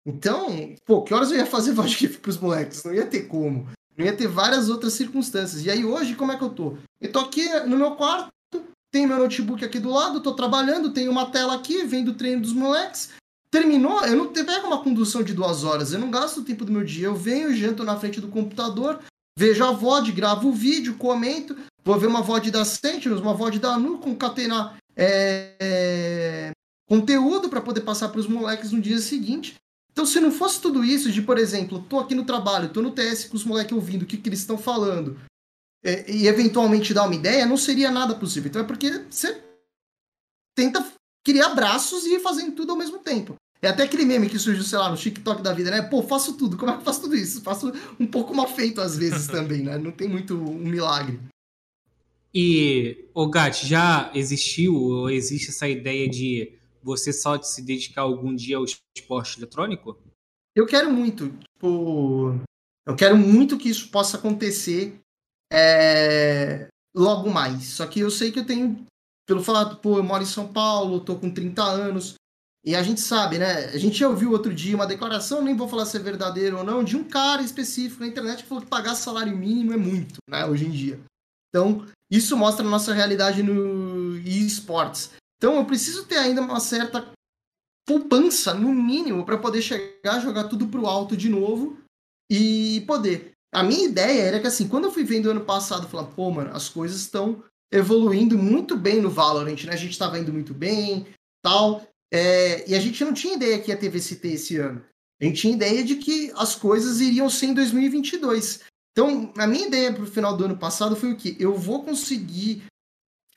Então, 0.05 0.73
pô, 0.85 1.03
que 1.03 1.13
horas 1.13 1.31
eu 1.31 1.37
ia 1.37 1.45
fazer 1.45 1.75
GIF 1.87 2.19
pros 2.19 2.37
moleques? 2.37 2.83
Não 2.83 2.93
ia 2.93 3.05
ter 3.05 3.27
como. 3.27 3.67
Não 3.97 4.05
ia 4.05 4.15
ter 4.15 4.27
várias 4.27 4.69
outras 4.69 4.93
circunstâncias. 4.93 5.65
E 5.65 5.69
aí, 5.69 5.83
hoje, 5.83 6.15
como 6.15 6.31
é 6.31 6.37
que 6.37 6.43
eu 6.43 6.49
tô? 6.49 6.77
Eu 7.01 7.11
tô 7.11 7.19
aqui 7.19 7.47
no 7.65 7.77
meu 7.77 7.95
quarto, 7.95 8.29
tenho 8.91 9.07
meu 9.07 9.17
notebook 9.17 9.63
aqui 9.63 9.79
do 9.79 9.89
lado, 9.89 10.21
tô 10.21 10.33
trabalhando, 10.33 10.93
tenho 10.93 11.11
uma 11.11 11.25
tela 11.25 11.55
aqui, 11.55 11.83
vendo 11.83 12.11
o 12.11 12.15
treino 12.15 12.41
dos 12.41 12.53
moleques. 12.53 13.09
Terminou, 13.49 14.03
eu 14.05 14.15
não 14.15 14.27
pego 14.27 14.67
uma 14.67 14.83
condução 14.83 15.23
de 15.23 15.33
duas 15.33 15.63
horas, 15.63 15.93
eu 15.93 15.99
não 15.99 16.11
gasto 16.11 16.39
o 16.39 16.43
tempo 16.43 16.65
do 16.65 16.71
meu 16.71 16.83
dia. 16.83 17.07
Eu 17.07 17.15
venho, 17.15 17.55
janto 17.55 17.83
na 17.83 17.97
frente 17.97 18.19
do 18.19 18.27
computador, 18.27 18.99
vejo 19.37 19.63
a 19.63 19.71
VOD, 19.71 20.11
gravo 20.11 20.49
o 20.49 20.53
vídeo, 20.53 20.95
comento, 20.95 21.55
vou 21.83 21.97
ver 21.97 22.07
uma 22.07 22.21
VOD 22.21 22.51
da 22.51 22.65
Sentinels, 22.65 23.21
uma 23.21 23.33
VOD 23.33 23.59
da 23.59 23.77
Nu, 23.77 23.99
concatenar 23.99 24.77
é, 24.95 25.53
é, 25.59 26.51
conteúdo 26.87 27.47
para 27.47 27.61
poder 27.61 27.81
passar 27.81 28.09
para 28.09 28.19
os 28.19 28.27
moleques 28.27 28.71
no 28.71 28.81
dia 28.81 28.99
seguinte. 28.99 29.55
Então, 29.91 30.05
se 30.05 30.19
não 30.19 30.31
fosse 30.31 30.61
tudo 30.61 30.83
isso, 30.83 31.11
de, 31.11 31.21
por 31.21 31.37
exemplo, 31.37 31.83
tô 31.89 31.99
aqui 31.99 32.13
no 32.13 32.25
trabalho, 32.25 32.69
tô 32.69 32.81
no 32.81 32.91
TS 32.91 33.25
com 33.25 33.35
os 33.35 33.43
moleques 33.43 33.73
ouvindo 33.73 34.03
o 34.03 34.05
que, 34.05 34.17
que 34.17 34.29
eles 34.29 34.39
estão 34.39 34.57
falando, 34.57 35.19
e 35.83 36.27
eventualmente 36.27 36.93
dar 36.93 37.05
uma 37.05 37.15
ideia, 37.15 37.45
não 37.45 37.57
seria 37.57 37.91
nada 37.91 38.15
possível. 38.15 38.49
Então 38.49 38.61
é 38.61 38.65
porque 38.65 39.05
você 39.09 39.41
tenta 40.55 40.85
criar 41.23 41.49
braços 41.49 42.05
e 42.05 42.15
ir 42.15 42.19
fazendo 42.19 42.55
tudo 42.55 42.71
ao 42.71 42.77
mesmo 42.77 42.99
tempo. 42.99 43.35
É 43.61 43.69
até 43.69 43.83
aquele 43.83 44.05
meme 44.05 44.29
que 44.29 44.37
surgiu, 44.37 44.63
sei 44.63 44.77
lá, 44.77 44.89
no 44.89 44.97
TikTok 44.97 45.41
da 45.41 45.53
vida, 45.53 45.71
né? 45.71 45.81
Pô, 45.81 46.03
faço 46.03 46.37
tudo. 46.37 46.57
Como 46.57 46.71
é 46.71 46.75
que 46.75 46.81
eu 46.81 46.85
faço 46.85 47.01
tudo 47.01 47.15
isso? 47.15 47.41
Faço 47.41 47.71
um 47.99 48.05
pouco 48.05 48.33
mal 48.33 48.47
feito 48.47 48.79
às 48.79 48.97
vezes 48.97 49.25
também, 49.27 49.63
né? 49.63 49.77
Não 49.77 49.91
tem 49.91 50.07
muito 50.07 50.35
um 50.35 50.59
milagre. 50.59 51.19
E, 52.33 53.09
o 53.15 53.27
Gat, 53.27 53.65
já 53.65 54.11
existiu 54.13 54.75
ou 54.75 55.09
existe 55.09 55.49
essa 55.49 55.67
ideia 55.67 56.07
de 56.07 56.53
você 56.83 57.11
só 57.11 57.41
se 57.41 57.61
dedicar 57.61 58.03
algum 58.03 58.35
dia 58.35 58.57
ao 58.57 58.65
esporte 58.95 59.39
eletrônico? 59.39 59.97
Eu 60.55 60.65
quero 60.65 60.91
muito. 60.91 61.29
Tipo, 61.29 62.39
eu 62.85 62.95
quero 62.95 63.17
muito 63.17 63.57
que 63.57 63.69
isso 63.69 63.89
possa 63.89 64.17
acontecer 64.17 64.99
é, 65.51 66.67
logo 66.95 67.29
mais. 67.29 67.65
Só 67.69 67.85
que 67.85 67.99
eu 67.99 68.11
sei 68.11 68.31
que 68.31 68.39
eu 68.39 68.45
tenho, 68.45 68.85
pelo 69.27 69.43
fato, 69.43 69.77
pô, 69.77 69.97
eu 69.97 70.03
moro 70.03 70.23
em 70.23 70.27
São 70.27 70.51
Paulo, 70.51 70.99
tô 70.99 71.15
com 71.15 71.29
30 71.29 71.63
anos, 71.63 72.15
e 72.67 72.75
a 72.75 72.83
gente 72.83 72.99
sabe, 72.99 73.37
né? 73.37 73.65
A 73.67 73.77
gente 73.77 73.97
já 73.97 74.09
ouviu 74.09 74.31
outro 74.31 74.53
dia 74.53 74.75
uma 74.75 74.85
declaração, 74.85 75.41
nem 75.41 75.55
vou 75.55 75.69
falar 75.69 75.85
se 75.85 75.95
é 75.95 76.01
verdadeiro 76.01 76.57
ou 76.57 76.63
não, 76.65 76.83
de 76.83 76.97
um 76.97 77.03
cara 77.03 77.41
específico 77.41 78.01
na 78.01 78.07
internet 78.07 78.43
que 78.43 78.49
falou 78.49 78.61
que 78.61 78.69
pagar 78.69 78.93
salário 78.95 79.35
mínimo 79.35 79.71
é 79.71 79.77
muito, 79.77 80.17
né? 80.29 80.45
Hoje 80.45 80.65
em 80.65 80.71
dia. 80.71 80.99
Então, 81.49 81.85
isso 82.11 82.35
mostra 82.35 82.65
a 82.65 82.69
nossa 82.69 82.93
realidade 82.93 83.41
no 83.41 84.17
esportes. 84.17 85.11
Então, 85.37 85.55
eu 85.55 85.65
preciso 85.65 86.05
ter 86.05 86.17
ainda 86.17 86.41
uma 86.41 86.59
certa 86.59 87.09
poupança, 87.87 88.53
no 88.53 88.73
mínimo, 88.73 89.25
para 89.25 89.37
poder 89.37 89.61
chegar, 89.61 90.19
jogar 90.19 90.49
tudo 90.49 90.67
pro 90.67 90.87
alto 90.87 91.15
de 91.15 91.29
novo 91.29 91.77
e 92.29 92.83
poder. 92.85 93.31
A 93.53 93.63
minha 93.63 93.85
ideia 93.85 94.23
era 94.23 94.39
que, 94.39 94.47
assim, 94.47 94.67
quando 94.67 94.85
eu 94.85 94.91
fui 94.91 95.03
vendo 95.03 95.31
ano 95.31 95.41
passado, 95.41 95.87
falar, 95.87 96.05
pô, 96.05 96.29
mano, 96.29 96.51
as 96.53 96.69
coisas 96.69 96.99
estão 96.99 97.43
evoluindo 97.71 98.37
muito 98.37 98.77
bem 98.77 99.01
no 99.01 99.09
Valorant, 99.09 99.63
né? 99.65 99.73
A 99.73 99.77
gente 99.77 99.91
estava 99.91 100.19
indo 100.19 100.31
muito 100.33 100.53
bem, 100.53 101.07
tal. 101.41 101.87
É, 102.11 102.69
e 102.69 102.75
a 102.75 102.79
gente 102.79 103.03
não 103.03 103.13
tinha 103.13 103.35
ideia 103.35 103.59
que 103.59 103.71
ia 103.71 103.77
ter 103.77 103.89
VCT 103.89 104.27
esse 104.27 104.57
ano. 104.57 104.83
A 105.21 105.25
gente 105.25 105.41
tinha 105.41 105.53
ideia 105.53 105.83
de 105.83 105.95
que 105.95 106.31
as 106.35 106.55
coisas 106.55 106.99
iriam 106.99 107.29
ser 107.29 107.47
em 107.47 107.53
2022. 107.53 108.61
Então, 108.91 109.31
a 109.37 109.47
minha 109.47 109.67
ideia 109.67 109.93
para 109.93 110.03
o 110.03 110.07
final 110.07 110.35
do 110.35 110.45
ano 110.45 110.57
passado 110.57 110.95
foi 110.95 111.11
o 111.11 111.17
que? 111.17 111.35
Eu 111.39 111.55
vou 111.55 111.83
conseguir 111.83 112.63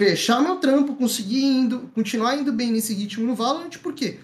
fechar 0.00 0.40
meu 0.40 0.56
trampo, 0.56 0.96
conseguir 0.96 1.44
indo, 1.44 1.90
continuar 1.94 2.36
indo 2.36 2.52
bem 2.52 2.72
nesse 2.72 2.94
ritmo 2.94 3.26
no 3.26 3.34
Valorant, 3.34 3.76
por 3.78 3.92
quê? 3.92 4.20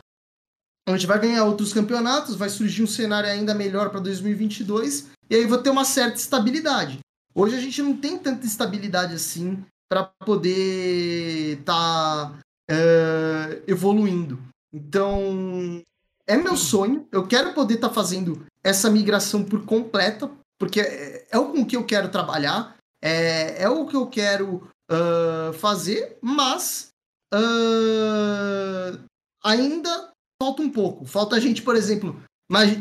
A 0.88 0.92
gente 0.92 1.06
vai 1.06 1.20
ganhar 1.20 1.44
outros 1.44 1.74
campeonatos, 1.74 2.36
vai 2.36 2.48
surgir 2.48 2.82
um 2.82 2.86
cenário 2.86 3.28
ainda 3.28 3.52
melhor 3.54 3.90
para 3.90 4.00
2022, 4.00 5.08
e 5.28 5.34
aí 5.34 5.46
vou 5.46 5.58
ter 5.58 5.70
uma 5.70 5.84
certa 5.84 6.16
estabilidade. 6.16 6.98
Hoje 7.34 7.56
a 7.56 7.60
gente 7.60 7.82
não 7.82 7.96
tem 7.96 8.18
tanta 8.18 8.46
estabilidade 8.46 9.14
assim 9.14 9.62
para 9.88 10.04
poder 10.04 11.58
estar 11.58 12.30
tá 12.30 12.38
é, 12.68 13.62
evoluindo. 13.66 14.38
Então, 14.72 15.82
é 16.26 16.36
meu 16.36 16.56
sonho. 16.56 17.06
Eu 17.12 17.26
quero 17.26 17.52
poder 17.54 17.74
estar 17.74 17.88
tá 17.88 17.94
fazendo 17.94 18.46
essa 18.64 18.90
migração 18.90 19.44
por 19.44 19.64
completa, 19.64 20.30
porque 20.58 20.80
é, 20.80 21.26
é, 21.30 21.38
o 21.38 21.64
que 21.64 21.76
eu 21.76 21.84
quero 21.84 22.08
trabalhar, 22.08 22.76
é, 23.02 23.62
é 23.62 23.68
o 23.68 23.86
que 23.86 23.96
eu 23.96 24.06
quero 24.06 24.68
uh, 24.90 25.52
fazer, 25.54 26.18
mas 26.20 26.88
uh, 27.32 28.98
ainda 29.44 30.10
falta 30.42 30.62
um 30.62 30.70
pouco. 30.70 31.04
Falta 31.04 31.36
a 31.36 31.40
gente, 31.40 31.62
por 31.62 31.76
exemplo, 31.76 32.20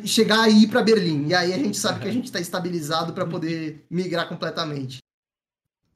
chegar 0.06 0.42
aí 0.42 0.68
para 0.68 0.84
Berlim. 0.84 1.28
E 1.28 1.34
aí 1.34 1.54
a 1.54 1.58
gente 1.58 1.78
sabe 1.78 2.02
que 2.02 2.08
a 2.08 2.12
gente 2.12 2.26
está 2.26 2.40
estabilizado 2.40 3.14
para 3.14 3.26
poder 3.26 3.86
migrar 3.90 4.28
completamente. 4.28 5.00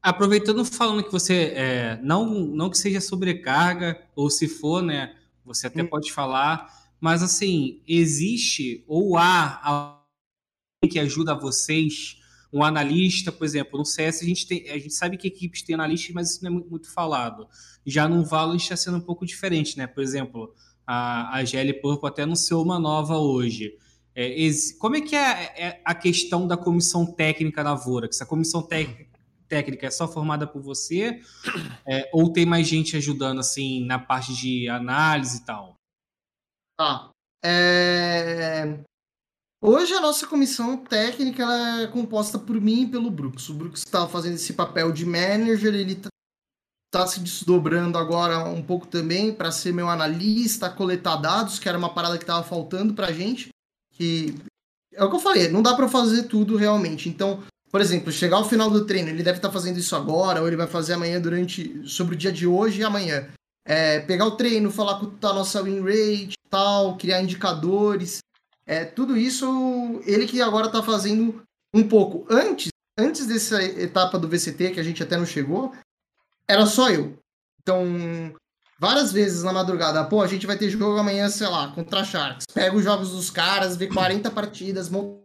Aproveitando 0.02 0.64
falando 0.64 1.04
que 1.04 1.12
você 1.12 1.52
é, 1.56 2.00
não 2.02 2.26
não 2.26 2.70
que 2.70 2.78
seja 2.78 3.02
sobrecarga 3.02 4.02
ou 4.16 4.30
se 4.30 4.48
for, 4.48 4.82
né, 4.82 5.14
você 5.44 5.68
até 5.68 5.84
hum. 5.84 5.88
pode 5.88 6.12
falar, 6.12 6.74
mas 7.02 7.22
assim 7.22 7.82
existe 7.86 8.84
ou 8.88 9.18
há 9.18 9.60
alguém 9.62 10.90
que 10.90 11.00
ajuda 11.00 11.36
vocês, 11.36 12.18
um 12.52 12.64
analista, 12.64 13.32
por 13.32 13.46
exemplo, 13.46 13.78
no 13.78 13.86
CS 13.86 14.22
a 14.22 14.26
gente 14.26 14.48
tem, 14.48 14.70
a 14.70 14.78
gente 14.78 14.94
sabe 14.94 15.18
que 15.18 15.28
equipes 15.28 15.62
têm 15.62 15.76
analistas, 15.76 16.14
mas 16.14 16.32
isso 16.32 16.44
não 16.44 16.50
é 16.50 16.54
muito, 16.54 16.70
muito 16.70 16.92
falado. 16.92 17.48
Já 17.86 18.08
no 18.08 18.24
Valorant 18.24 18.62
está 18.62 18.76
sendo 18.76 18.98
um 18.98 19.02
pouco 19.02 19.26
diferente, 19.26 19.78
né? 19.78 19.86
Por 19.86 20.02
exemplo, 20.02 20.54
a, 20.92 21.38
a 21.38 21.46
GL 21.46 21.72
Purple 21.82 22.10
até 22.10 22.24
anunciou 22.24 22.64
uma 22.64 22.80
nova 22.80 23.16
hoje. 23.20 23.78
É, 24.16 24.36
como 24.80 24.96
é 24.96 25.02
que 25.02 25.16
é, 25.16 25.54
é, 25.56 25.82
a 25.86 25.94
questão 25.94 26.48
da 26.48 26.58
comissão 26.58 27.06
técnica 27.06 27.64
da 27.64 27.76
Vorax? 27.76 28.20
A 28.20 28.26
comissão 28.26 28.68
técnica 29.48 29.86
é 29.86 29.92
só 29.92 30.08
formada 30.08 30.48
por 30.48 30.64
você? 30.64 31.22
É, 31.88 32.10
ou 32.12 32.34
tem 32.34 32.44
mais 32.44 32.68
gente 32.68 32.98
ajudando, 32.98 33.38
assim, 33.38 33.86
na 33.86 34.00
parte 34.00 34.34
de 34.34 34.68
análise 34.68 35.38
e 35.38 35.46
tal? 35.46 35.76
Tá. 36.76 37.12
É... 37.46 38.80
Hoje 39.62 39.94
a 39.94 40.02
nossa 40.02 40.26
comissão 40.26 40.76
técnica 40.78 41.44
é 41.84 41.88
composta 41.88 42.40
por 42.40 42.60
mim 42.60 42.82
e 42.84 42.88
pelo 42.88 43.12
Brooks. 43.12 43.48
O 43.50 43.54
Brooks 43.54 43.84
estava 43.86 44.10
fazendo 44.10 44.36
esse 44.36 44.54
papel 44.54 44.92
de 44.92 45.06
manager, 45.06 45.76
ele 45.76 46.02
está 46.90 47.02
tá 47.02 47.08
se 47.08 47.20
desdobrando 47.20 47.98
agora 47.98 48.44
um 48.46 48.62
pouco 48.62 48.88
também 48.88 49.32
para 49.32 49.52
ser 49.52 49.72
meu 49.72 49.88
analista, 49.88 50.70
coletar 50.70 51.18
dados, 51.18 51.60
que 51.60 51.70
era 51.70 51.78
uma 51.78 51.94
parada 51.94 52.18
que 52.18 52.24
estava 52.24 52.44
faltando 52.44 52.94
para 52.94 53.14
gente. 53.14 53.50
Que 53.94 54.36
é 54.94 55.04
o 55.04 55.10
que 55.10 55.16
eu 55.16 55.20
falei, 55.20 55.48
não 55.50 55.62
dá 55.62 55.76
para 55.76 55.88
fazer 55.88 56.24
tudo 56.24 56.58
realmente. 56.58 57.08
Então, 57.08 57.44
por 57.72 57.80
exemplo, 57.80 58.12
chegar 58.12 58.38
ao 58.38 58.50
final 58.50 58.70
do 58.70 58.86
treino, 58.86 59.10
ele 59.10 59.24
deve 59.24 59.38
estar 59.38 59.50
tá 59.50 59.54
fazendo 59.54 59.78
isso 59.78 59.96
agora, 59.96 60.42
ou 60.42 60.48
ele 60.48 60.56
vai 60.56 60.68
fazer 60.68 60.94
amanhã 60.94 61.22
durante. 61.22 61.88
sobre 61.88 62.16
o 62.16 62.18
dia 62.18 62.32
de 62.32 62.48
hoje 62.48 62.82
e 62.82 62.84
amanhã. 62.84 63.28
É, 63.66 64.00
pegar 64.00 64.26
o 64.26 64.36
treino, 64.36 64.72
falar 64.72 65.00
com 65.00 65.28
a 65.28 65.34
nossa 65.34 65.62
win 65.62 65.82
rate 65.82 66.34
tal, 66.50 66.98
criar 66.98 67.22
indicadores. 67.22 68.20
É, 68.66 68.84
tudo 68.84 69.16
isso 69.16 70.02
ele 70.06 70.26
que 70.26 70.42
agora 70.42 70.68
está 70.68 70.82
fazendo 70.82 71.42
um 71.74 71.88
pouco. 71.88 72.26
Antes, 72.30 72.70
antes 72.98 73.28
dessa 73.28 73.64
etapa 73.64 74.18
do 74.18 74.28
VCT, 74.28 74.72
que 74.72 74.80
a 74.80 74.84
gente 74.84 75.04
até 75.04 75.16
não 75.16 75.26
chegou, 75.26 75.72
era 76.50 76.66
só 76.66 76.90
eu. 76.90 77.16
Então, 77.62 77.86
várias 78.80 79.12
vezes 79.12 79.44
na 79.44 79.54
madrugada, 79.54 80.04
pô, 80.04 80.22
a 80.22 80.28
gente 80.28 80.48
vai 80.48 80.58
ter 80.58 80.70
jogo 80.70 80.98
amanhã, 80.98 81.30
sei 81.30 81.48
lá, 81.48 81.72
contra 81.72 82.04
Sharks. 82.04 82.48
Pega 82.52 82.76
os 82.76 82.84
jogos 82.84 83.12
dos 83.12 83.30
caras, 83.30 83.78
vê 83.78 83.88
40 83.88 84.32
partidas, 84.32 84.90
monta 84.90 85.20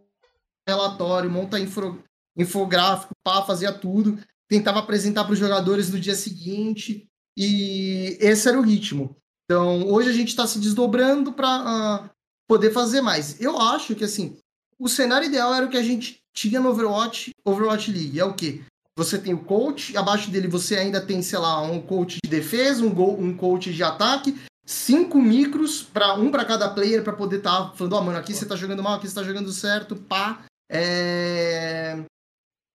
relatório, 0.67 1.29
monta 1.29 1.59
info, 1.59 1.99
infográfico, 2.37 3.13
pá, 3.23 3.41
fazia 3.41 3.73
tudo. 3.73 4.19
tentava 4.47 4.79
apresentar 4.79 5.23
para 5.23 5.33
os 5.33 5.39
jogadores 5.39 5.89
no 5.89 5.99
dia 5.99 6.13
seguinte, 6.13 7.07
e 7.35 8.17
esse 8.21 8.47
era 8.47 8.59
o 8.59 8.63
ritmo. 8.63 9.17
Então, 9.45 9.87
hoje 9.87 10.09
a 10.09 10.13
gente 10.13 10.29
está 10.29 10.45
se 10.45 10.59
desdobrando 10.59 11.33
para 11.33 11.47
uh, 11.47 11.67
ah, 11.67 12.09
poder 12.47 12.71
fazer 12.71 13.01
mais. 13.01 13.41
Eu 13.41 13.59
acho 13.59 13.95
que, 13.95 14.03
assim, 14.03 14.37
o 14.77 14.87
cenário 14.87 15.27
ideal 15.27 15.53
era 15.53 15.65
o 15.65 15.69
que 15.69 15.77
a 15.77 15.83
gente 15.83 16.19
tinha 16.33 16.59
no 16.59 16.69
Overwatch, 16.69 17.31
Overwatch 17.43 17.91
League. 17.91 18.19
É 18.19 18.25
o 18.25 18.33
quê? 18.33 18.63
Você 18.97 19.17
tem 19.17 19.33
o 19.33 19.43
coach, 19.43 19.95
abaixo 19.97 20.31
dele 20.31 20.47
você 20.47 20.77
ainda 20.77 21.01
tem, 21.01 21.21
sei 21.21 21.37
lá, 21.37 21.61
um 21.61 21.81
coach 21.81 22.17
de 22.23 22.29
defesa, 22.29 22.83
um, 22.83 22.93
go, 22.93 23.11
um 23.11 23.35
coach 23.35 23.73
de 23.73 23.83
ataque, 23.83 24.39
cinco 24.65 25.21
micros, 25.21 25.83
para 25.83 26.13
um 26.13 26.31
para 26.31 26.45
cada 26.45 26.69
player, 26.69 27.03
para 27.03 27.13
poder 27.13 27.37
estar 27.37 27.71
tá 27.71 27.73
falando, 27.75 27.93
ó, 27.93 27.99
oh, 27.99 28.03
mano, 28.03 28.17
aqui 28.17 28.33
você 28.33 28.45
tá 28.45 28.55
jogando 28.55 28.81
mal, 28.81 28.95
aqui 28.95 29.07
você 29.07 29.15
tá 29.15 29.23
jogando 29.23 29.51
certo, 29.51 29.95
pá. 29.95 30.45
É... 30.71 32.03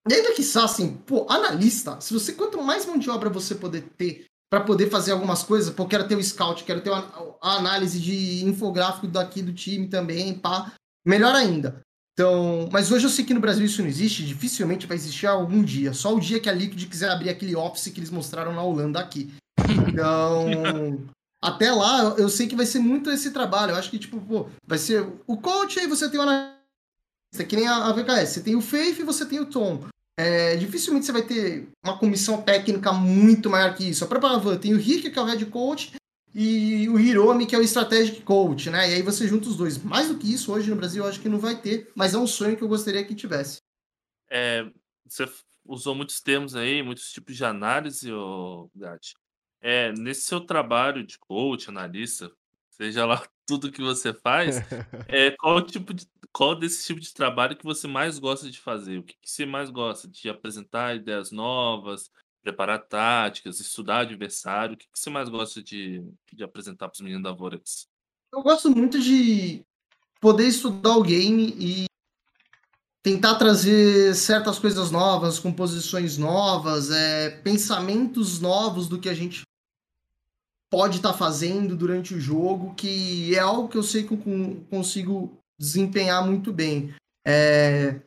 E 0.07 0.13
ainda 0.13 0.33
que 0.33 0.41
assim, 0.41 0.95
pô, 1.05 1.25
analista, 1.29 1.99
se 2.01 2.13
você 2.13 2.33
quanto 2.33 2.61
mais 2.61 2.85
mão 2.85 2.97
de 2.97 3.09
obra 3.09 3.29
você 3.29 3.55
poder 3.55 3.83
ter 3.97 4.25
para 4.49 4.61
poder 4.61 4.89
fazer 4.89 5.13
algumas 5.13 5.43
coisas, 5.43 5.73
pô, 5.73 5.85
quero 5.87 6.07
ter 6.07 6.15
o 6.15 6.23
scout, 6.23 6.65
quero 6.65 6.81
ter 6.81 6.91
a 6.91 7.55
análise 7.55 7.99
de 7.99 8.43
infográfico 8.43 9.07
daqui 9.07 9.41
do 9.41 9.53
time 9.53 9.87
também, 9.87 10.33
pá, 10.33 10.73
melhor 11.05 11.33
ainda. 11.33 11.81
Então, 12.21 12.69
mas 12.71 12.91
hoje 12.91 13.07
eu 13.07 13.09
sei 13.09 13.25
que 13.25 13.33
no 13.33 13.39
Brasil 13.39 13.65
isso 13.65 13.81
não 13.81 13.89
existe, 13.89 14.23
dificilmente 14.23 14.85
vai 14.85 14.95
existir 14.95 15.25
algum 15.25 15.63
dia. 15.63 15.91
Só 15.91 16.13
o 16.13 16.19
dia 16.19 16.39
que 16.39 16.47
a 16.47 16.53
Liquid 16.53 16.87
quiser 16.87 17.09
abrir 17.09 17.31
aquele 17.31 17.55
office 17.55 17.91
que 17.91 17.99
eles 17.99 18.11
mostraram 18.11 18.53
na 18.53 18.61
Holanda 18.61 18.99
aqui. 18.99 19.33
Então, 19.87 20.99
até 21.41 21.71
lá, 21.71 22.13
eu 22.19 22.29
sei 22.29 22.45
que 22.45 22.55
vai 22.55 22.67
ser 22.67 22.77
muito 22.77 23.09
esse 23.09 23.31
trabalho. 23.31 23.71
Eu 23.71 23.75
acho 23.75 23.89
que, 23.89 23.97
tipo, 23.97 24.21
pô, 24.21 24.47
vai 24.67 24.77
ser 24.77 25.03
o 25.25 25.35
coach, 25.35 25.79
aí 25.79 25.87
você 25.87 26.07
tem 26.11 26.19
o 26.19 26.23
analista, 26.23 27.43
que 27.49 27.55
nem 27.55 27.67
a 27.67 27.91
VKS. 27.91 28.29
Você 28.29 28.41
tem 28.41 28.55
o 28.55 28.61
Faith 28.61 28.99
e 28.99 29.03
você 29.03 29.25
tem 29.25 29.39
o 29.39 29.47
Tom. 29.47 29.83
É, 30.15 30.55
dificilmente 30.57 31.07
você 31.07 31.11
vai 31.11 31.23
ter 31.23 31.69
uma 31.83 31.97
comissão 31.97 32.39
técnica 32.39 32.93
muito 32.93 33.49
maior 33.49 33.73
que 33.73 33.89
isso. 33.89 34.03
A 34.03 34.07
própria 34.07 34.37
Van 34.37 34.57
tem 34.57 34.75
o 34.75 34.77
Rick, 34.77 35.09
que 35.09 35.17
é 35.17 35.21
o 35.23 35.25
head 35.25 35.43
coach, 35.47 35.93
e 36.33 36.87
o 36.89 36.99
Hiromi, 36.99 37.45
que 37.45 37.55
é 37.55 37.59
o 37.59 37.63
Strategic 37.63 38.21
Coach, 38.21 38.69
né? 38.69 38.89
E 38.89 38.93
aí 38.95 39.01
você 39.01 39.27
junta 39.27 39.49
os 39.49 39.57
dois. 39.57 39.77
Mais 39.83 40.07
do 40.07 40.17
que 40.17 40.31
isso, 40.31 40.53
hoje 40.53 40.69
no 40.69 40.75
Brasil 40.75 41.03
eu 41.03 41.09
acho 41.09 41.19
que 41.19 41.29
não 41.29 41.39
vai 41.39 41.59
ter, 41.59 41.91
mas 41.95 42.13
é 42.13 42.17
um 42.17 42.27
sonho 42.27 42.55
que 42.55 42.63
eu 42.63 42.67
gostaria 42.67 43.03
que 43.03 43.13
tivesse. 43.13 43.61
É, 44.29 44.65
você 45.05 45.29
usou 45.65 45.93
muitos 45.93 46.21
termos 46.21 46.55
aí, 46.55 46.81
muitos 46.81 47.11
tipos 47.11 47.35
de 47.35 47.43
análise, 47.43 48.09
Gatti. 48.75 49.13
É, 49.61 49.91
nesse 49.93 50.21
seu 50.21 50.41
trabalho 50.41 51.05
de 51.05 51.19
coach, 51.19 51.69
analista, 51.69 52.31
seja 52.71 53.05
lá 53.05 53.21
tudo 53.45 53.71
que 53.71 53.81
você 53.81 54.13
faz, 54.13 54.57
é, 55.07 55.31
qual 55.31 55.61
tipo 55.61 55.93
de 55.93 56.07
qual 56.33 56.55
desse 56.55 56.85
tipo 56.85 56.99
de 56.99 57.13
trabalho 57.13 57.57
que 57.57 57.63
você 57.65 57.87
mais 57.87 58.17
gosta 58.17 58.49
de 58.49 58.59
fazer? 58.59 58.99
O 58.99 59.03
que, 59.03 59.15
que 59.21 59.29
você 59.29 59.45
mais 59.45 59.69
gosta 59.69 60.07
de 60.07 60.29
apresentar 60.29 60.95
ideias 60.95 61.29
novas, 61.29 62.09
preparar 62.41 62.79
táticas, 62.79 63.59
estudar 63.59 63.99
adversário? 63.99 64.75
O 64.75 64.77
que, 64.77 64.85
que 64.85 64.99
você 64.99 65.09
mais 65.09 65.29
gosta 65.29 65.61
de, 65.61 66.03
de 66.33 66.43
apresentar 66.43 66.87
para 66.87 66.95
os 66.95 67.01
meninos 67.01 67.23
da 67.23 67.31
Vorax? 67.31 67.87
Eu 68.33 68.41
gosto 68.41 68.69
muito 68.69 68.99
de 68.99 69.63
poder 70.19 70.47
estudar 70.47 70.95
o 70.95 71.03
game 71.03 71.55
e 71.59 71.85
tentar 73.03 73.35
trazer 73.35 74.15
certas 74.15 74.59
coisas 74.59 74.91
novas, 74.91 75.39
composições 75.39 76.17
novas, 76.17 76.91
é, 76.91 77.29
pensamentos 77.29 78.39
novos 78.39 78.87
do 78.87 78.99
que 78.99 79.09
a 79.09 79.13
gente 79.13 79.41
pode 80.69 80.97
estar 80.97 81.11
tá 81.11 81.17
fazendo 81.17 81.75
durante 81.75 82.13
o 82.13 82.19
jogo, 82.19 82.73
que 82.75 83.35
é 83.35 83.39
algo 83.39 83.67
que 83.67 83.77
eu 83.77 83.83
sei 83.83 84.03
que 84.03 84.13
eu 84.13 84.65
consigo 84.69 85.37
desempenhar 85.59 86.25
muito 86.25 86.53
bem. 86.53 86.93
É, 87.27 88.01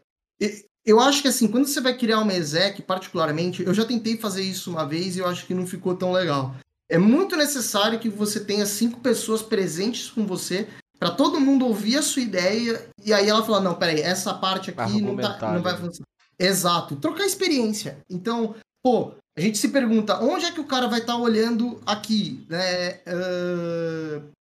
eu 0.87 1.01
acho 1.01 1.23
que 1.23 1.29
assim, 1.29 1.49
quando 1.49 1.67
você 1.67 1.81
vai 1.81 1.97
criar 1.97 2.21
uma 2.21 2.35
exec, 2.35 2.83
particularmente, 2.83 3.63
eu 3.63 3.73
já 3.73 3.85
tentei 3.85 4.17
fazer 4.17 4.43
isso 4.43 4.71
uma 4.71 4.87
vez 4.87 5.17
e 5.17 5.21
eu 5.21 5.27
acho 5.27 5.47
que 5.47 5.55
não 5.55 5.67
ficou 5.67 5.97
tão 5.97 6.13
legal. 6.13 6.55
É 6.91 6.99
muito 6.99 7.37
necessário 7.37 7.99
que 7.99 8.09
você 8.09 8.41
tenha 8.41 8.67
cinco 8.67 9.01
pessoas 9.01 9.41
presentes 9.43 10.11
com 10.11 10.27
você 10.27 10.69
para 10.99 11.11
todo 11.11 11.41
mundo 11.41 11.67
ouvir 11.67 11.97
a 11.97 12.03
sua 12.03 12.23
ideia 12.23 12.87
e 13.05 13.13
aí 13.13 13.29
ela 13.29 13.45
fala, 13.45 13.61
não, 13.61 13.75
peraí, 13.75 14.01
essa 14.01 14.35
parte 14.35 14.71
aqui 14.71 15.01
não, 15.01 15.17
tá, 15.17 15.53
não 15.53 15.63
vai 15.63 15.73
né? 15.73 15.79
funcionar. 15.79 16.09
Exato, 16.39 16.97
trocar 16.97 17.25
experiência. 17.25 17.99
Então, 18.11 18.55
pô, 18.83 19.13
a 19.37 19.41
gente 19.41 19.59
se 19.59 19.69
pergunta, 19.69 20.21
onde 20.21 20.45
é 20.45 20.53
que 20.53 20.61
o 20.61 20.67
cara 20.67 20.87
vai 20.87 21.01
estar 21.01 21.15
tá 21.15 21.19
olhando 21.19 21.81
aqui? 21.87 22.45
Né? 22.49 23.01
Uh... 23.07 24.35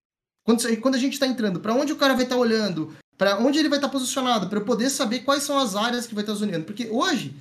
Quando, 0.46 0.82
quando 0.82 0.96
a 0.96 1.00
gente 1.00 1.14
está 1.14 1.26
entrando, 1.26 1.60
para 1.60 1.74
onde 1.74 1.94
o 1.94 1.96
cara 1.96 2.14
vai 2.14 2.24
estar 2.24 2.36
tá 2.36 2.42
olhando? 2.42 2.94
Para 3.18 3.40
onde 3.40 3.60
ele 3.60 3.70
vai 3.70 3.78
estar 3.78 3.90
posicionado, 3.90 4.48
para 4.48 4.60
eu 4.60 4.66
poder 4.66 4.90
saber 4.90 5.20
quais 5.20 5.44
são 5.44 5.58
as 5.58 5.76
áreas 5.76 6.08
que 6.08 6.16
vai 6.16 6.24
estar 6.24 6.34
zoneando. 6.34 6.66
Porque 6.66 6.88
hoje, 6.90 7.36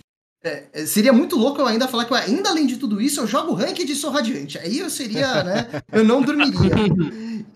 é, 0.44 0.64
é, 0.72 0.86
seria 0.86 1.12
muito 1.12 1.36
louco 1.36 1.60
eu 1.60 1.66
ainda 1.66 1.86
falar 1.86 2.04
que, 2.04 2.12
eu, 2.12 2.16
ainda 2.16 2.50
além 2.50 2.66
de 2.66 2.76
tudo 2.76 3.00
isso, 3.00 3.20
eu 3.20 3.26
jogo 3.26 3.54
ranking 3.54 3.86
de 3.86 3.94
sou 3.94 4.10
radiante. 4.10 4.58
Aí 4.58 4.78
eu 4.78 4.90
seria, 4.90 5.44
né? 5.44 5.68
Eu 5.92 6.04
não 6.04 6.22
dormiria. 6.22 6.74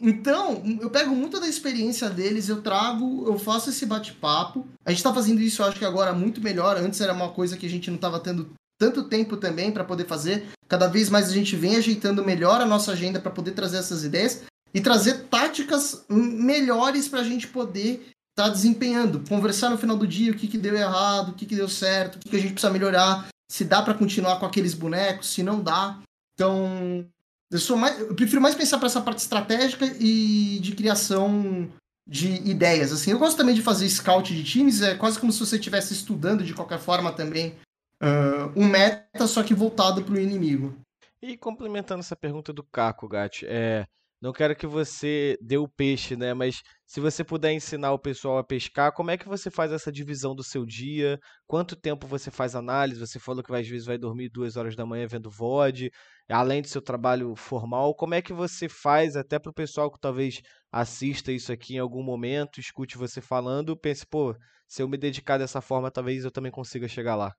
Então, 0.00 0.62
eu 0.80 0.90
pego 0.90 1.14
muito 1.14 1.40
da 1.40 1.48
experiência 1.48 2.10
deles, 2.10 2.48
eu 2.48 2.60
trago, 2.60 3.24
eu 3.26 3.38
faço 3.38 3.70
esse 3.70 3.86
bate-papo. 3.86 4.66
A 4.84 4.90
gente 4.90 5.02
tá 5.02 5.12
fazendo 5.12 5.40
isso, 5.40 5.62
eu 5.62 5.66
acho 5.66 5.78
que 5.78 5.84
agora 5.84 6.12
muito 6.12 6.40
melhor. 6.40 6.76
Antes 6.76 7.00
era 7.00 7.14
uma 7.14 7.30
coisa 7.30 7.56
que 7.56 7.66
a 7.66 7.70
gente 7.70 7.90
não 7.90 7.96
tava 7.96 8.20
tendo 8.20 8.50
tanto 8.78 9.04
tempo 9.04 9.36
também 9.36 9.72
para 9.72 9.84
poder 9.84 10.06
fazer. 10.06 10.46
Cada 10.68 10.86
vez 10.86 11.08
mais 11.08 11.28
a 11.28 11.32
gente 11.32 11.56
vem 11.56 11.76
ajeitando 11.76 12.24
melhor 12.24 12.60
a 12.60 12.66
nossa 12.66 12.92
agenda 12.92 13.18
para 13.18 13.30
poder 13.30 13.52
trazer 13.52 13.78
essas 13.78 14.04
ideias 14.04 14.42
e 14.74 14.80
trazer 14.80 15.24
táticas 15.24 16.04
melhores 16.08 17.08
para 17.08 17.20
a 17.20 17.24
gente 17.24 17.48
poder 17.48 18.06
estar 18.30 18.48
tá 18.48 18.48
desempenhando. 18.48 19.22
Conversar 19.28 19.70
no 19.70 19.78
final 19.78 19.96
do 19.96 20.06
dia 20.06 20.32
o 20.32 20.36
que, 20.36 20.46
que 20.46 20.58
deu 20.58 20.76
errado, 20.76 21.30
o 21.30 21.34
que, 21.34 21.46
que 21.46 21.56
deu 21.56 21.68
certo, 21.68 22.16
o 22.16 22.18
que, 22.18 22.28
que 22.28 22.36
a 22.36 22.40
gente 22.40 22.52
precisa 22.52 22.72
melhorar, 22.72 23.28
se 23.50 23.64
dá 23.64 23.80
para 23.82 23.94
continuar 23.94 24.38
com 24.38 24.46
aqueles 24.46 24.74
bonecos, 24.74 25.30
se 25.30 25.42
não 25.42 25.60
dá. 25.60 25.98
Então, 26.34 27.06
eu, 27.50 27.58
sou 27.58 27.76
mais, 27.76 27.98
eu 27.98 28.14
prefiro 28.14 28.40
mais 28.40 28.54
pensar 28.54 28.78
para 28.78 28.86
essa 28.86 29.00
parte 29.00 29.18
estratégica 29.18 29.86
e 29.98 30.58
de 30.60 30.74
criação 30.74 31.70
de 32.06 32.28
ideias. 32.48 32.92
Assim, 32.92 33.10
eu 33.10 33.18
gosto 33.18 33.36
também 33.36 33.54
de 33.54 33.62
fazer 33.62 33.88
scout 33.88 34.34
de 34.34 34.44
times, 34.44 34.82
é 34.82 34.94
quase 34.94 35.18
como 35.18 35.32
se 35.32 35.40
você 35.40 35.56
estivesse 35.56 35.92
estudando 35.92 36.44
de 36.44 36.54
qualquer 36.54 36.78
forma 36.78 37.12
também 37.12 37.54
uh, 38.02 38.52
um 38.54 38.66
meta, 38.66 39.26
só 39.26 39.42
que 39.42 39.54
voltado 39.54 40.04
para 40.04 40.14
o 40.14 40.20
inimigo. 40.20 40.74
E 41.20 41.36
complementando 41.36 42.00
essa 42.00 42.14
pergunta 42.14 42.52
do 42.52 42.62
Caco, 42.62 43.08
Gatti, 43.08 43.46
é, 43.48 43.86
não 44.20 44.32
quero 44.32 44.56
que 44.56 44.66
você 44.66 45.36
dê 45.40 45.58
o 45.58 45.68
peixe, 45.68 46.16
né? 46.16 46.32
Mas 46.32 46.62
se 46.86 47.00
você 47.00 47.22
puder 47.22 47.52
ensinar 47.52 47.92
o 47.92 47.98
pessoal 47.98 48.38
a 48.38 48.44
pescar, 48.44 48.92
como 48.92 49.10
é 49.10 49.18
que 49.18 49.28
você 49.28 49.50
faz 49.50 49.72
essa 49.72 49.92
divisão 49.92 50.34
do 50.34 50.42
seu 50.42 50.64
dia? 50.64 51.18
Quanto 51.46 51.76
tempo 51.76 52.06
você 52.06 52.30
faz 52.30 52.54
análise? 52.54 52.98
Você 52.98 53.18
falou 53.18 53.42
que 53.42 53.54
às 53.54 53.68
vezes 53.68 53.86
vai 53.86 53.98
dormir 53.98 54.30
duas 54.30 54.56
horas 54.56 54.74
da 54.74 54.86
manhã 54.86 55.06
vendo 55.06 55.30
VOD, 55.30 55.90
além 56.28 56.62
do 56.62 56.68
seu 56.68 56.80
trabalho 56.80 57.34
formal. 57.36 57.94
Como 57.94 58.14
é 58.14 58.22
que 58.22 58.32
você 58.32 58.68
faz, 58.68 59.16
até 59.16 59.38
para 59.38 59.50
o 59.50 59.54
pessoal 59.54 59.90
que 59.90 60.00
talvez 60.00 60.40
assista 60.72 61.30
isso 61.30 61.52
aqui 61.52 61.74
em 61.74 61.78
algum 61.78 62.02
momento, 62.02 62.58
escute 62.58 62.96
você 62.96 63.20
falando, 63.20 63.76
pense, 63.76 64.06
pô, 64.06 64.34
se 64.66 64.82
eu 64.82 64.88
me 64.88 64.96
dedicar 64.96 65.38
dessa 65.38 65.60
forma, 65.60 65.90
talvez 65.90 66.24
eu 66.24 66.30
também 66.30 66.50
consiga 66.50 66.88
chegar 66.88 67.16
lá? 67.16 67.32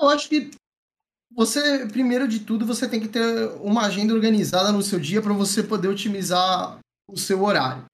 Eu 0.00 0.08
acho 0.08 0.28
que 0.28 0.50
você, 1.34 1.86
primeiro 1.86 2.28
de 2.28 2.40
tudo, 2.40 2.66
você 2.66 2.88
tem 2.88 3.00
que 3.00 3.08
ter 3.08 3.48
uma 3.60 3.82
agenda 3.82 4.14
organizada 4.14 4.72
no 4.72 4.82
seu 4.82 5.00
dia 5.00 5.22
para 5.22 5.32
você 5.32 5.62
poder 5.62 5.88
otimizar 5.88 6.78
o 7.08 7.16
seu 7.16 7.42
horário. 7.42 7.84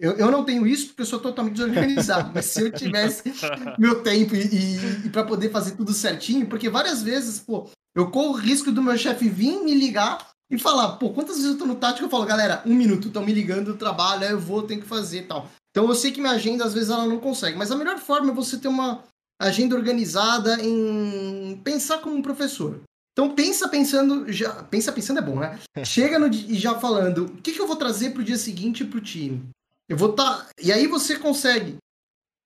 Eu, 0.00 0.12
eu 0.12 0.30
não 0.30 0.44
tenho 0.44 0.66
isso 0.66 0.88
porque 0.88 1.02
eu 1.02 1.06
sou 1.06 1.18
totalmente 1.18 1.56
desorganizado, 1.56 2.30
mas 2.34 2.46
se 2.46 2.62
eu 2.62 2.72
tivesse 2.72 3.32
meu 3.78 4.02
tempo 4.02 4.34
e, 4.34 4.42
e, 4.46 5.06
e 5.06 5.10
para 5.10 5.24
poder 5.24 5.50
fazer 5.50 5.72
tudo 5.72 5.92
certinho, 5.92 6.46
porque 6.46 6.68
várias 6.68 7.02
vezes, 7.02 7.40
pô, 7.40 7.68
eu 7.94 8.10
corro 8.10 8.30
o 8.30 8.36
risco 8.36 8.70
do 8.70 8.82
meu 8.82 8.96
chefe 8.96 9.28
vir 9.28 9.60
me 9.62 9.74
ligar 9.74 10.30
e 10.50 10.56
falar, 10.56 10.92
pô, 10.96 11.10
quantas 11.10 11.36
vezes 11.36 11.52
eu 11.52 11.58
tô 11.58 11.66
no 11.66 11.74
tático 11.74 12.06
eu 12.06 12.10
falo, 12.10 12.24
galera, 12.24 12.62
um 12.64 12.74
minuto, 12.74 13.08
estão 13.08 13.24
me 13.24 13.32
ligando 13.32 13.72
do 13.72 13.78
trabalho, 13.78 14.24
aí 14.24 14.30
eu 14.30 14.40
vou, 14.40 14.62
tenho 14.62 14.80
que 14.80 14.86
fazer 14.86 15.26
tal. 15.26 15.50
Então 15.70 15.88
eu 15.88 15.94
sei 15.94 16.12
que 16.12 16.20
minha 16.20 16.32
agenda 16.32 16.64
às 16.64 16.72
vezes 16.72 16.90
ela 16.90 17.06
não 17.06 17.18
consegue, 17.18 17.58
mas 17.58 17.72
a 17.72 17.76
melhor 17.76 17.98
forma 17.98 18.30
é 18.30 18.34
você 18.34 18.56
ter 18.56 18.68
uma 18.68 19.02
agenda 19.40 19.74
organizada 19.74 20.60
em 20.62 21.60
pensar 21.62 21.98
como 21.98 22.16
um 22.16 22.22
professor. 22.22 22.80
Então 23.18 23.34
pensa 23.34 23.68
pensando, 23.68 24.32
já 24.32 24.62
pensa 24.62 24.92
pensando 24.92 25.18
é 25.18 25.22
bom, 25.22 25.40
né? 25.40 25.58
Chega 25.84 26.20
no 26.20 26.28
e 26.28 26.54
já 26.54 26.78
falando, 26.78 27.24
o 27.24 27.42
que, 27.42 27.50
que 27.50 27.60
eu 27.60 27.66
vou 27.66 27.74
trazer 27.74 28.10
para 28.10 28.22
o 28.22 28.24
dia 28.24 28.38
seguinte 28.38 28.84
para 28.84 28.98
o 28.98 29.02
time? 29.02 29.42
Eu 29.88 29.96
vou 29.96 30.10
estar 30.10 30.44
tá... 30.44 30.50
e 30.62 30.70
aí 30.70 30.86
você 30.86 31.18
consegue 31.18 31.78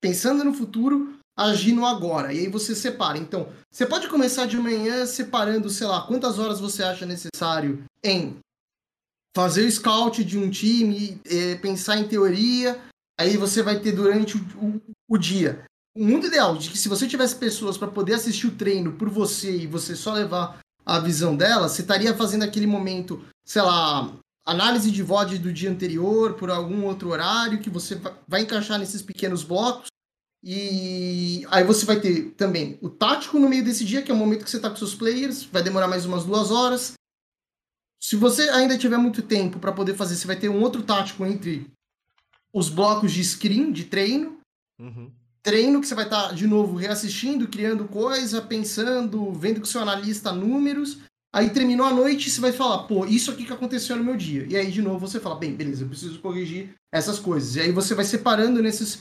pensando 0.01 0.43
no 0.43 0.55
futuro, 0.55 1.14
agir 1.39 1.73
no 1.73 1.85
agora. 1.85 2.33
E 2.33 2.39
aí 2.39 2.49
você 2.49 2.75
separa. 2.75 3.18
Então, 3.18 3.53
você 3.70 3.85
pode 3.85 4.09
começar 4.09 4.47
de 4.47 4.57
manhã 4.57 5.05
separando, 5.05 5.68
sei 5.68 5.87
lá, 5.87 6.07
quantas 6.07 6.39
horas 6.39 6.59
você 6.59 6.83
acha 6.83 7.05
necessário 7.05 7.85
em 8.03 8.39
fazer 9.37 9.66
o 9.66 9.70
scout 9.70 10.25
de 10.25 10.39
um 10.39 10.49
time, 10.49 11.20
é, 11.27 11.55
pensar 11.57 11.99
em 11.99 12.09
teoria. 12.09 12.81
Aí 13.20 13.37
você 13.37 13.62
vai 13.62 13.79
ter 13.79 13.93
durante 13.93 14.39
o, 14.39 14.41
o, 14.57 14.81
o 15.07 15.18
dia. 15.18 15.66
O 15.95 16.03
mundo 16.03 16.29
ideal 16.29 16.57
de 16.57 16.70
que 16.70 16.79
se 16.79 16.89
você 16.89 17.07
tivesse 17.07 17.37
pessoas 17.37 17.77
para 17.77 17.89
poder 17.89 18.14
assistir 18.14 18.47
o 18.47 18.57
treino 18.57 18.95
por 18.95 19.11
você 19.11 19.55
e 19.55 19.66
você 19.66 19.95
só 19.95 20.14
levar 20.14 20.61
a 20.85 20.99
visão 20.99 21.37
dela, 21.37 21.68
você 21.68 21.83
estaria 21.83 22.14
fazendo 22.14 22.43
aquele 22.43 22.66
momento, 22.66 23.24
sei 23.45 23.62
lá, 23.62 24.12
análise 24.45 24.91
de 24.91 25.03
VOD 25.03 25.39
do 25.39 25.53
dia 25.53 25.70
anterior 25.70 26.35
por 26.35 26.51
algum 26.51 26.85
outro 26.85 27.11
horário 27.11 27.61
que 27.61 27.70
você 27.70 28.01
vai 28.26 28.43
encaixar 28.43 28.78
nesses 28.78 29.01
pequenos 29.03 29.45
blocos 29.45 29.89
E 30.43 31.47
aí 31.51 31.62
você 31.62 31.87
vai 31.87 32.01
ter 32.01 32.33
também 32.33 32.78
o 32.83 32.89
tático 32.89 33.39
no 33.39 33.49
meio 33.49 33.64
desse 33.64 33.85
dia, 33.85 34.03
que 34.03 34.11
é 34.11 34.14
o 34.14 34.16
momento 34.16 34.45
que 34.45 34.51
você 34.51 34.57
está 34.57 34.68
com 34.68 34.76
seus 34.76 34.95
players, 34.95 35.45
vai 35.45 35.62
demorar 35.62 35.87
mais 35.87 36.05
umas 36.05 36.24
duas 36.24 36.51
horas. 36.51 36.95
Se 38.01 38.16
você 38.16 38.49
ainda 38.51 38.76
tiver 38.76 38.97
muito 38.99 39.22
tempo 39.22 39.61
para 39.61 39.72
poder 39.72 39.95
fazer, 39.95 40.16
você 40.16 40.26
vai 40.26 40.37
ter 40.37 40.49
um 40.49 40.61
outro 40.61 40.83
tático 40.83 41.24
entre 41.24 41.70
os 42.53 42.68
blocos 42.68 43.12
de 43.12 43.24
screen, 43.24 43.70
de 43.70 43.85
treino. 43.85 44.41
Uhum. 44.80 45.12
Treino 45.43 45.80
que 45.80 45.88
você 45.88 45.95
vai 45.95 46.05
estar, 46.05 46.28
tá, 46.28 46.32
de 46.32 46.47
novo, 46.47 46.76
reassistindo, 46.76 47.49
criando 47.49 47.86
coisa, 47.86 48.40
pensando, 48.40 49.32
vendo 49.32 49.61
com 49.61 49.66
o 49.66 49.68
seu 49.68 49.80
analista 49.80 50.30
números. 50.30 50.99
Aí 51.34 51.51
terminou 51.51 51.86
a 51.86 51.95
noite, 51.95 52.30
você 52.30 52.40
vai 52.40 52.53
falar, 52.53 52.84
pô, 52.84 53.07
isso 53.07 53.30
aqui 53.30 53.45
que 53.45 53.53
aconteceu 53.53 53.97
no 53.97 54.05
meu 54.05 54.16
dia. 54.16 54.47
E 54.49 54.57
aí, 54.57 54.70
de 54.70 54.82
novo, 54.82 55.07
você 55.07 55.18
fala, 55.18 55.34
bem, 55.34 55.55
beleza, 55.55 55.82
eu 55.82 55.88
preciso 55.88 56.20
corrigir 56.20 56.70
essas 56.93 57.18
coisas. 57.18 57.57
E 57.57 57.61
aí 57.61 57.72
você 57.72 57.95
vai 57.95 58.05
separando 58.05 58.62
nesses 58.62 58.99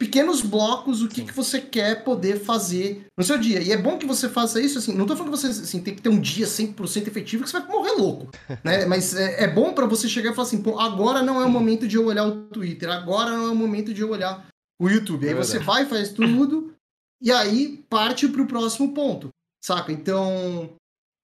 pequenos 0.00 0.40
blocos 0.40 1.02
o 1.02 1.08
que, 1.08 1.22
que 1.22 1.32
você 1.32 1.60
quer 1.60 2.02
poder 2.02 2.40
fazer 2.40 3.06
no 3.18 3.24
seu 3.24 3.38
dia. 3.38 3.60
E 3.60 3.72
é 3.72 3.76
bom 3.76 3.98
que 3.98 4.06
você 4.06 4.28
faça 4.28 4.60
isso, 4.60 4.78
assim, 4.78 4.94
não 4.94 5.06
tô 5.06 5.16
falando 5.16 5.32
que 5.32 5.38
você 5.38 5.48
assim, 5.48 5.80
tem 5.80 5.94
que 5.94 6.02
ter 6.02 6.08
um 6.08 6.20
dia 6.20 6.46
100% 6.46 7.08
efetivo 7.08 7.42
que 7.42 7.50
você 7.50 7.58
vai 7.58 7.68
morrer 7.68 7.92
louco, 7.92 8.30
né? 8.64 8.86
Mas 8.86 9.14
é, 9.14 9.44
é 9.44 9.48
bom 9.48 9.72
para 9.72 9.86
você 9.86 10.08
chegar 10.08 10.32
e 10.32 10.34
falar 10.34 10.46
assim, 10.46 10.62
pô, 10.62 10.78
agora 10.78 11.22
não 11.22 11.40
é 11.40 11.44
o 11.44 11.50
momento 11.50 11.86
de 11.86 11.96
eu 11.96 12.06
olhar 12.06 12.26
o 12.26 12.46
Twitter, 12.46 12.90
agora 12.90 13.30
não 13.30 13.46
é 13.46 13.50
o 13.50 13.56
momento 13.56 13.92
de 13.92 14.00
eu 14.00 14.10
olhar 14.10 14.46
o 14.80 14.88
YouTube. 14.88 15.26
Aí 15.26 15.32
é 15.32 15.36
você 15.36 15.58
vai, 15.58 15.86
faz 15.86 16.12
tudo, 16.12 16.74
e 17.20 17.32
aí 17.32 17.84
parte 17.88 18.28
pro 18.28 18.46
próximo 18.46 18.92
ponto, 18.92 19.28
saca? 19.62 19.92
Então, 19.92 20.74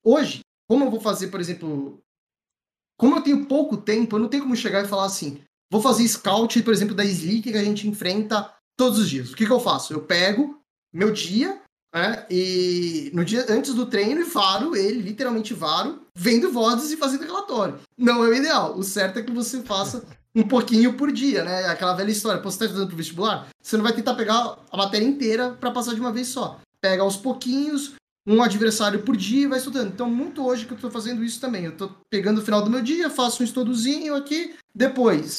hoje, 0.04 0.40
como 0.68 0.84
eu 0.84 0.90
vou 0.90 1.00
fazer, 1.00 1.28
por 1.28 1.40
exemplo, 1.40 1.98
como 2.98 3.16
eu 3.16 3.22
tenho 3.22 3.46
pouco 3.46 3.76
tempo, 3.76 4.16
eu 4.16 4.20
não 4.20 4.28
tenho 4.28 4.42
como 4.44 4.56
chegar 4.56 4.84
e 4.84 4.88
falar 4.88 5.06
assim, 5.06 5.42
vou 5.70 5.80
fazer 5.80 6.06
scout, 6.06 6.62
por 6.62 6.72
exemplo, 6.72 6.94
da 6.94 7.04
Slick 7.04 7.50
que 7.50 7.58
a 7.58 7.64
gente 7.64 7.88
enfrenta 7.88 8.52
todos 8.76 8.98
os 8.98 9.10
dias. 9.10 9.32
O 9.32 9.36
que, 9.36 9.46
que 9.46 9.52
eu 9.52 9.60
faço? 9.60 9.92
Eu 9.92 10.02
pego 10.02 10.58
meu 10.92 11.12
dia, 11.12 11.60
né, 11.94 12.26
e 12.30 13.10
no 13.14 13.24
dia 13.24 13.46
antes 13.48 13.74
do 13.74 13.86
treino 13.86 14.20
e 14.20 14.24
varo 14.24 14.76
ele, 14.76 15.02
literalmente 15.02 15.54
varo, 15.54 16.06
vendo 16.16 16.52
vozes 16.52 16.90
e 16.90 16.96
fazendo 16.96 17.24
relatório. 17.24 17.80
Não 17.96 18.24
é 18.24 18.28
o 18.28 18.34
ideal. 18.34 18.76
O 18.76 18.82
certo 18.82 19.18
é 19.18 19.22
que 19.22 19.32
você 19.32 19.62
faça 19.62 20.04
um 20.34 20.42
pouquinho 20.42 20.94
por 20.94 21.12
dia, 21.12 21.44
né? 21.44 21.66
Aquela 21.66 21.94
velha 21.94 22.10
história. 22.10 22.40
Pô, 22.40 22.50
você 22.50 22.58
tá 22.58 22.64
estudando 22.66 22.88
pro 22.88 22.96
vestibular? 22.96 23.48
Você 23.62 23.76
não 23.76 23.84
vai 23.84 23.92
tentar 23.92 24.14
pegar 24.14 24.58
a 24.70 24.76
matéria 24.76 25.06
inteira 25.06 25.50
para 25.50 25.70
passar 25.70 25.94
de 25.94 26.00
uma 26.00 26.12
vez 26.12 26.28
só. 26.28 26.60
Pega 26.80 27.02
aos 27.02 27.16
pouquinhos, 27.16 27.94
um 28.26 28.42
adversário 28.42 29.02
por 29.02 29.16
dia 29.16 29.44
e 29.44 29.48
vai 29.48 29.58
estudando. 29.58 29.88
Então, 29.88 30.08
muito 30.08 30.44
hoje 30.44 30.66
que 30.66 30.72
eu 30.72 30.78
tô 30.78 30.90
fazendo 30.90 31.24
isso 31.24 31.40
também. 31.40 31.64
Eu 31.64 31.76
tô 31.76 31.90
pegando 32.08 32.38
o 32.38 32.44
final 32.44 32.62
do 32.62 32.70
meu 32.70 32.82
dia, 32.82 33.10
faço 33.10 33.42
um 33.42 33.44
estudozinho 33.44 34.14
aqui, 34.14 34.54
depois 34.74 35.36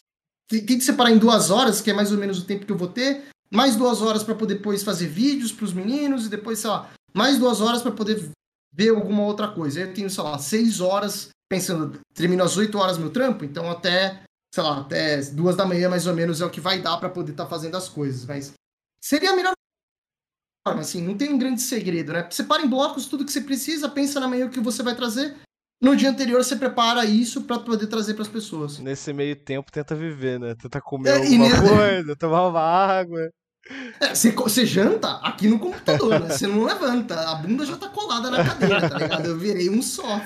tem 0.50 0.78
que 0.78 0.82
separar 0.82 1.12
em 1.12 1.18
duas 1.18 1.50
horas, 1.50 1.80
que 1.80 1.90
é 1.90 1.94
mais 1.94 2.12
ou 2.12 2.18
menos 2.18 2.40
o 2.40 2.44
tempo 2.44 2.66
que 2.66 2.72
eu 2.74 2.78
vou 2.78 2.90
ter 2.90 3.24
mais 3.52 3.76
duas 3.76 4.02
horas 4.02 4.24
para 4.24 4.34
poder 4.34 4.56
depois 4.56 4.82
fazer 4.82 5.08
vídeos 5.08 5.52
para 5.52 5.66
os 5.66 5.74
meninos 5.74 6.26
e 6.26 6.30
depois, 6.30 6.60
sei 6.60 6.70
lá, 6.70 6.90
mais 7.14 7.38
duas 7.38 7.60
horas 7.60 7.82
para 7.82 7.92
poder 7.92 8.32
ver 8.74 8.90
alguma 8.90 9.24
outra 9.24 9.50
coisa. 9.50 9.82
Eu 9.82 9.94
tenho, 9.94 10.10
sei 10.10 10.24
lá, 10.24 10.38
seis 10.40 10.80
horas 10.80 11.30
pensando, 11.50 12.00
termino 12.14 12.44
às 12.44 12.56
oito 12.56 12.78
horas 12.78 12.98
meu 12.98 13.10
trampo, 13.10 13.44
então 13.44 13.70
até, 13.70 14.22
sei 14.54 14.64
lá, 14.64 14.82
até 14.82 15.22
duas 15.22 15.56
da 15.56 15.66
manhã 15.66 15.90
mais 15.90 16.06
ou 16.06 16.14
menos 16.14 16.42
é 16.42 16.46
o 16.46 16.50
que 16.50 16.60
vai 16.60 16.82
dar 16.82 16.98
para 16.98 17.10
poder 17.10 17.32
estar 17.32 17.46
tá 17.46 17.50
fazendo 17.50 17.78
as 17.78 17.88
coisas. 17.88 18.26
Mas 18.26 18.54
seria 19.02 19.32
a 19.32 19.36
melhor 19.36 19.54
forma, 20.68 20.82
assim, 20.82 21.02
não 21.02 21.18
tem 21.18 21.34
um 21.34 21.38
grande 21.38 21.62
segredo, 21.62 22.14
né? 22.14 22.28
Separa 22.30 22.62
em 22.62 22.70
blocos 22.70 23.08
tudo 23.08 23.26
que 23.26 23.32
você 23.32 23.42
precisa, 23.42 23.90
pensa 23.90 24.20
na 24.20 24.28
manhã 24.28 24.46
o 24.46 24.50
que 24.50 24.60
você 24.60 24.84
vai 24.84 24.96
trazer. 24.96 25.36
No 25.82 25.96
dia 25.96 26.12
anterior 26.12 26.44
você 26.44 26.56
prepara 26.56 27.04
isso 27.06 27.42
para 27.42 27.58
poder 27.58 27.88
trazer 27.88 28.14
para 28.14 28.22
as 28.22 28.28
pessoas. 28.28 28.78
Nesse 28.78 29.12
meio 29.12 29.36
tempo 29.36 29.72
tenta 29.72 29.96
viver, 29.96 30.40
né? 30.40 30.54
Tenta 30.54 30.80
comer 30.80 31.10
é, 31.10 31.14
alguma 31.16 31.50
nesse... 31.50 31.62
coisa, 31.62 32.16
tomar 32.16 32.48
uma 32.48 32.62
água. 32.62 33.32
É, 34.00 34.14
você, 34.14 34.32
você 34.32 34.66
janta 34.66 35.18
aqui 35.18 35.48
no 35.48 35.60
computador, 35.60 36.20
né? 36.20 36.30
Você 36.30 36.46
não 36.46 36.64
levanta, 36.64 37.20
a 37.32 37.36
bunda 37.36 37.66
já 37.66 37.78
tá 37.78 37.90
colada 37.90 38.30
na 38.30 38.44
cadeira, 38.44 38.90
tá 38.90 38.98
ligado? 38.98 39.26
Eu 39.26 39.38
virei 39.40 39.70
um 39.70 39.82
só. 39.82 40.22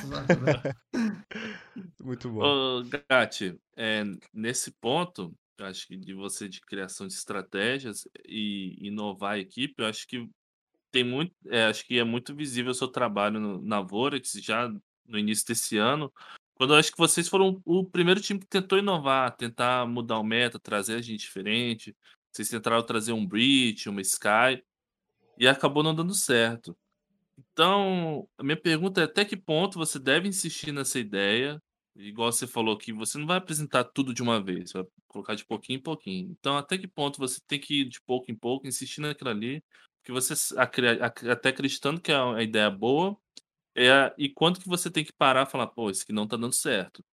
Muito 2.06 2.30
bom. 2.30 2.44
Ô, 2.44 2.84
Gatti, 3.10 3.60
é, 3.76 4.04
nesse 4.32 4.72
ponto, 4.80 5.36
acho 5.60 5.88
que 5.88 5.98
de 5.98 6.14
você 6.14 6.48
de 6.48 6.62
criação 6.62 7.08
de 7.08 7.14
estratégias 7.14 8.08
e 8.28 8.78
inovar 8.80 9.34
a 9.34 9.40
equipe, 9.40 9.74
eu 9.80 9.88
acho 9.88 10.08
que 10.08 10.30
tem 10.92 11.04
muito, 11.04 11.34
é, 11.48 11.66
acho 11.66 11.84
que 11.84 11.98
é 11.98 12.04
muito 12.04 12.36
visível 12.36 12.72
o 12.72 12.76
seu 12.76 12.88
trabalho 12.88 13.40
no, 13.40 13.60
na 13.60 13.82
Vorax 13.82 14.34
já 14.34 14.72
no 15.08 15.18
início 15.18 15.48
desse 15.48 15.80
ano, 15.80 16.14
quando 16.54 16.74
eu 16.74 16.78
acho 16.78 16.92
que 16.92 16.98
vocês 16.98 17.28
foram 17.28 17.60
o 17.66 17.84
primeiro 17.84 18.22
time 18.22 18.40
que 18.40 18.46
tentou 18.46 18.78
inovar, 18.78 19.36
tentar 19.36 19.88
mudar 19.88 20.20
o 20.20 20.24
meta, 20.24 20.60
trazer 20.60 20.96
a 20.96 21.02
gente 21.02 21.22
diferente, 21.22 21.96
vocês 22.32 22.50
tentaram 22.50 22.84
trazer 22.84 23.14
um 23.14 23.26
Breach, 23.26 23.90
uma 23.90 24.02
Sky, 24.02 24.64
e 25.40 25.48
acabou 25.48 25.82
não 25.82 25.96
dando 25.96 26.14
certo. 26.14 26.78
Então, 27.38 28.28
a 28.38 28.44
minha 28.44 28.56
pergunta 28.56 29.02
é 29.02 29.06
até 29.06 29.26
que 29.26 29.36
ponto 29.36 29.80
você 29.80 29.98
deve 29.98 30.28
insistir 30.28 30.72
nessa 30.72 31.00
ideia, 31.00 31.62
igual 31.96 32.32
você 32.32 32.46
falou 32.46 32.78
que 32.78 32.92
você 32.92 33.18
não 33.18 33.26
vai 33.26 33.38
apresentar 33.38 33.84
tudo 33.86 34.14
de 34.14 34.22
uma 34.22 34.42
vez, 34.42 34.72
vai 34.72 34.86
colocar 35.08 35.36
de 35.36 35.46
pouquinho 35.46 35.78
em 35.78 35.82
pouquinho. 35.82 36.32
Então, 36.32 36.58
até 36.58 36.78
que 36.78 36.88
ponto 36.88 37.20
você 37.20 37.40
tem 37.48 37.60
que 37.60 37.82
ir 37.82 37.86
de 37.86 38.02
pouco 38.02 38.32
em 38.32 38.36
pouco, 38.36 38.68
insistir 38.68 39.02
naquilo 39.02 39.30
ali, 39.30 39.64
que 40.04 40.12
você 40.12 40.34
até 40.58 41.50
acreditando 41.50 42.02
que 42.02 42.12
é 42.12 42.16
a 42.16 42.44
ideia 42.44 42.70
boa, 42.70 43.18
é, 43.76 44.14
e 44.18 44.30
quanto 44.30 44.60
que 44.60 44.68
você 44.68 44.90
tem 44.90 45.04
que 45.04 45.14
parar 45.14 45.48
e 45.48 45.52
falar, 45.52 45.68
pô, 45.68 45.90
isso 45.90 46.04
aqui 46.04 46.14
não 46.14 46.28
tá 46.28 46.38
dando 46.38 46.54
certo. 46.54 47.04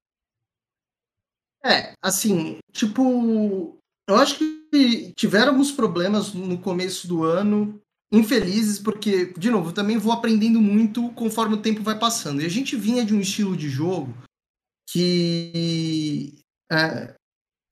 É, 1.64 1.92
assim, 2.02 2.58
tipo, 2.72 3.78
eu 4.08 4.16
acho 4.16 4.38
que 4.38 5.12
tiveram 5.16 5.52
alguns 5.52 5.70
problemas 5.70 6.34
no 6.34 6.58
começo 6.58 7.06
do 7.06 7.22
ano, 7.22 7.80
infelizes, 8.12 8.78
porque, 8.78 9.32
de 9.38 9.50
novo, 9.50 9.70
eu 9.70 9.74
também 9.74 9.96
vou 9.96 10.12
aprendendo 10.12 10.60
muito 10.60 11.08
conforme 11.10 11.54
o 11.54 11.62
tempo 11.62 11.82
vai 11.82 11.98
passando. 11.98 12.42
E 12.42 12.46
a 12.46 12.48
gente 12.48 12.76
vinha 12.76 13.04
de 13.04 13.14
um 13.14 13.20
estilo 13.20 13.56
de 13.56 13.68
jogo 13.68 14.12
que. 14.92 16.38
É, 16.70 17.14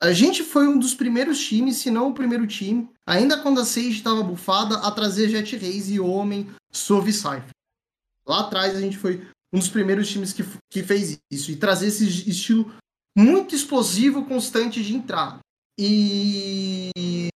a 0.03 0.13
gente 0.13 0.43
foi 0.43 0.67
um 0.67 0.79
dos 0.79 0.95
primeiros 0.95 1.39
times, 1.39 1.77
se 1.77 1.91
não 1.91 2.09
o 2.09 2.15
primeiro 2.15 2.47
time, 2.47 2.89
ainda 3.07 3.43
quando 3.43 3.61
a 3.61 3.67
Sage 3.67 3.91
estava 3.91 4.23
bufada, 4.23 4.79
a 4.79 4.91
trazer 4.91 5.29
Jet 5.29 5.57
Race 5.57 5.93
e 5.93 6.01
Homem 6.01 6.49
Sov 6.73 7.13
Cypher. 7.13 7.51
Lá 8.27 8.41
atrás 8.41 8.75
a 8.75 8.81
gente 8.81 8.97
foi 8.97 9.27
um 9.53 9.59
dos 9.59 9.69
primeiros 9.69 10.09
times 10.09 10.33
que, 10.33 10.43
que 10.71 10.83
fez 10.83 11.19
isso. 11.31 11.51
E 11.51 11.57
trazer 11.57 11.89
esse 11.89 12.31
estilo 12.31 12.73
muito 13.17 13.55
explosivo, 13.55 14.25
constante 14.25 14.83
de 14.83 14.95
entrada. 14.95 15.41
E 15.79 17.29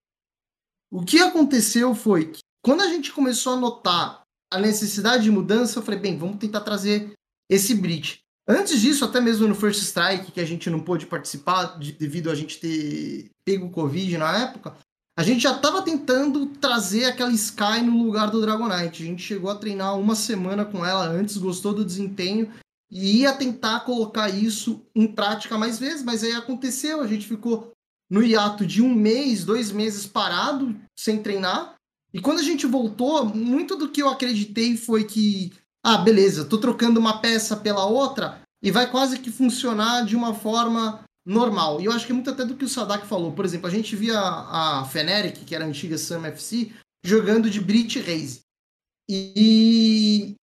o 0.92 1.04
que 1.04 1.20
aconteceu 1.20 1.94
foi 1.96 2.32
que 2.32 2.40
quando 2.64 2.82
a 2.82 2.88
gente 2.88 3.12
começou 3.12 3.54
a 3.54 3.60
notar 3.60 4.24
a 4.52 4.60
necessidade 4.60 5.24
de 5.24 5.32
mudança, 5.32 5.80
eu 5.80 5.84
falei, 5.84 6.00
bem, 6.00 6.18
vamos 6.18 6.38
tentar 6.38 6.62
trazer 6.62 7.12
esse 7.50 7.74
bridge. 7.74 8.20
Antes 8.48 8.82
disso, 8.82 9.06
até 9.06 9.22
mesmo 9.22 9.48
no 9.48 9.56
First 9.56 9.82
Strike, 9.82 10.32
que 10.32 10.42
a 10.42 10.46
gente 10.46 10.70
não 10.70 10.80
pôde 10.80 11.06
participar 11.06 11.80
de, 11.80 11.94
devido 11.94 12.30
a 12.30 12.36
gente 12.36 12.60
ter 12.60 13.30
pego 13.46 13.68
o 13.68 13.72
Covid 13.72 14.18
na 14.18 14.44
época, 14.44 14.76
a 15.18 15.24
gente 15.24 15.42
já 15.42 15.56
estava 15.56 15.82
tentando 15.82 16.48
trazer 16.48 17.06
aquela 17.06 17.32
Sky 17.32 17.82
no 17.84 18.04
lugar 18.04 18.32
do 18.32 18.42
Dragonite. 18.42 19.04
A 19.04 19.06
gente 19.06 19.22
chegou 19.22 19.50
a 19.50 19.56
treinar 19.56 19.98
uma 19.98 20.16
semana 20.16 20.66
com 20.66 20.86
ela 20.86 21.06
antes, 21.06 21.38
gostou 21.38 21.74
do 21.74 21.86
desempenho 21.86 22.52
e 22.92 23.22
ia 23.22 23.34
tentar 23.34 23.82
colocar 23.82 24.30
isso 24.30 24.82
em 24.94 25.08
prática 25.08 25.58
mais 25.58 25.80
vezes, 25.80 26.04
mas 26.04 26.24
aí 26.24 26.34
aconteceu, 26.34 27.02
a 27.02 27.08
gente 27.08 27.28
ficou 27.28 27.72
no 28.10 28.22
hiato 28.22 28.66
de 28.66 28.82
um 28.82 28.94
mês, 28.94 29.44
dois 29.44 29.72
meses 29.72 30.06
parado, 30.06 30.76
sem 30.98 31.22
treinar. 31.22 31.76
E 32.14 32.20
quando 32.20 32.40
a 32.40 32.44
gente 32.44 32.68
voltou, 32.68 33.26
muito 33.26 33.76
do 33.76 33.90
que 33.90 34.04
eu 34.04 34.10
acreditei 34.10 34.78
foi 34.78 35.04
que, 35.04 35.52
ah, 35.84 35.98
beleza, 35.98 36.46
tô 36.46 36.58
trocando 36.58 37.00
uma 37.00 37.20
peça 37.20 37.58
pela 37.58 37.86
outra 37.86 38.42
e 38.64 38.72
vai 38.72 38.90
quase 38.90 39.20
que 39.20 39.30
funcionar 39.30 40.06
de 40.06 40.16
uma 40.16 40.34
forma 40.34 41.04
normal. 41.26 41.82
E 41.82 41.86
eu 41.86 41.92
acho 41.92 42.06
que 42.06 42.12
é 42.12 42.16
muito 42.16 42.30
até 42.30 42.46
do 42.46 42.56
que 42.56 42.66
o 42.66 42.70
Sadak 42.70 43.06
falou. 43.06 43.34
Por 43.34 43.44
exemplo, 43.44 43.68
a 43.68 43.72
gente 43.72 43.96
via 43.96 44.18
a 44.20 44.86
Feneric, 44.90 45.44
que 45.44 45.54
era 45.54 45.66
a 45.66 45.68
antiga 45.68 45.98
Sam 45.98 46.26
FC, 46.28 46.72
jogando 47.04 47.50
de 47.50 47.60
Brit 47.60 48.00
Race. 48.00 48.40
E 49.10 50.36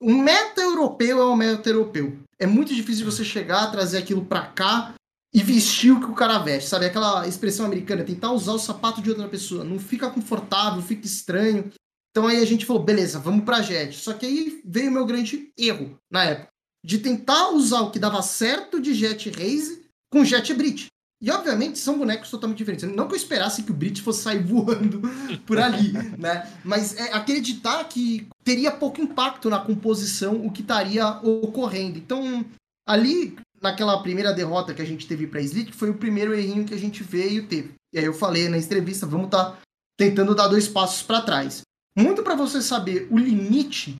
o 0.00 0.12
meta 0.12 0.60
europeu 0.60 1.20
é 1.20 1.24
o 1.24 1.36
meta 1.36 1.68
europeu. 1.68 2.18
É 2.38 2.46
muito 2.46 2.74
difícil 2.74 3.04
você 3.04 3.24
chegar, 3.24 3.70
trazer 3.70 3.98
aquilo 3.98 4.24
para 4.24 4.46
cá 4.46 4.94
e 5.32 5.42
vestir 5.42 5.92
o 5.92 6.00
que 6.00 6.10
o 6.10 6.14
cara 6.14 6.38
veste, 6.38 6.68
sabe? 6.68 6.86
Aquela 6.86 7.26
expressão 7.26 7.64
americana, 7.64 8.04
tentar 8.04 8.32
usar 8.32 8.52
o 8.52 8.58
sapato 8.58 9.00
de 9.00 9.08
outra 9.08 9.28
pessoa. 9.28 9.64
Não 9.64 9.78
fica 9.78 10.10
confortável, 10.10 10.82
fica 10.82 11.06
estranho. 11.06 11.72
Então 12.12 12.28
aí 12.28 12.42
a 12.42 12.44
gente 12.44 12.66
falou, 12.66 12.82
beleza, 12.82 13.18
vamos 13.18 13.44
pra 13.44 13.62
Jet. 13.62 13.96
Só 13.96 14.12
que 14.12 14.26
aí 14.26 14.60
veio 14.64 14.90
o 14.90 14.92
meu 14.92 15.06
grande 15.06 15.50
erro 15.58 15.98
na 16.10 16.24
época. 16.24 16.48
De 16.84 16.98
tentar 16.98 17.50
usar 17.50 17.80
o 17.80 17.90
que 17.90 17.98
dava 17.98 18.22
certo 18.22 18.80
de 18.80 18.92
Jet 18.92 19.30
Race 19.30 19.82
com 20.12 20.24
Jet 20.24 20.52
Brit. 20.52 20.86
E 21.22 21.30
obviamente 21.30 21.78
são 21.78 21.96
bonecos 21.96 22.30
totalmente 22.30 22.58
diferentes. 22.58 22.84
Não 22.84 23.06
que 23.06 23.14
eu 23.14 23.16
esperasse 23.16 23.62
que 23.62 23.70
o 23.70 23.74
Brit 23.74 24.02
fosse 24.02 24.22
sair 24.22 24.42
voando 24.44 25.00
por 25.46 25.58
ali, 25.58 25.92
né? 26.18 26.50
Mas 26.64 26.96
é 26.96 27.12
acreditar 27.14 27.84
que 27.84 28.26
teria 28.44 28.72
pouco 28.72 29.00
impacto 29.00 29.48
na 29.48 29.60
composição 29.60 30.44
o 30.44 30.50
que 30.50 30.62
estaria 30.62 31.08
ocorrendo. 31.22 31.96
Então, 31.96 32.44
ali 32.86 33.36
naquela 33.62 34.02
primeira 34.02 34.32
derrota 34.32 34.74
que 34.74 34.82
a 34.82 34.84
gente 34.84 35.06
teve 35.06 35.28
para 35.28 35.40
Slick, 35.40 35.72
foi 35.72 35.88
o 35.88 35.94
primeiro 35.94 36.34
errinho 36.34 36.64
que 36.64 36.74
a 36.74 36.78
gente 36.78 37.04
veio 37.04 37.46
teve. 37.46 37.74
E 37.94 37.98
aí 38.00 38.04
eu 38.04 38.12
falei 38.12 38.48
na 38.48 38.58
entrevista, 38.58 39.06
vamos 39.06 39.26
estar 39.26 39.52
tá 39.52 39.58
tentando 39.96 40.34
dar 40.34 40.48
dois 40.48 40.66
passos 40.66 41.02
para 41.02 41.22
trás. 41.22 41.62
Muito 41.96 42.22
para 42.22 42.34
você 42.34 42.62
saber 42.62 43.08
o 43.10 43.18
limite 43.18 43.96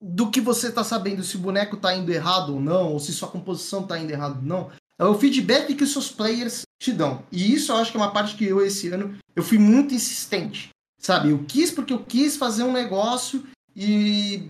do 0.00 0.30
que 0.30 0.40
você 0.40 0.68
está 0.68 0.84
sabendo 0.84 1.22
se 1.22 1.36
o 1.36 1.40
boneco 1.40 1.76
está 1.76 1.94
indo 1.94 2.12
errado 2.12 2.54
ou 2.54 2.60
não, 2.60 2.92
ou 2.92 3.00
se 3.00 3.12
sua 3.12 3.28
composição 3.28 3.82
está 3.82 3.98
indo 3.98 4.10
errado 4.10 4.36
ou 4.36 4.42
não, 4.42 4.70
é 4.98 5.04
o 5.04 5.18
feedback 5.18 5.74
que 5.74 5.82
os 5.82 5.92
seus 5.92 6.10
players 6.10 6.62
te 6.80 6.92
dão. 6.92 7.24
E 7.32 7.54
isso 7.54 7.72
eu 7.72 7.76
acho 7.76 7.90
que 7.90 7.96
é 7.96 8.00
uma 8.00 8.12
parte 8.12 8.36
que 8.36 8.44
eu, 8.44 8.64
esse 8.64 8.88
ano, 8.88 9.16
eu 9.34 9.42
fui 9.42 9.58
muito 9.58 9.94
insistente. 9.94 10.68
Sabe, 10.98 11.30
eu 11.30 11.44
quis 11.44 11.70
porque 11.70 11.92
eu 11.92 12.02
quis 12.02 12.36
fazer 12.36 12.62
um 12.62 12.72
negócio 12.72 13.44
e 13.76 14.46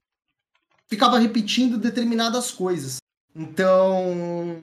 ficava 0.88 1.18
repetindo 1.18 1.78
determinadas 1.78 2.51
coisas. 2.51 2.99
Então, 3.34 4.62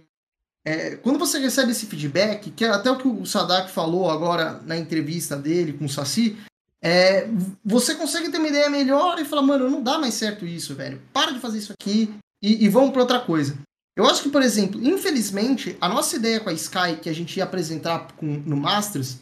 é, 0.64 0.96
quando 0.98 1.20
você 1.20 1.40
recebe 1.40 1.72
esse 1.72 1.86
feedback, 1.88 2.52
que 2.52 2.64
é 2.64 2.70
até 2.70 2.90
o 2.90 2.98
que 2.98 3.08
o 3.08 3.26
Sadak 3.26 3.72
falou 3.72 4.10
agora 4.10 4.62
na 4.62 4.78
entrevista 4.78 5.36
dele 5.36 5.74
com 5.74 5.86
o 5.86 5.90
Saci, 5.90 6.38
é, 6.84 7.28
você 7.64 7.94
consegue 7.94 8.32
ter 8.32 8.40
uma 8.40 8.48
ideia 8.48 8.70
melhor 8.70 9.20
e 9.20 9.26
falar, 9.26 9.44
mano, 9.44 9.70
não 9.70 9.84
dá 9.84 10.00
mais 10.00 10.16
certo 10.16 10.46
isso, 10.46 10.74
velho. 10.74 11.02
Para 11.14 11.32
de 11.32 11.40
fazer 11.40 11.60
isso 11.60 11.74
aqui 11.80 12.14
e, 12.42 12.66
e 12.66 12.70
vamos 12.70 12.92
para 12.92 13.02
outra 13.02 13.20
coisa. 13.20 13.58
Eu 13.96 14.06
acho 14.06 14.24
que, 14.24 14.30
por 14.30 14.42
exemplo, 14.42 14.82
infelizmente, 14.82 15.78
a 15.80 15.88
nossa 15.88 16.16
ideia 16.16 16.40
com 16.40 16.50
a 16.50 16.54
Sky, 16.54 17.00
que 17.02 17.10
a 17.10 17.14
gente 17.14 17.38
ia 17.38 17.44
apresentar 17.44 18.12
com, 18.14 18.26
no 18.26 18.58
Masters, 18.58 19.20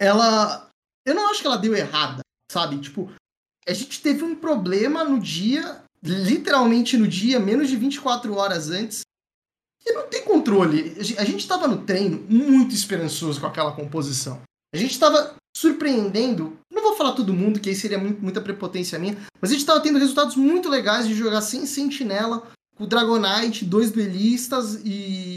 ela. 0.00 0.68
Eu 1.06 1.14
não 1.14 1.28
acho 1.30 1.40
que 1.40 1.46
ela 1.46 1.56
deu 1.56 1.74
errada, 1.74 2.20
sabe? 2.50 2.80
Tipo, 2.80 3.10
a 3.66 3.72
gente 3.72 4.00
teve 4.00 4.22
um 4.22 4.36
problema 4.36 5.02
no 5.02 5.18
dia, 5.18 5.82
literalmente 6.02 6.96
no 6.96 7.08
dia, 7.08 7.40
menos 7.40 7.68
de 7.68 7.76
24 7.76 8.34
horas 8.34 8.70
antes, 8.70 9.00
que 9.80 9.92
não 9.92 10.08
tem 10.08 10.24
controle. 10.24 10.96
A 11.18 11.24
gente 11.24 11.40
estava 11.40 11.66
no 11.66 11.84
treino 11.84 12.24
muito 12.28 12.74
esperançoso 12.74 13.40
com 13.40 13.46
aquela 13.46 13.74
composição. 13.74 14.40
A 14.74 14.78
gente 14.78 14.92
estava 14.92 15.36
surpreendendo, 15.56 16.58
não 16.70 16.82
vou 16.82 16.96
falar 16.96 17.12
todo 17.12 17.32
mundo, 17.32 17.60
que 17.60 17.68
aí 17.68 17.76
seria 17.76 17.98
muita 17.98 18.40
prepotência 18.40 18.98
minha, 18.98 19.16
mas 19.40 19.50
a 19.50 19.54
gente 19.54 19.60
estava 19.60 19.80
tendo 19.80 19.98
resultados 19.98 20.36
muito 20.36 20.68
legais 20.68 21.06
de 21.06 21.14
jogar 21.14 21.40
sem 21.42 21.64
sentinela, 21.64 22.46
com 22.76 22.84
o 22.84 22.86
Dragonite, 22.86 23.64
dois 23.64 23.92
duelistas 23.92 24.80
e 24.84 25.36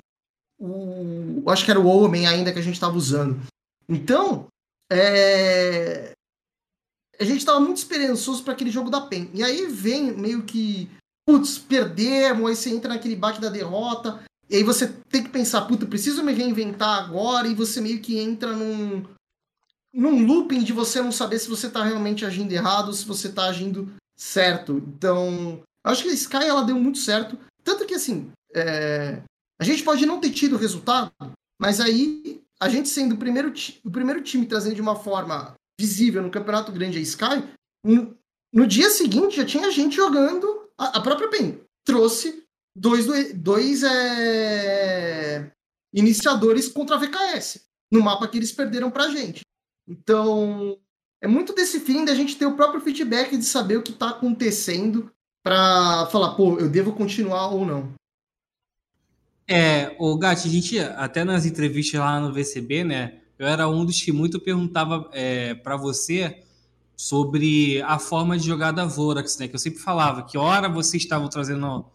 o. 0.59 1.43
Acho 1.47 1.63
que 1.63 1.71
era 1.71 1.79
o 1.79 1.85
Homem 1.85 2.25
ainda 2.25 2.51
que 2.51 2.59
a 2.59 2.63
gente 2.63 2.73
estava 2.73 2.97
usando. 2.97 3.39
Então, 3.87 4.47
é... 4.91 6.13
a 7.19 7.23
gente 7.23 7.37
estava 7.37 7.59
muito 7.59 7.77
esperançoso 7.77 8.43
para 8.43 8.53
aquele 8.53 8.71
jogo 8.71 8.89
da 8.89 9.01
PEN. 9.01 9.29
E 9.33 9.43
aí 9.43 9.67
vem 9.67 10.11
meio 10.17 10.43
que. 10.43 10.89
Putz, 11.27 11.57
perdemos, 11.59 12.49
aí 12.49 12.55
você 12.55 12.69
entra 12.69 12.93
naquele 12.93 13.15
bate 13.15 13.39
da 13.39 13.49
derrota. 13.49 14.23
E 14.49 14.55
aí 14.55 14.63
você 14.63 14.87
tem 15.09 15.21
que 15.21 15.29
pensar, 15.29 15.61
puta, 15.63 15.85
preciso 15.85 16.23
me 16.23 16.31
reinventar 16.31 17.03
agora, 17.03 17.49
e 17.49 17.53
você 17.53 17.81
meio 17.81 17.99
que 17.99 18.17
entra 18.17 18.53
num, 18.53 19.05
num 19.97 20.27
looping 20.27 20.63
de 20.63 20.71
você 20.71 21.01
não 21.01 21.11
saber 21.11 21.39
se 21.39 21.49
você 21.49 21.65
está 21.65 21.83
realmente 21.83 22.23
agindo 22.23 22.51
errado 22.51 22.89
ou 22.89 22.93
se 22.93 23.03
você 23.03 23.29
está 23.29 23.47
agindo 23.47 23.91
certo. 24.15 24.77
Então, 24.95 25.59
acho 25.83 26.03
que 26.03 26.09
a 26.09 26.13
Sky 26.13 26.45
ela 26.45 26.63
deu 26.63 26.77
muito 26.77 26.99
certo. 26.99 27.35
Tanto 27.63 27.83
que, 27.83 27.95
assim, 27.95 28.31
é... 28.53 29.23
a 29.59 29.63
gente 29.63 29.81
pode 29.81 30.05
não 30.05 30.19
ter 30.19 30.29
tido 30.29 30.55
resultado, 30.55 31.11
mas 31.59 31.79
aí 31.81 32.39
a 32.59 32.69
gente 32.69 32.89
sendo 32.89 33.15
o 33.15 33.17
primeiro, 33.17 33.51
o 33.83 33.89
primeiro 33.89 34.21
time 34.21 34.45
trazendo 34.45 34.75
de 34.75 34.81
uma 34.81 34.95
forma 34.95 35.55
visível 35.79 36.21
no 36.21 36.29
Campeonato 36.29 36.71
Grande 36.71 36.99
a 36.99 37.01
Sky, 37.01 37.43
no, 37.83 38.15
no 38.53 38.67
dia 38.67 38.91
seguinte 38.91 39.37
já 39.37 39.45
tinha 39.45 39.71
gente 39.71 39.95
jogando. 39.95 40.69
A, 40.77 40.99
a 40.99 41.01
própria 41.01 41.27
PEN 41.27 41.59
trouxe 41.83 42.43
dois, 42.75 43.07
dois 43.33 43.81
é, 43.81 45.51
iniciadores 45.91 46.67
contra 46.67 46.97
a 46.97 46.99
VKS, 46.99 47.61
no 47.91 48.03
mapa 48.03 48.27
que 48.27 48.37
eles 48.37 48.51
perderam 48.51 48.91
pra 48.91 49.09
gente. 49.09 49.41
Então, 49.87 50.77
é 51.21 51.27
muito 51.27 51.53
desse 51.53 51.79
fim 51.79 52.03
da 52.03 52.13
gente 52.13 52.35
ter 52.35 52.45
o 52.45 52.55
próprio 52.55 52.81
feedback 52.81 53.37
de 53.37 53.45
saber 53.45 53.77
o 53.77 53.83
que 53.83 53.91
está 53.91 54.09
acontecendo 54.09 55.11
para 55.43 56.07
falar, 56.07 56.35
pô, 56.35 56.57
eu 56.59 56.69
devo 56.69 56.91
continuar 56.91 57.47
ou 57.47 57.65
não. 57.65 57.93
É, 59.47 59.95
o 59.97 60.17
Gatti, 60.17 60.47
a 60.47 60.51
gente, 60.51 60.77
até 60.77 61.23
nas 61.23 61.45
entrevistas 61.45 61.99
lá 61.99 62.19
no 62.19 62.33
VCB, 62.33 62.83
né, 62.83 63.19
eu 63.39 63.47
era 63.47 63.69
um 63.69 63.85
dos 63.85 64.01
que 64.01 64.11
muito 64.11 64.41
perguntava 64.41 65.09
é, 65.13 65.53
para 65.53 65.77
você 65.77 66.43
sobre 66.97 67.81
a 67.83 67.97
forma 67.97 68.37
de 68.37 68.45
jogar 68.45 68.71
da 68.71 68.83
Vorax, 68.83 69.37
né, 69.37 69.47
que 69.47 69.55
eu 69.55 69.59
sempre 69.59 69.79
falava 69.79 70.23
que 70.23 70.37
hora 70.37 70.67
vocês 70.67 71.03
estavam 71.03 71.29
trazendo 71.29 71.85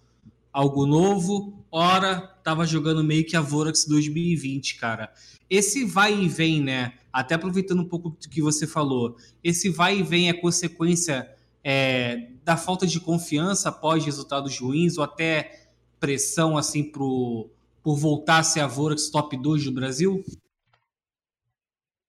algo 0.51 0.86
novo, 0.86 1.62
ora 1.70 2.20
tava 2.43 2.64
jogando 2.64 3.05
meio 3.05 3.26
que 3.26 3.36
a 3.36 3.40
Vorax 3.40 3.84
2020, 3.84 4.76
cara. 4.76 5.12
Esse 5.53 5.84
vai 5.84 6.18
e 6.18 6.28
vem, 6.28 6.62
né? 6.62 6.94
Até 7.12 7.34
aproveitando 7.34 7.82
um 7.82 7.88
pouco 7.88 8.09
do 8.09 8.28
que 8.28 8.40
você 8.40 8.66
falou, 8.66 9.16
esse 9.44 9.68
vai 9.68 9.98
e 9.98 10.03
vem 10.03 10.30
é 10.30 10.32
consequência 10.32 11.30
é, 11.62 12.30
da 12.42 12.57
falta 12.57 12.86
de 12.86 12.98
confiança 12.98 13.68
após 13.68 14.03
resultados 14.03 14.59
ruins 14.59 14.96
ou 14.96 15.05
até 15.05 15.68
pressão 16.00 16.57
assim 16.57 16.82
pro, 16.82 17.50
por 17.82 17.96
voltar 17.96 18.38
a 18.38 18.42
ser 18.42 18.61
a 18.61 18.66
Vorax 18.66 19.11
top 19.11 19.36
2 19.36 19.64
do 19.64 19.72
Brasil? 19.72 20.24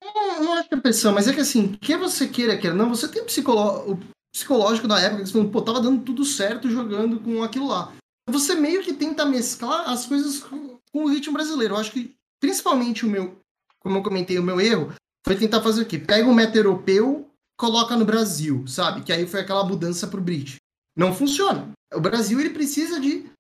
Não, 0.02 0.44
não 0.44 0.54
acho 0.54 0.70
que 0.70 0.76
é 0.76 0.80
pressão, 0.80 1.14
mas 1.14 1.28
é 1.28 1.34
que 1.34 1.42
assim, 1.42 1.74
quer 1.74 1.98
você 1.98 2.28
queira, 2.28 2.58
quer 2.58 2.74
não, 2.74 2.88
você 2.88 3.10
tem 3.10 3.26
psicolo... 3.26 3.92
o 3.92 4.00
psicológico 4.34 4.88
da 4.88 5.00
época 5.00 5.24
que 5.24 5.28
você 5.28 5.34
falou, 5.34 5.50
pô, 5.50 5.62
tava 5.62 5.82
dando 5.82 6.02
tudo 6.02 6.24
certo 6.24 6.70
jogando 6.70 7.20
com 7.20 7.44
aquilo 7.44 7.68
lá 7.68 7.94
você 8.30 8.56
meio 8.56 8.82
que 8.82 8.94
tenta 8.94 9.26
mesclar 9.26 9.90
as 9.90 10.06
coisas 10.06 10.40
com, 10.40 10.80
com 10.92 11.04
o 11.04 11.10
ritmo 11.10 11.34
brasileiro. 11.34 11.74
Eu 11.74 11.80
acho 11.80 11.92
que, 11.92 12.16
principalmente, 12.44 13.06
o 13.06 13.10
meu, 13.10 13.40
como 13.80 14.00
eu 14.00 14.04
comentei, 14.04 14.38
o 14.38 14.44
meu 14.44 14.60
erro 14.60 14.94
foi 15.26 15.38
tentar 15.38 15.62
fazer 15.62 15.82
o 15.82 15.86
quê? 15.86 15.98
Pega 15.98 16.28
um 16.28 16.34
meta 16.34 16.58
europeu, 16.58 17.32
coloca 17.58 17.96
no 17.96 18.04
Brasil, 18.04 18.68
sabe? 18.68 19.02
Que 19.02 19.14
aí 19.14 19.26
foi 19.26 19.40
aquela 19.40 19.64
mudança 19.64 20.08
pro 20.08 20.20
Brit. 20.20 20.58
Não 20.94 21.16
funciona. 21.16 21.72
O 21.94 22.02
Brasil, 22.02 22.38
ele 22.42 22.50
precisa 22.50 23.00
de. 23.00 23.32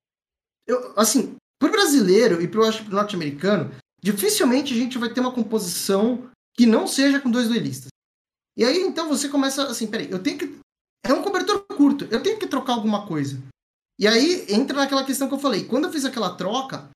Eu, 0.66 0.94
assim, 0.96 1.36
pro 1.60 1.70
brasileiro 1.70 2.42
e 2.42 2.48
pro, 2.48 2.62
pro 2.62 2.96
norte-americano, 2.96 3.76
dificilmente 4.02 4.74
a 4.74 4.78
gente 4.78 4.98
vai 4.98 5.14
ter 5.14 5.20
uma 5.20 5.34
composição 5.34 6.30
que 6.56 6.66
não 6.66 6.88
seja 6.88 7.20
com 7.20 7.30
dois 7.30 7.50
duelistas. 7.50 7.90
E 8.56 8.64
aí, 8.64 8.80
então, 8.84 9.10
você 9.10 9.28
começa 9.28 9.68
assim, 9.68 9.88
peraí, 9.88 10.10
eu 10.10 10.20
tenho 10.20 10.38
que. 10.38 10.58
É 11.06 11.12
um 11.12 11.22
cobertor 11.22 11.60
curto, 11.76 12.08
eu 12.10 12.24
tenho 12.24 12.40
que 12.40 12.48
trocar 12.48 12.72
alguma 12.72 13.06
coisa. 13.06 13.38
E 14.00 14.08
aí 14.08 14.46
entra 14.48 14.78
naquela 14.78 15.04
questão 15.04 15.28
que 15.28 15.34
eu 15.34 15.40
falei. 15.40 15.66
Quando 15.66 15.88
eu 15.88 15.92
fiz 15.92 16.06
aquela 16.06 16.36
troca 16.36 16.90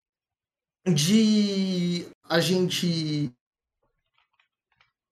de 0.94 2.06
a 2.30 2.40
gente. 2.40 3.32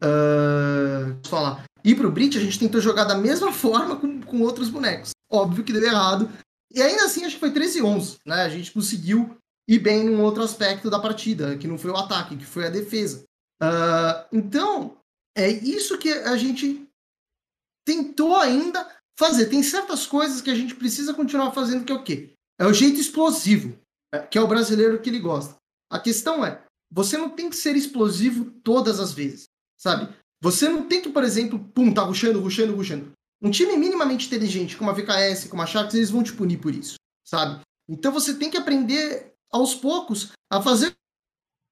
Uh, 0.04 1.18
falar, 1.28 1.64
ir 1.84 1.96
pro 1.96 2.12
Brit, 2.12 2.38
a 2.38 2.42
gente 2.42 2.60
tentou 2.60 2.82
jogar 2.82 3.06
da 3.06 3.16
mesma 3.16 3.52
forma 3.52 3.96
com, 3.96 4.22
com 4.22 4.42
outros 4.42 4.70
bonecos. 4.70 5.12
Óbvio 5.32 5.64
que 5.64 5.74
deu 5.74 5.84
errado. 5.84 6.30
E 6.72 6.82
ainda 6.82 7.06
assim, 7.06 7.24
acho 7.24 7.36
que 7.36 7.40
foi 7.40 7.52
13 7.52 7.80
e 7.80 7.82
11. 7.82 8.18
Né? 8.26 8.44
A 8.44 8.50
gente 8.50 8.72
conseguiu 8.72 9.38
ir 9.68 9.80
bem 9.80 10.04
num 10.04 10.22
outro 10.22 10.44
aspecto 10.44 10.90
da 10.90 11.00
partida, 11.00 11.58
que 11.58 11.68
não 11.68 11.78
foi 11.78 11.92
o 11.92 11.98
ataque, 11.98 12.36
que 12.36 12.46
foi 12.46 12.68
a 12.68 12.70
defesa. 12.70 13.24
Uh, 13.64 14.28
então, 14.32 14.98
é 15.36 15.50
isso 15.50 15.98
que 15.98 16.12
a 16.12 16.38
gente 16.38 16.88
tentou 17.86 18.36
ainda 18.36 18.88
fazer. 19.18 19.48
Tem 19.48 19.64
certas 19.64 20.06
coisas 20.06 20.42
que 20.42 20.50
a 20.50 20.56
gente 20.56 20.76
precisa 20.76 21.14
continuar 21.14 21.52
fazendo, 21.52 21.86
que 21.86 21.92
é 21.92 21.96
o 21.96 22.04
quê? 22.04 22.34
É 22.60 22.66
o 22.66 22.74
jeito 22.74 23.00
explosivo, 23.00 23.78
é, 24.14 24.20
que 24.20 24.38
é 24.38 24.42
o 24.42 24.48
brasileiro 24.48 25.00
que 25.00 25.10
ele 25.10 25.20
gosta. 25.20 25.56
A 25.90 26.00
questão 26.00 26.46
é, 26.46 26.64
você 26.92 27.18
não 27.18 27.30
tem 27.30 27.50
que 27.50 27.56
ser 27.56 27.76
explosivo 27.76 28.46
todas 28.64 29.00
as 29.00 29.12
vezes, 29.12 29.46
sabe? 29.78 30.14
Você 30.42 30.70
não 30.70 30.88
tem 30.88 31.02
que, 31.02 31.10
por 31.10 31.24
exemplo, 31.24 31.60
pum, 31.74 31.94
tá 31.94 32.04
ruxando, 32.04 32.40
ruxando, 32.40 32.76
ruxando. 32.76 33.12
Um 33.42 33.52
time 33.52 33.76
minimamente 33.78 34.28
inteligente, 34.28 34.78
como 34.78 34.90
a 34.90 34.94
VKS, 34.94 35.48
como 35.50 35.62
a 35.62 35.66
Sharks, 35.66 35.96
eles 35.96 36.10
vão 36.10 36.24
te 36.24 36.34
punir 36.34 36.58
por 36.58 36.74
isso, 36.74 36.96
sabe? 37.24 37.62
Então 37.88 38.12
você 38.12 38.34
tem 38.34 38.50
que 38.50 38.58
aprender 38.58 39.34
aos 39.52 39.76
poucos 39.76 40.32
a 40.52 40.62
fazer 40.62 40.96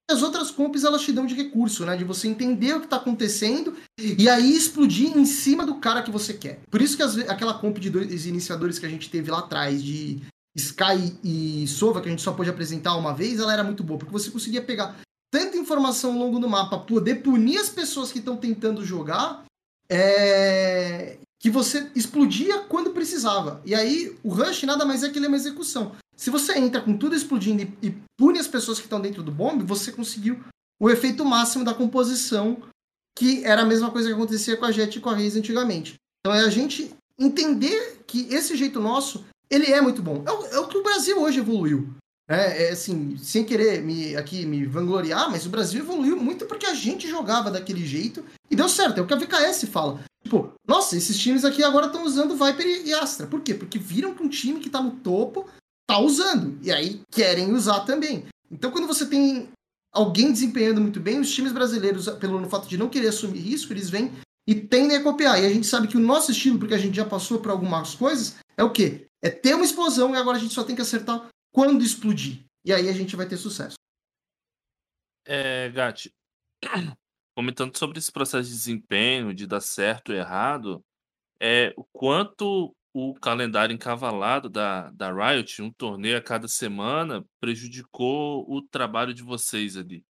as 0.09 0.21
outras 0.21 0.51
comps 0.51 0.83
elas 0.83 1.01
te 1.01 1.11
dão 1.11 1.25
de 1.25 1.33
recurso, 1.33 1.85
né? 1.85 1.95
De 1.95 2.03
você 2.03 2.27
entender 2.27 2.73
o 2.73 2.79
que 2.79 2.85
está 2.85 2.97
acontecendo 2.97 3.75
e 3.97 4.27
aí 4.27 4.55
explodir 4.55 5.17
em 5.17 5.25
cima 5.25 5.65
do 5.65 5.79
cara 5.79 6.03
que 6.03 6.11
você 6.11 6.33
quer. 6.33 6.59
Por 6.69 6.81
isso 6.81 6.97
que 6.97 7.03
as, 7.03 7.17
aquela 7.17 7.53
comp 7.53 7.77
de 7.77 7.89
dois 7.89 8.25
iniciadores 8.25 8.77
que 8.77 8.85
a 8.85 8.89
gente 8.89 9.09
teve 9.09 9.31
lá 9.31 9.39
atrás, 9.39 9.81
de 9.81 10.21
Sky 10.55 11.17
e 11.23 11.67
Sova, 11.67 12.01
que 12.01 12.07
a 12.07 12.11
gente 12.11 12.21
só 12.21 12.31
pôde 12.31 12.49
apresentar 12.49 12.95
uma 12.95 13.13
vez, 13.13 13.39
ela 13.39 13.53
era 13.53 13.63
muito 13.63 13.83
boa, 13.83 13.97
porque 13.97 14.13
você 14.13 14.29
conseguia 14.29 14.61
pegar 14.61 14.99
tanta 15.31 15.57
informação 15.57 16.13
ao 16.13 16.19
longo 16.19 16.39
do 16.39 16.49
mapa, 16.49 16.77
poder 16.77 17.15
punir 17.23 17.57
as 17.57 17.69
pessoas 17.69 18.11
que 18.11 18.19
estão 18.19 18.37
tentando 18.37 18.85
jogar, 18.85 19.43
é... 19.89 21.17
que 21.39 21.49
você 21.49 21.89
explodia 21.95 22.59
quando 22.59 22.91
precisava. 22.91 23.61
E 23.65 23.73
aí 23.73 24.15
o 24.23 24.29
Rush 24.29 24.63
nada 24.63 24.85
mais 24.85 25.03
é 25.03 25.09
que 25.09 25.17
ele 25.17 25.25
é 25.25 25.29
uma 25.29 25.37
execução. 25.37 25.93
Se 26.15 26.29
você 26.29 26.57
entra 26.57 26.81
com 26.81 26.95
tudo 26.95 27.15
explodindo 27.15 27.63
e, 27.63 27.87
e 27.87 27.97
pune 28.17 28.37
as 28.37 28.47
pessoas 28.47 28.77
que 28.77 28.85
estão 28.85 29.01
dentro 29.01 29.23
do 29.23 29.31
bombe, 29.31 29.63
você 29.63 29.91
conseguiu 29.91 30.39
o 30.79 30.89
efeito 30.89 31.25
máximo 31.25 31.65
da 31.65 31.73
composição, 31.73 32.61
que 33.17 33.43
era 33.43 33.61
a 33.61 33.65
mesma 33.65 33.89
coisa 33.89 34.09
que 34.09 34.13
acontecia 34.13 34.57
com 34.57 34.65
a 34.65 34.71
Jet 34.71 34.97
e 34.97 35.01
com 35.01 35.09
a 35.09 35.15
Reis 35.15 35.35
antigamente. 35.35 35.95
Então 36.19 36.37
é 36.37 36.41
a 36.41 36.49
gente 36.49 36.93
entender 37.17 38.03
que 38.05 38.27
esse 38.33 38.55
jeito 38.55 38.79
nosso, 38.79 39.25
ele 39.53 39.71
é 39.71 39.81
muito 39.81 40.01
bom. 40.01 40.23
É 40.25 40.31
o, 40.31 40.45
é 40.47 40.59
o 40.59 40.67
que 40.67 40.77
o 40.77 40.83
Brasil 40.83 41.21
hoje 41.21 41.39
evoluiu. 41.39 41.93
É, 42.27 42.67
é, 42.67 42.69
assim, 42.71 43.17
sem 43.17 43.43
querer 43.43 43.81
me 43.81 44.15
aqui 44.15 44.45
me 44.45 44.65
vangloriar, 44.65 45.29
mas 45.29 45.45
o 45.45 45.49
Brasil 45.49 45.81
evoluiu 45.81 46.15
muito 46.15 46.45
porque 46.45 46.65
a 46.65 46.73
gente 46.73 47.07
jogava 47.07 47.51
daquele 47.51 47.85
jeito 47.85 48.23
e 48.49 48.55
deu 48.55 48.69
certo. 48.69 48.97
É 48.97 49.01
o 49.01 49.07
que 49.07 49.13
a 49.13 49.17
VKS 49.17 49.65
fala. 49.65 49.99
Tipo, 50.23 50.53
nossa, 50.67 50.95
esses 50.95 51.17
times 51.17 51.43
aqui 51.43 51.63
agora 51.63 51.87
estão 51.87 52.05
usando 52.05 52.35
Viper 52.35 52.65
e 52.85 52.93
Astra. 52.93 53.27
Por 53.27 53.41
quê? 53.41 53.53
Porque 53.53 53.77
viram 53.77 54.15
que 54.15 54.23
um 54.23 54.29
time 54.29 54.59
que 54.59 54.69
tá 54.69 54.81
no 54.81 54.91
topo 54.91 55.47
tá 55.85 55.99
usando. 55.99 56.57
E 56.61 56.71
aí 56.71 57.01
querem 57.11 57.51
usar 57.53 57.81
também. 57.81 58.25
Então, 58.49 58.71
quando 58.71 58.87
você 58.87 59.05
tem 59.05 59.49
alguém 59.93 60.31
desempenhando 60.31 60.79
muito 60.79 60.99
bem, 60.99 61.19
os 61.19 61.31
times 61.31 61.51
brasileiros, 61.51 62.07
pelo 62.19 62.47
fato 62.49 62.67
de 62.67 62.77
não 62.77 62.89
querer 62.89 63.09
assumir 63.09 63.39
risco, 63.39 63.73
eles 63.73 63.89
vêm 63.89 64.11
e 64.47 64.55
tendem 64.55 64.97
a 64.97 65.03
copiar. 65.03 65.41
E 65.41 65.45
a 65.45 65.49
gente 65.49 65.67
sabe 65.67 65.87
que 65.87 65.97
o 65.97 65.99
nosso 65.99 66.31
estilo, 66.31 66.57
porque 66.57 66.73
a 66.73 66.79
gente 66.79 66.95
já 66.95 67.05
passou 67.05 67.39
por 67.39 67.51
algumas 67.51 67.95
coisas, 67.95 68.35
é 68.57 68.63
o 68.63 68.71
quê? 68.71 69.05
É 69.23 69.29
ter 69.29 69.55
uma 69.55 69.63
explosão 69.63 70.13
e 70.13 70.17
agora 70.17 70.37
a 70.37 70.39
gente 70.39 70.53
só 70.53 70.65
tem 70.65 70.75
que 70.75 70.81
acertar 70.81 71.29
quando 71.49 71.81
explodir. 71.81 72.45
E 72.65 72.73
aí 72.73 72.89
a 72.89 72.93
gente 72.93 73.15
vai 73.15 73.25
ter 73.25 73.37
sucesso. 73.37 73.77
É, 75.25 75.69
Gatti, 75.69 76.13
comentando 77.33 77.77
sobre 77.77 77.99
esse 77.99 78.11
processo 78.11 78.49
de 78.49 78.53
desempenho, 78.53 79.33
de 79.33 79.47
dar 79.47 79.61
certo 79.61 80.09
ou 80.09 80.17
errado, 80.17 80.83
é 81.39 81.73
o 81.77 81.85
quanto 81.85 82.75
o 82.93 83.13
calendário 83.15 83.73
encavalado 83.73 84.49
da, 84.49 84.91
da 84.91 85.11
Riot, 85.11 85.61
um 85.61 85.71
torneio 85.71 86.17
a 86.17 86.21
cada 86.21 86.47
semana, 86.47 87.25
prejudicou 87.39 88.45
o 88.47 88.61
trabalho 88.61 89.13
de 89.13 89.23
vocês 89.23 89.77
ali. 89.77 90.05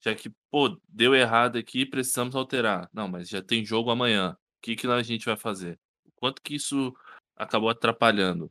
Já 0.00 0.14
que, 0.14 0.30
pô, 0.50 0.78
deu 0.88 1.14
errado 1.14 1.56
aqui, 1.56 1.86
precisamos 1.86 2.36
alterar. 2.36 2.88
Não, 2.92 3.08
mas 3.08 3.28
já 3.28 3.40
tem 3.40 3.64
jogo 3.64 3.90
amanhã. 3.90 4.32
O 4.32 4.36
que, 4.62 4.76
que 4.76 4.86
a 4.86 5.02
gente 5.02 5.24
vai 5.24 5.36
fazer? 5.36 5.78
O 6.04 6.10
quanto 6.16 6.42
que 6.42 6.56
isso 6.56 6.94
acabou 7.38 7.70
atrapalhando? 7.70 8.50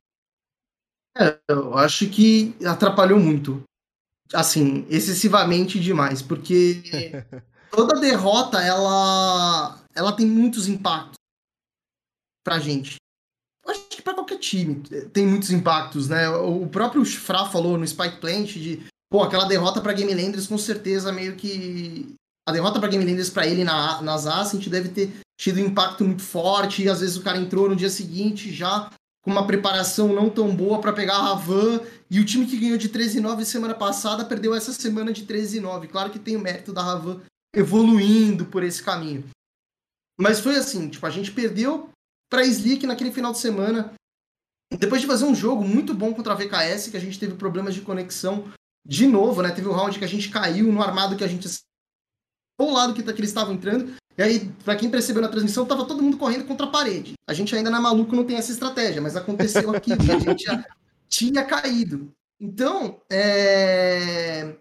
É, 1.17 1.39
eu 1.49 1.77
acho 1.77 2.09
que 2.09 2.55
atrapalhou 2.65 3.19
muito. 3.19 3.63
Assim, 4.33 4.85
excessivamente 4.89 5.79
demais, 5.79 6.21
porque 6.21 6.81
toda 7.71 7.99
derrota 7.99 8.61
ela 8.61 9.81
ela 9.95 10.11
tem 10.15 10.25
muitos 10.25 10.67
impactos 10.67 11.15
pra 12.43 12.59
gente. 12.59 12.97
Eu 13.65 13.71
acho 13.71 13.87
que 13.89 14.01
para 14.01 14.13
qualquer 14.13 14.37
time 14.37 14.81
tem 15.11 15.25
muitos 15.25 15.51
impactos, 15.51 16.07
né? 16.07 16.29
O 16.29 16.67
próprio 16.67 17.03
Fra 17.05 17.45
falou 17.45 17.77
no 17.77 17.87
Spike 17.87 18.19
Plant 18.19 18.53
de, 18.53 18.85
pô, 19.09 19.23
aquela 19.23 19.45
derrota 19.45 19.81
para 19.81 19.93
Game 19.93 20.13
Landers 20.13 20.47
com 20.47 20.57
certeza 20.57 21.11
meio 21.11 21.35
que 21.35 22.15
a 22.47 22.51
derrota 22.51 22.79
para 22.79 22.89
Game 22.89 23.03
Landers 23.03 23.29
para 23.29 23.47
ele 23.47 23.63
na, 23.63 24.01
nas 24.01 24.25
Ascent 24.25 24.67
deve 24.69 24.89
ter 24.89 25.11
tido 25.37 25.59
impacto 25.59 26.03
muito 26.03 26.23
forte, 26.23 26.83
e 26.83 26.89
às 26.89 26.99
vezes 27.01 27.15
o 27.15 27.21
cara 27.21 27.37
entrou 27.37 27.69
no 27.69 27.75
dia 27.75 27.89
seguinte 27.89 28.51
já 28.51 28.91
com 29.21 29.31
uma 29.31 29.45
preparação 29.45 30.13
não 30.13 30.29
tão 30.29 30.55
boa 30.55 30.79
para 30.79 30.93
pegar 30.93 31.15
a 31.15 31.21
Ravan, 31.21 31.81
e 32.09 32.19
o 32.19 32.25
time 32.25 32.45
que 32.45 32.57
ganhou 32.57 32.77
de 32.77 32.89
13 32.89 33.19
9 33.19 33.45
semana 33.45 33.75
passada 33.75 34.23
perdeu 34.23 34.55
essa 34.55 34.71
semana 34.71 35.11
de 35.11 35.25
13 35.25 35.59
9. 35.59 35.87
Claro 35.87 36.09
que 36.09 36.17
tem 36.17 36.35
o 36.35 36.39
mérito 36.39 36.71
da 36.71 36.81
Ravan 36.81 37.19
evoluindo 37.53 38.45
por 38.45 38.63
esse 38.63 38.81
caminho. 38.81 39.25
Mas 40.17 40.39
foi 40.39 40.55
assim, 40.55 40.89
tipo, 40.89 41.05
a 41.05 41.09
gente 41.09 41.31
perdeu 41.31 41.89
para 42.29 42.45
Slick 42.45 42.87
naquele 42.87 43.11
final 43.11 43.31
de 43.31 43.39
semana. 43.39 43.93
Depois 44.79 45.01
de 45.01 45.07
fazer 45.07 45.25
um 45.25 45.35
jogo 45.35 45.63
muito 45.63 45.93
bom 45.93 46.13
contra 46.13 46.33
a 46.33 46.35
VKS, 46.35 46.89
que 46.89 46.97
a 46.97 46.99
gente 46.99 47.19
teve 47.19 47.35
problemas 47.35 47.73
de 47.75 47.81
conexão 47.81 48.51
de 48.85 49.05
novo, 49.05 49.41
né? 49.41 49.51
Teve 49.51 49.67
um 49.67 49.73
round 49.73 49.99
que 49.99 50.05
a 50.05 50.09
gente 50.09 50.29
caiu 50.29 50.71
no 50.71 50.81
armado 50.81 51.15
que 51.15 51.23
a 51.23 51.27
gente 51.27 51.47
o 52.59 52.71
lado 52.71 52.93
que, 52.93 53.03
que 53.03 53.09
eles 53.11 53.29
estavam 53.29 53.53
entrando. 53.53 53.95
E 54.17 54.23
aí, 54.23 54.51
para 54.65 54.75
quem 54.75 54.89
percebeu 54.89 55.21
na 55.21 55.27
transmissão, 55.27 55.65
tava 55.65 55.85
todo 55.85 56.01
mundo 56.01 56.17
correndo 56.17 56.45
contra 56.45 56.65
a 56.65 56.71
parede. 56.71 57.13
A 57.29 57.33
gente 57.33 57.55
ainda 57.55 57.69
não 57.69 57.77
é 57.77 57.81
maluco, 57.81 58.15
não 58.15 58.25
tem 58.25 58.35
essa 58.35 58.51
estratégia, 58.51 59.01
mas 59.01 59.15
aconteceu 59.15 59.69
aqui, 59.69 59.93
a 59.93 59.97
gente 60.17 60.43
já 60.43 60.65
tinha 61.07 61.45
caído. 61.45 62.11
Então, 62.39 62.99
é... 63.11 64.57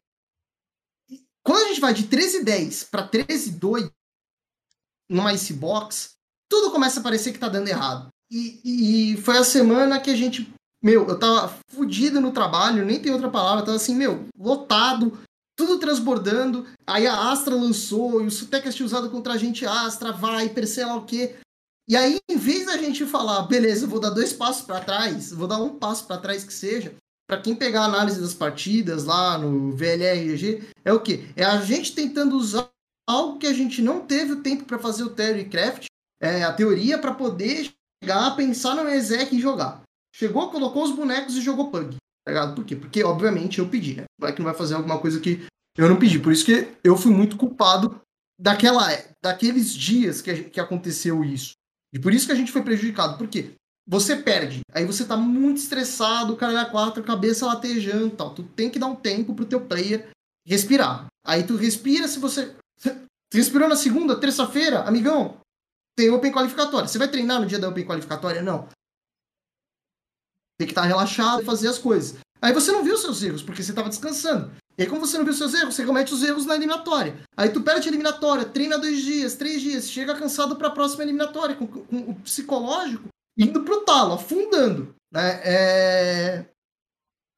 quando 1.42 1.64
a 1.64 1.68
gente 1.68 1.80
vai 1.80 1.94
de 1.94 2.06
13,10 2.06 2.90
para 2.90 3.08
13,2 3.08 3.90
numa 5.08 5.32
Icebox, 5.32 6.16
tudo 6.48 6.70
começa 6.70 7.00
a 7.00 7.02
parecer 7.02 7.32
que 7.32 7.38
tá 7.38 7.48
dando 7.48 7.68
errado. 7.68 8.08
E, 8.30 9.12
e, 9.12 9.16
foi 9.18 9.38
a 9.38 9.44
semana 9.44 10.00
que 10.00 10.10
a 10.10 10.16
gente. 10.16 10.52
Meu, 10.82 11.08
eu 11.08 11.18
tava 11.18 11.56
fudido 11.68 12.20
no 12.20 12.32
trabalho, 12.32 12.84
nem 12.84 13.00
tem 13.00 13.12
outra 13.12 13.30
palavra, 13.30 13.64
tava 13.64 13.76
assim, 13.76 13.94
meu, 13.94 14.26
lotado, 14.36 15.18
tudo 15.56 15.78
transbordando. 15.78 16.66
Aí 16.86 17.06
a 17.06 17.30
Astra 17.30 17.54
lançou, 17.54 18.22
e 18.22 18.26
o 18.26 18.30
Sutecast 18.30 18.82
usado 18.84 19.10
contra 19.10 19.32
a 19.32 19.36
gente, 19.36 19.64
Astra, 19.66 20.12
Viper, 20.12 20.68
sei 20.68 20.84
lá 20.84 20.96
o 20.96 21.04
quê. 21.04 21.34
E 21.88 21.96
aí, 21.96 22.18
em 22.28 22.36
vez 22.36 22.66
da 22.66 22.76
gente 22.76 23.06
falar, 23.06 23.42
beleza, 23.42 23.86
vou 23.86 24.00
dar 24.00 24.10
dois 24.10 24.32
passos 24.32 24.64
para 24.64 24.80
trás, 24.80 25.30
vou 25.32 25.46
dar 25.46 25.58
um 25.58 25.78
passo 25.78 26.04
para 26.06 26.18
trás 26.18 26.44
que 26.44 26.52
seja, 26.52 26.94
para 27.28 27.40
quem 27.40 27.54
pegar 27.54 27.82
a 27.82 27.86
análise 27.86 28.20
das 28.20 28.34
partidas 28.34 29.04
lá 29.04 29.38
no 29.38 29.72
VLRG, 29.72 30.68
é 30.84 30.92
o 30.92 31.00
quê? 31.00 31.28
É 31.36 31.44
a 31.44 31.60
gente 31.60 31.94
tentando 31.94 32.36
usar 32.36 32.68
algo 33.08 33.38
que 33.38 33.46
a 33.46 33.52
gente 33.52 33.80
não 33.80 34.00
teve 34.00 34.32
o 34.32 34.42
tempo 34.42 34.64
para 34.64 34.80
fazer 34.80 35.04
o 35.04 35.10
Terry 35.10 35.48
Craft, 35.48 35.86
é, 36.20 36.42
a 36.42 36.52
teoria 36.52 36.98
para 36.98 37.14
poder 37.14 37.70
chegar, 38.02 38.36
pensar 38.36 38.74
no 38.74 38.88
exec 38.88 39.34
e 39.34 39.40
jogar. 39.40 39.82
Chegou, 40.14 40.50
colocou 40.50 40.82
os 40.82 40.92
bonecos 40.92 41.36
e 41.36 41.42
jogou 41.42 41.70
Pug. 41.70 41.96
Tá 42.26 42.32
ligado? 42.32 42.54
Por 42.56 42.64
quê? 42.64 42.74
Porque, 42.74 43.04
obviamente, 43.04 43.60
eu 43.60 43.68
pedi, 43.68 43.94
né? 43.94 44.04
Vai 44.20 44.32
que 44.32 44.40
não 44.40 44.46
vai 44.46 44.54
fazer 44.54 44.74
alguma 44.74 44.98
coisa 44.98 45.20
que 45.20 45.46
eu 45.78 45.88
não 45.88 45.96
pedi. 45.96 46.18
Por 46.18 46.32
isso 46.32 46.44
que 46.44 46.68
eu 46.82 46.96
fui 46.96 47.12
muito 47.12 47.36
culpado 47.36 48.00
daquela, 48.40 48.88
daqueles 49.22 49.72
dias 49.72 50.20
que, 50.20 50.44
que 50.44 50.58
aconteceu 50.58 51.22
isso. 51.22 51.52
E 51.94 52.00
por 52.00 52.12
isso 52.12 52.26
que 52.26 52.32
a 52.32 52.36
gente 52.36 52.50
foi 52.50 52.62
prejudicado. 52.62 53.16
Por 53.16 53.28
quê? 53.28 53.52
Você 53.88 54.16
perde, 54.16 54.62
aí 54.72 54.84
você 54.84 55.04
tá 55.04 55.16
muito 55.16 55.58
estressado, 55.58 56.32
o 56.32 56.36
cara 56.36 56.60
é 56.60 56.64
quatro, 56.64 57.04
cabeça 57.04 57.46
latejando 57.46 58.16
tal. 58.16 58.34
Tu 58.34 58.42
tem 58.42 58.68
que 58.68 58.80
dar 58.80 58.88
um 58.88 58.96
tempo 58.96 59.32
pro 59.32 59.46
teu 59.46 59.60
player 59.60 60.08
respirar. 60.44 61.06
Aí 61.24 61.44
tu 61.44 61.54
respira 61.54 62.08
se 62.08 62.18
você. 62.18 62.52
Tu 63.28 63.38
respirou 63.38 63.68
na 63.68 63.74
segunda, 63.74 64.20
terça-feira, 64.20 64.82
amigão, 64.82 65.38
tem 65.96 66.10
Open 66.10 66.30
qualificatória. 66.30 66.86
Você 66.86 66.96
vai 66.96 67.08
treinar 67.08 67.40
no 67.40 67.46
dia 67.46 67.58
da 67.58 67.68
Open 67.68 67.84
qualificatória? 67.84 68.40
Não. 68.40 68.68
Tem 70.58 70.66
que 70.66 70.72
estar 70.72 70.82
relaxado 70.82 71.42
e 71.42 71.44
fazer 71.44 71.68
as 71.68 71.78
coisas. 71.78 72.16
Aí 72.40 72.52
você 72.52 72.70
não 72.70 72.84
viu 72.84 72.96
seus 72.96 73.22
erros, 73.22 73.42
porque 73.42 73.62
você 73.62 73.72
estava 73.72 73.88
descansando. 73.88 74.52
E 74.78 74.82
aí, 74.82 74.88
como 74.88 75.06
você 75.06 75.16
não 75.16 75.24
viu 75.24 75.32
seus 75.32 75.54
erros, 75.54 75.74
você 75.74 75.86
comete 75.86 76.12
os 76.12 76.22
erros 76.22 76.44
na 76.44 76.54
eliminatória. 76.54 77.16
Aí 77.36 77.48
tu 77.48 77.62
perde 77.62 77.88
a 77.88 77.90
eliminatória, 77.90 78.44
treina 78.44 78.78
dois 78.78 79.02
dias, 79.02 79.34
três 79.34 79.62
dias, 79.62 79.90
chega 79.90 80.14
cansado 80.14 80.56
para 80.56 80.68
a 80.68 80.70
próxima 80.70 81.02
eliminatória, 81.02 81.56
com, 81.56 81.66
com, 81.66 81.96
o 82.10 82.14
psicológico 82.16 83.08
indo 83.38 83.62
pro 83.62 83.84
talo, 83.84 84.14
afundando. 84.14 84.94
Né? 85.12 85.40
É... 85.44 86.46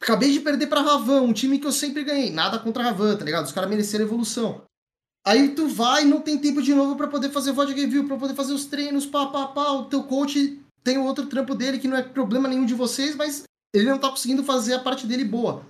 Acabei 0.01 0.33
de 0.33 0.41
perder 0.41 0.69
pra 0.69 0.81
Ravan, 0.81 1.23
um 1.23 1.33
time 1.33 1.59
que 1.59 1.67
eu 1.67 1.73
sempre 1.73 2.05
ganhei. 2.05 2.31
Nada 2.31 2.59
contra 2.59 2.83
a 2.83 2.87
Ravan, 2.87 3.17
tá 3.17 3.25
ligado? 3.25 3.47
Os 3.47 3.53
caras 3.53 3.71
mereceram 3.71 4.05
evolução. 4.05 4.63
Aí 5.27 5.55
tu 5.55 5.69
vai 5.69 6.05
não 6.05 6.21
tem 6.21 6.39
tempo 6.39 6.63
de 6.63 6.73
novo 6.73 6.97
para 6.97 7.09
poder 7.09 7.31
fazer 7.31 7.53
VOD 7.53 7.75
review, 7.75 8.07
para 8.07 8.17
poder 8.17 8.35
fazer 8.35 8.53
os 8.53 8.65
treinos, 8.65 9.05
pá, 9.05 9.27
pá, 9.27 9.49
pá. 9.49 9.73
O 9.73 9.87
teu 9.87 10.05
coach 10.05 10.61
tem 10.89 10.97
outro 10.97 11.27
trampo 11.27 11.55
dele 11.55 11.79
que 11.79 11.87
não 11.87 11.99
é 11.99 12.03
problema 12.03 12.49
nenhum 12.49 12.65
de 12.65 12.73
vocês, 12.73 13.15
mas 13.15 13.43
ele 13.75 13.91
não 13.91 13.99
tá 13.99 14.09
conseguindo 14.09 14.43
fazer 14.43 14.73
a 14.73 14.79
parte 14.79 15.07
dele 15.07 15.23
boa. 15.23 15.67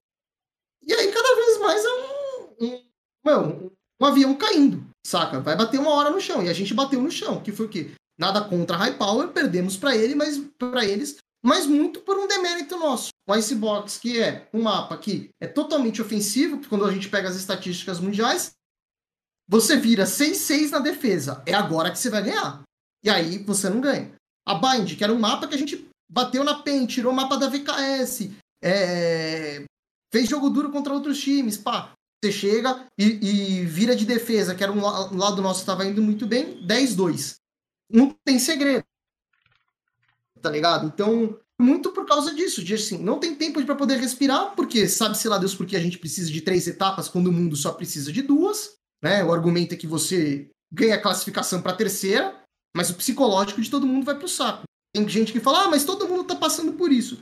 E 0.87 0.95
aí, 0.95 1.11
cada 1.11 1.35
vez 1.35 1.59
mais 1.59 1.85
é 1.85 1.89
um, 1.89 2.65
um, 2.65 2.83
um, 3.27 3.71
um 4.01 4.07
avião 4.07 4.33
caindo, 4.37 4.89
saca? 5.05 5.41
Vai 5.41 5.57
bater 5.57 5.81
uma 5.81 5.91
hora 5.91 6.11
no 6.11 6.21
chão. 6.21 6.41
E 6.41 6.49
a 6.49 6.53
gente 6.53 6.73
bateu 6.73 7.03
no 7.03 7.11
chão, 7.11 7.43
que 7.43 7.51
foi 7.51 7.67
o 7.67 7.69
quê? 7.69 7.91
Nada 8.17 8.43
contra 8.43 8.77
a 8.77 8.79
High 8.79 8.97
Power, 8.97 9.29
perdemos 9.31 9.77
para 9.77 9.97
ele, 9.97 10.15
mas 10.15 10.39
para 10.57 10.85
eles, 10.85 11.17
mas 11.43 11.67
muito 11.67 12.01
por 12.03 12.17
um 12.17 12.29
demérito 12.29 12.77
nosso. 12.77 13.09
O 13.29 13.35
Icebox, 13.35 13.99
que 13.99 14.23
é 14.23 14.49
um 14.55 14.63
mapa 14.63 14.97
que 14.97 15.31
é 15.41 15.49
totalmente 15.49 16.01
ofensivo, 16.01 16.61
quando 16.69 16.85
a 16.85 16.93
gente 16.93 17.09
pega 17.09 17.29
as 17.29 17.35
estatísticas 17.35 17.99
mundiais, 17.99 18.53
você 19.49 19.77
vira 19.77 20.05
6-6 20.05 20.71
na 20.71 20.79
defesa. 20.79 21.43
É 21.45 21.55
agora 21.55 21.91
que 21.91 21.99
você 21.99 22.09
vai 22.09 22.23
ganhar. 22.23 22.63
E 23.03 23.11
aí 23.11 23.39
você 23.39 23.69
não 23.69 23.81
ganha. 23.81 24.17
A 24.49 24.55
Bind, 24.55 24.97
que 24.97 25.05
era 25.05 25.13
um 25.13 25.19
mapa 25.19 25.47
que 25.47 25.55
a 25.55 25.59
gente 25.59 25.87
bateu 26.11 26.43
na 26.43 26.55
PEN, 26.55 26.87
tirou 26.87 27.13
o 27.13 27.15
mapa 27.15 27.37
da 27.37 27.49
VKS, 27.49 28.31
é... 28.63 29.65
fez 30.11 30.29
jogo 30.29 30.49
duro 30.49 30.71
contra 30.71 30.95
outros 30.95 31.21
times, 31.21 31.59
pá. 31.59 31.93
Você 32.25 32.33
chega 32.33 32.87
e, 32.99 33.05
e 33.05 33.65
vira 33.67 33.95
de 33.95 34.05
defesa, 34.05 34.55
que 34.55 34.63
era 34.65 34.73
um, 34.73 34.79
um 34.79 35.17
lado 35.17 35.43
nosso 35.43 35.61
estava 35.61 35.85
indo 35.85 36.03
muito 36.03 36.27
bem, 36.27 36.67
10-2. 36.67 37.37
Não 37.91 38.17
tem 38.25 38.39
segredo. 38.39 38.85
Tá 40.41 40.51
ligado? 40.51 40.87
Então, 40.87 41.39
muito 41.61 41.93
por 41.93 42.07
causa 42.07 42.35
disso, 42.35 42.65
de 42.65 42.75
assim, 42.75 42.99
não 42.99 43.21
tem 43.21 43.35
tempo 43.35 43.63
para 43.65 43.75
poder 43.77 43.99
respirar, 43.99 44.55
porque 44.57 44.89
sabe-se 44.89 45.29
lá 45.29 45.39
Deus 45.39 45.55
porque 45.55 45.77
a 45.77 45.81
gente 45.81 45.99
precisa 45.99 46.31
de 46.31 46.41
três 46.41 46.67
etapas 46.67 47.09
quando 47.09 47.29
o 47.29 47.33
mundo 47.33 47.55
só 47.55 47.73
precisa 47.73 48.13
de 48.13 48.23
duas, 48.23 48.75
né? 49.03 49.23
O 49.23 49.33
argumento 49.33 49.75
é 49.75 49.77
que 49.77 49.87
você 49.87 50.49
ganha 50.73 51.01
classificação 51.01 51.61
para 51.61 51.77
terceira, 51.77 52.35
mas 52.77 52.91
o 52.91 52.95
psicológico 52.95 53.61
de 53.61 53.71
todo 53.71 53.87
mundo 53.87 54.05
vai 54.05 54.19
pro 54.19 54.29
saco. 54.29 54.63
Tem 54.95 55.09
gente 55.09 55.33
que 55.33 55.41
fala, 55.41 55.65
ah, 55.65 55.69
mas 55.69 55.85
todo 55.85 56.09
mundo 56.09 56.25
tá 56.25 56.35
passando 56.35 56.73
por 56.73 56.91
isso. 56.91 57.19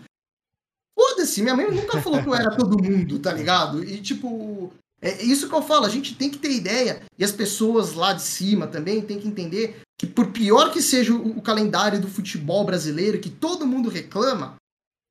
Foda-se, 0.98 1.42
minha 1.42 1.54
mãe 1.54 1.70
nunca 1.70 2.00
falou 2.00 2.22
que 2.22 2.28
eu 2.28 2.34
era 2.34 2.56
todo 2.56 2.82
mundo, 2.82 3.18
tá 3.18 3.32
ligado? 3.32 3.84
E 3.84 4.00
tipo, 4.00 4.72
é 5.02 5.22
isso 5.22 5.48
que 5.48 5.54
eu 5.54 5.62
falo, 5.62 5.84
a 5.84 5.90
gente 5.90 6.14
tem 6.14 6.30
que 6.30 6.38
ter 6.38 6.50
ideia, 6.50 7.02
e 7.18 7.24
as 7.24 7.32
pessoas 7.32 7.92
lá 7.92 8.12
de 8.14 8.22
cima 8.22 8.66
também 8.66 9.02
tem 9.02 9.18
que 9.18 9.28
entender 9.28 9.80
que 9.98 10.06
por 10.06 10.32
pior 10.32 10.72
que 10.72 10.80
seja 10.80 11.12
o, 11.12 11.38
o 11.38 11.42
calendário 11.42 12.00
do 12.00 12.08
futebol 12.08 12.64
brasileiro, 12.64 13.20
que 13.20 13.30
todo 13.30 13.66
mundo 13.66 13.88
reclama, 13.90 14.56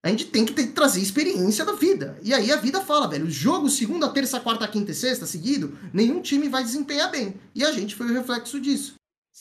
A 0.06 0.10
gente 0.10 0.26
tem 0.26 0.46
que 0.46 0.54
ter, 0.54 0.68
trazer 0.68 1.02
experiência 1.02 1.66
da 1.66 1.74
vida. 1.74 2.16
E 2.22 2.32
aí 2.32 2.52
a 2.52 2.58
vida 2.58 2.80
fala, 2.80 3.08
velho, 3.08 3.26
o 3.26 3.32
jogo 3.32 3.68
segunda, 3.72 4.08
terça, 4.08 4.40
quarta, 4.40 4.68
quinta 4.68 4.92
e 4.92 4.94
sexta 4.94 5.26
seguido, 5.26 5.76
nenhum 5.92 6.22
time 6.22 6.48
vai 6.48 6.64
desempenhar 6.64 7.10
bem. 7.10 7.34
E 7.56 7.66
a 7.66 7.72
gente 7.72 7.96
foi 7.96 8.06
o 8.06 8.14
reflexo 8.14 8.62
disso. 8.62 8.94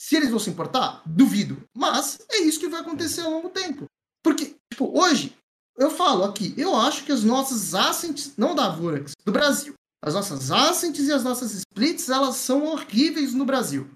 Se 0.05 0.15
eles 0.15 0.29
vão 0.29 0.37
se 0.37 0.51
importar, 0.51 1.01
duvido. 1.03 1.63
Mas 1.75 2.19
é 2.29 2.37
isso 2.37 2.59
que 2.59 2.69
vai 2.69 2.81
acontecer 2.81 3.21
ao 3.21 3.31
longo 3.31 3.47
do 3.47 3.53
tempo. 3.53 3.85
Porque, 4.23 4.55
tipo, 4.71 4.95
hoje, 4.95 5.35
eu 5.75 5.89
falo 5.89 6.23
aqui, 6.23 6.53
eu 6.55 6.75
acho 6.75 7.03
que 7.05 7.11
as 7.11 7.23
nossas 7.23 7.73
assets, 7.73 8.33
não 8.37 8.53
da 8.53 8.69
Vorax, 8.69 9.13
do 9.25 9.31
Brasil, 9.31 9.73
as 10.03 10.13
nossas 10.13 10.51
assets 10.51 11.07
e 11.07 11.11
as 11.11 11.23
nossas 11.23 11.53
splits, 11.55 12.07
elas 12.07 12.35
são 12.35 12.65
horríveis 12.65 13.33
no 13.33 13.45
Brasil. 13.45 13.89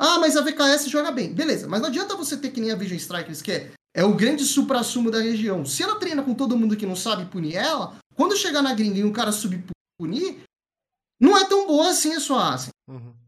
Ah, 0.00 0.20
mas 0.20 0.36
a 0.36 0.40
VKS 0.40 0.88
joga 0.88 1.10
bem. 1.10 1.34
Beleza, 1.34 1.66
mas 1.66 1.80
não 1.80 1.88
adianta 1.88 2.14
você 2.14 2.36
ter 2.36 2.52
que 2.52 2.60
nem 2.60 2.70
a 2.70 2.76
Vision 2.76 2.96
Strikers, 2.96 3.42
que 3.42 3.50
é, 3.50 3.72
é 3.92 4.04
o 4.04 4.14
grande 4.14 4.44
supra-sumo 4.44 5.10
da 5.10 5.18
região. 5.18 5.66
Se 5.66 5.82
ela 5.82 5.98
treina 5.98 6.22
com 6.22 6.32
todo 6.32 6.56
mundo 6.56 6.76
que 6.76 6.86
não 6.86 6.94
sabe 6.94 7.24
punir 7.24 7.56
ela, 7.56 7.98
quando 8.14 8.36
chegar 8.36 8.62
na 8.62 8.72
gringa 8.72 9.00
e 9.00 9.04
um 9.04 9.12
cara 9.12 9.32
subir 9.32 9.64
punir, 10.00 10.44
não 11.20 11.36
é 11.36 11.44
tão 11.44 11.66
boa 11.66 11.90
assim 11.90 12.14
a 12.14 12.20
sua 12.20 12.54
asset. 12.54 12.70
Uhum. 12.88 13.19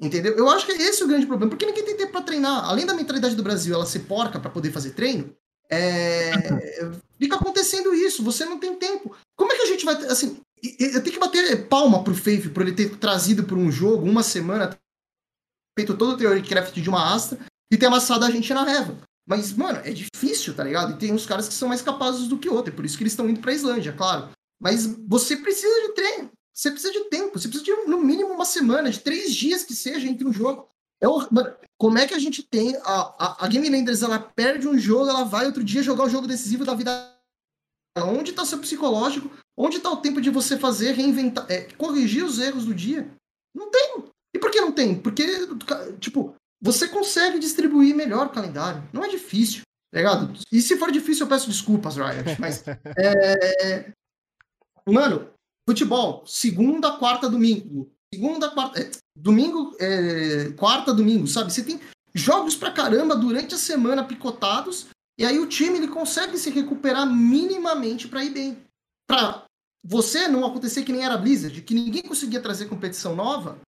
Entendeu? 0.00 0.34
Eu 0.34 0.48
acho 0.48 0.64
que 0.64 0.72
esse 0.72 1.02
é 1.02 1.04
o 1.04 1.08
grande 1.08 1.26
problema, 1.26 1.50
porque 1.50 1.66
ninguém 1.66 1.84
tem 1.84 1.96
tempo 1.96 2.12
para 2.12 2.22
treinar. 2.22 2.64
Além 2.64 2.86
da 2.86 2.94
mentalidade 2.94 3.34
do 3.34 3.42
Brasil, 3.42 3.74
ela 3.74 3.84
ser 3.84 4.00
porca 4.00 4.40
para 4.40 4.50
poder 4.50 4.72
fazer 4.72 4.90
treino, 4.90 5.34
é... 5.70 6.32
fica 7.20 7.36
acontecendo 7.36 7.92
isso. 7.92 8.22
Você 8.24 8.44
não 8.44 8.58
tem 8.58 8.74
tempo. 8.76 9.14
Como 9.36 9.52
é 9.52 9.56
que 9.56 9.62
a 9.62 9.66
gente 9.66 9.84
vai. 9.84 9.94
Assim, 10.06 10.40
eu 10.78 11.02
tenho 11.02 11.14
que 11.14 11.18
bater 11.18 11.68
palma 11.68 12.02
pro 12.02 12.14
Faith 12.14 12.50
por 12.50 12.62
ele 12.62 12.72
ter 12.72 12.96
trazido 12.96 13.44
por 13.44 13.58
um 13.58 13.70
jogo, 13.70 14.08
uma 14.08 14.22
semana, 14.22 14.76
feito 15.78 15.96
todo 15.96 16.14
o 16.14 16.16
Theory 16.16 16.42
Craft 16.42 16.74
de 16.74 16.88
uma 16.88 17.14
Astra 17.14 17.38
e 17.70 17.76
ter 17.76 17.86
amassado 17.86 18.24
a 18.24 18.30
gente 18.30 18.52
na 18.52 18.64
reva. 18.64 18.96
Mas, 19.26 19.52
mano, 19.52 19.80
é 19.84 19.92
difícil, 19.92 20.54
tá 20.54 20.64
ligado? 20.64 20.92
E 20.92 20.98
tem 20.98 21.12
uns 21.12 21.24
caras 21.24 21.46
que 21.46 21.54
são 21.54 21.68
mais 21.68 21.82
capazes 21.82 22.26
do 22.26 22.38
que 22.38 22.48
outros, 22.48 22.72
é 22.72 22.76
por 22.76 22.84
isso 22.84 22.96
que 22.96 23.04
eles 23.04 23.12
estão 23.12 23.28
indo 23.28 23.40
pra 23.40 23.52
Islândia, 23.52 23.92
claro. 23.92 24.30
Mas 24.60 24.86
você 24.86 25.36
precisa 25.36 25.86
de 25.86 25.94
treino. 25.94 26.30
Você 26.54 26.70
precisa 26.70 26.92
de 26.92 27.04
tempo, 27.04 27.38
você 27.38 27.48
precisa 27.48 27.64
de 27.64 27.88
no 27.88 28.00
mínimo 28.00 28.32
uma 28.32 28.44
semana, 28.44 28.90
de 28.90 29.00
três 29.00 29.34
dias 29.34 29.64
que 29.64 29.74
seja 29.74 30.06
entre 30.06 30.26
um 30.26 30.32
jogo. 30.32 30.68
É 31.00 31.08
o, 31.08 31.26
mano, 31.32 31.56
como 31.78 31.98
é 31.98 32.06
que 32.06 32.14
a 32.14 32.18
gente 32.18 32.42
tem. 32.42 32.76
A, 32.76 33.14
a, 33.18 33.44
a 33.44 33.48
Game 33.48 33.68
Landers 33.68 34.02
ela 34.02 34.18
perde 34.18 34.68
um 34.68 34.78
jogo, 34.78 35.08
ela 35.08 35.24
vai 35.24 35.46
outro 35.46 35.64
dia 35.64 35.82
jogar 35.82 36.04
o 36.04 36.10
jogo 36.10 36.26
decisivo 36.26 36.64
da 36.64 36.74
vida. 36.74 37.16
Onde 37.96 38.30
está 38.30 38.44
seu 38.44 38.58
psicológico? 38.58 39.30
Onde 39.56 39.78
está 39.78 39.90
o 39.90 39.96
tempo 39.96 40.20
de 40.20 40.30
você 40.30 40.58
fazer, 40.58 40.92
reinventar, 40.92 41.46
é, 41.50 41.62
corrigir 41.72 42.24
os 42.24 42.38
erros 42.38 42.64
do 42.64 42.74
dia? 42.74 43.10
Não 43.54 43.70
tem. 43.70 44.04
E 44.34 44.38
por 44.38 44.50
que 44.50 44.60
não 44.60 44.72
tem? 44.72 44.98
Porque, 44.98 45.26
tipo, 45.98 46.34
você 46.60 46.86
consegue 46.86 47.38
distribuir 47.38 47.94
melhor 47.94 48.26
o 48.26 48.30
calendário. 48.30 48.86
Não 48.92 49.04
é 49.04 49.08
difícil, 49.08 49.62
tá 49.90 49.98
ligado? 49.98 50.32
E 50.52 50.60
se 50.60 50.76
for 50.76 50.92
difícil, 50.92 51.24
eu 51.24 51.28
peço 51.28 51.48
desculpas, 51.48 51.96
Riot. 51.96 52.38
Mas. 52.38 52.62
é... 52.98 53.92
Mano, 54.86 55.28
Futebol, 55.70 56.26
segunda, 56.26 56.98
quarta, 56.98 57.30
domingo. 57.30 57.88
Segunda, 58.12 58.50
quarta. 58.50 58.80
É, 58.80 58.90
domingo, 59.16 59.76
é, 59.78 60.50
quarta, 60.54 60.92
domingo, 60.92 61.28
sabe? 61.28 61.52
Você 61.52 61.62
tem 61.62 61.80
jogos 62.12 62.56
pra 62.56 62.72
caramba 62.72 63.14
durante 63.14 63.54
a 63.54 63.58
semana 63.58 64.02
picotados. 64.02 64.88
E 65.16 65.24
aí 65.24 65.38
o 65.38 65.46
time 65.46 65.78
ele 65.78 65.86
consegue 65.86 66.36
se 66.38 66.50
recuperar 66.50 67.06
minimamente 67.06 68.08
para 68.08 68.24
ir 68.24 68.30
bem. 68.30 68.66
Pra 69.06 69.44
você 69.86 70.26
não 70.26 70.44
acontecer 70.44 70.82
que 70.82 70.90
nem 70.90 71.04
era 71.04 71.16
Blizzard, 71.16 71.62
que 71.62 71.72
ninguém 71.72 72.02
conseguia 72.02 72.42
trazer 72.42 72.68
competição 72.68 73.14
nova. 73.14 73.60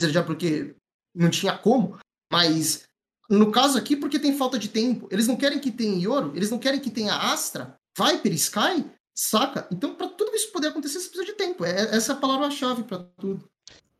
Já 0.00 0.22
porque 0.22 0.76
não 1.12 1.30
tinha 1.30 1.58
como. 1.58 1.98
Mas 2.32 2.84
no 3.28 3.50
caso 3.50 3.76
aqui, 3.76 3.96
porque 3.96 4.20
tem 4.20 4.38
falta 4.38 4.56
de 4.56 4.68
tempo. 4.68 5.08
Eles 5.10 5.26
não 5.26 5.36
querem 5.36 5.58
que 5.58 5.72
tenha 5.72 5.98
Ioro, 5.98 6.30
eles 6.36 6.52
não 6.52 6.60
querem 6.60 6.78
que 6.78 6.92
tenha 6.92 7.32
Astra, 7.32 7.76
Viper, 7.98 8.32
Sky, 8.34 8.93
Saca? 9.14 9.68
Então, 9.70 9.94
para 9.94 10.08
tudo 10.08 10.34
isso 10.34 10.50
poder 10.50 10.68
acontecer, 10.68 10.98
você 10.98 11.08
precisa 11.08 11.24
de 11.30 11.38
tempo. 11.38 11.64
É, 11.64 11.96
essa 11.96 12.12
é 12.12 12.16
a 12.16 12.18
palavra-chave 12.18 12.82
para 12.82 12.98
tudo. 12.98 13.48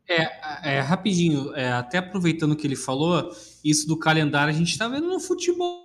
É, 0.09 0.77
é 0.77 0.81
rapidinho, 0.81 1.55
é, 1.55 1.73
até 1.73 1.99
aproveitando 1.99 2.57
que 2.57 2.67
ele 2.67 2.77
falou, 2.77 3.35
isso 3.65 3.87
do 3.87 3.97
calendário 3.97 4.53
a 4.53 4.57
gente 4.57 4.73
está 4.73 4.87
vendo 4.87 5.07
no 5.07 5.21
futebol. 5.21 5.85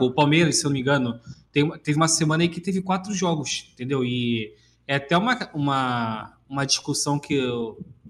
O 0.00 0.12
Palmeiras, 0.12 0.58
se 0.58 0.64
eu 0.64 0.70
não 0.70 0.74
me 0.74 0.80
engano, 0.80 1.20
tem, 1.52 1.68
teve 1.80 1.96
uma 1.96 2.08
semana 2.08 2.44
aí 2.44 2.48
que 2.48 2.60
teve 2.60 2.80
quatro 2.80 3.12
jogos, 3.12 3.68
entendeu? 3.72 4.04
E 4.04 4.54
é 4.86 4.94
até 4.94 5.18
uma, 5.18 5.50
uma, 5.52 6.38
uma 6.48 6.64
discussão 6.64 7.18
que, 7.18 7.38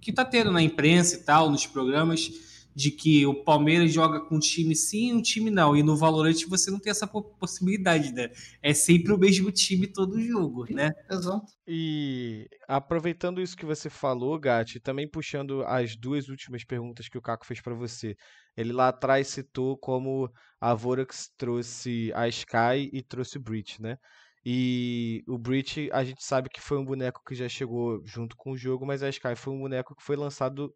que 0.01 0.13
tá 0.13 0.25
tendo 0.25 0.53
na 0.53 0.63
imprensa 0.63 1.17
e 1.17 1.23
tal, 1.23 1.51
nos 1.51 1.67
programas, 1.67 2.31
de 2.75 2.91
que 2.91 3.27
o 3.27 3.45
Palmeiras 3.45 3.93
joga 3.93 4.21
com 4.21 4.37
um 4.37 4.41
time 4.41 4.75
sim 4.75 5.11
e 5.11 5.15
um 5.15 5.23
time 5.23 5.51
não. 5.51 5.77
E 5.77 5.83
no 5.83 5.97
Valorant 5.97 6.45
você 6.49 6.71
não 6.71 6.79
tem 6.79 6.91
essa 6.91 7.07
possibilidade, 7.07 8.13
né? 8.13 8.31
É 8.63 8.73
sempre 8.73 9.13
o 9.13 9.19
mesmo 9.19 9.51
time 9.51 9.87
todo 9.87 10.21
jogo, 10.21 10.67
né? 10.73 10.93
Exato. 11.11 11.47
E 11.67 12.49
aproveitando 12.69 13.41
isso 13.41 13.57
que 13.57 13.67
você 13.67 13.91
falou, 13.91 14.39
Gatti, 14.39 14.81
também 14.81 15.09
puxando 15.09 15.63
as 15.65 15.97
duas 15.97 16.29
últimas 16.29 16.65
perguntas 16.65 17.09
que 17.09 17.19
o 17.19 17.23
Caco 17.23 17.47
fez 17.47 17.61
para 17.61 17.75
você. 17.75 18.17
Ele 18.57 18.73
lá 18.73 18.89
atrás 18.89 19.29
citou 19.29 19.77
como 19.77 20.31
a 20.61 20.75
Vorax 20.75 21.31
trouxe 21.37 22.13
a 22.15 22.29
Sky 22.29 22.91
e 22.93 23.03
trouxe 23.03 23.39
o 23.39 23.41
Breach, 23.41 23.81
né? 23.81 23.97
E 24.45 25.23
o 25.29 25.37
Breach, 25.37 25.91
a 25.93 26.03
gente 26.03 26.25
sabe 26.25 26.49
que 26.49 26.61
foi 26.61 26.79
um 26.79 26.85
boneco 26.85 27.23
que 27.27 27.35
já 27.35 27.49
chegou 27.49 28.01
junto 28.07 28.35
com 28.37 28.53
o 28.53 28.57
jogo, 28.57 28.87
mas 28.87 29.03
a 29.03 29.09
Sky 29.09 29.37
foi 29.37 29.53
um 29.53 29.61
boneco 29.61 29.95
que 29.95 30.03
foi 30.03 30.17
lançado 30.17 30.75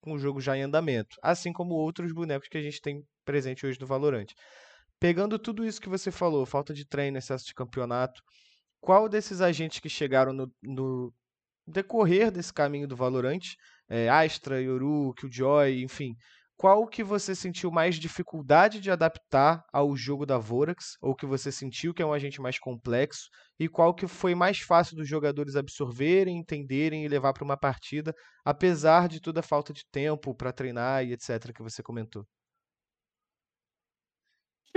com 0.00 0.12
o 0.12 0.18
jogo 0.18 0.40
já 0.40 0.56
em 0.56 0.62
andamento, 0.62 1.16
assim 1.22 1.52
como 1.52 1.74
outros 1.74 2.12
bonecos 2.12 2.48
que 2.48 2.58
a 2.58 2.62
gente 2.62 2.80
tem 2.80 3.04
presente 3.24 3.66
hoje 3.66 3.78
no 3.80 3.86
Valorant. 3.86 4.28
Pegando 4.98 5.38
tudo 5.38 5.64
isso 5.64 5.80
que 5.80 5.88
você 5.88 6.10
falou, 6.10 6.44
falta 6.44 6.74
de 6.74 6.86
treino, 6.86 7.18
excesso 7.18 7.46
de 7.46 7.54
campeonato, 7.54 8.20
qual 8.80 9.08
desses 9.08 9.40
agentes 9.40 9.78
que 9.78 9.88
chegaram 9.88 10.32
no, 10.32 10.52
no 10.62 11.14
decorrer 11.66 12.30
desse 12.30 12.52
caminho 12.52 12.88
do 12.88 12.96
Valorant, 12.96 13.54
é, 13.88 14.08
Astra, 14.08 14.60
Yoru, 14.60 15.14
Killjoy, 15.14 15.82
enfim, 15.82 16.14
qual 16.60 16.86
que 16.86 17.02
você 17.02 17.34
sentiu 17.34 17.70
mais 17.70 17.94
dificuldade 17.94 18.80
de 18.80 18.90
adaptar 18.90 19.64
ao 19.72 19.96
jogo 19.96 20.26
da 20.26 20.36
Vorax, 20.36 20.98
ou 21.00 21.14
que 21.14 21.24
você 21.24 21.50
sentiu 21.50 21.94
que 21.94 22.02
é 22.02 22.04
um 22.04 22.12
agente 22.12 22.38
mais 22.38 22.58
complexo, 22.58 23.30
e 23.58 23.66
qual 23.66 23.94
que 23.94 24.06
foi 24.06 24.34
mais 24.34 24.58
fácil 24.58 24.94
dos 24.94 25.08
jogadores 25.08 25.56
absorverem, 25.56 26.36
entenderem 26.36 27.02
e 27.02 27.08
levar 27.08 27.32
para 27.32 27.44
uma 27.44 27.56
partida, 27.56 28.14
apesar 28.44 29.08
de 29.08 29.22
toda 29.22 29.40
a 29.40 29.42
falta 29.42 29.72
de 29.72 29.86
tempo 29.90 30.34
para 30.34 30.52
treinar 30.52 31.02
e 31.02 31.14
etc 31.14 31.50
que 31.56 31.62
você 31.62 31.82
comentou? 31.82 32.26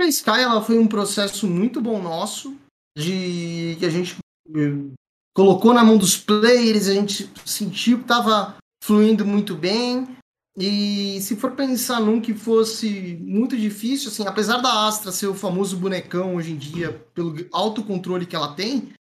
A 0.00 0.06
Sky 0.06 0.40
ela 0.40 0.62
foi 0.62 0.78
um 0.78 0.88
processo 0.88 1.46
muito 1.46 1.82
bom 1.82 2.00
nosso, 2.00 2.56
de 2.96 3.76
que 3.78 3.84
a 3.84 3.90
gente 3.90 4.16
eh, 4.48 4.94
colocou 5.34 5.74
na 5.74 5.84
mão 5.84 5.98
dos 5.98 6.16
players, 6.16 6.88
a 6.88 6.94
gente 6.94 7.30
sentiu 7.44 7.98
que 7.98 8.04
estava 8.04 8.56
fluindo 8.82 9.26
muito 9.26 9.54
bem. 9.54 10.16
E 10.56 11.20
se 11.20 11.34
for 11.34 11.52
pensar 11.52 12.00
num 12.00 12.20
que 12.20 12.32
fosse 12.32 13.18
muito 13.20 13.56
difícil, 13.56 14.08
assim, 14.08 14.24
apesar 14.26 14.58
da 14.58 14.86
Astra 14.86 15.10
ser 15.10 15.26
o 15.26 15.34
famoso 15.34 15.76
bonecão 15.76 16.36
hoje 16.36 16.52
em 16.52 16.56
dia, 16.56 17.04
pelo 17.12 17.34
autocontrole 17.52 18.24
que 18.24 18.36
ela 18.36 18.54
tem, 18.54 18.92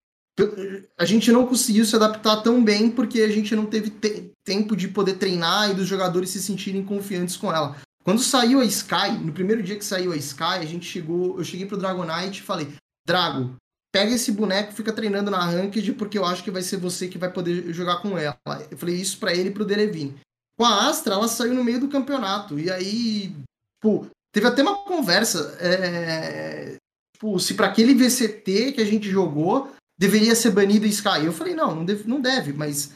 a 0.99 1.05
gente 1.05 1.31
não 1.31 1.47
conseguiu 1.47 1.85
se 1.85 1.95
adaptar 1.95 2.37
tão 2.43 2.65
bem 2.65 2.91
porque 2.91 3.21
a 3.21 3.29
gente 3.29 3.55
não 3.55 3.67
teve 3.67 3.91
te 3.91 4.33
tempo 4.45 4.75
de 4.75 4.89
poder 4.89 5.15
treinar 5.15 5.71
e 5.71 5.75
dos 5.75 5.87
jogadores 5.87 6.31
se 6.31 6.43
sentirem 6.43 6.85
confiantes 6.85 7.37
com 7.37 7.53
ela. 7.53 7.77
Quando 8.03 8.21
saiu 8.21 8.61
a 8.61 8.65
Sky, 8.65 9.13
no 9.23 9.33
primeiro 9.33 9.63
dia 9.63 9.77
que 9.77 9.85
saiu 9.85 10.11
a 10.11 10.17
Sky, 10.17 10.43
a 10.43 10.65
gente 10.65 10.87
chegou, 10.87 11.39
eu 11.39 11.45
cheguei 11.45 11.67
pro 11.67 11.77
Dragonite 11.77 12.41
e 12.41 12.45
falei: 12.45 12.75
"Drago, 13.07 13.55
pega 13.93 14.13
esse 14.13 14.33
boneco, 14.33 14.73
fica 14.73 14.93
treinando 14.93 15.31
na 15.31 15.45
ranked 15.45 15.93
porque 15.93 16.19
eu 16.19 16.25
acho 16.25 16.43
que 16.43 16.51
vai 16.51 16.63
ser 16.63 16.79
você 16.79 17.07
que 17.07 17.19
vai 17.19 17.31
poder 17.31 17.73
jogar 17.73 17.99
com 17.99 18.19
ela". 18.19 18.37
Eu 18.71 18.77
falei 18.77 18.97
isso 18.97 19.19
para 19.19 19.33
ele 19.33 19.51
e 19.51 19.53
pro 19.53 19.65
Derevine. 19.65 20.19
Com 20.57 20.65
a 20.65 20.89
Astra, 20.89 21.15
ela 21.15 21.29
saiu 21.29 21.55
no 21.55 21.65
meio 21.65 21.81
do 21.81 21.89
campeonato. 21.89 22.59
E 22.59 22.71
aí, 22.71 23.35
tipo, 23.75 24.07
teve 24.33 24.47
até 24.47 24.63
uma 24.63 24.85
conversa. 24.85 25.57
É, 25.61 26.77
tipo, 27.15 27.39
se 27.39 27.55
para 27.55 27.67
aquele 27.67 27.95
VCT 27.95 28.73
que 28.73 28.81
a 28.81 28.85
gente 28.85 29.11
jogou 29.11 29.73
deveria 30.03 30.35
ser 30.35 30.51
banido 30.51 30.87
Sky. 30.87 31.25
Eu 31.25 31.33
falei, 31.33 31.55
não, 31.55 31.77
não 31.77 31.85
deve, 31.85 32.09
não 32.09 32.21
deve, 32.21 32.53
mas 32.53 32.93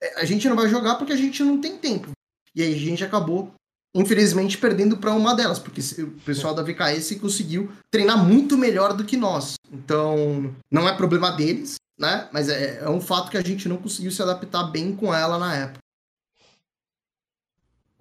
é, 0.00 0.20
a 0.20 0.24
gente 0.24 0.46
não 0.48 0.56
vai 0.56 0.68
jogar 0.68 0.96
porque 0.96 1.12
a 1.12 1.16
gente 1.16 1.42
não 1.42 1.58
tem 1.58 1.78
tempo. 1.78 2.10
E 2.54 2.62
aí 2.62 2.74
a 2.74 2.78
gente 2.78 3.02
acabou, 3.02 3.54
infelizmente, 3.94 4.58
perdendo 4.58 4.98
para 4.98 5.14
uma 5.14 5.34
delas, 5.34 5.58
porque 5.58 5.80
o 6.02 6.10
pessoal 6.26 6.54
da 6.54 6.62
VKS 6.62 7.18
conseguiu 7.18 7.72
treinar 7.90 8.22
muito 8.22 8.58
melhor 8.58 8.92
do 8.92 9.04
que 9.04 9.16
nós. 9.16 9.54
Então, 9.72 10.54
não 10.70 10.86
é 10.86 10.94
problema 10.94 11.30
deles, 11.32 11.76
né? 11.98 12.28
Mas 12.30 12.50
é, 12.50 12.80
é 12.82 12.90
um 12.90 13.00
fato 13.00 13.30
que 13.30 13.38
a 13.38 13.42
gente 13.42 13.66
não 13.66 13.78
conseguiu 13.78 14.10
se 14.10 14.20
adaptar 14.20 14.64
bem 14.64 14.94
com 14.94 15.14
ela 15.14 15.38
na 15.38 15.56
época. 15.56 15.81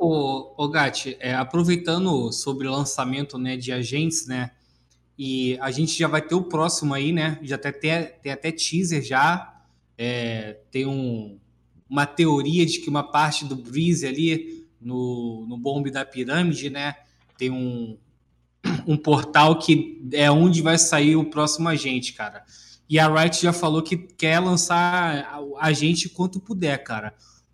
Ô, 0.03 0.55
ô 0.57 0.67
Gatti, 0.67 1.15
é, 1.19 1.35
aproveitando 1.35 2.31
sobre 2.31 2.67
o 2.67 2.71
lançamento 2.71 3.37
né, 3.37 3.55
de 3.55 3.71
agentes, 3.71 4.25
né? 4.25 4.49
E 5.15 5.59
a 5.61 5.69
gente 5.69 5.95
já 5.95 6.07
vai 6.07 6.23
ter 6.23 6.33
o 6.33 6.41
próximo 6.41 6.95
aí, 6.95 7.11
né? 7.11 7.37
Já 7.43 7.55
tem 7.55 7.69
até, 7.69 8.03
tem 8.05 8.31
até 8.31 8.51
teaser 8.51 9.03
já. 9.03 9.61
É, 9.95 10.57
tem 10.71 10.87
um, 10.87 11.37
uma 11.87 12.07
teoria 12.07 12.65
de 12.65 12.79
que 12.79 12.89
uma 12.89 13.03
parte 13.03 13.45
do 13.45 13.55
Breeze 13.55 14.07
ali 14.07 14.65
no, 14.81 15.45
no 15.47 15.55
bombe 15.55 15.91
da 15.91 16.03
pirâmide, 16.03 16.71
né? 16.71 16.95
Tem 17.37 17.51
um, 17.51 17.95
um 18.87 18.97
portal 18.97 19.59
que 19.59 20.01
é 20.13 20.31
onde 20.31 20.63
vai 20.63 20.79
sair 20.79 21.15
o 21.15 21.29
próximo 21.29 21.69
agente, 21.69 22.13
cara. 22.13 22.43
E 22.89 22.97
a 22.97 23.07
Riot 23.07 23.39
já 23.39 23.53
falou 23.53 23.83
que 23.83 23.97
quer 23.97 24.39
lançar 24.39 25.39
agente 25.59 26.09
quanto 26.09 26.39
puder, 26.39 26.83
cara. 26.83 27.13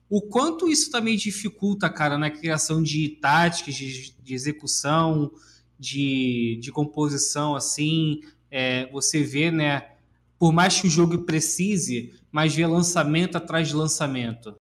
O 0.09 0.21
quanto 0.21 0.69
isso 0.69 0.89
também 0.89 1.17
dificulta, 1.17 1.89
cara, 1.89 2.17
na 2.17 2.31
criação 2.31 2.81
de 2.81 3.09
táticas, 3.09 3.75
de, 3.75 4.11
de 4.11 4.33
execução, 4.33 5.31
de, 5.77 6.57
de 6.61 6.71
composição, 6.71 7.55
assim, 7.55 8.21
é, 8.49 8.89
você 8.91 9.21
vê, 9.21 9.51
né, 9.51 9.95
por 10.39 10.53
mais 10.53 10.79
que 10.79 10.87
o 10.87 10.89
jogo 10.89 11.23
precise, 11.23 12.17
mas 12.31 12.55
vê 12.55 12.65
lançamento 12.65 13.35
atrás 13.35 13.67
de 13.67 13.75
lançamento. 13.75 14.55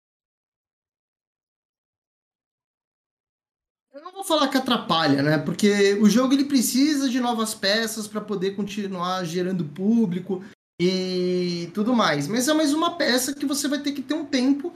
Eu 3.94 4.02
não 4.02 4.12
vou 4.12 4.24
falar 4.24 4.48
que 4.48 4.58
atrapalha, 4.58 5.22
né? 5.22 5.38
Porque 5.38 5.94
o 5.96 6.10
jogo 6.10 6.34
ele 6.34 6.46
precisa 6.46 7.10
de 7.10 7.20
novas 7.20 7.54
peças 7.54 8.08
para 8.08 8.22
poder 8.22 8.56
continuar 8.56 9.24
gerando 9.24 9.66
público 9.66 10.44
e 10.82 11.70
tudo 11.74 11.94
mais. 11.94 12.28
Mas 12.28 12.48
é 12.48 12.54
mais 12.54 12.74
uma 12.74 12.98
peça 12.98 13.36
que 13.36 13.46
você 13.46 13.68
vai 13.68 13.80
ter 13.80 13.92
que 13.92 14.02
ter 14.02 14.16
um 14.16 14.26
tempo 14.26 14.74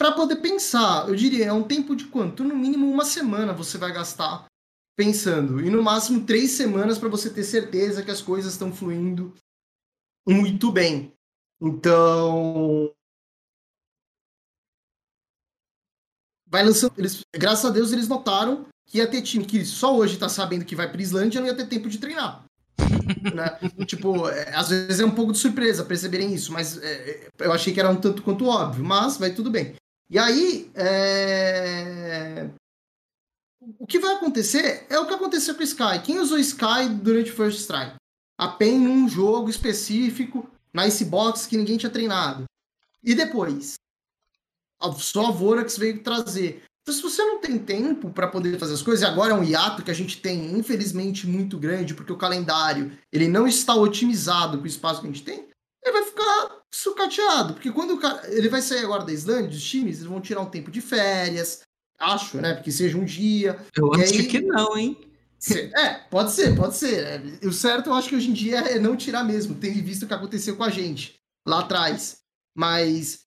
para 0.00 0.12
poder 0.12 0.36
pensar. 0.36 1.06
Eu 1.06 1.14
diria, 1.14 1.44
é 1.44 1.52
um 1.52 1.62
tempo 1.62 1.94
de 1.94 2.06
quanto? 2.06 2.42
No 2.42 2.56
mínimo 2.56 2.90
uma 2.90 3.04
semana 3.04 3.52
você 3.52 3.76
vai 3.76 3.92
gastar 3.92 4.46
pensando. 4.96 5.60
E 5.60 5.68
no 5.68 5.82
máximo 5.82 6.24
três 6.24 6.52
semanas 6.52 6.96
para 6.96 7.10
você 7.10 7.28
ter 7.28 7.44
certeza 7.44 8.02
que 8.02 8.10
as 8.10 8.22
coisas 8.22 8.54
estão 8.54 8.72
fluindo 8.72 9.34
muito 10.26 10.72
bem. 10.72 11.12
Então. 11.60 12.90
Vai 16.46 16.64
lançando. 16.64 16.94
Eles, 16.96 17.20
graças 17.36 17.66
a 17.66 17.70
Deus 17.70 17.92
eles 17.92 18.08
notaram 18.08 18.66
que 18.88 18.96
ia 18.96 19.06
ter 19.06 19.20
time 19.20 19.44
que 19.44 19.66
só 19.66 19.94
hoje 19.94 20.18
tá 20.18 20.30
sabendo 20.30 20.64
que 20.64 20.74
vai 20.74 20.90
pra 20.90 21.02
Islândia 21.02 21.42
não 21.42 21.46
ia 21.46 21.54
ter 21.54 21.68
tempo 21.68 21.90
de 21.90 21.98
treinar. 21.98 22.46
né? 23.34 23.84
Tipo, 23.84 24.30
é, 24.30 24.54
às 24.56 24.70
vezes 24.70 24.98
é 24.98 25.04
um 25.04 25.14
pouco 25.14 25.32
de 25.32 25.38
surpresa 25.38 25.84
perceberem 25.84 26.32
isso, 26.32 26.52
mas 26.54 26.78
é, 26.82 27.28
eu 27.38 27.52
achei 27.52 27.74
que 27.74 27.78
era 27.78 27.90
um 27.90 28.00
tanto 28.00 28.22
quanto 28.22 28.46
óbvio, 28.46 28.82
mas 28.82 29.18
vai 29.18 29.34
tudo 29.34 29.50
bem. 29.50 29.76
E 30.10 30.18
aí, 30.18 30.68
é... 30.74 32.50
o 33.78 33.86
que 33.86 34.00
vai 34.00 34.16
acontecer 34.16 34.84
é 34.90 34.98
o 34.98 35.06
que 35.06 35.14
aconteceu 35.14 35.54
com 35.54 35.60
o 35.60 35.64
Sky. 35.64 36.02
Quem 36.04 36.18
usou 36.18 36.36
Sky 36.36 36.88
durante 37.00 37.30
o 37.30 37.34
First 37.34 37.60
Strike? 37.60 37.94
A 38.36 38.48
PEN 38.48 38.80
num 38.80 39.08
jogo 39.08 39.48
específico, 39.48 40.50
na 40.74 40.88
Icebox 40.88 41.46
que 41.46 41.56
ninguém 41.56 41.76
tinha 41.76 41.92
treinado. 41.92 42.44
E 43.04 43.14
depois? 43.14 43.74
Só 44.98 45.26
a 45.26 45.30
Vorax 45.30 45.78
veio 45.78 46.02
trazer. 46.02 46.64
Então, 46.82 46.94
se 46.94 47.02
você 47.02 47.22
não 47.22 47.40
tem 47.40 47.56
tempo 47.56 48.10
para 48.10 48.26
poder 48.26 48.58
fazer 48.58 48.74
as 48.74 48.82
coisas, 48.82 49.02
e 49.02 49.10
agora 49.10 49.32
é 49.32 49.36
um 49.36 49.44
hiato 49.44 49.84
que 49.84 49.90
a 49.92 49.94
gente 49.94 50.20
tem, 50.20 50.58
infelizmente, 50.58 51.24
muito 51.24 51.56
grande, 51.56 51.94
porque 51.94 52.12
o 52.12 52.18
calendário 52.18 52.90
ele 53.12 53.28
não 53.28 53.46
está 53.46 53.76
otimizado 53.76 54.58
com 54.58 54.64
o 54.64 54.66
espaço 54.66 55.00
que 55.00 55.06
a 55.06 55.10
gente 55.10 55.22
tem, 55.22 55.49
ele 55.84 55.92
vai 55.92 56.04
ficar 56.04 56.62
sucateado. 56.72 57.54
Porque 57.54 57.70
quando 57.70 57.94
o 57.94 58.00
cara. 58.00 58.22
Ele 58.32 58.48
vai 58.48 58.62
sair 58.62 58.84
agora 58.84 59.04
da 59.04 59.12
Islândia, 59.12 59.56
os 59.56 59.64
times 59.64 59.96
eles 59.96 60.08
vão 60.08 60.20
tirar 60.20 60.40
um 60.40 60.50
tempo 60.50 60.70
de 60.70 60.80
férias. 60.80 61.62
Acho, 61.98 62.38
né? 62.38 62.54
Porque 62.54 62.72
seja 62.72 62.96
um 62.96 63.04
dia. 63.04 63.58
Eu 63.76 63.92
acho 63.94 64.14
aí... 64.14 64.26
que 64.26 64.40
não, 64.40 64.76
hein? 64.76 64.96
É, 65.74 65.94
pode 66.10 66.32
ser, 66.32 66.54
pode 66.54 66.76
ser. 66.76 67.38
O 67.42 67.52
certo 67.52 67.88
eu 67.88 67.94
acho 67.94 68.10
que 68.10 68.16
hoje 68.16 68.30
em 68.30 68.34
dia 68.34 68.58
é 68.58 68.78
não 68.78 68.96
tirar 68.96 69.24
mesmo, 69.24 69.54
tendo 69.54 69.82
visto 69.82 70.02
o 70.02 70.06
que 70.06 70.12
aconteceu 70.12 70.54
com 70.56 70.64
a 70.64 70.70
gente 70.70 71.14
lá 71.46 71.60
atrás. 71.60 72.18
Mas 72.54 73.20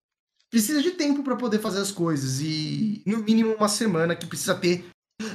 precisa 0.52 0.82
de 0.82 0.92
tempo 0.92 1.24
para 1.24 1.36
poder 1.36 1.60
fazer 1.60 1.80
as 1.80 1.92
coisas 1.92 2.40
e 2.40 3.02
no 3.08 3.20
mínimo 3.20 3.56
uma 3.56 3.68
semana 3.68 4.16
que 4.16 4.28
precisa 4.28 4.54
ter 4.54 4.86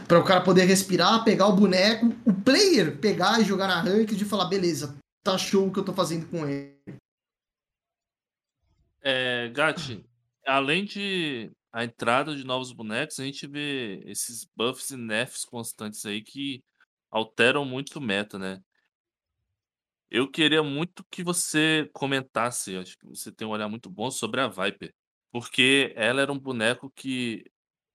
para 0.07 0.21
o 0.21 0.25
cara 0.25 0.41
poder 0.41 0.65
respirar, 0.65 1.25
pegar 1.25 1.49
o 1.49 1.57
boneco, 1.57 2.15
o 2.25 2.33
player 2.33 2.97
pegar 2.99 3.41
e 3.41 3.45
jogar 3.45 3.67
na 3.67 3.81
ranked 3.81 4.23
e 4.23 4.29
falar 4.29 4.45
beleza, 4.45 4.97
tá 5.25 5.37
show 5.37 5.67
o 5.67 5.73
que 5.73 5.81
eu 5.81 5.85
tô 5.85 5.93
fazendo 5.93 6.27
com 6.27 6.47
ele. 6.47 6.79
É, 9.03 9.49
Gatti, 9.51 10.05
além 10.47 10.85
de 10.85 11.51
a 11.73 11.85
entrada 11.85 12.35
de 12.35 12.45
novos 12.45 12.73
bonecos, 12.73 13.21
a 13.21 13.25
gente 13.25 13.47
vê 13.47 14.03
esses 14.07 14.47
buffs 14.57 14.91
e 14.91 14.97
nerfs 14.97 15.45
constantes 15.45 16.05
aí 16.05 16.23
que 16.23 16.63
alteram 17.11 17.65
muito 17.65 17.99
o 17.99 18.01
meta, 18.03 18.39
né? 18.39 18.61
Eu 20.11 20.31
queria 20.31 20.63
muito 20.63 21.05
que 21.11 21.23
você 21.23 21.89
comentasse, 21.93 22.77
acho 22.77 22.97
que 22.99 23.07
você 23.07 23.31
tem 23.31 23.47
um 23.47 23.51
olhar 23.51 23.69
muito 23.69 23.91
bom 23.91 24.11
sobre 24.11 24.41
a 24.41 24.49
Viper. 24.49 24.95
Porque 25.31 25.93
ela 25.97 26.23
era 26.23 26.33
um 26.33 26.39
boneco 26.39 26.91
que 26.91 27.45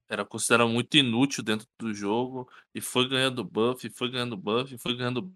era 0.10 0.26
considerado 0.26 0.70
muito 0.70 0.96
inútil 0.98 1.44
dentro 1.44 1.68
do 1.80 1.94
jogo 1.94 2.50
e 2.76 2.82
foi 2.82 3.08
ganhando 3.10 3.44
buff, 3.44 3.90
foi 3.92 4.12
ganhando 4.12 4.38
buff, 4.38 4.78
foi 4.78 4.96
ganhando 4.98 5.34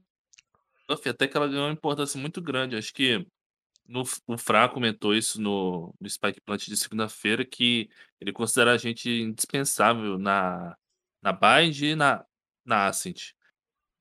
buff, 0.89 1.09
até 1.09 1.27
que 1.27 1.37
ela 1.37 1.47
ganhou 1.47 1.65
uma 1.67 1.73
importância 1.73 2.19
muito 2.19 2.41
grande. 2.41 2.75
Acho 2.77 2.93
que 2.93 3.25
no, 3.87 4.03
o 4.27 4.37
Fra 4.37 4.67
comentou 4.67 5.15
isso 5.15 5.41
no, 5.41 5.93
no 5.99 6.09
Spike 6.09 6.41
Plant 6.41 6.65
de 6.67 6.77
segunda-feira, 6.77 7.45
que 7.45 7.89
ele 8.19 8.33
considera 8.33 8.73
a 8.73 8.77
gente 8.77 9.09
indispensável 9.09 10.17
na, 10.17 10.75
na 11.21 11.31
Bind 11.31 11.81
e 11.81 11.95
na, 11.95 12.25
na 12.65 12.87
Ascent. 12.87 13.33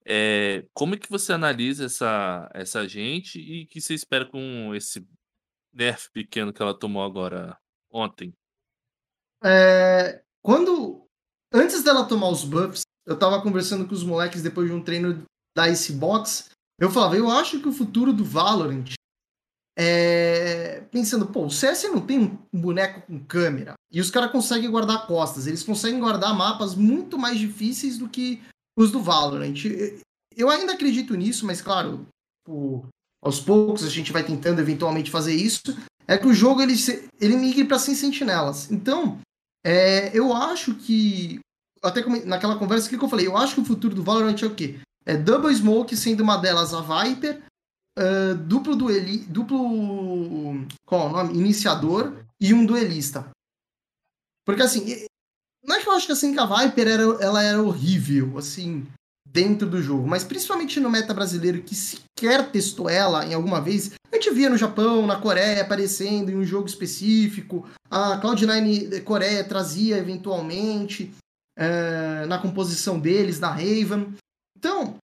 É, 0.04 0.64
como 0.72 0.94
é 0.94 0.98
que 0.98 1.10
você 1.10 1.32
analisa 1.32 1.86
essa, 1.86 2.50
essa 2.54 2.88
gente 2.88 3.40
e 3.40 3.66
que 3.66 3.80
você 3.80 3.94
espera 3.94 4.24
com 4.24 4.74
esse 4.74 5.06
nerf 5.72 6.10
pequeno 6.12 6.52
que 6.52 6.62
ela 6.62 6.78
tomou 6.78 7.02
agora 7.02 7.56
ontem? 7.90 8.32
É, 9.44 10.22
quando. 10.42 11.04
Antes 11.52 11.82
dela 11.82 12.08
tomar 12.08 12.28
os 12.28 12.44
buffs, 12.44 12.82
eu 13.06 13.18
tava 13.18 13.40
conversando 13.40 13.86
com 13.86 13.94
os 13.94 14.02
moleques 14.02 14.42
depois 14.42 14.68
de 14.68 14.74
um 14.74 14.82
treino 14.82 15.24
da 15.56 15.68
Icebox. 15.68 16.50
Eu 16.78 16.90
falava, 16.90 17.16
eu 17.16 17.30
acho 17.30 17.60
que 17.60 17.68
o 17.68 17.72
futuro 17.72 18.12
do 18.12 18.24
Valorant 18.24 18.96
é. 19.76 20.82
Pensando, 20.90 21.26
pô, 21.26 21.46
o 21.46 21.50
CS 21.50 21.84
não 21.84 22.00
tem 22.00 22.18
um 22.18 22.60
boneco 22.60 23.02
com 23.02 23.18
câmera. 23.24 23.74
E 23.92 24.00
os 24.00 24.10
caras 24.10 24.32
conseguem 24.32 24.70
guardar 24.70 25.06
costas. 25.06 25.46
Eles 25.46 25.62
conseguem 25.62 26.00
guardar 26.00 26.34
mapas 26.34 26.74
muito 26.74 27.18
mais 27.18 27.38
difíceis 27.38 27.98
do 27.98 28.08
que 28.08 28.42
os 28.76 28.90
do 28.90 29.00
Valorant. 29.00 29.54
Eu 30.34 30.50
ainda 30.50 30.72
acredito 30.72 31.14
nisso, 31.14 31.46
mas 31.46 31.60
claro, 31.60 32.06
aos 33.22 33.40
poucos 33.40 33.84
a 33.84 33.88
gente 33.88 34.12
vai 34.12 34.24
tentando 34.24 34.60
eventualmente 34.60 35.10
fazer 35.10 35.34
isso 35.34 35.76
é 36.06 36.16
que 36.16 36.26
o 36.26 36.34
jogo 36.34 36.62
ele, 36.62 36.74
ele 37.20 37.36
migre 37.36 37.64
para 37.64 37.78
100 37.78 37.94
sentinelas. 37.94 38.70
Então, 38.70 39.18
é, 39.64 40.16
eu 40.16 40.32
acho 40.32 40.74
que. 40.74 41.40
Até 41.82 42.04
naquela 42.24 42.58
conversa 42.58 42.88
que 42.88 42.96
eu 42.96 43.08
falei, 43.08 43.26
eu 43.26 43.36
acho 43.36 43.54
que 43.54 43.60
o 43.60 43.64
futuro 43.64 43.94
do 43.94 44.02
Valorant 44.02 44.40
é 44.42 44.46
o 44.46 44.54
quê? 44.54 44.78
É 45.04 45.16
Double 45.16 45.54
Smoke, 45.54 45.96
sendo 45.96 46.22
uma 46.22 46.36
delas 46.36 46.72
a 46.74 46.80
Viper, 46.80 47.42
uh, 47.98 48.34
duplo 48.34 48.76
dueli, 48.76 49.18
duplo. 49.18 50.66
Qual 50.86 51.08
é 51.08 51.10
o 51.10 51.12
nome? 51.12 51.38
Iniciador 51.38 52.14
e 52.40 52.52
um 52.52 52.64
duelista. 52.64 53.28
Porque 54.44 54.62
assim, 54.62 55.06
não 55.64 55.76
é 55.76 55.82
que 55.82 55.88
eu 55.88 55.92
acho 55.92 56.06
que 56.06 56.12
assim 56.12 56.32
que 56.32 56.40
a 56.40 56.46
Viper 56.46 56.86
era, 56.86 57.02
ela 57.20 57.42
era 57.42 57.62
horrível, 57.62 58.38
assim, 58.38 58.86
dentro 59.26 59.68
do 59.68 59.82
jogo, 59.82 60.06
mas 60.06 60.22
principalmente 60.22 60.78
no 60.78 60.88
meta 60.88 61.12
brasileiro 61.12 61.62
que 61.62 61.74
sequer 61.74 62.50
testou 62.50 62.88
ela 62.88 63.26
em 63.26 63.34
alguma 63.34 63.60
vez, 63.60 63.92
a 64.10 64.16
gente 64.16 64.30
via 64.30 64.48
no 64.48 64.56
Japão, 64.56 65.06
na 65.06 65.20
Coreia 65.20 65.62
aparecendo 65.62 66.30
em 66.30 66.36
um 66.36 66.44
jogo 66.44 66.66
específico, 66.66 67.68
a 67.90 68.20
Cloud9 68.20 69.02
Coreia 69.02 69.42
trazia 69.44 69.98
eventualmente 69.98 71.12
é, 71.58 72.24
na 72.26 72.38
composição 72.38 73.00
deles, 73.00 73.40
na 73.40 73.48
Raven. 73.48 74.14
Então, 74.56 74.96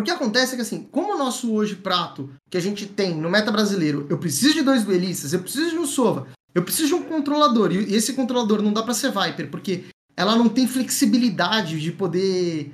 o 0.00 0.02
que 0.02 0.10
acontece 0.10 0.52
é 0.52 0.56
que 0.56 0.62
assim, 0.62 0.82
como 0.84 1.14
o 1.14 1.18
nosso 1.18 1.52
hoje 1.52 1.76
prato 1.76 2.30
que 2.50 2.56
a 2.56 2.60
gente 2.60 2.86
tem 2.86 3.14
no 3.14 3.30
meta 3.30 3.50
brasileiro, 3.50 4.06
eu 4.08 4.18
preciso 4.18 4.54
de 4.54 4.62
dois 4.62 4.84
duelistas, 4.84 5.32
eu 5.32 5.40
preciso 5.40 5.70
de 5.70 5.78
um 5.78 5.86
Sova, 5.86 6.28
eu 6.54 6.62
preciso 6.62 6.88
de 6.88 6.94
um 6.94 7.02
controlador, 7.02 7.72
e 7.72 7.94
esse 7.94 8.12
controlador 8.12 8.62
não 8.62 8.72
dá 8.72 8.82
para 8.82 8.94
ser 8.94 9.12
Viper, 9.12 9.50
porque 9.50 9.86
ela 10.16 10.36
não 10.36 10.48
tem 10.48 10.66
flexibilidade 10.66 11.80
de 11.80 11.92
poder 11.92 12.72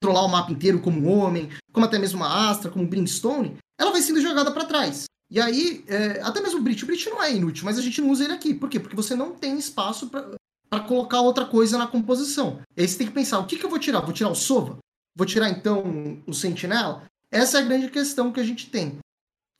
controlar 0.00 0.24
o 0.24 0.28
mapa 0.28 0.52
inteiro 0.52 0.80
como 0.80 1.00
um 1.00 1.18
homem, 1.18 1.48
como 1.72 1.86
até 1.86 1.98
mesmo 1.98 2.22
a 2.24 2.50
Astra, 2.50 2.70
como 2.70 2.86
Brimstone, 2.86 3.56
ela 3.78 3.92
vai 3.92 4.02
sendo 4.02 4.20
jogada 4.20 4.50
para 4.50 4.64
trás. 4.64 5.04
E 5.30 5.40
aí, 5.40 5.84
é, 5.88 6.20
até 6.22 6.40
mesmo 6.40 6.58
o 6.60 6.62
Brit, 6.62 6.84
o 6.84 6.86
Brit 6.86 7.08
não 7.08 7.22
é 7.22 7.34
inútil, 7.34 7.64
mas 7.64 7.78
a 7.78 7.82
gente 7.82 8.00
não 8.00 8.10
usa 8.10 8.24
ele 8.24 8.34
aqui. 8.34 8.52
Por 8.52 8.68
quê? 8.68 8.78
Porque 8.78 8.94
você 8.94 9.16
não 9.16 9.32
tem 9.32 9.56
espaço 9.56 10.08
para 10.08 10.80
colocar 10.80 11.22
outra 11.22 11.46
coisa 11.46 11.78
na 11.78 11.86
composição. 11.86 12.60
Aí 12.76 12.86
você 12.86 12.98
tem 12.98 13.06
que 13.06 13.14
pensar, 13.14 13.38
o 13.38 13.46
que, 13.46 13.56
que 13.56 13.64
eu 13.64 13.70
vou 13.70 13.78
tirar? 13.78 14.00
Vou 14.00 14.12
tirar 14.12 14.28
o 14.28 14.34
Sova? 14.34 14.78
Vou 15.14 15.26
tirar, 15.26 15.50
então, 15.50 16.22
o 16.26 16.32
Sentinela? 16.32 17.04
Essa 17.30 17.58
é 17.58 17.62
a 17.62 17.64
grande 17.64 17.88
questão 17.90 18.32
que 18.32 18.40
a 18.40 18.44
gente 18.44 18.70
tem. 18.70 18.98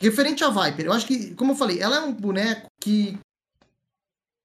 Referente 0.01 0.43
à 0.43 0.49
Viper, 0.49 0.87
eu 0.87 0.93
acho 0.93 1.07
que, 1.07 1.35
como 1.35 1.53
eu 1.53 1.57
falei, 1.57 1.81
ela 1.81 1.97
é 1.97 2.01
um 2.01 2.13
boneco 2.13 2.67
que 2.81 3.19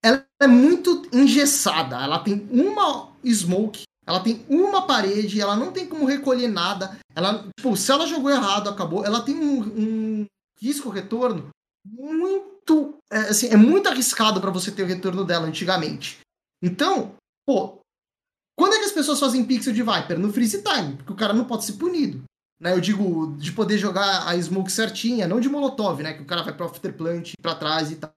ela 0.04 0.24
é 0.40 0.48
muito 0.48 1.08
engessada. 1.12 1.98
Ela 1.98 2.20
tem 2.20 2.48
uma 2.52 3.12
smoke 3.26 3.88
ela 4.08 4.22
tem 4.22 4.46
uma 4.48 4.88
parede, 4.88 5.42
ela 5.42 5.58
não 5.58 5.74
tem 5.74 5.86
como 5.86 6.06
recolher 6.06 6.48
nada. 6.48 6.98
Ela, 7.14 7.46
tipo, 7.58 7.76
se 7.76 7.92
ela 7.92 8.08
jogou 8.08 8.32
errado, 8.32 8.70
acabou. 8.70 9.04
Ela 9.04 9.22
tem 9.22 9.36
um, 9.36 9.60
um 9.60 10.26
risco 10.62 10.88
retorno 10.88 11.50
muito, 11.86 12.98
é, 13.12 13.18
assim, 13.18 13.50
é 13.50 13.58
muito 13.58 13.90
arriscado 13.90 14.40
para 14.40 14.50
você 14.50 14.72
ter 14.72 14.84
o 14.84 14.88
retorno 14.88 15.26
dela 15.26 15.46
antigamente. 15.46 16.20
Então, 16.64 17.16
pô, 17.46 17.80
Quando 18.58 18.74
é 18.74 18.80
que 18.80 18.86
as 18.86 18.92
pessoas 18.92 19.20
fazem 19.20 19.46
pixel 19.46 19.74
de 19.74 19.84
Viper? 19.84 20.18
No 20.18 20.34
freeze 20.34 20.64
time, 20.64 20.96
porque 20.96 21.14
o 21.14 21.16
cara 21.16 21.34
não 21.34 21.46
pode 21.46 21.64
ser 21.64 21.74
punido. 21.74 22.24
Né? 22.60 22.74
Eu 22.74 22.82
digo 22.82 23.36
de 23.38 23.52
poder 23.52 23.78
jogar 23.78 24.28
a 24.28 24.42
smoke 24.42 24.72
certinha, 24.72 25.28
não 25.28 25.40
de 25.40 25.48
molotov, 25.48 26.02
né? 26.02 26.14
Que 26.14 26.24
o 26.24 26.26
cara 26.26 26.42
vai 26.42 26.56
pro 26.56 26.66
afterplant, 26.66 27.34
pra 27.42 27.56
trás 27.56 27.92
e 27.92 27.98
tal. 27.98 28.12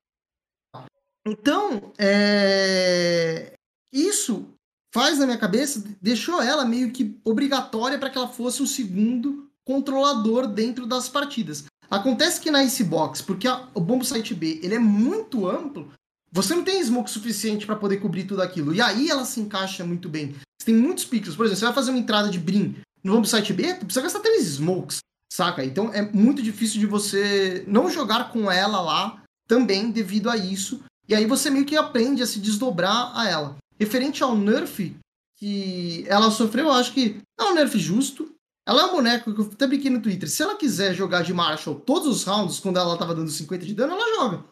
Então, 1.27 1.93
é... 1.99 3.53
isso 3.93 4.49
faz 4.93 5.19
na 5.19 5.27
minha 5.27 5.39
cabeça, 5.39 5.85
deixou 6.01 6.43
ela 6.43 6.65
meio 6.65 6.91
que 6.91 7.21
obrigatória 7.23 7.99
para 7.99 8.09
que 8.09 8.17
ela 8.17 8.27
fosse 8.27 8.63
o 8.63 8.67
segundo 8.67 9.49
controlador 9.65 10.47
dentro 10.47 10.87
das 10.87 11.09
partidas. 11.09 11.67
Acontece 11.91 12.41
que 12.41 12.51
na 12.51 12.65
Icebox, 12.65 13.21
porque 13.23 13.47
a, 13.47 13.69
o 13.75 13.81
Bombo 13.81 14.05
Site 14.05 14.35
B 14.35 14.59
ele 14.63 14.75
é 14.75 14.79
muito 14.79 15.49
amplo, 15.49 15.93
você 16.33 16.55
não 16.55 16.63
tem 16.63 16.83
smoke 16.83 17.11
suficiente 17.11 17.67
para 17.67 17.77
poder 17.77 17.99
cobrir 17.99 18.25
tudo 18.25 18.43
aquilo. 18.43 18.75
E 18.75 18.81
aí 18.81 19.11
ela 19.11 19.25
se 19.25 19.41
encaixa 19.41 19.85
muito 19.85 20.09
bem. 20.09 20.35
Você 20.59 20.67
tem 20.67 20.75
muitos 20.75 21.05
pixels. 21.05 21.37
Por 21.37 21.45
exemplo, 21.45 21.59
você 21.59 21.65
vai 21.65 21.75
fazer 21.75 21.91
uma 21.91 21.99
entrada 21.99 22.29
de 22.29 22.39
Brim 22.39 22.77
no 23.03 23.15
Bombo 23.15 23.27
Site 23.27 23.53
B, 23.53 23.75
tu 23.75 23.87
precisa 23.87 24.03
gastar 24.03 24.21
três 24.21 24.45
smokes, 24.45 24.99
saca? 25.33 25.65
Então 25.65 25.93
é 25.93 26.03
muito 26.03 26.43
difícil 26.43 26.79
de 26.79 26.87
você 26.87 27.65
não 27.67 27.91
jogar 27.91 28.31
com 28.31 28.51
ela 28.51 28.81
lá 28.81 29.23
também 29.49 29.91
devido 29.91 30.29
a 30.29 30.37
isso. 30.37 30.83
E 31.09 31.15
aí 31.15 31.27
você 31.27 31.51
meio 31.51 31.65
que 31.65 31.77
aprende 31.77 32.23
a 32.23 32.27
se 32.27 32.39
desdobrar 32.39 33.11
a 33.19 33.29
ela. 33.29 33.57
Referente 33.79 34.23
ao 34.23 34.37
nerf 34.37 34.95
que 35.39 36.05
ela 36.07 36.31
sofreu, 36.31 36.67
eu 36.67 36.73
acho 36.73 36.93
que 36.93 37.21
é 37.39 37.45
um 37.45 37.55
nerf 37.55 37.79
justo. 37.79 38.31
Ela 38.69 38.83
é 38.83 38.85
um 38.85 38.93
boneco 38.93 39.35
que 39.35 39.41
eu 39.41 39.47
até 39.47 39.67
brinquei 39.67 39.91
no 39.91 40.03
Twitter. 40.03 40.29
Se 40.29 40.43
ela 40.43 40.55
quiser 40.55 40.95
jogar 40.95 41.23
de 41.23 41.33
Marshall 41.33 41.81
todos 41.81 42.07
os 42.07 42.25
rounds, 42.25 42.61
quando 42.61 42.79
ela 42.79 42.97
tava 42.97 43.15
dando 43.15 43.31
50 43.31 43.65
de 43.65 43.75
dano, 43.75 43.95
ela 43.95 44.17
joga. 44.17 44.45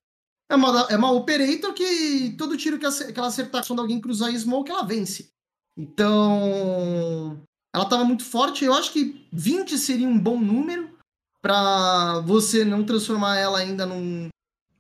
É 0.51 0.57
uma, 0.57 0.87
é 0.91 0.97
uma 0.97 1.13
operator 1.13 1.75
que 1.75 2.35
todo 2.39 2.57
tiro 2.57 2.79
que, 2.79 2.87
ela 2.87 3.27
acertar 3.27 3.67
quando 3.67 3.81
alguém 3.81 4.01
cruzar 4.01 4.31
em 4.31 4.39
smoke, 4.39 4.71
ela 4.71 4.83
vence. 4.83 5.29
Então, 5.77 7.41
ela 7.75 7.85
tava 7.85 8.05
muito 8.05 8.25
forte. 8.25 8.65
Eu 8.65 8.73
acho 8.73 8.93
que 8.93 9.27
20 9.33 9.79
seria 9.79 10.09
um 10.09 10.19
bom 10.19 10.41
número 10.41 10.91
para 11.43 12.21
você 12.21 12.65
não 12.65 12.85
transformar 12.85 13.37
ela 13.37 13.59
ainda 13.59 13.85
num. 13.85 14.29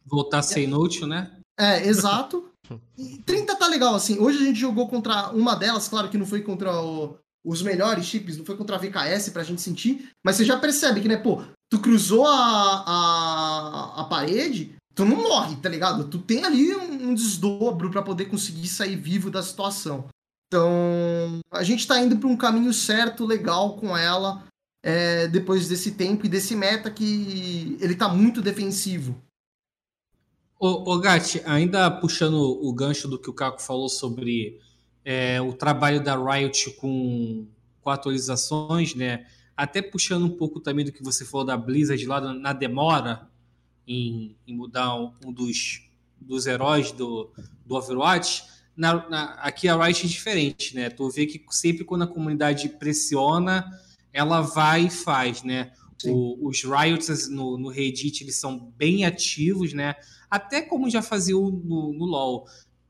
Voltar 0.05 0.39
a 0.39 0.43
ser 0.43 0.62
inútil, 0.62 1.07
né? 1.07 1.31
É, 1.59 1.86
exato. 1.86 2.51
E 2.97 3.19
30 3.19 3.57
tá 3.57 3.69
legal, 3.69 3.95
assim. 3.95 4.19
Hoje 4.19 4.39
a 4.39 4.47
gente 4.47 4.59
jogou 4.59 4.89
contra 4.89 5.31
uma 5.31 5.55
delas, 5.55 5.89
claro 5.89 6.09
que 6.09 6.19
não 6.19 6.27
foi 6.27 6.43
contra 6.43 6.82
o, 6.82 7.16
os 7.45 7.62
melhores 7.62 8.05
chips, 8.05 8.36
não 8.36 8.45
foi 8.45 8.57
contra 8.57 8.77
a 8.77 8.78
VKS 8.78 9.31
pra 9.31 9.45
gente 9.45 9.61
sentir, 9.61 10.11
mas 10.24 10.36
você 10.36 10.45
já 10.45 10.59
percebe 10.59 11.01
que, 11.01 11.09
né, 11.09 11.16
pô, 11.16 11.43
tu 11.70 11.81
cruzou 11.81 12.27
a, 12.27 12.85
a, 12.86 14.01
a 14.01 14.05
parede, 14.05 14.77
tu 14.98 15.04
não 15.04 15.22
morre, 15.22 15.54
tá 15.54 15.68
ligado? 15.68 16.08
Tu 16.08 16.18
tem 16.18 16.44
ali 16.44 16.74
um, 16.74 17.14
desdobro 17.14 17.88
para 17.88 18.02
poder 18.02 18.24
conseguir 18.24 18.66
sair 18.66 18.96
vivo 18.96 19.30
da 19.30 19.40
situação. 19.44 20.08
Então, 20.48 21.38
a 21.52 21.62
gente 21.62 21.86
tá 21.86 22.00
indo 22.00 22.16
pra 22.16 22.28
um 22.28 22.36
caminho 22.36 22.72
certo, 22.72 23.24
legal 23.24 23.76
com 23.76 23.96
ela, 23.96 24.44
é, 24.82 25.28
depois 25.28 25.68
desse 25.68 25.92
tempo 25.92 26.26
e 26.26 26.28
desse 26.28 26.56
meta 26.56 26.90
que 26.90 27.78
ele 27.80 27.94
tá 27.94 28.08
muito 28.08 28.42
defensivo. 28.42 29.14
Ô, 30.58 30.92
ô 30.92 30.98
Gatti, 30.98 31.40
ainda 31.46 31.88
puxando 31.88 32.34
o 32.34 32.72
gancho 32.72 33.06
do 33.06 33.20
que 33.20 33.30
o 33.30 33.34
Caco 33.34 33.62
falou 33.62 33.88
sobre 33.88 34.58
é, 35.04 35.40
o 35.40 35.52
trabalho 35.52 36.02
da 36.02 36.16
Riot 36.16 36.72
com, 36.72 37.46
com 37.80 37.90
atualizações, 37.90 38.96
né? 38.96 39.26
Até 39.56 39.80
puxando 39.80 40.24
um 40.24 40.36
pouco 40.36 40.58
também 40.58 40.84
do 40.84 40.90
que 40.90 41.04
você 41.04 41.24
falou 41.24 41.46
da 41.46 41.56
Blizzard 41.56 42.04
lá 42.04 42.20
na 42.34 42.52
demora 42.52 43.28
em, 43.89 44.36
em 44.47 44.55
mudar 44.55 44.94
um, 44.94 45.12
um, 45.27 45.32
dos, 45.32 45.82
dos 46.20 46.47
heróis 46.47 46.93
do, 46.93 47.31
do 47.65 47.74
Overwatch. 47.74 48.44
Na, 48.77 49.09
na, 49.09 49.24
aqui 49.40 49.66
a 49.66 49.77
Riot 49.77 50.05
é 50.05 50.09
diferente, 50.09 50.74
né? 50.77 50.90
Tu 50.90 51.09
vê 51.10 51.27
que 51.27 51.44
sempre 51.51 51.85
quando 51.85 52.02
a 52.02 52.06
comunidade 52.06 52.69
pressiona, 52.69 53.69
ela 54.12 54.40
vai 54.40 54.86
e 54.86 54.90
faz, 54.90 55.43
né? 55.43 55.73
O, 56.05 56.48
os 56.48 56.62
Riots 56.62 57.28
no, 57.28 57.59
no 57.59 57.69
Reddit 57.69 58.23
eles 58.23 58.36
são 58.36 58.73
bem 58.77 59.05
ativos, 59.05 59.73
né? 59.73 59.97
até 60.31 60.60
como 60.60 60.90
já 60.90 61.02
fazia 61.02 61.35
no, 61.35 61.93
no 61.93 62.05
LoL. 62.05 62.47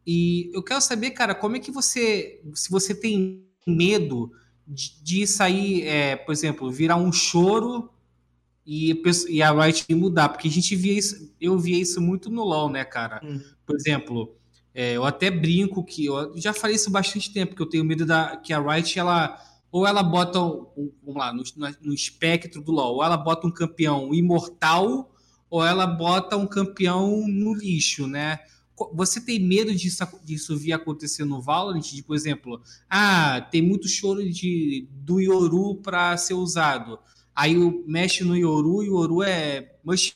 E 0.07 0.51
eu 0.55 0.63
quero 0.63 0.81
saber, 0.81 1.11
cara, 1.11 1.35
como 1.35 1.57
é 1.57 1.61
que 1.61 1.71
você, 1.71 2.41
se 2.55 2.71
você 2.71 2.95
tem 2.95 3.45
medo 3.67 4.33
de, 4.67 5.03
de 5.03 5.27
sair, 5.27 5.87
é, 5.87 6.17
por 6.17 6.33
exemplo, 6.33 6.71
virar 6.71 6.97
um 6.97 7.13
choro 7.13 7.91
e, 8.71 9.03
e 9.31 9.43
a 9.43 9.51
Riot 9.51 9.87
mudar, 9.95 10.29
porque 10.29 10.47
a 10.47 10.51
gente 10.51 10.77
via 10.77 10.93
isso, 10.93 11.33
eu 11.41 11.59
via 11.59 11.81
isso 11.81 12.03
muito 12.03 12.29
no 12.29 12.45
LoL, 12.45 12.69
né, 12.69 12.85
cara? 12.85 13.19
Uhum. 13.25 13.41
Por 13.65 13.75
exemplo, 13.75 14.37
é, 14.75 14.93
eu 14.93 15.07
até 15.07 15.31
brinco 15.31 15.83
que 15.83 16.05
eu 16.05 16.39
já 16.39 16.53
falei 16.53 16.77
isso 16.77 16.91
bastante 16.91 17.33
tempo, 17.33 17.57
que 17.57 17.63
eu 17.63 17.69
tenho 17.69 17.83
medo 17.83 18.05
da 18.05 18.37
que 18.37 18.53
a 18.53 18.61
Riot 18.61 18.99
ela 18.99 19.43
ou 19.73 19.87
ela 19.87 20.03
bota 20.03 20.43
um, 20.43 20.93
vamos 21.03 21.17
lá 21.19 21.33
no, 21.33 21.43
no 21.81 21.95
espectro 21.95 22.61
do 22.61 22.71
LoL, 22.71 22.97
ou 22.97 23.03
ela 23.03 23.17
bota 23.17 23.47
um 23.47 23.51
campeão 23.51 24.13
imortal 24.13 25.15
ou 25.49 25.65
ela 25.65 25.87
bota 25.87 26.37
um 26.37 26.47
campeão 26.47 27.27
no 27.27 27.55
lixo, 27.55 28.07
né? 28.07 28.39
Você 28.93 29.19
tem 29.19 29.41
medo 29.41 29.75
disso, 29.75 30.05
disso 30.23 30.59
vir 30.59 30.75
acontecer 30.75 31.25
no 31.25 31.41
Valorant? 31.41 31.81
De, 31.81 32.03
por 32.03 32.15
exemplo, 32.15 32.61
ah, 32.89 33.41
tem 33.51 33.63
muito 33.63 33.89
choro 33.89 34.31
de, 34.31 34.87
do 34.91 35.21
Yoru 35.21 35.77
para 35.77 36.15
ser 36.19 36.35
usado. 36.35 36.99
Aí 37.39 37.55
mexe 37.87 38.25
no 38.25 38.37
Yoru 38.37 38.83
e 38.83 38.91
o 38.91 39.05
Yoru 39.05 39.23
é 39.23 39.77
must 39.85 40.13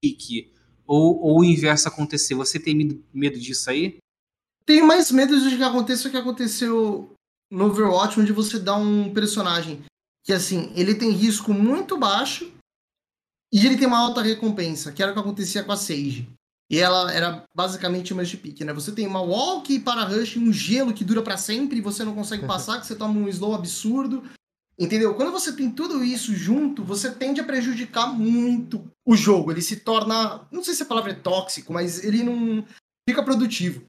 pick. 0.00 0.52
Ou, 0.84 1.16
ou 1.22 1.40
o 1.40 1.44
inverso 1.44 1.86
acontecer. 1.86 2.34
Você 2.34 2.58
tem 2.58 2.74
medo, 2.74 3.04
medo 3.14 3.38
disso 3.38 3.70
aí? 3.70 3.98
Tenho 4.66 4.84
mais 4.84 5.12
medo 5.12 5.40
de 5.48 5.56
que 5.56 5.62
aconteça 5.62 6.08
o 6.08 6.10
que 6.10 6.16
aconteceu 6.16 7.14
no 7.48 7.66
Overwatch, 7.66 8.18
onde 8.18 8.32
você 8.32 8.58
dá 8.58 8.74
um 8.74 9.14
personagem 9.14 9.84
que, 10.24 10.32
assim, 10.32 10.72
ele 10.74 10.96
tem 10.96 11.12
risco 11.12 11.54
muito 11.54 11.96
baixo 11.96 12.50
e 13.52 13.64
ele 13.64 13.76
tem 13.76 13.86
uma 13.86 13.98
alta 13.98 14.20
recompensa, 14.20 14.90
que 14.90 15.00
era 15.00 15.12
o 15.12 15.14
que 15.14 15.20
acontecia 15.20 15.62
com 15.62 15.70
a 15.70 15.76
Sage. 15.76 16.28
E 16.68 16.78
ela 16.78 17.12
era 17.12 17.44
basicamente 17.54 18.12
uma 18.12 18.24
pick, 18.24 18.62
né? 18.62 18.72
Você 18.72 18.90
tem 18.90 19.06
uma 19.06 19.22
walk 19.22 19.78
para 19.80 20.02
rush, 20.02 20.36
um 20.36 20.52
gelo 20.52 20.92
que 20.92 21.04
dura 21.04 21.22
para 21.22 21.36
sempre 21.36 21.78
e 21.78 21.80
você 21.80 22.04
não 22.04 22.14
consegue 22.14 22.44
passar, 22.46 22.80
que 22.80 22.86
você 22.88 22.96
toma 22.96 23.20
um 23.20 23.28
slow 23.28 23.54
absurdo. 23.54 24.24
Entendeu? 24.80 25.14
Quando 25.14 25.30
você 25.30 25.52
tem 25.52 25.70
tudo 25.70 26.02
isso 26.02 26.34
junto, 26.34 26.82
você 26.82 27.10
tende 27.10 27.40
a 27.40 27.44
prejudicar 27.44 28.06
muito 28.06 28.90
o 29.04 29.14
jogo. 29.14 29.50
Ele 29.50 29.60
se 29.60 29.76
torna, 29.76 30.48
não 30.50 30.64
sei 30.64 30.72
se 30.72 30.82
a 30.82 30.86
palavra 30.86 31.12
é 31.12 31.14
tóxico, 31.14 31.72
mas 31.72 32.02
ele 32.02 32.22
não 32.22 32.66
fica 33.06 33.22
produtivo. 33.22 33.84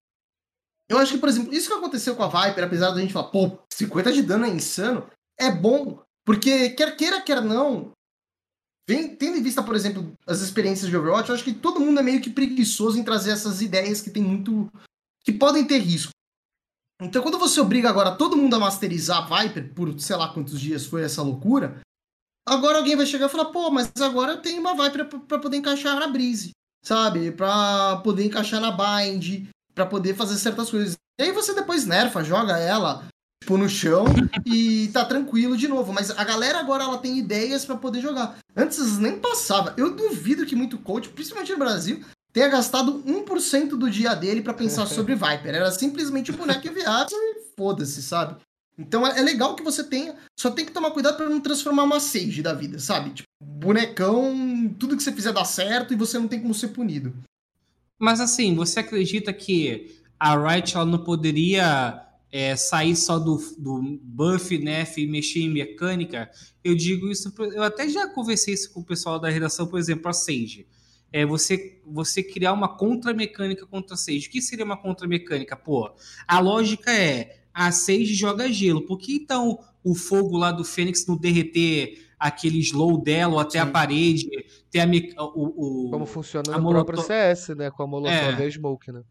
Eu 0.90 0.98
acho 0.98 1.14
que, 1.14 1.20
por 1.20 1.30
exemplo, 1.30 1.54
isso 1.54 1.70
que 1.70 1.74
aconteceu 1.74 2.14
com 2.14 2.24
a 2.24 2.28
Viper, 2.28 2.66
apesar 2.66 2.92
da 2.92 3.00
gente 3.00 3.14
falar, 3.14 3.30
pô, 3.30 3.58
50 3.72 4.12
de 4.12 4.22
dano 4.22 4.46
é 4.46 4.50
insano, 4.50 5.10
é 5.40 5.50
bom, 5.50 6.04
porque 6.26 6.72
quer 6.72 6.98
queira, 6.98 7.22
quer 7.22 7.42
não, 7.42 7.94
Vem, 8.92 9.16
tendo 9.16 9.38
em 9.38 9.42
vista, 9.42 9.64
por 9.64 9.76
exemplo, 9.76 10.14
as 10.28 10.42
experiências 10.42 10.90
de 10.90 10.98
Overwatch, 10.98 11.30
eu 11.30 11.36
acho 11.36 11.46
que 11.46 11.54
todo 11.54 11.80
mundo 11.80 12.00
é 12.02 12.04
meio 12.04 12.20
que 12.20 12.30
preguiçoso 12.30 13.00
em 13.00 13.04
trazer 13.06 13.32
essas 13.32 13.62
ideias 13.62 14.02
que 14.02 14.10
tem 14.10 14.22
muito. 14.22 14.70
que 15.24 15.32
podem 15.32 15.66
ter 15.66 15.78
risco. 15.78 16.12
Então, 17.02 17.24
quando 17.24 17.40
você 17.40 17.60
obriga 17.60 17.90
agora 17.90 18.12
todo 18.12 18.38
mundo 18.38 18.56
a 18.56 18.60
masterizar 18.60 19.28
Viper, 19.28 19.74
por 19.74 20.00
sei 20.00 20.16
lá 20.16 20.32
quantos 20.32 20.60
dias 20.60 20.86
foi 20.86 21.04
essa 21.04 21.24
loucura, 21.24 21.82
agora 22.48 22.78
alguém 22.78 22.96
vai 22.96 23.08
chegar 23.08 23.26
e 23.26 23.30
falar: 23.30 23.46
pô, 23.46 23.72
mas 23.72 23.92
agora 24.00 24.34
eu 24.34 24.42
tenho 24.42 24.62
uma 24.62 24.76
Viper 24.76 25.08
para 25.08 25.40
poder 25.40 25.58
encaixar 25.58 26.00
na 26.00 26.08
Breeze, 26.08 26.52
sabe? 26.86 27.32
Para 27.32 27.98
poder 27.98 28.26
encaixar 28.26 28.62
na 28.62 28.72
Bind, 28.72 29.48
para 29.74 29.88
poder 29.88 30.16
fazer 30.16 30.38
certas 30.38 30.70
coisas. 30.70 30.96
E 31.20 31.24
aí 31.24 31.32
você 31.32 31.56
depois 31.56 31.86
nerfa, 31.86 32.24
joga 32.24 32.60
ela 32.60 33.08
tipo, 33.42 33.58
no 33.58 33.68
chão 33.68 34.06
e 34.46 34.90
tá 34.90 35.04
tranquilo 35.04 35.58
de 35.58 35.68
novo. 35.68 35.92
Mas 35.92 36.12
a 36.12 36.24
galera 36.24 36.60
agora 36.60 36.84
ela 36.84 37.00
tem 37.00 37.18
ideias 37.18 37.66
para 37.66 37.78
poder 37.78 38.02
jogar. 38.02 38.38
Antes 38.56 39.00
nem 39.00 39.20
passava. 39.20 39.74
Eu 39.76 39.96
duvido 39.96 40.46
que 40.46 40.56
muito 40.56 40.78
coach, 40.78 41.10
principalmente 41.10 41.52
no 41.52 41.58
Brasil, 41.58 42.02
tenha 42.34 42.48
gastado 42.48 43.04
1% 43.04 43.70
do 43.70 43.90
dia 43.90 44.14
dele 44.16 44.42
para 44.42 44.54
pensar 44.54 44.86
sobre 44.86 45.16
Viper. 45.16 45.56
Era 45.56 45.72
simplesmente 45.72 46.32
o 46.32 46.38
boneco 46.38 46.68
enviado 46.68 47.12
e 47.14 47.42
foda-se, 47.56 48.02
sabe? 48.02 48.36
Então 48.78 49.06
é, 49.06 49.20
é 49.20 49.22
legal 49.22 49.56
que 49.56 49.64
você 49.64 49.84
tenha, 49.84 50.16
só 50.40 50.50
tem 50.50 50.66
que 50.66 50.72
tomar 50.72 50.92
cuidado 50.92 51.18
para 51.18 51.30
não 51.30 51.40
transformar 51.40 51.84
uma 51.84 52.00
Sage 52.00 52.42
da 52.42 52.54
vida, 52.54 52.80
sabe? 52.80 53.12
Tipo, 53.12 53.30
bonecão, 53.42 54.74
tudo 54.80 54.96
que 54.98 55.04
você 55.04 55.12
fizer 55.12 55.34
dá 55.34 55.46
certo 55.46 55.94
e 55.94 55.98
você 55.98 56.18
não 56.18 56.28
tem 56.28 56.40
como 56.40 56.54
ser 56.54 56.70
punido. 56.70 57.14
Mas 58.00 58.20
assim, 58.20 58.56
você 58.56 58.80
acredita 58.80 59.32
que 59.32 60.02
a 60.20 60.36
Riot 60.36 60.76
ela 60.76 60.86
não 60.86 61.04
poderia 61.04 62.08
é, 62.32 62.56
sair 62.56 62.96
só 62.96 63.20
do, 63.20 63.38
do 63.58 64.00
buff, 64.02 64.58
nerf 64.58 65.00
e 65.00 65.08
mexer 65.08 65.42
em 65.42 65.50
mecânica, 65.50 66.32
eu 66.64 66.76
digo 66.76 67.12
isso, 67.12 67.32
eu 67.54 67.62
até 67.62 67.88
já 67.90 68.08
conversei 68.08 68.54
isso 68.54 68.72
com 68.72 68.80
o 68.80 68.86
pessoal 68.86 69.20
da 69.20 69.30
redação, 69.30 69.68
por 69.68 69.78
exemplo, 69.78 70.10
a 70.10 70.14
Sage. 70.14 70.66
É 71.12 71.26
você, 71.26 71.82
você 71.86 72.24
criar 72.24 72.54
uma 72.54 72.78
contra-mecânica 72.78 73.66
contra 73.66 73.96
a 73.96 73.98
Sage. 73.98 74.28
O 74.28 74.32
que 74.32 74.42
seria 74.42 74.64
uma 74.64 74.78
contra-mecânica? 74.78 75.56
Pô, 75.56 75.92
a 76.28 76.40
lógica 76.40 76.92
é, 76.92 77.42
a 77.54 77.72
Sage 77.72 78.14
joga 78.14 78.52
gelo, 78.52 78.86
por 78.86 78.98
que 78.98 79.16
então 79.16 79.60
o 79.84 79.96
fogo 79.96 80.38
lá 80.38 80.52
do 80.52 80.64
Fênix 80.64 81.06
não 81.06 81.18
derreter 81.18 82.08
aquele 82.20 82.60
slow 82.60 83.02
dela 83.02 83.34
ou 83.34 83.40
até 83.40 83.60
Sim. 83.60 83.60
a 83.60 83.66
parede, 83.66 84.30
ter 84.70 84.80
a, 84.80 85.24
o, 85.24 85.88
o, 85.88 85.90
Como 85.90 86.06
funciona 86.06 86.58
no 86.58 86.70
próprio 86.70 87.02
CS, 87.02 87.50
né? 87.50 87.72
Com 87.72 87.84
a 87.84 87.88
Molotov 87.88 88.40
é. 88.40 88.44
e 88.44 88.44
a 88.44 88.52
Smoke, 88.52 88.92
né? 88.92 89.04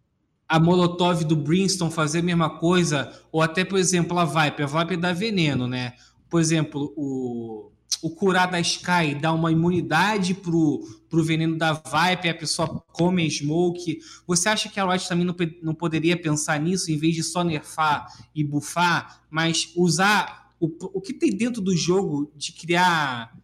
a 0.50 0.58
Molotov 0.58 1.24
do 1.24 1.36
Brimstone 1.36 1.92
fazer 1.92 2.18
a 2.18 2.22
mesma 2.22 2.58
coisa, 2.58 3.12
ou 3.30 3.40
até, 3.40 3.64
por 3.64 3.78
exemplo, 3.78 4.18
a 4.18 4.24
Viper. 4.24 4.64
A 4.66 4.80
Viper 4.80 4.98
dá 4.98 5.12
veneno, 5.12 5.68
né? 5.68 5.92
Por 6.28 6.40
exemplo, 6.40 6.92
o, 6.96 7.70
o 8.02 8.10
curar 8.10 8.50
da 8.50 8.60
Sky 8.60 9.14
dá 9.20 9.32
uma 9.32 9.52
imunidade 9.52 10.34
pro, 10.34 10.80
pro 11.08 11.22
veneno 11.22 11.56
da 11.56 11.72
Viper, 11.72 12.30
a 12.30 12.38
pessoa 12.38 12.82
come 12.92 13.30
Smoke. 13.30 14.00
Você 14.26 14.48
acha 14.48 14.68
que 14.68 14.80
a 14.80 14.86
Riot 14.86 15.08
também 15.08 15.24
não, 15.24 15.36
não 15.62 15.74
poderia 15.74 16.20
pensar 16.20 16.58
nisso, 16.60 16.90
em 16.90 16.96
vez 16.96 17.14
de 17.14 17.22
só 17.22 17.44
nerfar 17.44 18.06
e 18.34 18.42
bufar, 18.42 19.22
mas 19.30 19.72
usar 19.76 20.52
o, 20.58 20.66
o 20.98 21.00
que 21.00 21.12
tem 21.12 21.30
dentro 21.30 21.60
do 21.60 21.76
jogo 21.76 22.32
de 22.36 22.52
criar 22.52 23.36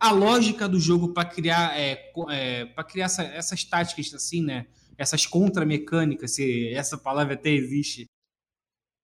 a 0.00 0.10
lógica 0.10 0.68
do 0.68 0.80
jogo 0.80 1.08
para 1.08 1.28
criar 1.28 1.78
é, 1.78 2.12
é 2.30 2.64
para 2.64 2.84
criar 2.84 3.04
essa, 3.04 3.22
essas 3.22 3.64
táticas 3.64 4.14
assim, 4.14 4.42
né? 4.42 4.66
essas 4.96 5.26
contramecânicas, 5.26 6.32
se 6.32 6.72
essa 6.72 6.96
palavra 6.96 7.34
até 7.34 7.50
existe? 7.50 8.06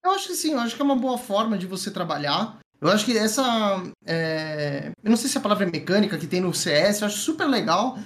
Eu 0.05 0.13
acho 0.13 0.29
que 0.29 0.35
sim, 0.35 0.53
eu 0.53 0.61
acho 0.61 0.75
que 0.75 0.83
é 0.83 0.85
uma 0.85 0.97
boa 0.97 1.19
forma 1.19 1.59
de 1.59 1.67
você 1.67 1.91
trabalhar. 1.91 2.59
Eu 2.81 2.89
acho 2.89 3.05
que 3.05 3.17
essa. 3.17 3.83
É... 4.07 4.91
Eu 5.03 5.11
não 5.11 5.17
sei 5.17 5.29
se 5.29 5.39
a 5.39 5.41
palavra 5.41 5.67
é 5.67 5.71
mecânica 5.71 6.19
que 6.19 6.27
tem 6.27 6.41
no 6.41 6.55
CS, 6.55 7.01
eu 7.01 7.07
acho 7.07 7.19
super 7.19 7.47
legal. 7.47 7.99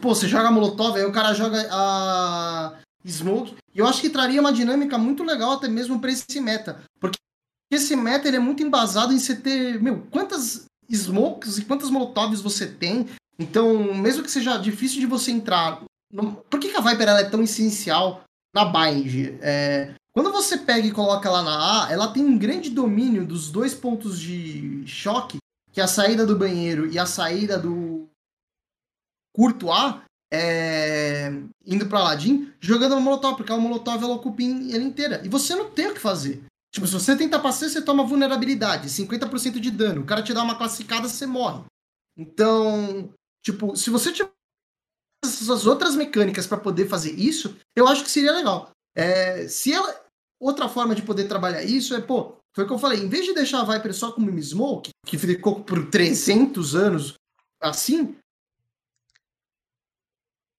Pô, 0.00 0.14
você 0.14 0.28
joga 0.28 0.50
Molotov, 0.50 0.96
aí 0.96 1.04
o 1.04 1.12
cara 1.12 1.32
joga 1.32 1.66
a 1.70 2.74
Smoke. 3.06 3.56
E 3.74 3.78
eu 3.78 3.86
acho 3.86 4.00
que 4.00 4.10
traria 4.10 4.40
uma 4.40 4.52
dinâmica 4.52 4.98
muito 4.98 5.24
legal 5.24 5.52
até 5.52 5.68
mesmo 5.68 5.98
para 5.98 6.12
esse 6.12 6.40
meta. 6.40 6.82
Porque 7.00 7.18
esse 7.72 7.96
meta 7.96 8.28
ele 8.28 8.36
é 8.36 8.40
muito 8.40 8.62
embasado 8.62 9.12
em 9.12 9.18
você 9.18 9.34
ter. 9.34 9.80
Meu, 9.80 10.06
quantas 10.10 10.66
Smokes 10.90 11.58
e 11.58 11.64
quantas 11.64 11.90
Molotovs 11.90 12.40
você 12.40 12.66
tem. 12.66 13.08
Então, 13.38 13.94
mesmo 13.94 14.22
que 14.22 14.30
seja 14.30 14.58
difícil 14.58 15.00
de 15.00 15.06
você 15.06 15.30
entrar 15.30 15.82
por 16.12 16.58
que, 16.58 16.68
que 16.68 16.76
a 16.76 16.80
Viper 16.80 17.08
é 17.08 17.24
tão 17.24 17.42
essencial 17.42 18.22
na 18.54 18.64
bind? 18.64 19.38
É, 19.40 19.94
quando 20.12 20.32
você 20.32 20.58
pega 20.58 20.86
e 20.86 20.92
coloca 20.92 21.28
ela 21.28 21.42
na 21.42 21.84
A, 21.84 21.92
ela 21.92 22.12
tem 22.12 22.24
um 22.24 22.38
grande 22.38 22.70
domínio 22.70 23.26
dos 23.26 23.50
dois 23.50 23.74
pontos 23.74 24.18
de 24.18 24.86
choque, 24.86 25.38
que 25.72 25.80
é 25.80 25.84
a 25.84 25.88
saída 25.88 26.26
do 26.26 26.36
banheiro 26.36 26.86
e 26.90 26.98
a 26.98 27.06
saída 27.06 27.58
do 27.58 28.08
curto 29.32 29.70
A, 29.70 30.02
é, 30.32 31.30
indo 31.64 31.86
para 31.86 32.00
Aladdin, 32.00 32.52
jogando 32.60 32.94
a 32.94 33.00
Molotov, 33.00 33.36
porque 33.36 33.52
a 33.52 33.56
Molotov 33.56 34.02
ela 34.02 34.14
ocupa 34.14 34.42
ela 34.42 34.82
inteira. 34.82 35.20
E 35.24 35.28
você 35.28 35.54
não 35.54 35.70
tem 35.70 35.88
o 35.88 35.94
que 35.94 36.00
fazer. 36.00 36.42
Tipo, 36.72 36.86
se 36.86 36.92
você 36.92 37.16
tenta 37.16 37.38
passar, 37.38 37.68
você 37.68 37.82
toma 37.82 38.04
vulnerabilidade, 38.04 38.88
50% 38.88 39.58
de 39.58 39.70
dano. 39.70 40.02
O 40.02 40.06
cara 40.06 40.22
te 40.22 40.32
dá 40.32 40.42
uma 40.42 40.56
classificada, 40.56 41.08
você 41.08 41.26
morre. 41.26 41.64
Então, 42.16 43.12
tipo, 43.44 43.76
se 43.76 43.90
você 43.90 44.12
tiver 44.12 44.30
essas 45.24 45.66
outras 45.66 45.96
mecânicas 45.96 46.46
para 46.46 46.58
poder 46.58 46.88
fazer 46.88 47.12
isso, 47.12 47.56
eu 47.76 47.88
acho 47.88 48.04
que 48.04 48.10
seria 48.10 48.32
legal. 48.32 48.70
É, 49.00 49.48
se 49.48 49.72
ela, 49.72 49.98
outra 50.38 50.68
forma 50.68 50.94
de 50.94 51.00
poder 51.00 51.26
trabalhar 51.26 51.62
isso 51.62 51.94
é, 51.94 52.02
pô, 52.02 52.36
foi 52.54 52.64
o 52.64 52.66
que 52.66 52.72
eu 52.74 52.78
falei, 52.78 53.00
em 53.00 53.08
vez 53.08 53.24
de 53.24 53.32
deixar 53.32 53.62
a 53.62 53.64
Viper 53.64 53.94
só 53.94 54.12
como 54.12 54.38
Smoke, 54.38 54.90
que 55.06 55.16
ficou 55.16 55.64
por 55.64 55.88
300 55.88 56.74
anos 56.74 57.14
assim, 57.62 58.14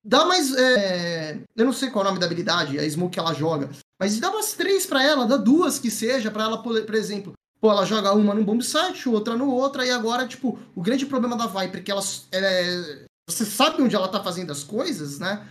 dá 0.03 0.25
mais. 0.25 0.55
É, 0.55 1.43
eu 1.55 1.65
não 1.65 1.71
sei 1.71 1.91
qual 1.91 2.03
é 2.03 2.07
o 2.07 2.09
nome 2.09 2.19
da 2.19 2.25
habilidade, 2.25 2.79
a 2.79 2.89
Smoke 2.89 3.13
que 3.13 3.19
ela 3.19 3.35
joga, 3.35 3.69
mas 3.99 4.19
dá 4.19 4.31
umas 4.31 4.53
três 4.53 4.87
para 4.87 5.03
ela, 5.03 5.27
dá 5.27 5.37
duas 5.37 5.77
que 5.77 5.91
seja, 5.91 6.31
para 6.31 6.45
ela, 6.45 6.63
por 6.63 6.95
exemplo, 6.95 7.33
pô, 7.59 7.69
ela 7.69 7.85
joga 7.85 8.11
uma 8.13 8.33
no 8.33 8.43
bomb 8.43 8.63
site, 8.63 9.07
outra 9.07 9.37
no 9.37 9.51
outra, 9.51 9.85
e 9.85 9.91
agora, 9.91 10.27
tipo, 10.27 10.57
o 10.75 10.81
grande 10.81 11.05
problema 11.05 11.37
da 11.37 11.45
Viper 11.45 11.81
é 11.81 11.83
que 11.83 11.91
ela 11.91 12.01
é, 12.31 13.05
você 13.29 13.45
sabe 13.45 13.83
onde 13.83 13.95
ela 13.95 14.07
está 14.07 14.23
fazendo 14.23 14.51
as 14.51 14.63
coisas, 14.63 15.19
né? 15.19 15.47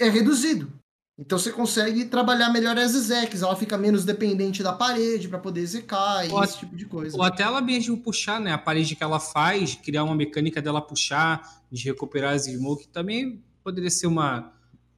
É 0.00 0.08
reduzido. 0.08 0.72
Então 1.16 1.38
você 1.38 1.52
consegue 1.52 2.06
trabalhar 2.06 2.50
melhor 2.50 2.76
as 2.76 2.94
execs, 2.94 3.42
ela 3.42 3.54
fica 3.54 3.78
menos 3.78 4.04
dependente 4.04 4.64
da 4.64 4.72
parede 4.72 5.28
para 5.28 5.38
poder 5.38 5.60
execar 5.60 6.26
e 6.26 6.32
ou 6.32 6.42
esse 6.42 6.58
tipo 6.58 6.74
de 6.74 6.86
coisa. 6.86 7.16
Ou 7.16 7.22
até 7.22 7.44
ela 7.44 7.60
mesmo 7.60 7.96
puxar, 7.96 8.40
né? 8.40 8.52
A 8.52 8.58
parede 8.58 8.96
que 8.96 9.04
ela 9.04 9.20
faz, 9.20 9.76
criar 9.76 10.02
uma 10.02 10.16
mecânica 10.16 10.60
dela 10.60 10.82
puxar, 10.82 11.62
de 11.70 11.84
recuperar 11.84 12.34
as 12.34 12.46
smoke, 12.46 12.88
também 12.88 13.40
poderia 13.62 13.90
ser 13.90 14.08
uma, 14.08 14.52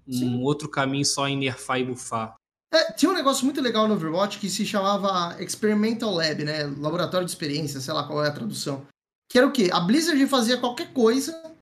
um 0.09 0.13
Sim. 0.13 0.43
outro 0.43 0.71
caminho 0.71 1.05
só 1.05 1.29
em 1.29 1.37
nerfar 1.37 1.81
e 1.81 1.85
buffar. 1.85 2.35
É, 2.73 2.93
tinha 2.93 3.11
um 3.11 3.15
negócio 3.15 3.45
muito 3.45 3.61
legal 3.61 3.87
no 3.87 3.95
Overwatch 3.95 4.39
que 4.39 4.49
se 4.49 4.65
chamava 4.65 5.37
Experimental 5.41 6.13
Lab, 6.13 6.45
né? 6.45 6.65
Laboratório 6.79 7.27
de 7.27 7.31
experiência, 7.31 7.79
sei 7.79 7.93
lá 7.93 8.05
qual 8.05 8.25
é 8.25 8.29
a 8.29 8.33
tradução. 8.33 8.87
Que 9.31 9.39
era 9.39 9.47
o 9.47 9.53
quê? 9.53 9.69
A 9.71 9.81
Blizzard 9.81 10.27
fazia 10.27 10.57
qualquer 10.57 10.93
coisa 10.93 11.56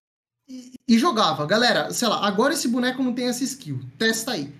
e, 0.48 0.98
jogava. 0.98 1.46
Galera, 1.46 1.92
sei 1.92 2.08
lá, 2.08 2.26
agora 2.26 2.52
esse 2.52 2.68
boneco 2.68 3.02
não 3.02 3.14
tem 3.14 3.28
essa 3.28 3.44
skill. 3.44 3.80
Testa 3.98 4.32
aí. 4.32 4.52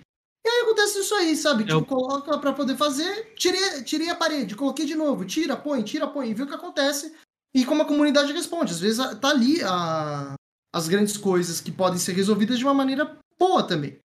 E 0.45 0.49
aí 0.49 0.61
acontece 0.61 0.99
isso 0.99 1.15
aí, 1.15 1.35
sabe? 1.35 1.63
Tipo, 1.63 1.77
Eu... 1.77 1.85
coloca 1.85 2.37
pra 2.37 2.53
poder 2.53 2.77
fazer, 2.77 3.33
tirei, 3.35 3.83
tirei 3.83 4.09
a 4.09 4.15
parede, 4.15 4.55
coloquei 4.55 4.85
de 4.85 4.95
novo, 4.95 5.25
tira, 5.25 5.57
põe, 5.57 5.83
tira, 5.83 6.07
põe, 6.07 6.29
e 6.29 6.33
vê 6.33 6.43
o 6.43 6.47
que 6.47 6.53
acontece. 6.53 7.15
E 7.53 7.65
como 7.65 7.83
a 7.83 7.87
comunidade 7.87 8.33
responde. 8.33 8.71
Às 8.71 8.79
vezes 8.79 9.19
tá 9.19 9.29
ali 9.29 9.61
a, 9.63 10.35
as 10.73 10.87
grandes 10.87 11.17
coisas 11.17 11.61
que 11.61 11.71
podem 11.71 11.97
ser 11.97 12.13
resolvidas 12.13 12.59
de 12.59 12.65
uma 12.65 12.73
maneira 12.73 13.17
boa 13.39 13.65
também. 13.65 13.99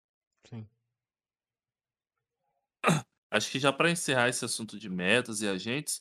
Sim. 0.49 0.67
Acho 3.31 3.51
que 3.51 3.59
já 3.59 3.73
para 3.73 3.91
encerrar 3.91 4.29
esse 4.29 4.45
assunto 4.45 4.79
de 4.79 4.89
metas 4.89 5.43
e 5.43 5.49
agentes, 5.49 6.01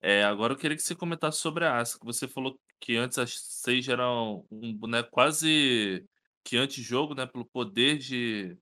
é, 0.00 0.22
agora 0.22 0.52
eu 0.52 0.56
queria 0.56 0.76
que 0.76 0.82
você 0.82 0.94
comentasse 0.94 1.38
sobre 1.38 1.64
a 1.64 1.78
Asa, 1.78 1.98
que 1.98 2.04
você 2.04 2.28
falou 2.28 2.58
que 2.80 2.96
antes 2.96 3.18
as 3.18 3.38
seis 3.38 3.88
eram 3.88 4.46
um 4.50 4.74
boneco 4.74 5.10
quase 5.10 6.06
que 6.42 6.56
anti-jogo, 6.56 7.14
né? 7.14 7.26
Pelo 7.26 7.44
poder 7.44 7.98
de, 7.98 8.56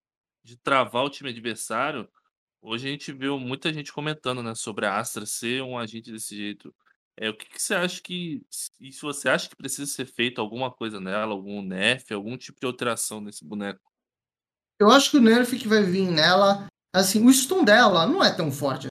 de 0.44 0.56
travar 0.56 1.04
o 1.04 1.10
time 1.10 1.30
adversário. 1.30 2.08
Hoje 2.60 2.88
a 2.88 2.90
gente 2.90 3.12
viu 3.12 3.38
muita 3.38 3.72
gente 3.72 3.92
comentando, 3.92 4.42
né, 4.42 4.54
sobre 4.54 4.86
a 4.86 4.96
Astra 4.96 5.26
ser 5.26 5.62
um 5.62 5.76
agente 5.76 6.12
desse 6.12 6.36
jeito. 6.36 6.72
É, 7.16 7.28
o 7.28 7.36
que, 7.36 7.46
que 7.46 7.60
você 7.60 7.74
acha 7.74 8.00
que. 8.00 8.40
E 8.80 8.92
se 8.92 9.02
você 9.02 9.28
acha 9.28 9.48
que 9.48 9.56
precisa 9.56 9.90
ser 9.90 10.06
feito 10.06 10.40
alguma 10.40 10.70
coisa 10.70 11.00
nela, 11.00 11.32
algum 11.32 11.60
nerf, 11.60 12.12
algum 12.14 12.36
tipo 12.36 12.60
de 12.60 12.66
alteração 12.66 13.20
nesse 13.20 13.44
boneco? 13.44 13.80
Eu 14.80 14.90
acho 14.90 15.10
que 15.10 15.16
o 15.16 15.22
nerf 15.22 15.58
que 15.58 15.68
vai 15.68 15.82
vir 15.82 16.10
nela, 16.10 16.66
assim, 16.94 17.26
o 17.26 17.32
stun 17.32 17.64
dela 17.64 18.06
não 18.06 18.22
é 18.22 18.34
tão 18.34 18.50
forte 18.50 18.88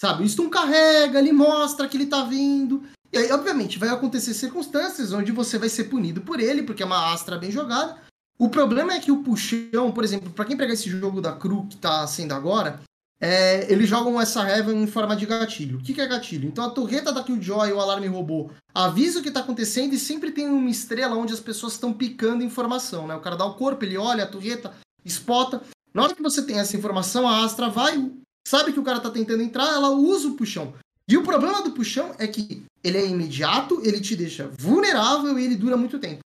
Sabe? 0.00 0.24
O 0.24 0.28
Stun 0.28 0.48
carrega, 0.48 1.18
ele 1.18 1.30
mostra 1.30 1.86
que 1.86 1.94
ele 1.94 2.06
tá 2.06 2.24
vindo. 2.24 2.88
E 3.12 3.18
aí, 3.18 3.32
obviamente, 3.32 3.78
vai 3.78 3.88
acontecer 3.88 4.34
circunstâncias 4.34 5.12
onde 5.12 5.32
você 5.32 5.58
vai 5.58 5.68
ser 5.68 5.84
punido 5.84 6.20
por 6.20 6.38
ele, 6.38 6.62
porque 6.62 6.82
é 6.82 6.86
uma 6.86 7.12
Astra 7.12 7.36
bem 7.36 7.50
jogada. 7.50 7.96
O 8.38 8.48
problema 8.48 8.94
é 8.94 9.00
que 9.00 9.10
o 9.10 9.22
puxão, 9.22 9.92
por 9.92 10.04
exemplo, 10.04 10.30
para 10.30 10.44
quem 10.44 10.56
pegar 10.56 10.72
esse 10.72 10.88
jogo 10.88 11.20
da 11.20 11.32
Cru 11.32 11.66
que 11.66 11.76
tá 11.76 12.06
sendo 12.06 12.32
agora, 12.32 12.80
é, 13.20 13.70
eles 13.70 13.86
jogam 13.86 14.18
essa 14.18 14.48
Heaven 14.48 14.82
em 14.82 14.86
forma 14.86 15.14
de 15.14 15.26
gatilho. 15.26 15.78
O 15.78 15.82
que, 15.82 15.92
que 15.92 16.00
é 16.00 16.06
gatilho? 16.06 16.48
Então 16.48 16.64
a 16.64 16.70
torreta 16.70 17.12
da 17.12 17.22
Killjoy, 17.22 17.70
o 17.70 17.80
alarme 17.80 18.06
robô, 18.06 18.50
avisa 18.74 19.18
o 19.18 19.22
que 19.22 19.28
está 19.28 19.40
acontecendo 19.40 19.92
e 19.92 19.98
sempre 19.98 20.32
tem 20.32 20.48
uma 20.48 20.70
estrela 20.70 21.16
onde 21.16 21.34
as 21.34 21.40
pessoas 21.40 21.74
estão 21.74 21.92
picando 21.92 22.42
informação. 22.42 23.06
Né? 23.06 23.14
O 23.14 23.20
cara 23.20 23.36
dá 23.36 23.44
o 23.44 23.54
corpo, 23.54 23.84
ele 23.84 23.98
olha 23.98 24.24
a 24.24 24.26
torreta, 24.26 24.72
espota. 25.04 25.60
Na 25.92 26.02
hora 26.02 26.14
que 26.14 26.22
você 26.22 26.42
tem 26.42 26.58
essa 26.58 26.76
informação, 26.76 27.28
a 27.28 27.44
Astra 27.44 27.68
vai, 27.68 28.10
sabe 28.48 28.72
que 28.72 28.80
o 28.80 28.84
cara 28.84 29.00
tá 29.00 29.10
tentando 29.10 29.42
entrar, 29.42 29.66
ela 29.66 29.90
usa 29.90 30.28
o 30.28 30.34
puxão. 30.34 30.72
E 31.08 31.16
o 31.16 31.22
problema 31.22 31.62
do 31.62 31.72
puxão 31.72 32.14
é 32.18 32.26
que 32.26 32.64
ele 32.82 32.98
é 32.98 33.06
imediato, 33.06 33.80
ele 33.84 34.00
te 34.00 34.14
deixa 34.14 34.48
vulnerável 34.58 35.38
e 35.38 35.44
ele 35.44 35.56
dura 35.56 35.76
muito 35.76 35.98
tempo. 35.98 36.20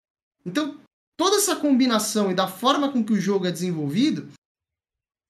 Então, 0.44 0.76
toda 1.16 1.36
essa 1.36 1.56
combinação 1.56 2.30
e 2.30 2.34
da 2.34 2.46
forma 2.46 2.90
com 2.92 3.02
que 3.02 3.12
o 3.12 3.20
jogo 3.20 3.46
é 3.46 3.50
desenvolvido, 3.50 4.28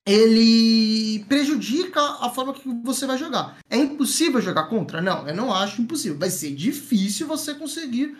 ele 0.07 1.25
prejudica 1.25 2.01
a 2.01 2.29
forma 2.29 2.53
que 2.53 2.69
você 2.83 3.07
vai 3.07 3.17
jogar. 3.17 3.59
É 3.71 3.77
impossível 3.77 4.41
jogar 4.41 4.65
contra? 4.65 5.01
Não, 5.01 5.27
eu 5.27 5.35
não 5.35 5.53
acho 5.53 5.81
impossível. 5.81 6.19
Vai 6.19 6.31
ser 6.31 6.55
difícil 6.55 7.27
você 7.27 7.55
conseguir 7.55 8.17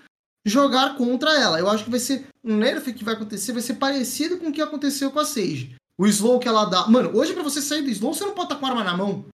jogar 0.47 0.97
contra 0.97 1.39
ela. 1.39 1.59
Eu 1.59 1.69
acho 1.69 1.85
que 1.85 1.91
vai 1.91 2.01
ser 2.01 2.27
um 2.43 2.57
nerf 2.57 2.93
que 2.93 3.05
vai 3.05 3.15
acontecer, 3.15 3.53
vai 3.53 3.63
ser 3.63 3.75
parecido 3.75 4.39
com 4.39 4.49
o 4.49 4.53
que 4.53 4.63
aconteceu 4.63 5.11
com 5.11 5.19
a 5.19 5.25
Sage. 5.25 5.75
O 5.99 6.07
slow 6.07 6.39
que 6.41 6.49
ela 6.49 6.65
dá. 6.65 6.87
Mano, 6.87 7.17
hoje 7.17 7.35
para 7.35 7.43
você 7.43 7.61
sair 7.61 7.83
do 7.83 7.91
slow, 7.91 8.15
você 8.15 8.25
não 8.25 8.35
pode 8.35 8.47
estar 8.47 8.57
com 8.57 8.67
a 8.67 8.71
arma 8.71 8.85
na 8.85 8.97
mão. 8.97 9.27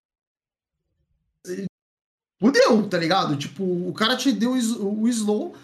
Fudeu, 2.41 2.89
tá 2.89 2.97
ligado? 2.97 3.37
Tipo, 3.37 3.63
o 3.63 3.93
cara 3.93 4.17
te 4.17 4.31
deu 4.31 4.53
o 4.53 5.07
slow, 5.07 5.55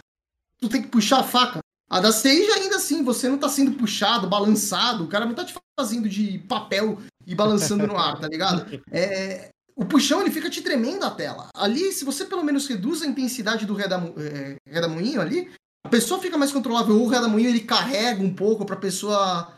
tu 0.62 0.70
tem 0.70 0.80
que 0.80 0.90
puxar 0.90 1.22
a 1.22 1.24
faca. 1.24 1.60
A 1.90 2.00
da 2.00 2.12
Sage, 2.12 2.52
ainda 2.52 2.76
assim, 2.76 3.04
você 3.04 3.28
não 3.28 3.40
tá 3.40 3.50
sendo 3.50 3.72
puxado, 3.72 4.30
balançado, 4.30 5.04
o 5.04 5.08
cara 5.08 5.26
não 5.26 5.34
tá 5.34 5.44
te 5.44 5.56
fazendo 5.80 6.08
de 6.08 6.38
papel 6.40 7.00
e 7.26 7.34
balançando 7.34 7.88
no 7.88 7.98
ar, 7.98 8.20
tá 8.20 8.28
ligado? 8.28 8.68
É, 8.92 9.50
o 9.76 9.86
puxão, 9.86 10.22
ele 10.22 10.32
fica 10.32 10.50
te 10.50 10.62
tremendo 10.62 11.04
a 11.04 11.12
tela. 11.12 11.50
Ali, 11.56 11.92
se 11.92 12.06
você 12.06 12.26
pelo 12.26 12.44
menos 12.44 12.68
reduz 12.68 13.02
a 13.02 13.08
intensidade 13.08 13.66
do 13.66 13.74
redamu 13.74 14.14
é, 14.18 14.56
redamoinho 14.68 15.22
ali, 15.22 15.52
a 15.84 15.90
pessoa 15.90 16.20
fica 16.20 16.38
mais 16.38 16.52
controlável. 16.52 17.02
O 17.02 17.08
redamoinho, 17.08 17.50
ele 17.50 17.62
carrega 17.62 18.22
um 18.22 18.34
pouco 18.34 18.66
pra 18.66 18.76
pessoa 18.76 19.56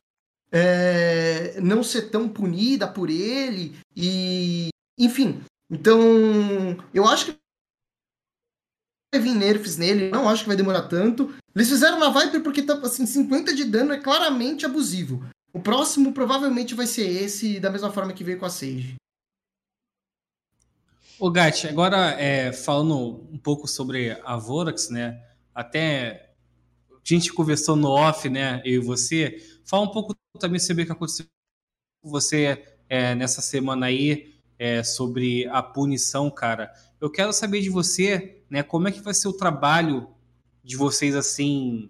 é, 0.51 1.59
não 1.61 1.83
ser 1.83 2.03
tão 2.09 2.29
punida 2.29 2.87
por 2.87 3.09
ele 3.09 3.77
e 3.95 4.69
enfim. 4.97 5.41
Então, 5.69 6.01
eu 6.93 7.07
acho 7.07 7.25
que 7.27 7.39
vai 9.13 9.21
vir 9.21 9.35
nerfs 9.35 9.77
nele, 9.77 10.09
não 10.09 10.27
acho 10.27 10.43
que 10.43 10.47
vai 10.47 10.57
demorar 10.57 10.87
tanto. 10.87 11.33
Eles 11.55 11.69
fizeram 11.69 11.99
na 11.99 12.09
Viper 12.09 12.41
porque 12.41 12.61
tá, 12.61 12.73
assim, 12.75 13.05
50 13.05 13.53
de 13.53 13.65
dano 13.65 13.93
é 13.93 13.99
claramente 13.99 14.65
abusivo. 14.65 15.23
O 15.53 15.59
próximo 15.59 16.13
provavelmente 16.13 16.75
vai 16.75 16.87
ser 16.87 17.07
esse, 17.07 17.59
da 17.59 17.69
mesma 17.69 17.91
forma 17.91 18.13
que 18.13 18.23
veio 18.23 18.39
com 18.39 18.45
a 18.45 18.49
Sage. 18.49 18.95
Ô, 21.19 21.29
Gatti, 21.29 21.67
agora 21.67 22.11
é, 22.11 22.53
falando 22.53 23.27
um 23.31 23.37
pouco 23.37 23.67
sobre 23.67 24.11
a 24.23 24.37
Vorax, 24.37 24.89
né? 24.89 25.21
Até 25.53 26.33
a 26.91 27.01
gente 27.03 27.33
conversou 27.33 27.75
no 27.75 27.89
off, 27.89 28.29
né? 28.29 28.61
Eu 28.63 28.81
e 28.81 28.85
você. 28.85 29.37
Fala 29.65 29.83
um 29.83 29.91
pouco 29.91 30.15
também 30.39 30.59
sobre 30.59 30.83
o 30.83 30.85
que 30.85 30.91
aconteceu 30.91 31.25
com 32.01 32.09
você 32.09 32.63
é, 32.87 33.13
nessa 33.15 33.41
semana 33.41 33.87
aí, 33.87 34.38
é, 34.59 34.83
sobre 34.83 35.47
a 35.47 35.63
punição, 35.63 36.29
cara. 36.29 36.71
Eu 36.99 37.09
quero 37.09 37.31
saber 37.31 37.61
de 37.61 37.69
você, 37.69 38.43
né? 38.49 38.61
Como 38.61 38.89
é 38.89 38.91
que 38.91 39.01
vai 39.01 39.13
ser 39.13 39.29
o 39.29 39.33
trabalho 39.33 40.09
de 40.61 40.75
vocês, 40.75 41.15
assim, 41.15 41.89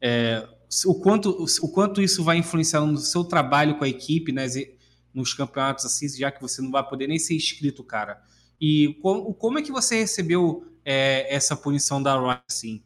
é, 0.00 0.46
o, 0.84 0.94
quanto, 0.94 1.46
o 1.62 1.68
quanto 1.70 2.02
isso 2.02 2.22
vai 2.22 2.36
influenciar 2.36 2.82
no 2.82 2.98
seu 2.98 3.24
trabalho 3.24 3.78
com 3.78 3.84
a 3.84 3.88
equipe, 3.88 4.30
né? 4.30 4.46
Nos 5.14 5.32
campeonatos, 5.32 5.86
assim, 5.86 6.06
já 6.08 6.30
que 6.30 6.42
você 6.42 6.60
não 6.60 6.70
vai 6.70 6.86
poder 6.86 7.06
nem 7.06 7.18
ser 7.18 7.34
inscrito, 7.34 7.82
cara. 7.82 8.22
E 8.60 8.98
como, 9.00 9.32
como 9.32 9.58
é 9.58 9.62
que 9.62 9.72
você 9.72 10.00
recebeu 10.00 10.66
é, 10.84 11.34
essa 11.34 11.56
punição 11.56 12.02
da 12.02 12.20
Riot, 12.20 12.42
assim? 12.48 12.82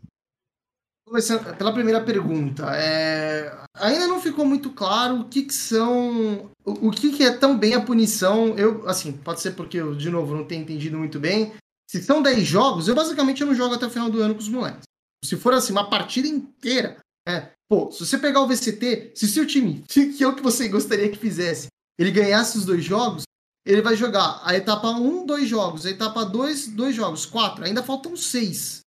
Começando 1.08 1.56
pela 1.56 1.72
primeira 1.72 2.02
pergunta, 2.02 2.66
é... 2.76 3.50
ainda 3.74 4.06
não 4.06 4.20
ficou 4.20 4.44
muito 4.44 4.68
claro 4.70 5.20
o 5.20 5.24
que, 5.24 5.42
que 5.42 5.54
são, 5.54 6.50
o, 6.62 6.90
que, 6.90 7.10
que, 7.16 7.22
é 7.22 7.30
tão 7.30 7.56
bem 7.56 7.72
a 7.74 7.80
punição. 7.80 8.58
Eu, 8.58 8.86
assim, 8.86 9.12
pode 9.12 9.40
ser 9.40 9.52
porque 9.52 9.78
eu, 9.78 9.94
de 9.94 10.10
novo, 10.10 10.36
não 10.36 10.44
tenho 10.44 10.60
entendido 10.60 10.98
muito 10.98 11.18
bem. 11.18 11.54
Se 11.90 12.02
são 12.02 12.20
10 12.20 12.46
jogos, 12.46 12.88
eu 12.88 12.94
basicamente 12.94 13.42
não 13.42 13.54
jogo 13.54 13.74
até 13.74 13.86
o 13.86 13.90
final 13.90 14.10
do 14.10 14.20
ano 14.20 14.34
com 14.34 14.40
os 14.40 14.48
moleques. 14.50 14.82
Se 15.24 15.34
for 15.36 15.54
assim, 15.54 15.72
uma 15.72 15.88
partida 15.88 16.28
inteira, 16.28 16.98
é, 17.26 17.52
pô, 17.66 17.90
se 17.90 18.04
você 18.04 18.18
pegar 18.18 18.42
o 18.42 18.46
VCT, 18.46 19.12
se 19.14 19.24
o 19.24 19.28
seu 19.28 19.46
time, 19.46 19.82
que 19.88 20.22
é 20.22 20.28
o 20.28 20.36
que 20.36 20.42
você 20.42 20.68
gostaria 20.68 21.08
que 21.08 21.16
fizesse, 21.16 21.68
ele 21.98 22.10
ganhasse 22.10 22.58
os 22.58 22.66
dois 22.66 22.84
jogos, 22.84 23.22
ele 23.64 23.80
vai 23.80 23.96
jogar 23.96 24.42
a 24.44 24.54
etapa 24.54 24.90
1, 24.90 25.24
dois 25.24 25.48
jogos, 25.48 25.86
a 25.86 25.90
etapa 25.90 26.24
2, 26.24 26.68
dois 26.68 26.94
jogos, 26.94 27.24
quatro. 27.24 27.64
Ainda 27.64 27.82
faltam 27.82 28.14
seis. 28.14 28.80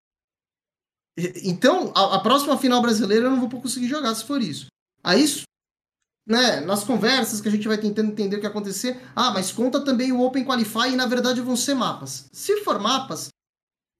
Então, 1.43 1.91
a, 1.95 2.15
a, 2.15 2.19
próxima 2.19 2.57
final 2.57 2.81
brasileira 2.81 3.25
eu 3.25 3.31
não 3.31 3.39
vou 3.39 3.61
conseguir 3.61 3.87
jogar 3.87 4.15
se 4.15 4.23
for 4.23 4.41
isso. 4.41 4.67
Aí, 5.03 5.25
né, 6.25 6.61
nas 6.61 6.83
conversas 6.83 7.41
que 7.41 7.47
a 7.47 7.51
gente 7.51 7.67
vai 7.67 7.77
tentando 7.77 8.11
entender 8.11 8.37
o 8.37 8.39
que 8.39 8.47
acontecer, 8.47 9.01
ah, 9.15 9.31
mas 9.31 9.51
conta 9.51 9.83
também 9.83 10.11
o 10.11 10.21
Open 10.21 10.45
Qualify 10.45 10.89
e 10.91 10.95
na 10.95 11.05
verdade 11.05 11.41
vão 11.41 11.57
ser 11.57 11.73
mapas. 11.73 12.25
Se 12.31 12.63
for 12.63 12.79
mapas, 12.79 13.27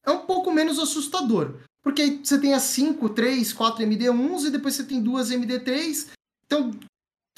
é 0.05 0.11
um 0.11 0.25
pouco 0.25 0.51
menos 0.51 0.79
assustador. 0.79 1.59
Porque 1.83 2.01
aí 2.01 2.21
você 2.23 2.39
tem 2.39 2.53
as 2.53 2.63
5, 2.63 3.09
3, 3.09 3.53
4 3.53 3.83
MD1s 3.83 4.45
e 4.45 4.51
depois 4.51 4.75
você 4.75 4.83
tem 4.83 5.01
duas 5.01 5.31
MD3. 5.31 6.09
Então, 6.45 6.71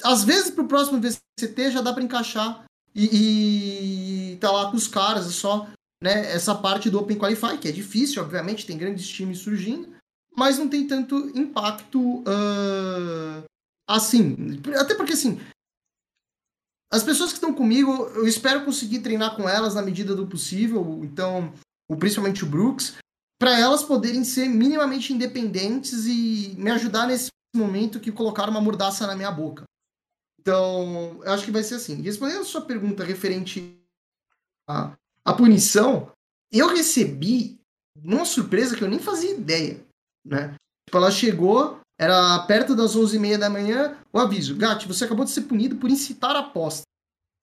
às 0.02 0.22
vezes 0.22 0.50
pro 0.50 0.68
próximo 0.68 1.00
VCT 1.00 1.70
já 1.70 1.80
dá 1.80 1.92
para 1.92 2.02
encaixar 2.02 2.64
e, 2.94 4.32
e 4.32 4.36
tá 4.36 4.50
lá 4.50 4.70
com 4.70 4.76
os 4.76 4.86
caras, 4.86 5.26
só 5.34 5.66
né, 6.02 6.32
essa 6.32 6.54
parte 6.54 6.90
do 6.90 6.98
Open 6.98 7.18
Qualify, 7.18 7.58
que 7.58 7.68
é 7.68 7.72
difícil, 7.72 8.22
obviamente, 8.22 8.66
tem 8.66 8.76
grandes 8.76 9.08
times 9.08 9.38
surgindo, 9.38 9.94
mas 10.36 10.58
não 10.58 10.68
tem 10.68 10.86
tanto 10.86 11.16
impacto 11.38 12.20
uh, 12.20 13.44
assim. 13.88 14.36
Até 14.78 14.94
porque, 14.94 15.12
assim, 15.12 15.40
as 16.92 17.02
pessoas 17.02 17.30
que 17.30 17.36
estão 17.36 17.54
comigo, 17.54 17.90
eu 18.14 18.26
espero 18.26 18.64
conseguir 18.64 19.00
treinar 19.00 19.36
com 19.36 19.48
elas 19.48 19.74
na 19.74 19.82
medida 19.82 20.14
do 20.14 20.26
possível, 20.26 21.00
então, 21.02 21.52
principalmente 21.98 22.44
o 22.44 22.48
Brooks, 22.48 22.94
para 23.38 23.58
elas 23.58 23.82
poderem 23.82 24.24
ser 24.24 24.48
minimamente 24.48 25.12
independentes 25.12 26.06
e 26.06 26.54
me 26.56 26.70
ajudar 26.70 27.06
nesse 27.06 27.30
momento 27.54 28.00
que 28.00 28.12
colocaram 28.12 28.50
uma 28.50 28.60
mordaça 28.60 29.06
na 29.06 29.16
minha 29.16 29.30
boca. 29.30 29.64
Então, 30.40 31.20
eu 31.24 31.32
acho 31.32 31.44
que 31.44 31.50
vai 31.50 31.62
ser 31.62 31.76
assim. 31.76 32.00
Respondendo 32.02 32.42
a 32.42 32.44
sua 32.44 32.60
pergunta 32.60 33.02
referente 33.02 33.76
à, 34.68 34.96
à 35.24 35.32
punição, 35.32 36.10
eu 36.52 36.68
recebi 36.68 37.58
uma 38.02 38.24
surpresa 38.24 38.76
que 38.76 38.82
eu 38.82 38.88
nem 38.88 38.98
fazia 38.98 39.32
ideia, 39.32 39.80
né? 40.24 40.54
Tipo, 40.86 40.98
ela 40.98 41.10
chegou, 41.10 41.80
era 41.98 42.38
perto 42.46 42.74
das 42.74 42.96
11h30 42.96 43.38
da 43.38 43.50
manhã, 43.50 43.96
o 44.12 44.18
aviso, 44.18 44.56
Gatti, 44.56 44.86
você 44.86 45.04
acabou 45.04 45.24
de 45.24 45.30
ser 45.30 45.42
punido 45.42 45.76
por 45.76 45.90
incitar 45.90 46.36
a 46.36 46.40
aposta. 46.40 46.82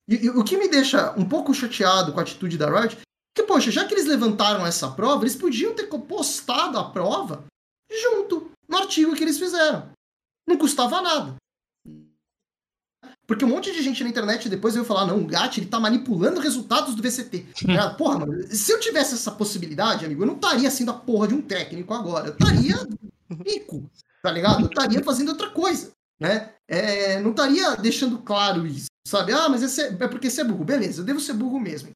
E, 0.08 0.26
e, 0.26 0.30
o 0.30 0.44
que 0.44 0.56
me 0.56 0.68
deixa 0.68 1.12
um 1.18 1.28
pouco 1.28 1.54
chateado 1.54 2.12
com 2.12 2.20
a 2.20 2.22
atitude 2.22 2.58
da 2.58 2.68
Riot, 2.68 2.98
que, 3.34 3.42
poxa, 3.44 3.70
já 3.70 3.86
que 3.86 3.94
eles 3.94 4.06
levantaram 4.06 4.66
essa 4.66 4.90
prova, 4.90 5.24
eles 5.24 5.36
podiam 5.36 5.74
ter 5.74 5.86
postado 5.86 6.78
a 6.78 6.90
prova 6.90 7.44
junto 7.90 8.50
no 8.68 8.76
artigo 8.76 9.14
que 9.14 9.22
eles 9.24 9.38
fizeram. 9.38 9.90
Não 10.46 10.58
custava 10.58 11.00
nada. 11.00 11.36
Porque 13.26 13.44
um 13.44 13.48
monte 13.48 13.72
de 13.72 13.82
gente 13.82 14.02
na 14.02 14.10
internet 14.10 14.48
depois 14.48 14.74
veio 14.74 14.84
falar, 14.84 15.06
não, 15.06 15.18
o 15.18 15.26
Gatti, 15.26 15.60
ele 15.60 15.68
tá 15.68 15.80
manipulando 15.80 16.40
resultados 16.40 16.94
do 16.94 17.02
VCT. 17.02 17.46
Porra, 17.96 18.18
mano, 18.20 18.46
se 18.48 18.72
eu 18.72 18.80
tivesse 18.80 19.14
essa 19.14 19.30
possibilidade, 19.30 20.04
amigo, 20.04 20.22
eu 20.22 20.26
não 20.26 20.34
estaria 20.34 20.70
sendo 20.70 20.90
a 20.90 20.94
porra 20.94 21.28
de 21.28 21.34
um 21.34 21.42
técnico 21.42 21.94
agora. 21.94 22.28
Eu 22.28 22.32
estaria 22.32 22.76
pico, 23.44 23.90
tá 24.22 24.30
ligado? 24.30 24.62
Eu 24.62 24.68
estaria 24.68 25.02
fazendo 25.02 25.30
outra 25.30 25.50
coisa, 25.50 25.92
né? 26.20 26.50
É, 26.68 27.20
não 27.20 27.30
estaria 27.30 27.76
deixando 27.76 28.18
claro 28.18 28.66
isso, 28.66 28.88
sabe? 29.06 29.32
Ah, 29.32 29.48
mas 29.48 29.78
é, 29.78 29.88
é 29.88 30.08
porque 30.08 30.28
você 30.28 30.40
é 30.40 30.44
burro. 30.44 30.64
Beleza, 30.64 31.00
eu 31.00 31.04
devo 31.04 31.20
ser 31.20 31.34
burro 31.34 31.60
mesmo. 31.60 31.90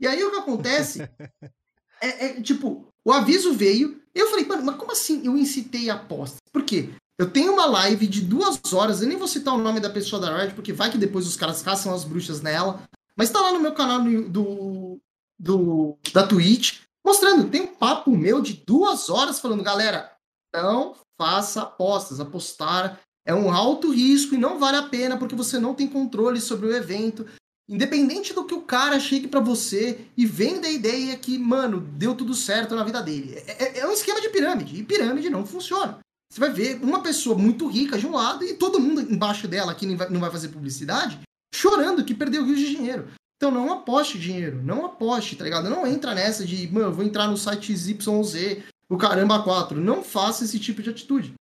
E 0.00 0.06
aí 0.06 0.22
o 0.22 0.30
que 0.30 0.38
acontece 0.38 1.02
é, 2.00 2.26
é, 2.26 2.40
tipo, 2.40 2.86
o 3.04 3.12
aviso 3.12 3.52
veio, 3.52 4.00
eu 4.14 4.30
falei, 4.30 4.46
mano, 4.46 4.64
mas 4.64 4.76
como 4.76 4.92
assim 4.92 5.24
eu 5.24 5.36
incitei 5.36 5.90
a 5.90 5.94
aposta? 5.94 6.38
Por 6.52 6.62
quê? 6.62 6.90
Eu 7.18 7.28
tenho 7.28 7.52
uma 7.52 7.66
live 7.66 8.06
de 8.06 8.20
duas 8.20 8.60
horas, 8.72 9.02
eu 9.02 9.08
nem 9.08 9.18
vou 9.18 9.26
citar 9.26 9.52
o 9.52 9.58
nome 9.58 9.80
da 9.80 9.90
pessoa 9.90 10.22
da 10.22 10.36
Riot, 10.36 10.54
porque 10.54 10.72
vai 10.72 10.88
que 10.88 10.96
depois 10.96 11.26
os 11.26 11.36
caras 11.36 11.60
caçam 11.60 11.92
as 11.92 12.04
bruxas 12.04 12.40
nela. 12.40 12.88
Mas 13.16 13.30
tá 13.30 13.40
lá 13.40 13.52
no 13.52 13.58
meu 13.58 13.74
canal 13.74 14.00
do, 14.00 15.00
do 15.36 15.98
da 16.12 16.24
Twitch, 16.24 16.82
mostrando, 17.04 17.50
tem 17.50 17.62
um 17.62 17.74
papo 17.74 18.16
meu 18.16 18.40
de 18.40 18.62
duas 18.64 19.10
horas 19.10 19.40
falando, 19.40 19.64
galera, 19.64 20.12
não 20.54 20.94
faça 21.20 21.62
apostas. 21.62 22.20
Apostar 22.20 23.00
é 23.26 23.34
um 23.34 23.52
alto 23.52 23.92
risco 23.92 24.36
e 24.36 24.38
não 24.38 24.60
vale 24.60 24.76
a 24.76 24.84
pena 24.84 25.16
porque 25.16 25.34
você 25.34 25.58
não 25.58 25.74
tem 25.74 25.88
controle 25.88 26.40
sobre 26.40 26.68
o 26.68 26.76
evento. 26.76 27.26
Independente 27.68 28.32
do 28.32 28.44
que 28.44 28.54
o 28.54 28.62
cara 28.62 29.00
chegue 29.00 29.26
para 29.26 29.40
você 29.40 30.06
e 30.16 30.24
venda 30.24 30.68
a 30.68 30.70
ideia 30.70 31.16
que, 31.18 31.36
mano, 31.36 31.80
deu 31.80 32.14
tudo 32.14 32.32
certo 32.32 32.76
na 32.76 32.84
vida 32.84 33.02
dele. 33.02 33.34
É, 33.34 33.64
é, 33.64 33.78
é 33.80 33.86
um 33.86 33.92
esquema 33.92 34.20
de 34.20 34.30
pirâmide. 34.30 34.78
E 34.78 34.84
pirâmide 34.84 35.28
não 35.28 35.44
funciona. 35.44 35.98
Você 36.38 36.40
vai 36.40 36.52
ver 36.52 36.80
uma 36.84 37.02
pessoa 37.02 37.36
muito 37.36 37.66
rica 37.66 37.98
de 37.98 38.06
um 38.06 38.12
lado 38.12 38.44
e 38.44 38.54
todo 38.54 38.78
mundo 38.78 39.00
embaixo 39.00 39.48
dela 39.48 39.74
que 39.74 39.84
não 39.84 40.20
vai 40.20 40.30
fazer 40.30 40.50
publicidade 40.50 41.20
chorando 41.52 42.04
que 42.04 42.14
perdeu 42.14 42.44
rios 42.44 42.60
de 42.60 42.76
dinheiro. 42.76 43.10
Então 43.36 43.50
não 43.50 43.72
aposte 43.72 44.20
dinheiro, 44.20 44.62
não 44.62 44.86
aposte, 44.86 45.34
tá 45.34 45.42
ligado? 45.42 45.68
Não 45.68 45.84
entra 45.84 46.14
nessa 46.14 46.46
de, 46.46 46.68
mano, 46.72 46.94
vou 46.94 47.04
entrar 47.04 47.26
no 47.26 47.36
site 47.36 47.76
ZYZ, 47.76 48.62
o 48.88 48.96
caramba 48.96 49.42
4. 49.42 49.80
Não 49.80 50.04
faça 50.04 50.44
esse 50.44 50.60
tipo 50.60 50.80
de 50.80 50.90
atitude. 50.90 51.34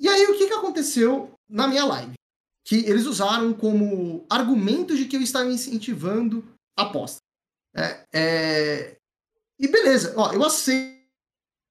E 0.00 0.08
aí 0.08 0.26
o 0.26 0.36
que, 0.36 0.48
que 0.48 0.54
aconteceu 0.54 1.32
na 1.48 1.68
minha 1.68 1.84
live? 1.84 2.14
Que 2.66 2.78
eles 2.78 3.06
usaram 3.06 3.52
como 3.54 4.26
argumento 4.28 4.96
de 4.96 5.04
que 5.04 5.14
eu 5.14 5.22
estava 5.22 5.48
incentivando 5.48 6.44
aposta. 6.76 7.18
É, 7.76 8.04
é... 8.12 8.96
E 9.56 9.68
beleza, 9.68 10.14
ó, 10.16 10.32
eu 10.32 10.44
aceito 10.44 10.96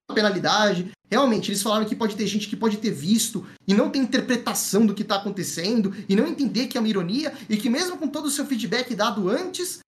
a 0.10 0.14
penalidade, 0.14 0.95
Realmente, 1.10 1.52
eles 1.52 1.62
falaram 1.62 1.86
que 1.86 1.96
pode 1.96 2.16
ter 2.16 2.26
gente 2.26 2.48
que 2.48 2.56
pode 2.56 2.78
ter 2.78 2.92
visto 2.92 3.46
e 3.68 3.74
não 3.74 3.90
ter 3.90 4.00
interpretação 4.00 4.86
do 4.86 4.94
que 4.94 5.04
está 5.04 5.18
acontecendo 5.18 5.94
e 6.10 6.16
não 6.16 6.28
entender 6.28 6.68
que 6.68 6.78
é 6.78 6.80
uma 6.80 6.90
ironia 6.90 7.34
e 7.50 7.58
que 7.58 7.70
mesmo 7.70 7.98
com 7.98 8.08
todo 8.08 8.26
o 8.26 8.32
seu 8.32 8.46
feedback 8.46 8.96
dado 8.96 9.30
antes, 9.30 9.80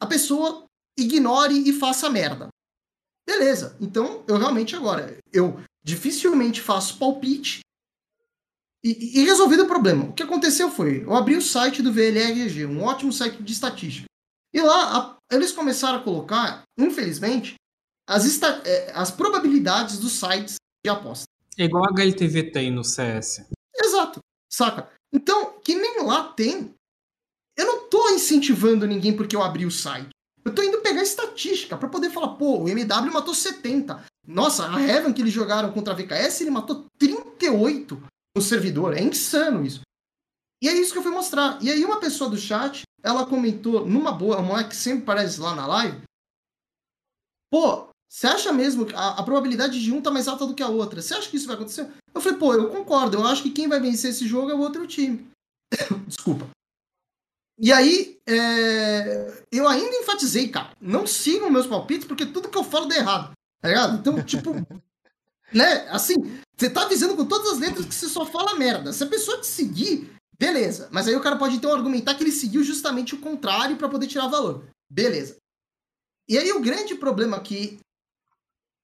a 0.00 0.06
pessoa 0.06 0.64
ignore 0.98 1.68
e 1.68 1.72
faça 1.72 2.08
merda. 2.08 2.48
Beleza, 3.26 3.76
então 3.80 4.24
eu 4.26 4.38
realmente 4.38 4.74
agora, 4.74 5.18
eu 5.32 5.60
dificilmente 5.84 6.60
faço 6.60 6.98
palpite 6.98 7.60
e, 8.84 9.20
e 9.20 9.24
resolvido 9.24 9.64
o 9.64 9.68
problema. 9.68 10.04
O 10.04 10.12
que 10.12 10.22
aconteceu 10.22 10.70
foi, 10.70 11.02
eu 11.02 11.14
abri 11.14 11.36
o 11.36 11.42
site 11.42 11.82
do 11.82 11.92
VLRG, 11.92 12.64
um 12.66 12.82
ótimo 12.82 13.12
site 13.12 13.42
de 13.42 13.52
estatística. 13.52 14.06
E 14.54 14.60
lá 14.60 14.96
a, 14.96 15.34
eles 15.34 15.52
começaram 15.52 15.98
a 15.98 16.02
colocar, 16.02 16.62
infelizmente, 16.78 17.56
as, 18.06 18.42
é, 18.42 18.92
as 18.94 19.10
probabilidades 19.10 19.98
dos 19.98 20.12
sites 20.12 20.56
de 20.84 20.90
aposta. 20.90 21.24
É 21.58 21.64
igual 21.64 21.84
a 21.84 21.90
HLTV 21.90 22.50
tem 22.50 22.70
no 22.70 22.84
CS. 22.84 23.46
Exato, 23.74 24.20
saca? 24.52 24.90
Então, 25.12 25.58
que 25.60 25.74
nem 25.74 26.02
lá 26.04 26.32
tem. 26.32 26.74
Eu 27.56 27.66
não 27.66 27.88
tô 27.88 28.10
incentivando 28.10 28.86
ninguém 28.86 29.16
porque 29.16 29.34
eu 29.34 29.42
abri 29.42 29.64
o 29.64 29.70
site. 29.70 30.10
Eu 30.44 30.54
tô 30.54 30.62
indo 30.62 30.80
pegar 30.80 31.02
estatística 31.02 31.76
para 31.76 31.88
poder 31.88 32.10
falar, 32.10 32.36
pô, 32.36 32.58
o 32.58 32.68
MW 32.68 33.12
matou 33.12 33.34
70. 33.34 34.04
Nossa, 34.26 34.68
a 34.68 34.80
Heaven 34.80 35.12
que 35.12 35.20
eles 35.20 35.32
jogaram 35.32 35.72
contra 35.72 35.92
a 35.92 35.96
VKS, 35.96 36.42
ele 36.42 36.50
matou 36.50 36.86
38 36.98 38.00
no 38.36 38.42
servidor. 38.42 38.96
É 38.96 39.02
insano 39.02 39.64
isso. 39.64 39.80
E 40.62 40.68
é 40.68 40.74
isso 40.74 40.92
que 40.92 40.98
eu 40.98 41.02
fui 41.02 41.10
mostrar. 41.10 41.60
E 41.62 41.70
aí 41.70 41.84
uma 41.84 41.98
pessoa 41.98 42.30
do 42.30 42.36
chat, 42.36 42.82
ela 43.02 43.26
comentou 43.26 43.86
numa 43.86 44.12
boa, 44.12 44.38
uma 44.38 44.62
que 44.62 44.76
sempre 44.76 45.02
aparece 45.02 45.40
lá 45.40 45.54
na 45.54 45.66
live. 45.66 46.02
Pô, 47.50 47.88
você 48.08 48.26
acha 48.26 48.52
mesmo 48.52 48.86
que 48.86 48.94
a, 48.94 49.08
a, 49.10 49.22
probabilidade 49.22 49.82
de 49.82 49.92
um 49.92 50.00
tá 50.00 50.10
mais 50.10 50.28
alta 50.28 50.46
do 50.46 50.54
que 50.54 50.62
a 50.62 50.68
outra? 50.68 51.02
Você 51.02 51.14
acha 51.14 51.28
que 51.28 51.36
isso 51.36 51.46
vai 51.46 51.56
acontecer? 51.56 51.88
Eu 52.14 52.20
falei, 52.20 52.38
pô, 52.38 52.54
eu 52.54 52.70
concordo. 52.70 53.18
Eu 53.18 53.26
acho 53.26 53.42
que 53.42 53.50
quem 53.50 53.68
vai 53.68 53.80
vencer 53.80 54.10
esse 54.10 54.26
jogo 54.26 54.50
é 54.50 54.54
o 54.54 54.60
outro 54.60 54.86
time. 54.86 55.28
Desculpa. 56.06 56.48
E 57.58 57.72
aí, 57.72 58.18
é... 58.26 59.42
eu 59.50 59.66
ainda 59.66 59.96
enfatizei, 59.96 60.48
cara, 60.48 60.72
não 60.80 61.06
sigam 61.06 61.50
meus 61.50 61.66
palpites, 61.66 62.06
porque 62.06 62.26
tudo 62.26 62.48
que 62.48 62.56
eu 62.56 62.64
falo 62.64 62.86
dá 62.86 62.96
errado. 62.96 63.32
Tá 63.60 63.68
ligado? 63.68 63.98
Então, 63.98 64.20
tipo, 64.24 64.52
né? 65.52 65.88
Assim, 65.88 66.14
você 66.56 66.70
tá 66.70 66.82
avisando 66.82 67.16
com 67.16 67.26
todas 67.26 67.52
as 67.52 67.58
letras 67.58 67.86
que 67.86 67.94
você 67.94 68.08
só 68.08 68.24
fala 68.24 68.56
merda. 68.56 68.92
Se 68.92 69.02
a 69.02 69.08
pessoa 69.08 69.40
te 69.40 69.46
seguir, 69.46 70.10
beleza. 70.38 70.88
Mas 70.90 71.08
aí 71.08 71.16
o 71.16 71.22
cara 71.22 71.36
pode 71.36 71.56
então 71.56 71.72
argumentar 71.72 72.14
que 72.14 72.22
ele 72.22 72.32
seguiu 72.32 72.62
justamente 72.62 73.14
o 73.14 73.20
contrário 73.20 73.76
para 73.76 73.88
poder 73.88 74.06
tirar 74.06 74.28
valor. 74.28 74.64
Beleza. 74.88 75.36
E 76.28 76.36
aí 76.36 76.52
o 76.52 76.60
grande 76.60 76.94
problema 76.94 77.36
aqui 77.36 77.78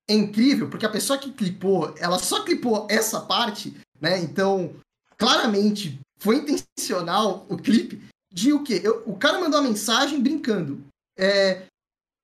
é 0.09 0.15
incrível, 0.15 0.69
porque 0.69 0.87
a 0.87 0.91
pessoa 0.91 1.19
que 1.19 1.33
clipou, 1.33 1.95
ela 1.99 2.19
só 2.19 2.45
clipou 2.45 2.87
essa 2.91 3.21
parte, 3.21 3.75
né? 4.01 4.19
Então, 4.21 4.75
claramente 5.17 5.99
foi 6.19 6.37
intencional 6.37 7.47
o 7.49 7.57
clipe 7.57 8.03
de 8.33 8.53
o 8.53 8.63
quê? 8.63 8.81
Eu, 8.83 9.03
o 9.07 9.17
cara 9.17 9.41
mandou 9.41 9.61
uma 9.61 9.69
mensagem 9.69 10.21
brincando. 10.21 10.85
É, 11.19 11.63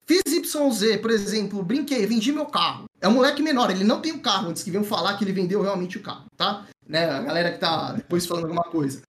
fiz 0.06 0.22
YZ, 0.26 1.00
por 1.00 1.10
exemplo, 1.10 1.62
brinquei, 1.62 2.06
vendi 2.06 2.32
meu 2.32 2.46
carro. 2.46 2.84
É 3.00 3.06
um 3.06 3.12
moleque 3.12 3.42
menor, 3.42 3.70
ele 3.70 3.84
não 3.84 4.00
tem 4.00 4.12
o 4.12 4.20
carro, 4.20 4.48
antes 4.48 4.62
que 4.62 4.70
venham 4.70 4.84
falar 4.84 5.16
que 5.16 5.24
ele 5.24 5.32
vendeu 5.32 5.62
realmente 5.62 5.98
o 5.98 6.02
carro, 6.02 6.26
tá? 6.36 6.66
Né? 6.86 7.09
A 7.09 7.20
galera 7.20 7.52
que 7.52 7.59
tá 7.59 7.92
depois 7.92 8.26
falando 8.26 8.44
alguma 8.44 8.64
coisa. 8.64 9.02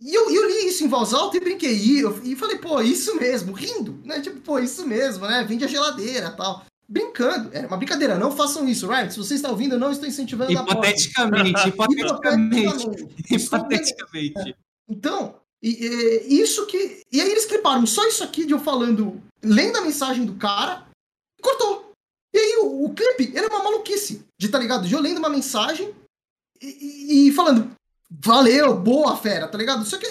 E 0.00 0.12
eu, 0.12 0.30
eu 0.34 0.48
li 0.48 0.66
isso 0.66 0.82
em 0.82 0.88
voz 0.88 1.14
alta 1.14 1.36
e 1.36 1.40
brinquei. 1.40 1.76
E, 1.76 2.00
eu, 2.00 2.20
e 2.24 2.34
falei, 2.34 2.58
pô, 2.58 2.80
isso 2.80 3.14
mesmo, 3.20 3.52
rindo, 3.52 4.00
né? 4.04 4.20
Tipo, 4.20 4.40
pô, 4.40 4.58
isso 4.58 4.84
mesmo, 4.84 5.26
né? 5.26 5.44
Vende 5.44 5.64
a 5.64 5.68
geladeira 5.68 6.32
tal. 6.32 6.64
Brincando, 6.92 7.48
era 7.54 7.66
uma 7.66 7.78
brincadeira, 7.78 8.18
não 8.18 8.36
façam 8.36 8.68
isso, 8.68 8.86
right? 8.86 9.10
Se 9.10 9.18
você 9.18 9.34
está 9.34 9.48
ouvindo, 9.48 9.76
eu 9.76 9.78
não 9.78 9.90
estou 9.90 10.06
incentivando 10.06 10.52
hipoteticamente, 10.52 11.68
hipoteticamente, 11.68 12.86
hipoteticamente. 13.30 14.56
Então, 14.86 15.36
e, 15.62 15.86
e, 16.28 16.40
isso 16.42 16.66
que. 16.66 17.00
E 17.10 17.18
aí 17.18 17.30
eles 17.30 17.46
cliparam 17.46 17.86
só 17.86 18.06
isso 18.06 18.22
aqui 18.22 18.44
de 18.44 18.52
eu 18.52 18.58
falando, 18.58 19.22
lendo 19.42 19.78
a 19.78 19.80
mensagem 19.80 20.26
do 20.26 20.34
cara, 20.34 20.86
e 21.38 21.42
cortou. 21.42 21.92
E 22.34 22.38
aí 22.38 22.56
o, 22.58 22.84
o 22.84 22.94
clipe, 22.94 23.34
ele 23.34 23.46
é 23.46 23.48
uma 23.48 23.64
maluquice, 23.64 24.22
de 24.38 24.50
tá 24.50 24.58
ligado? 24.58 24.86
De 24.86 24.92
eu 24.92 25.00
lendo 25.00 25.16
uma 25.16 25.30
mensagem 25.30 25.94
e, 26.60 27.28
e 27.28 27.32
falando, 27.32 27.74
valeu, 28.10 28.76
boa 28.76 29.16
fera, 29.16 29.48
tá 29.48 29.56
ligado? 29.56 29.82
Só 29.86 29.96
que 29.96 30.06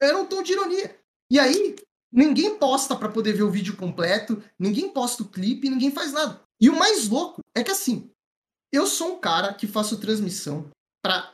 era 0.00 0.16
um 0.16 0.26
tom 0.26 0.44
de 0.44 0.52
ironia. 0.52 0.96
E 1.28 1.40
aí, 1.40 1.74
ninguém 2.12 2.58
posta 2.58 2.96
para 2.96 3.08
poder 3.08 3.32
ver 3.32 3.42
o 3.42 3.50
vídeo 3.50 3.76
completo, 3.76 4.42
ninguém 4.58 4.90
posta 4.90 5.22
o 5.22 5.28
clipe, 5.28 5.70
ninguém 5.70 5.90
faz 5.90 6.12
nada. 6.12 6.40
E 6.60 6.68
o 6.68 6.78
mais 6.78 7.08
louco 7.08 7.40
é 7.54 7.62
que 7.62 7.70
assim, 7.70 8.10
eu 8.72 8.86
sou 8.86 9.16
um 9.16 9.20
cara 9.20 9.54
que 9.54 9.66
faço 9.66 9.98
transmissão 9.98 10.70
para 11.02 11.32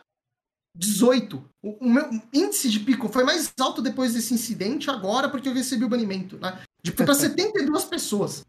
18. 0.76 1.42
O, 1.62 1.86
o, 1.86 1.90
meu 1.90 2.08
índice 2.32 2.68
de 2.68 2.80
pico 2.80 3.08
foi 3.08 3.24
mais 3.24 3.52
alto 3.58 3.80
depois 3.82 4.14
desse 4.14 4.34
incidente 4.34 4.90
agora 4.90 5.28
porque 5.28 5.48
eu 5.48 5.54
recebi 5.54 5.84
o 5.84 5.88
banimento, 5.88 6.38
né? 6.38 6.62
De, 6.82 6.92
foi 6.92 7.04
pra 7.04 7.14
72 7.14 7.84
pessoas, 7.84 8.44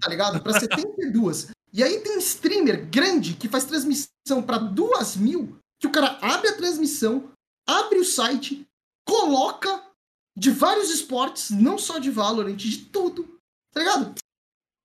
tá 0.00 0.08
ligado? 0.08 0.42
Pra 0.42 0.58
72. 0.58 1.50
E 1.72 1.82
aí 1.82 2.00
tem 2.00 2.18
streamer 2.18 2.88
grande 2.88 3.34
que 3.34 3.48
faz 3.48 3.64
transmissão 3.64 4.42
para 4.44 4.58
2 4.58 5.16
mil 5.16 5.58
que 5.80 5.88
o 5.88 5.92
cara 5.92 6.18
abre 6.22 6.48
a 6.48 6.56
transmissão, 6.56 7.30
abre 7.68 7.98
o 7.98 8.04
site, 8.04 8.64
coloca 9.06 9.82
de 10.36 10.50
vários 10.50 10.90
esportes, 10.90 11.50
não 11.50 11.78
só 11.78 11.98
de 11.98 12.10
Valorant, 12.10 12.56
de 12.56 12.78
tudo, 12.86 13.38
tá 13.72 13.80
ligado? 13.80 14.14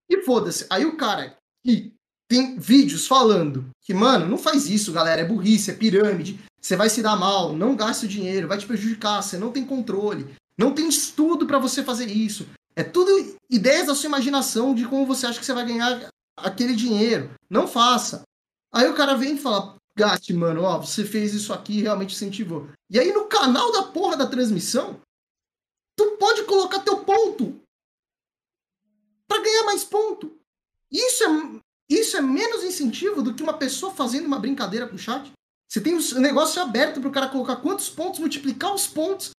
E 0.09 0.21
foda-se. 0.23 0.65
Aí 0.69 0.85
o 0.85 0.97
cara 0.97 1.37
que 1.63 1.93
tem 2.29 2.59
vídeos 2.59 3.07
falando 3.07 3.69
que, 3.81 3.93
mano, 3.93 4.27
não 4.27 4.37
faz 4.37 4.69
isso, 4.69 4.91
galera, 4.91 5.21
é 5.21 5.25
burrice, 5.25 5.71
é 5.71 5.73
pirâmide, 5.73 6.39
você 6.61 6.75
vai 6.75 6.89
se 6.89 7.01
dar 7.01 7.15
mal, 7.15 7.55
não 7.55 7.75
gaste 7.75 8.05
o 8.05 8.09
dinheiro, 8.09 8.47
vai 8.47 8.57
te 8.57 8.67
prejudicar, 8.67 9.23
você 9.23 9.37
não 9.37 9.51
tem 9.51 9.65
controle, 9.65 10.35
não 10.57 10.73
tem 10.73 10.87
estudo 10.87 11.47
para 11.47 11.57
você 11.57 11.83
fazer 11.83 12.05
isso. 12.05 12.47
É 12.75 12.83
tudo 12.83 13.37
ideias 13.49 13.87
da 13.87 13.95
sua 13.95 14.07
imaginação 14.07 14.75
de 14.75 14.85
como 14.85 15.05
você 15.05 15.25
acha 15.25 15.39
que 15.39 15.45
você 15.45 15.53
vai 15.53 15.65
ganhar 15.65 16.09
aquele 16.37 16.75
dinheiro. 16.75 17.31
Não 17.49 17.67
faça. 17.67 18.23
Aí 18.73 18.87
o 18.87 18.93
cara 18.93 19.15
vem 19.15 19.35
e 19.35 19.37
fala: 19.37 19.75
Gast, 19.97 20.31
mano, 20.33 20.61
ó, 20.61 20.79
você 20.79 21.03
fez 21.03 21.33
isso 21.33 21.51
aqui 21.51 21.81
realmente 21.81 22.13
incentivou. 22.13 22.69
E 22.89 22.99
aí 22.99 23.11
no 23.11 23.25
canal 23.25 23.71
da 23.71 23.83
porra 23.83 24.15
da 24.15 24.27
transmissão, 24.27 24.99
tu 25.99 26.11
pode 26.11 26.43
colocar 26.43 26.79
teu 26.79 27.03
ponto 27.03 27.59
para 29.27 29.43
ganhar 29.43 29.63
mais 29.65 29.83
ponto. 29.83 30.31
Isso 30.89 31.23
é, 31.25 31.59
isso 31.89 32.15
é 32.15 32.21
menos 32.21 32.63
incentivo 32.63 33.21
do 33.21 33.33
que 33.33 33.43
uma 33.43 33.57
pessoa 33.57 33.91
fazendo 33.91 34.25
uma 34.25 34.39
brincadeira 34.39 34.87
com 34.87 34.95
o 34.95 34.99
chat. 34.99 35.29
Você 35.69 35.81
tem 35.81 35.95
o 35.95 36.19
negócio 36.21 36.61
aberto 36.61 37.01
para 37.01 37.09
o 37.09 37.11
cara 37.11 37.27
colocar 37.27 37.57
quantos 37.57 37.89
pontos, 37.89 38.19
multiplicar 38.19 38.73
os 38.73 38.87
pontos. 38.87 39.31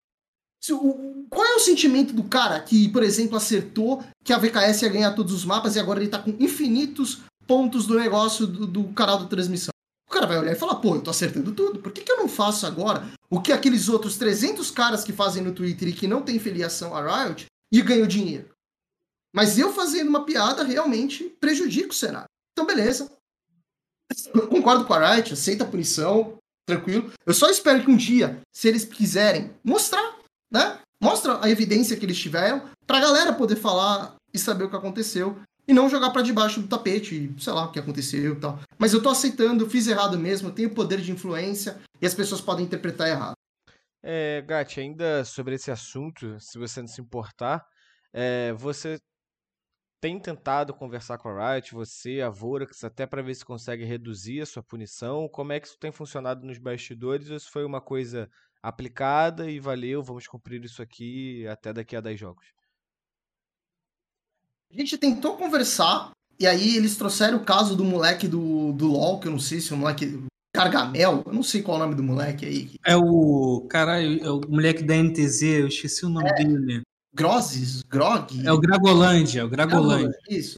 Qual 1.31 1.47
é 1.47 1.55
o 1.55 1.61
sentimento 1.61 2.13
do 2.13 2.25
cara 2.25 2.61
que, 2.61 2.91
por 2.91 3.03
exemplo, 3.03 3.39
acertou 3.39 4.05
que 4.23 4.33
a 4.33 4.39
VKS 4.39 4.83
ia 4.83 4.91
ganhar 4.91 5.15
todos 5.15 5.33
os 5.33 5.47
mapas 5.47 5.77
e 5.77 5.81
agora 5.81 5.99
ele 5.99 6.07
está 6.07 6.19
com 6.19 6.37
infinitos 6.39 7.23
pontos 7.47 7.87
do 7.87 7.99
negócio 7.99 8.47
do, 8.47 8.67
do 8.67 8.93
canal 8.93 9.19
da 9.19 9.27
transmissão? 9.27 9.73
O 10.07 10.13
cara 10.13 10.27
vai 10.27 10.39
olhar 10.39 10.53
e 10.53 10.59
falar, 10.59 10.75
pô, 10.77 10.97
eu 10.97 11.01
tô 11.01 11.09
acertando 11.09 11.53
tudo, 11.53 11.79
por 11.79 11.91
que, 11.91 12.03
que 12.03 12.13
eu 12.13 12.19
não 12.19 12.29
faço 12.29 12.67
agora 12.67 13.11
o 13.31 13.41
que 13.41 13.53
aqueles 13.53 13.89
outros 13.89 14.17
300 14.17 14.71
caras 14.71 15.05
que 15.05 15.13
fazem 15.13 15.43
no 15.43 15.53
Twitter 15.53 15.89
e 15.89 15.93
que 15.93 16.09
não 16.09 16.21
tem 16.21 16.39
filiação 16.39 16.95
a 16.95 17.25
Riot 17.25 17.47
e 17.73 17.81
ganham 17.81 18.07
dinheiro? 18.07 18.51
Mas 19.33 19.59
eu 19.59 19.73
fazendo 19.73 20.09
uma 20.09 20.25
piada 20.25 20.65
realmente 20.65 21.25
prejudica 21.41 21.91
o 21.91 21.95
cenário. 21.95 22.29
Então, 22.53 22.67
beleza. 22.67 23.11
Eu 24.35 24.49
concordo 24.49 24.85
com 24.85 24.93
a 24.93 25.15
Riot, 25.15 25.33
aceita 25.33 25.63
a 25.63 25.69
punição, 25.69 26.37
tranquilo. 26.67 27.13
Eu 27.25 27.33
só 27.33 27.49
espero 27.49 27.85
que 27.85 27.91
um 27.91 27.97
dia, 27.97 28.41
se 28.53 28.67
eles 28.67 28.85
quiserem 28.85 29.53
mostrar, 29.63 30.17
né? 30.51 30.79
Mostra 31.01 31.39
a 31.43 31.49
evidência 31.49 31.97
que 31.97 32.05
eles 32.05 32.19
tiveram 32.19 32.69
pra 32.87 33.01
galera 33.01 33.33
poder 33.33 33.57
falar 33.57 34.17
e 34.35 34.39
saber 34.39 34.65
o 34.65 34.71
que 34.71 34.77
aconteceu 34.77 35.41
e 35.67 35.73
não 35.73 35.89
jogar 35.89 36.11
para 36.11 36.23
debaixo 36.23 36.61
do 36.61 36.67
tapete, 36.67 37.33
sei 37.39 37.53
lá 37.53 37.65
o 37.65 37.71
que 37.71 37.79
aconteceu 37.79 38.33
e 38.33 38.37
tal. 38.37 38.59
Mas 38.77 38.93
eu 38.93 39.01
tô 39.01 39.09
aceitando, 39.09 39.71
fiz 39.71 39.87
errado 39.87 40.19
mesmo, 40.19 40.49
eu 40.49 40.53
tenho 40.53 40.75
poder 40.75 41.01
de 41.01 41.13
influência 41.13 41.81
e 42.01 42.07
as 42.07 42.15
pessoas 42.15 42.41
podem 42.41 42.65
interpretar 42.65 43.09
errado. 43.09 43.35
É, 44.03 44.43
Gatti, 44.43 44.81
ainda 44.81 45.25
sobre 45.25 45.55
esse 45.55 45.71
assunto, 45.71 46.39
se 46.41 46.59
você 46.59 46.81
não 46.81 46.89
se 46.89 47.01
importar, 47.01 47.67
é, 48.13 48.53
você 48.55 48.99
tem 50.01 50.19
tentado 50.19 50.73
conversar 50.73 51.19
com 51.19 51.29
a 51.29 51.55
Riot, 51.55 51.75
você, 51.75 52.23
a 52.23 52.31
Vorax, 52.31 52.83
até 52.83 53.07
para 53.07 53.23
ver 53.23 53.35
se 53.35 53.45
consegue 53.45 53.85
reduzir 53.85 54.41
a 54.41 54.47
sua 54.47 54.63
punição? 54.63 55.29
Como 55.29 55.53
é 55.53 55.61
que 55.61 55.67
isso 55.67 55.79
tem 55.79 55.93
funcionado 55.93 56.47
nos 56.47 56.57
bastidores? 56.59 57.29
Ou 57.29 57.37
isso 57.37 57.51
foi 57.51 57.65
uma 57.65 57.83
coisa 57.83 58.29
aplicada 58.63 59.51
e 59.51 59.61
valeu, 59.61 60.03
vamos 60.03 60.27
cumprir 60.27 60.65
isso 60.65 60.81
aqui 60.81 61.47
até 61.47 61.73
daqui 61.73 61.95
a 61.95 62.01
10 62.01 62.19
jogos? 62.19 62.47
A 64.73 64.77
gente 64.77 64.97
tentou 64.97 65.37
conversar, 65.37 66.13
e 66.39 66.47
aí 66.47 66.77
eles 66.77 66.97
trouxeram 66.97 67.39
o 67.39 67.45
caso 67.45 67.77
do 67.77 67.85
moleque 67.85 68.29
do, 68.29 68.73
do 68.73 68.87
LoL, 68.87 69.21
que 69.21 69.29
eu 69.29 69.33
não 69.33 69.39
sei 69.39 69.61
se 69.61 69.75
o 69.75 69.77
moleque. 69.77 70.25
Gargamel, 70.55 71.23
eu 71.25 71.33
não 71.33 71.43
sei 71.43 71.63
qual 71.63 71.77
é 71.77 71.81
o 71.81 71.85
nome 71.85 71.95
do 71.95 72.03
moleque 72.03 72.45
aí. 72.45 72.71
É 72.85 72.97
o. 72.97 73.67
Caralho, 73.71 74.25
é 74.25 74.31
o 74.31 74.41
moleque 74.49 74.83
da 74.83 74.97
NTZ, 74.97 75.43
eu 75.43 75.69
esqueci 75.69 76.05
o 76.05 76.09
nome 76.09 76.29
é, 76.29 76.35
dele. 76.35 76.83
Grozes? 77.15 77.83
Grog? 77.83 78.47
É 78.47 78.53
o 78.53 78.59
Gragolândia, 78.59 79.41
é 79.41 79.45
o 79.45 79.49
Gragolândia. 79.49 80.19
Isso. 80.29 80.57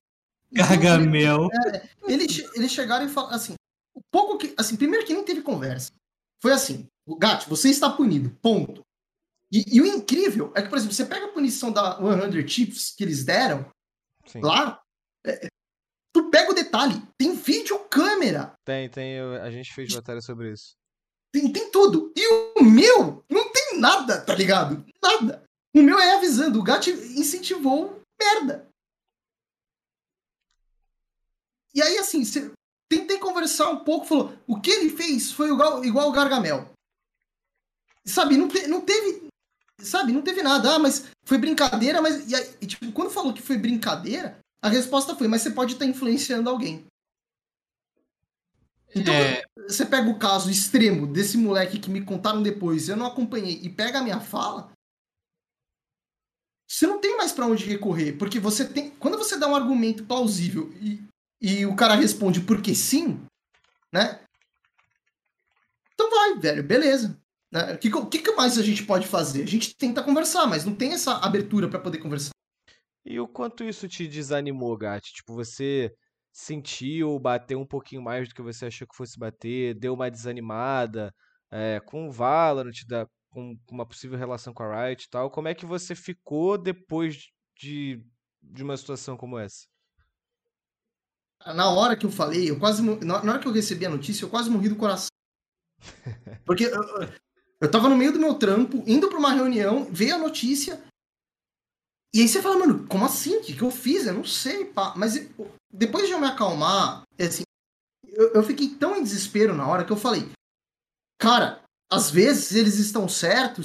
Gargamel. 0.50 1.48
É, 1.52 1.88
eles, 2.06 2.38
eles 2.54 2.72
chegaram 2.72 3.06
e 3.06 3.08
falaram 3.08 3.36
assim: 3.36 3.54
o 3.94 4.00
pouco 4.10 4.38
que. 4.38 4.54
Assim, 4.58 4.76
primeiro 4.76 5.06
que 5.06 5.14
nem 5.14 5.24
teve 5.24 5.42
conversa. 5.42 5.92
Foi 6.40 6.52
assim: 6.52 6.86
o 7.06 7.16
Gato, 7.16 7.48
você 7.48 7.68
está 7.68 7.90
punido, 7.90 8.30
ponto. 8.40 8.82
E, 9.50 9.76
e, 9.76 9.80
o 9.82 9.86
incrível 9.86 10.50
é 10.54 10.62
que, 10.62 10.68
por 10.70 10.78
exemplo, 10.78 10.94
você 10.94 11.04
pega 11.04 11.26
a 11.26 11.32
punição 11.32 11.70
da 11.70 11.98
100 11.98 12.48
Chips 12.48 12.94
que 12.96 13.04
eles 13.04 13.22
deram, 13.22 13.66
Sim. 14.26 14.40
Lá, 14.40 14.80
é, 14.80 14.81
pega 16.32 16.50
o 16.50 16.54
detalhe, 16.54 16.94
tem 17.18 17.34
vídeo 17.34 17.78
câmera. 17.90 18.54
Tem, 18.64 18.88
tem. 18.88 19.20
A 19.20 19.50
gente 19.50 19.72
fez 19.74 19.94
matéria 19.94 20.22
sobre 20.22 20.50
isso. 20.50 20.72
Tem, 21.30 21.52
tem 21.52 21.70
tudo. 21.70 22.10
E 22.16 22.26
o 22.58 22.64
meu 22.64 23.22
não 23.28 23.52
tem 23.52 23.78
nada, 23.78 24.24
tá 24.24 24.34
ligado? 24.34 24.82
Nada. 25.02 25.44
O 25.74 25.82
meu 25.82 25.98
é 25.98 26.14
avisando. 26.16 26.58
O 26.58 26.62
gato 26.62 26.88
incentivou 26.90 28.00
merda. 28.18 28.66
E 31.74 31.82
aí, 31.82 31.98
assim, 31.98 32.24
você 32.24 32.50
tentei 32.90 33.18
conversar 33.18 33.70
um 33.70 33.84
pouco, 33.84 34.06
falou, 34.06 34.34
o 34.46 34.60
que 34.60 34.70
ele 34.70 34.90
fez 34.90 35.32
foi 35.32 35.50
igual, 35.50 35.84
igual 35.84 36.08
o 36.08 36.12
Gargamel. 36.12 36.70
Sabe, 38.04 38.36
não, 38.36 38.48
te, 38.48 38.66
não 38.66 38.80
teve 38.80 39.28
sabe, 39.80 40.12
não 40.12 40.22
teve 40.22 40.42
nada. 40.42 40.74
Ah, 40.74 40.78
mas 40.78 41.06
foi 41.24 41.38
brincadeira, 41.38 42.00
mas. 42.00 42.30
E, 42.30 42.34
aí, 42.34 42.56
e, 42.60 42.66
tipo, 42.66 42.90
quando 42.92 43.10
falou 43.10 43.32
que 43.32 43.42
foi 43.42 43.56
brincadeira, 43.56 44.38
a 44.62 44.68
resposta 44.68 45.16
foi, 45.16 45.26
mas 45.26 45.42
você 45.42 45.50
pode 45.50 45.72
estar 45.72 45.84
influenciando 45.84 46.48
alguém. 46.48 46.86
Então, 48.94 49.12
é... 49.12 49.42
você 49.68 49.84
pega 49.84 50.08
o 50.08 50.18
caso 50.18 50.50
extremo 50.50 51.06
desse 51.06 51.36
moleque 51.36 51.80
que 51.80 51.90
me 51.90 52.04
contaram 52.04 52.42
depois, 52.42 52.88
eu 52.88 52.96
não 52.96 53.06
acompanhei, 53.06 53.58
e 53.62 53.68
pega 53.68 53.98
a 53.98 54.02
minha 54.02 54.20
fala, 54.20 54.70
você 56.72 56.86
não 56.86 56.98
tem 56.98 57.16
mais 57.18 57.32
para 57.32 57.46
onde 57.46 57.66
recorrer, 57.66 58.12
porque 58.12 58.40
você 58.40 58.66
tem. 58.66 58.90
Quando 58.92 59.18
você 59.18 59.36
dá 59.36 59.46
um 59.46 59.54
argumento 59.54 60.04
plausível 60.04 60.72
e, 60.80 61.02
e 61.38 61.66
o 61.66 61.76
cara 61.76 61.94
responde 61.94 62.40
porque 62.40 62.74
sim, 62.74 63.20
né? 63.92 64.20
Então 65.92 66.08
vai, 66.08 66.38
velho, 66.38 66.62
beleza. 66.62 67.20
Né? 67.52 67.74
O 67.74 67.78
que, 67.78 67.90
que, 68.06 68.18
que 68.20 68.32
mais 68.32 68.58
a 68.58 68.62
gente 68.62 68.84
pode 68.84 69.06
fazer? 69.06 69.42
A 69.42 69.46
gente 69.46 69.76
tenta 69.76 70.02
conversar, 70.02 70.46
mas 70.46 70.64
não 70.64 70.74
tem 70.74 70.94
essa 70.94 71.18
abertura 71.18 71.68
para 71.68 71.78
poder 71.78 71.98
conversar. 71.98 72.31
E 73.04 73.18
o 73.18 73.26
quanto 73.26 73.64
isso 73.64 73.88
te 73.88 74.06
desanimou, 74.06 74.76
Gatti? 74.76 75.12
Tipo, 75.12 75.34
você 75.34 75.92
sentiu 76.32 77.18
bater 77.18 77.56
um 77.56 77.66
pouquinho 77.66 78.02
mais 78.02 78.28
do 78.28 78.34
que 78.34 78.42
você 78.42 78.66
achou 78.66 78.86
que 78.86 78.96
fosse 78.96 79.18
bater, 79.18 79.74
deu 79.74 79.92
uma 79.92 80.10
desanimada 80.10 81.12
é, 81.50 81.80
com 81.80 82.08
o 82.08 82.12
Valorant, 82.12 82.72
da, 82.86 83.06
com 83.28 83.56
uma 83.70 83.86
possível 83.86 84.18
relação 84.18 84.54
com 84.54 84.62
a 84.62 84.86
Riot 84.86 85.04
e 85.04 85.10
tal. 85.10 85.30
Como 85.30 85.48
é 85.48 85.54
que 85.54 85.66
você 85.66 85.94
ficou 85.94 86.56
depois 86.56 87.30
de, 87.58 88.02
de 88.40 88.62
uma 88.62 88.76
situação 88.76 89.16
como 89.16 89.38
essa? 89.38 89.66
Na 91.44 91.70
hora 91.70 91.96
que 91.96 92.06
eu 92.06 92.10
falei, 92.10 92.50
eu 92.50 92.58
quase 92.58 92.82
na 93.04 93.16
hora 93.16 93.38
que 93.38 93.48
eu 93.48 93.52
recebi 93.52 93.84
a 93.84 93.90
notícia, 93.90 94.24
eu 94.24 94.30
quase 94.30 94.48
morri 94.48 94.68
do 94.68 94.76
coração. 94.76 95.08
Porque 96.46 96.64
eu, 96.64 96.80
eu 97.60 97.70
tava 97.70 97.88
no 97.88 97.96
meio 97.96 98.12
do 98.12 98.18
meu 98.18 98.34
trampo, 98.34 98.82
indo 98.86 99.08
para 99.08 99.18
uma 99.18 99.32
reunião, 99.32 99.88
veio 99.90 100.14
a 100.14 100.18
notícia. 100.18 100.82
E 102.14 102.20
aí 102.20 102.28
você 102.28 102.42
fala, 102.42 102.58
mano, 102.58 102.86
como 102.88 103.06
assim? 103.06 103.36
O 103.36 103.40
que, 103.40 103.54
que 103.54 103.62
eu 103.62 103.70
fiz? 103.70 104.06
Eu 104.06 104.14
não 104.14 104.24
sei, 104.24 104.66
pá. 104.66 104.92
Mas 104.96 105.14
depois 105.72 106.06
de 106.06 106.12
eu 106.12 106.20
me 106.20 106.26
acalmar, 106.26 107.02
é 107.18 107.26
assim, 107.26 107.42
eu, 108.06 108.32
eu 108.34 108.42
fiquei 108.42 108.68
tão 108.68 108.96
em 108.96 109.02
desespero 109.02 109.54
na 109.54 109.66
hora 109.66 109.84
que 109.84 109.92
eu 109.92 109.96
falei, 109.96 110.30
cara, 111.18 111.62
às 111.90 112.10
vezes 112.10 112.52
eles 112.52 112.78
estão 112.78 113.08
certos 113.08 113.64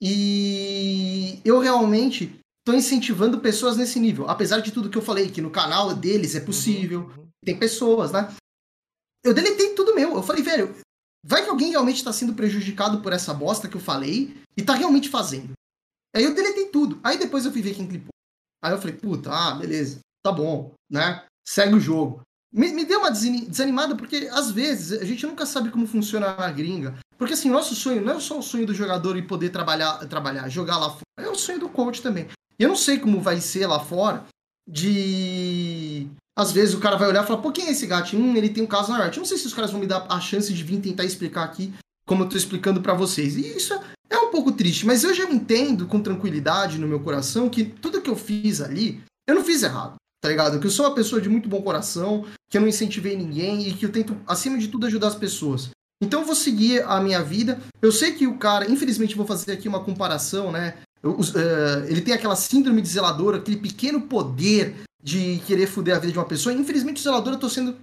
e 0.00 1.40
eu 1.44 1.58
realmente 1.58 2.38
estou 2.60 2.74
incentivando 2.74 3.40
pessoas 3.40 3.76
nesse 3.76 4.00
nível. 4.00 4.28
Apesar 4.28 4.60
de 4.60 4.72
tudo 4.72 4.90
que 4.90 4.96
eu 4.96 5.02
falei, 5.02 5.30
que 5.30 5.42
no 5.42 5.50
canal 5.50 5.94
deles 5.94 6.34
é 6.34 6.40
possível, 6.40 7.00
uhum, 7.02 7.22
uhum. 7.22 7.28
tem 7.44 7.58
pessoas, 7.58 8.12
né? 8.12 8.34
Eu 9.24 9.34
deletei 9.34 9.74
tudo 9.74 9.94
meu. 9.94 10.14
Eu 10.14 10.22
falei, 10.22 10.42
velho, 10.42 10.74
vai 11.24 11.44
que 11.44 11.50
alguém 11.50 11.70
realmente 11.70 11.96
está 11.96 12.12
sendo 12.12 12.34
prejudicado 12.34 13.02
por 13.02 13.12
essa 13.12 13.34
bosta 13.34 13.68
que 13.68 13.76
eu 13.76 13.80
falei 13.80 14.36
e 14.56 14.60
está 14.60 14.74
realmente 14.74 15.08
fazendo. 15.08 15.52
Aí 16.16 16.24
eu 16.24 16.34
deletei 16.34 16.66
tudo. 16.68 16.98
Aí 17.04 17.18
depois 17.18 17.44
eu 17.44 17.52
fui 17.52 17.60
ver 17.60 17.74
quem 17.74 17.86
clipou. 17.86 18.08
Aí 18.64 18.72
eu 18.72 18.78
falei, 18.78 18.96
puta, 18.96 19.30
ah, 19.30 19.54
beleza, 19.54 19.98
tá 20.24 20.32
bom, 20.32 20.72
né? 20.90 21.22
Segue 21.46 21.74
o 21.74 21.80
jogo. 21.80 22.22
Me, 22.50 22.72
me 22.72 22.86
deu 22.86 23.00
uma 23.00 23.10
desanimada 23.10 23.94
porque, 23.94 24.30
às 24.32 24.50
vezes, 24.50 24.98
a 24.98 25.04
gente 25.04 25.26
nunca 25.26 25.44
sabe 25.44 25.70
como 25.70 25.86
funciona 25.86 26.28
a 26.28 26.50
gringa. 26.50 26.96
Porque, 27.18 27.34
assim, 27.34 27.50
nosso 27.50 27.74
sonho 27.74 28.00
não 28.00 28.14
é 28.14 28.20
só 28.20 28.38
o 28.38 28.42
sonho 28.42 28.66
do 28.66 28.72
jogador 28.72 29.18
e 29.18 29.22
poder 29.22 29.50
trabalhar, 29.50 29.98
trabalhar, 30.06 30.48
jogar 30.48 30.78
lá 30.78 30.88
fora. 30.88 31.02
É 31.18 31.28
o 31.28 31.34
sonho 31.34 31.60
do 31.60 31.68
coach 31.68 32.00
também. 32.00 32.28
E 32.58 32.62
eu 32.62 32.68
não 32.70 32.76
sei 32.76 32.98
como 32.98 33.20
vai 33.20 33.38
ser 33.42 33.66
lá 33.66 33.78
fora 33.78 34.24
de. 34.66 36.08
Às 36.34 36.50
vezes 36.50 36.74
o 36.74 36.80
cara 36.80 36.96
vai 36.96 37.08
olhar 37.08 37.24
e 37.24 37.26
falar, 37.26 37.42
pô, 37.42 37.52
quem 37.52 37.66
é 37.66 37.72
esse 37.72 37.86
gato? 37.86 38.16
Hum, 38.16 38.34
ele 38.36 38.48
tem 38.48 38.64
um 38.64 38.66
caso 38.66 38.90
na 38.90 39.04
arte. 39.04 39.18
Eu 39.18 39.20
não 39.20 39.26
sei 39.26 39.36
se 39.36 39.46
os 39.46 39.54
caras 39.54 39.70
vão 39.70 39.80
me 39.80 39.86
dar 39.86 40.06
a 40.08 40.18
chance 40.18 40.52
de 40.52 40.62
vir 40.62 40.80
tentar 40.80 41.04
explicar 41.04 41.44
aqui 41.44 41.74
como 42.06 42.24
eu 42.24 42.28
tô 42.28 42.38
explicando 42.38 42.80
para 42.80 42.94
vocês. 42.94 43.36
E 43.36 43.56
isso 43.56 43.74
é 43.74 43.80
pouco 44.46 44.52
triste, 44.52 44.86
mas 44.86 45.02
eu 45.02 45.12
já 45.12 45.24
entendo 45.24 45.86
com 45.86 46.00
tranquilidade 46.00 46.78
no 46.78 46.86
meu 46.86 47.00
coração 47.00 47.50
que 47.50 47.64
tudo 47.64 48.00
que 48.00 48.08
eu 48.08 48.14
fiz 48.14 48.60
ali, 48.60 49.02
eu 49.28 49.34
não 49.34 49.44
fiz 49.44 49.62
errado, 49.62 49.96
tá 50.20 50.28
ligado? 50.28 50.60
Que 50.60 50.66
eu 50.66 50.70
sou 50.70 50.86
uma 50.86 50.94
pessoa 50.94 51.20
de 51.20 51.28
muito 51.28 51.48
bom 51.48 51.60
coração, 51.62 52.24
que 52.48 52.56
eu 52.56 52.60
não 52.60 52.68
incentivei 52.68 53.16
ninguém 53.16 53.66
e 53.68 53.74
que 53.74 53.84
eu 53.84 53.90
tento, 53.90 54.16
acima 54.26 54.56
de 54.56 54.68
tudo, 54.68 54.86
ajudar 54.86 55.08
as 55.08 55.16
pessoas. 55.16 55.70
Então 56.00 56.20
eu 56.20 56.26
vou 56.26 56.36
seguir 56.36 56.84
a 56.84 57.00
minha 57.00 57.22
vida. 57.22 57.60
Eu 57.82 57.90
sei 57.90 58.12
que 58.12 58.26
o 58.26 58.38
cara, 58.38 58.70
infelizmente, 58.70 59.16
vou 59.16 59.26
fazer 59.26 59.52
aqui 59.52 59.66
uma 59.66 59.82
comparação, 59.82 60.52
né? 60.52 60.74
uh, 61.02 61.86
ele 61.88 62.02
tem 62.02 62.14
aquela 62.14 62.36
síndrome 62.36 62.82
de 62.82 62.88
zelador, 62.88 63.34
aquele 63.34 63.56
pequeno 63.56 64.02
poder 64.02 64.76
de 65.02 65.40
querer 65.46 65.66
foder 65.66 65.96
a 65.96 65.98
vida 65.98 66.12
de 66.12 66.18
uma 66.18 66.24
pessoa. 66.24 66.54
Infelizmente, 66.54 67.00
o 67.00 67.02
zelador 67.02 67.32
eu 67.32 67.40
tô 67.40 67.48
sendo. 67.48 67.76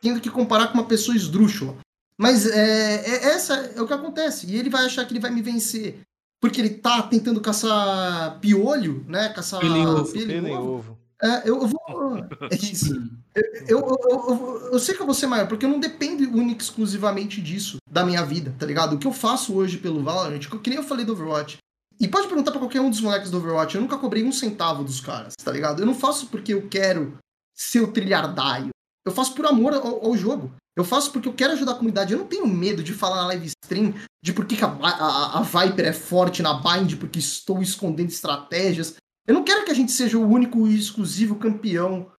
tendo 0.00 0.20
que 0.20 0.30
comparar 0.30 0.68
com 0.68 0.74
uma 0.74 0.86
pessoa 0.86 1.16
esdrúxula. 1.16 1.76
Mas 2.18 2.46
é, 2.46 2.96
é, 2.96 3.24
essa 3.34 3.54
é 3.54 3.82
o 3.82 3.86
que 3.86 3.92
acontece. 3.92 4.46
E 4.46 4.56
ele 4.56 4.70
vai 4.70 4.86
achar 4.86 5.04
que 5.04 5.12
ele 5.12 5.20
vai 5.20 5.30
me 5.30 5.42
vencer. 5.42 6.00
Porque 6.40 6.60
ele 6.60 6.70
tá 6.70 7.02
tentando 7.02 7.40
caçar 7.40 8.38
piolho, 8.40 9.04
né? 9.08 9.30
Caçar 9.30 9.60
pelo 9.60 9.74
ovo. 10.52 10.74
ovo. 10.74 10.98
É, 11.22 11.48
eu, 11.48 11.62
eu 11.62 11.66
vou. 11.68 11.84
É 12.50 12.54
isso. 12.54 12.94
Eu, 13.34 13.42
eu, 13.66 13.98
eu, 14.10 14.68
eu, 14.72 14.78
sei 14.78 14.94
que 14.94 15.00
eu 15.00 15.06
vou 15.06 15.14
ser 15.14 15.26
maior, 15.26 15.48
porque 15.48 15.64
eu 15.64 15.70
não 15.70 15.80
dependo 15.80 16.22
única 16.36 16.62
exclusivamente 16.62 17.40
disso, 17.40 17.78
da 17.90 18.04
minha 18.04 18.24
vida, 18.24 18.54
tá 18.58 18.64
ligado? 18.64 18.94
O 18.94 18.98
que 18.98 19.06
eu 19.06 19.12
faço 19.12 19.54
hoje 19.54 19.78
pelo 19.78 20.02
Valorant, 20.02 20.38
que 20.38 20.70
nem 20.70 20.78
eu 20.78 20.84
falei 20.84 21.04
do 21.04 21.12
Overwatch. 21.12 21.58
E 21.98 22.06
pode 22.06 22.28
perguntar 22.28 22.50
pra 22.50 22.60
qualquer 22.60 22.80
um 22.80 22.90
dos 22.90 23.00
moleques 23.00 23.30
do 23.30 23.38
Overwatch, 23.38 23.74
eu 23.74 23.80
nunca 23.80 23.98
cobrei 23.98 24.22
um 24.22 24.32
centavo 24.32 24.84
dos 24.84 25.00
caras, 25.00 25.34
tá 25.42 25.50
ligado? 25.50 25.80
Eu 25.80 25.86
não 25.86 25.94
faço 25.94 26.26
porque 26.28 26.54
eu 26.54 26.68
quero 26.68 27.18
ser 27.54 27.80
o 27.80 27.92
trilhardaio. 27.92 28.70
Eu 29.04 29.12
faço 29.12 29.34
por 29.34 29.46
amor 29.46 29.74
ao, 29.74 30.04
ao 30.04 30.16
jogo. 30.16 30.54
Eu 30.76 30.84
faço 30.84 31.12
porque 31.12 31.28
eu 31.28 31.32
quero 31.32 31.52
ajudar 31.52 31.72
a 31.72 31.76
comunidade. 31.76 32.12
Eu 32.12 32.18
não 32.18 32.26
tenho 32.26 32.46
medo 32.46 32.82
de 32.82 32.92
falar 32.92 33.16
na 33.16 33.26
live 33.28 33.46
stream 33.46 33.94
de 34.22 34.32
por 34.32 34.44
que, 34.44 34.62
a, 34.64 34.68
a, 34.68 35.38
a, 35.38 35.42
Viper 35.42 35.86
é 35.86 35.92
forte 35.92 36.42
na 36.42 36.54
Bind, 36.54 36.96
porque 36.96 37.18
estou 37.18 37.62
escondendo 37.62 38.08
estratégias. 38.08 38.96
Eu 39.26 39.34
não 39.34 39.44
quero 39.44 39.64
que 39.64 39.70
a 39.70 39.74
gente 39.74 39.92
seja 39.92 40.18
o 40.18 40.28
único 40.28 40.66
e 40.66 40.76
exclusivo 40.76 41.36
campeão 41.36 42.10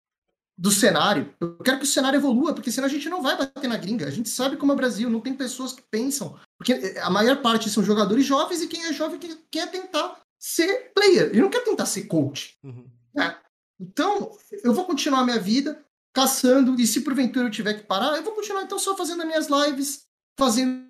do 0.57 0.71
cenário. 0.71 1.33
Eu 1.39 1.57
quero 1.57 1.79
que 1.79 1.83
o 1.83 1.87
cenário 1.87 2.17
evolua, 2.17 2.53
porque 2.53 2.71
senão 2.71 2.87
a 2.87 2.91
gente 2.91 3.09
não 3.09 3.21
vai 3.21 3.37
bater 3.37 3.67
na 3.67 3.77
gringa. 3.77 4.07
A 4.07 4.11
gente 4.11 4.29
sabe 4.29 4.55
como 4.55 4.71
é 4.71 4.75
o 4.75 4.77
Brasil, 4.77 5.09
não 5.09 5.19
tem 5.19 5.33
pessoas 5.33 5.73
que 5.73 5.83
pensam. 5.91 6.39
Porque 6.57 6.95
a 7.01 7.09
maior 7.09 7.41
parte 7.41 7.69
são 7.69 7.83
jogadores 7.83 8.25
jovens 8.25 8.61
e 8.61 8.67
quem 8.67 8.85
é 8.85 8.93
jovem 8.93 9.19
quer 9.51 9.69
tentar 9.69 10.21
ser 10.39 10.91
player. 10.95 11.29
Ele 11.29 11.41
não 11.41 11.49
quer 11.49 11.63
tentar 11.63 11.85
ser 11.85 12.03
coach. 12.03 12.57
Uhum. 12.63 12.89
Né? 13.13 13.35
Então, 13.79 14.31
eu 14.63 14.73
vou 14.73 14.85
continuar 14.85 15.19
a 15.19 15.25
minha 15.25 15.39
vida 15.39 15.84
caçando, 16.15 16.79
e 16.79 16.87
se 16.87 17.01
porventura 17.01 17.45
eu 17.45 17.51
tiver 17.51 17.73
que 17.73 17.83
parar, 17.83 18.15
eu 18.15 18.23
vou 18.23 18.33
continuar 18.33 18.63
então 18.63 18.79
só 18.79 18.95
fazendo 18.95 19.21
as 19.21 19.27
minhas 19.27 19.47
lives, 19.49 20.03
fazendo 20.39 20.85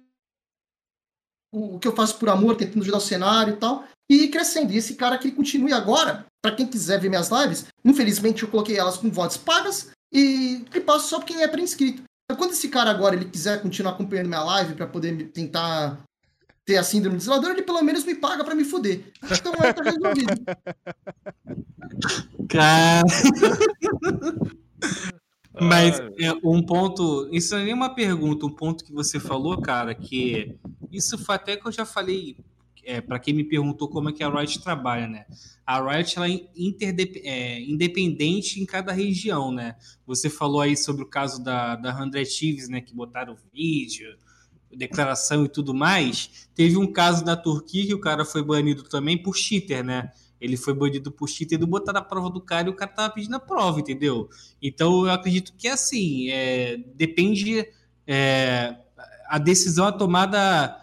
o 1.52 1.80
que 1.80 1.88
eu 1.88 1.95
faço 1.95 2.19
por 2.19 2.30
amor, 2.30 2.56
tentando 2.56 2.84
ajudar 2.84 2.99
o 2.99 3.02
cenário 3.02 3.56
e 3.56 3.57
tal, 3.57 3.88
e 4.07 4.27
crescendo. 4.27 4.72
E 4.72 4.77
esse 4.77 4.93
cara 4.93 5.18
que 5.18 5.31
continue 5.31 5.73
agora, 5.73 6.27
para 6.43 6.56
quem 6.56 6.68
quiser 6.68 6.99
ver 6.99 7.10
minhas 7.10 7.30
lives, 7.30 7.65
infelizmente 7.84 8.43
eu 8.43 8.49
coloquei 8.49 8.77
elas 8.77 8.97
com 8.97 9.10
votos 9.10 9.38
pagas 9.38 9.89
e 10.14 10.64
que 10.69 10.80
passo 10.80 11.10
só 11.10 11.18
pra 11.18 11.26
quem 11.26 11.41
é 11.41 11.47
pré-inscrito. 11.47 12.03
Então, 12.26 12.38
quando 12.38 12.52
esse 12.52 12.69
cara 12.69 12.91
agora 12.91 13.15
ele 13.15 13.26
quiser 13.26 13.61
continuar 13.61 13.93
acompanhando 13.93 14.27
minha 14.27 14.43
live 14.43 14.76
para 14.76 14.85
poder 14.85 15.31
tentar 15.31 15.99
ter 16.65 16.77
a 16.77 16.84
síndrome 16.84 17.18
de 17.18 17.23
zelador, 17.23 17.52
ele 17.52 17.64
pelo 17.64 17.81
menos 17.81 18.03
me 18.03 18.14
paga 18.14 18.43
para 18.43 18.56
me 18.56 18.64
fuder. 18.64 19.11
Então 19.23 19.53
é, 19.56 19.73
tá 19.73 19.84
resolvido. 19.84 20.34
Cara. 22.49 23.03
Mas 25.60 25.99
é, 26.19 26.34
um 26.43 26.61
ponto, 26.61 27.30
isso 27.31 27.56
não 27.56 27.64
é 27.64 27.73
uma 27.73 27.95
pergunta, 27.95 28.45
um 28.45 28.52
ponto 28.52 28.84
que 28.84 28.91
você 28.91 29.19
falou, 29.19 29.61
cara, 29.61 29.95
que 29.95 30.56
isso 30.91 31.18
foi 31.18 31.35
até 31.35 31.56
que 31.56 31.65
eu 31.65 31.72
já 31.72 31.85
falei 31.85 32.35
é, 32.85 33.02
para 33.02 33.18
quem 33.18 33.34
me 33.34 33.43
perguntou 33.43 33.88
como 33.89 34.10
é 34.10 34.14
que 34.14 34.23
a 34.23 34.30
Riot 34.30 34.61
trabalha, 34.61 35.07
né? 35.07 35.26
A 35.65 35.81
Riot 35.81 36.18
ela 36.18 36.30
é, 36.30 36.39
é, 37.23 37.61
independente 37.61 38.61
em 38.61 38.65
cada 38.65 38.91
região, 38.91 39.52
né? 39.52 39.76
Você 40.06 40.30
falou 40.30 40.61
aí 40.61 40.77
sobre 40.77 41.03
o 41.03 41.07
caso 41.07 41.43
da, 41.43 41.76
da 41.76 41.95
100 41.97 42.11
Thieves, 42.26 42.69
né? 42.69 42.81
Que 42.81 42.93
botaram 42.93 43.35
vídeo, 43.52 44.15
declaração 44.72 45.45
e 45.45 45.49
tudo 45.49 45.73
mais. 45.73 46.47
Teve 46.53 46.77
um 46.77 46.91
caso 46.91 47.26
da 47.26 47.35
Turquia 47.35 47.88
que 47.88 47.93
o 47.93 47.99
cara 47.99 48.23
foi 48.23 48.43
banido 48.43 48.84
também 48.84 49.18
por 49.18 49.35
cheater, 49.35 49.84
né? 49.84 50.11
Ele 50.40 50.57
foi 50.57 50.74
banido 50.74 51.12
por 51.12 51.28
cheater 51.28 51.57
do 51.57 51.66
botar 51.66 51.98
a 51.98 52.02
prova 52.02 52.30
do 52.30 52.41
cara 52.41 52.68
e 52.68 52.72
o 52.72 52.76
cara 52.76 52.91
tava 52.91 53.14
pedindo 53.14 53.36
a 53.36 53.40
prova, 53.40 53.80
entendeu? 53.80 54.30
Então 54.62 55.06
eu 55.06 55.12
acredito 55.12 55.53
que 55.57 55.68
assim, 55.68 56.30
é, 56.30 56.78
depende. 56.95 57.66
É, 58.06 58.76
a 59.28 59.38
decisão 59.40 59.88
é 59.88 59.91
tomada 59.91 60.78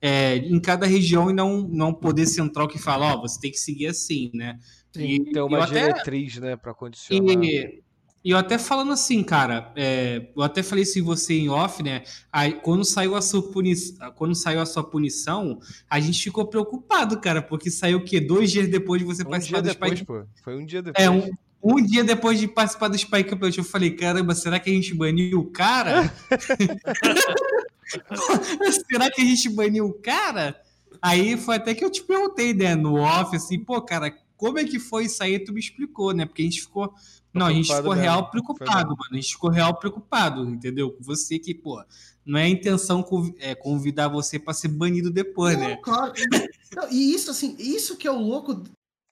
é, 0.00 0.36
em 0.36 0.60
cada 0.60 0.86
região 0.86 1.30
e 1.30 1.32
não, 1.32 1.62
não 1.62 1.94
poder 1.94 2.26
central 2.26 2.68
que 2.68 2.78
fala, 2.78 3.14
ó, 3.14 3.16
oh, 3.16 3.20
você 3.22 3.40
tem 3.40 3.50
que 3.50 3.58
seguir 3.58 3.86
assim, 3.86 4.30
né? 4.34 4.58
Sim, 4.94 5.04
e, 5.04 5.32
ter 5.32 5.40
uma 5.40 5.66
diretriz, 5.66 6.38
até, 6.38 6.46
né, 6.46 6.56
para 6.56 6.74
condicionar. 6.74 7.44
E, 7.44 7.82
e 8.26 8.32
eu 8.32 8.36
até 8.36 8.58
falando 8.58 8.90
assim, 8.90 9.22
cara, 9.22 9.72
é, 9.76 10.30
eu 10.36 10.42
até 10.42 10.60
falei 10.60 10.82
isso 10.82 10.98
em 10.98 11.02
você 11.02 11.34
em 11.34 11.48
off, 11.48 11.80
né? 11.80 12.02
Aí, 12.32 12.54
quando 12.54 12.84
saiu 12.84 13.14
a 13.14 13.22
sua 13.22 13.52
punição, 13.52 14.10
quando 14.16 14.34
saiu 14.34 14.60
a 14.60 14.66
sua 14.66 14.82
punição, 14.82 15.60
a 15.88 16.00
gente 16.00 16.24
ficou 16.24 16.44
preocupado, 16.44 17.20
cara, 17.20 17.40
porque 17.40 17.70
saiu 17.70 17.98
o 17.98 18.04
quê? 18.04 18.18
Dois 18.18 18.50
dias 18.50 18.68
depois 18.68 19.00
de 19.00 19.06
você 19.06 19.22
um 19.22 19.30
participar 19.30 19.60
do 19.60 19.68
depois, 19.68 19.92
Spike. 19.92 20.06
Pô. 20.06 20.24
Foi 20.42 20.56
um 20.56 20.66
dia 20.66 20.82
depois. 20.82 21.06
É, 21.06 21.08
um, 21.08 21.30
um 21.62 21.80
dia 21.80 22.02
depois 22.02 22.40
de 22.40 22.48
participar 22.48 22.88
do 22.88 22.98
Spike 22.98 23.30
Campeonato, 23.30 23.60
eu 23.60 23.64
falei, 23.64 23.92
caramba, 23.92 24.34
será 24.34 24.58
que 24.58 24.70
a 24.70 24.72
gente 24.72 24.92
baniu 24.92 25.38
o 25.38 25.52
cara? 25.52 26.12
será 28.90 29.08
que 29.08 29.22
a 29.22 29.24
gente 29.24 29.48
baniu 29.50 29.86
o 29.86 29.92
cara? 29.92 30.60
Aí 31.00 31.36
foi 31.36 31.54
até 31.54 31.76
que 31.76 31.84
eu 31.84 31.90
te 31.90 32.02
perguntei, 32.02 32.52
né, 32.52 32.74
no 32.74 32.96
off, 32.96 33.36
assim, 33.36 33.60
pô, 33.60 33.80
cara, 33.80 34.12
como 34.36 34.58
é 34.58 34.64
que 34.64 34.78
foi 34.78 35.04
isso 35.06 35.22
aí? 35.22 35.38
Tu 35.38 35.52
me 35.52 35.60
explicou, 35.60 36.12
né? 36.12 36.26
Porque 36.26 36.42
a 36.42 36.44
gente 36.44 36.62
ficou 36.62 36.94
não, 37.36 37.46
a 37.46 37.52
gente 37.52 37.68
ficou 37.68 37.90
mesmo. 37.90 38.00
real 38.00 38.30
preocupado, 38.30 38.88
mano. 38.88 39.10
A 39.12 39.14
gente 39.16 39.32
ficou 39.32 39.50
real 39.50 39.78
preocupado, 39.78 40.48
entendeu? 40.48 40.90
Com 40.90 41.04
você 41.04 41.38
que, 41.38 41.54
pô, 41.54 41.84
não 42.24 42.38
é 42.38 42.44
a 42.44 42.48
intenção 42.48 43.06
é, 43.38 43.54
convidar 43.54 44.08
você 44.08 44.38
para 44.38 44.54
ser 44.54 44.68
banido 44.68 45.10
depois, 45.10 45.54
não, 45.58 45.68
né? 45.68 45.76
Claro. 45.76 46.14
E 46.90 47.14
isso, 47.14 47.30
assim, 47.30 47.54
isso 47.58 47.96
que 47.96 48.08
é 48.08 48.10
o 48.10 48.18
louco 48.18 48.64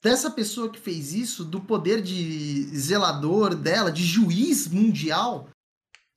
dessa 0.03 0.31
pessoa 0.31 0.69
que 0.69 0.79
fez 0.79 1.13
isso, 1.13 1.45
do 1.45 1.61
poder 1.61 2.01
de 2.01 2.63
zelador 2.75 3.55
dela, 3.55 3.91
de 3.91 4.03
juiz 4.03 4.67
mundial, 4.67 5.47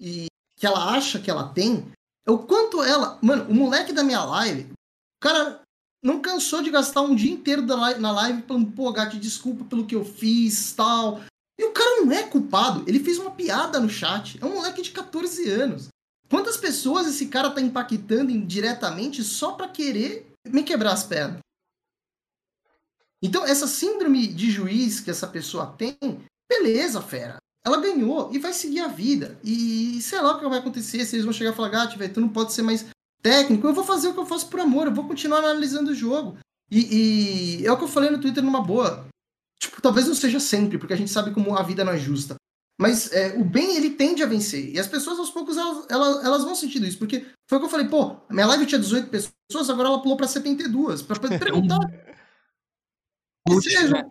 e 0.01 0.27
que 0.59 0.67
ela 0.67 0.95
acha 0.95 1.21
que 1.21 1.31
ela 1.31 1.51
tem. 1.51 1.87
é 2.27 2.31
o 2.31 2.39
quanto 2.39 2.83
ela. 2.83 3.19
Mano, 3.23 3.51
o 3.51 3.55
moleque 3.55 3.93
da 3.93 4.03
minha 4.03 4.25
live, 4.25 4.73
o 4.73 5.21
cara 5.21 5.61
não 6.03 6.21
cansou 6.21 6.63
de 6.63 6.71
gastar 6.71 7.03
um 7.03 7.15
dia 7.15 7.33
inteiro 7.33 7.63
na 7.63 8.13
live 8.13 8.43
falando, 8.43 8.71
pô, 8.73 8.93
Gato, 8.93 9.19
desculpa 9.19 9.65
pelo 9.65 9.87
que 9.87 9.95
eu 9.95 10.05
fiz, 10.05 10.73
tal. 10.73 11.21
E 11.59 11.65
o 11.65 11.73
cara 11.73 12.03
não 12.03 12.13
é 12.13 12.23
culpado. 12.23 12.85
Ele 12.87 13.01
fez 13.01 13.19
uma 13.19 13.33
piada 13.33 13.81
no 13.81 13.89
chat. 13.89 14.39
É 14.41 14.45
um 14.45 14.55
moleque 14.55 14.81
de 14.81 14.93
14 14.93 15.49
anos. 15.51 15.89
Quantas 16.31 16.57
pessoas 16.57 17.07
esse 17.07 17.27
cara 17.27 17.51
tá 17.51 17.61
impactando 17.61 18.31
indiretamente 18.31 19.25
só 19.25 19.53
para 19.53 19.69
querer 19.69 20.31
me 20.47 20.63
quebrar 20.63 20.93
as 20.93 21.03
pernas? 21.03 21.41
Então, 23.21 23.45
essa 23.45 23.67
síndrome 23.67 24.29
de 24.29 24.51
juiz 24.51 25.01
que 25.01 25.11
essa 25.11 25.27
pessoa 25.27 25.67
tem, 25.67 25.97
beleza, 26.49 27.03
fera. 27.03 27.39
Ela 27.65 27.81
ganhou 27.81 28.33
e 28.33 28.39
vai 28.39 28.53
seguir 28.53 28.81
a 28.81 28.89
vida. 28.89 29.39
E 29.43 30.01
sei 30.01 30.21
lá 30.21 30.37
o 30.37 30.39
que 30.39 30.49
vai 30.49 30.61
acontecer, 30.61 31.05
se 31.05 31.17
eles 31.17 31.25
vão 31.25 31.33
chegar 31.33 31.53
e 31.53 31.57
falar, 31.57 31.71
gato, 31.71 31.99
velho, 31.99 32.15
tu 32.15 32.21
não 32.21 32.29
pode 32.29 32.53
ser 32.53 32.63
mais 32.63 32.87
técnico. 33.23 33.67
Eu 33.67 33.75
vou 33.75 33.85
fazer 33.85 34.09
o 34.09 34.15
que 34.15 34.21
eu 34.21 34.27
faço 34.27 34.49
por 34.49 34.61
amor, 34.61 34.87
eu 34.87 34.95
vou 34.95 35.07
continuar 35.07 35.39
analisando 35.39 35.91
o 35.91 35.95
jogo. 35.95 36.39
E, 36.71 37.61
e 37.61 37.67
é 37.67 37.73
o 37.73 37.77
que 37.77 37.85
eu 37.85 37.89
falei 37.89 38.11
no 38.11 38.21
Twitter 38.21 38.43
numa 38.43 38.63
boa. 38.63 39.07
Tipo, 39.59 39.83
talvez 39.83 40.07
não 40.07 40.15
seja 40.15 40.39
sempre, 40.39 40.79
porque 40.79 40.93
a 40.93 40.97
gente 40.97 41.11
sabe 41.11 41.33
como 41.33 41.57
a 41.57 41.63
vida 41.63 41.85
não 41.85 41.93
é 41.93 41.99
justa. 41.99 42.37
Mas 42.81 43.13
é, 43.13 43.37
o 43.37 43.45
bem, 43.45 43.77
ele 43.77 43.91
tende 43.91 44.23
a 44.23 44.27
vencer. 44.27 44.73
E 44.73 44.79
as 44.79 44.87
pessoas, 44.87 45.19
aos 45.19 45.31
poucos, 45.31 45.57
elas, 45.57 45.87
elas, 45.91 46.25
elas 46.25 46.45
vão 46.45 46.55
sentindo 46.55 46.87
isso. 46.87 46.99
Porque 46.99 47.27
foi 47.49 47.59
o 47.59 47.61
que 47.61 47.67
eu 47.67 47.71
falei, 47.71 47.89
pô, 47.89 48.17
minha 48.31 48.47
live 48.47 48.67
tinha 48.67 48.79
18 48.79 49.09
pessoas, 49.09 49.69
agora 49.69 49.89
ela 49.89 50.01
pulou 50.01 50.17
para 50.17 50.29
72. 50.29 51.03
Pra 51.03 51.19
perguntar. 51.19 51.79
seja, 53.63 54.07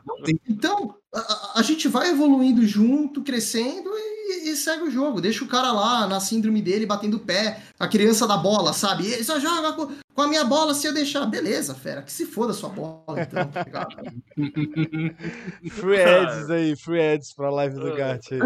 então, 0.50 0.98
a, 1.14 1.60
a, 1.60 1.62
gente 1.62 1.88
vai 1.88 2.10
evoluindo 2.10 2.66
junto, 2.66 3.24
crescendo 3.24 3.90
e, 3.94 4.17
e, 4.28 4.56
segue 4.56 4.84
o 4.84 4.92
jogo. 4.92 5.22
Deixa 5.22 5.44
o 5.44 5.48
cara 5.48 5.72
lá 5.72 6.08
na 6.08 6.20
síndrome 6.20 6.62
dele 6.62 6.86
batendo 6.86 7.18
o 7.18 7.20
pé, 7.20 7.62
a 7.80 7.88
criança 7.88 8.28
da 8.28 8.38
bola, 8.38 8.74
sabe? 8.74 9.06
Ele 9.06 9.24
só 9.24 9.40
joga 9.40 9.74
com, 9.74 9.94
com 10.14 10.22
a 10.22 10.28
minha 10.28 10.44
bola 10.44 10.74
se 10.74 10.88
eu 10.88 10.94
deixar. 10.94 11.26
Beleza, 11.26 11.74
fera, 11.74 12.02
que 12.02 12.12
se 12.12 12.26
foda 12.26 12.52
a 12.52 12.56
sua 12.56 12.70
bola, 12.70 13.22
então, 13.22 13.48
tá 13.48 13.64
ligado? 13.64 13.96
free 15.72 16.02
ads 16.02 16.50
aí, 16.50 16.76
free 16.76 17.14
ads 17.14 17.34
pra 17.34 17.50
live 17.50 17.76
do 17.76 17.96
Gat 17.96 18.34
aí. 18.34 18.40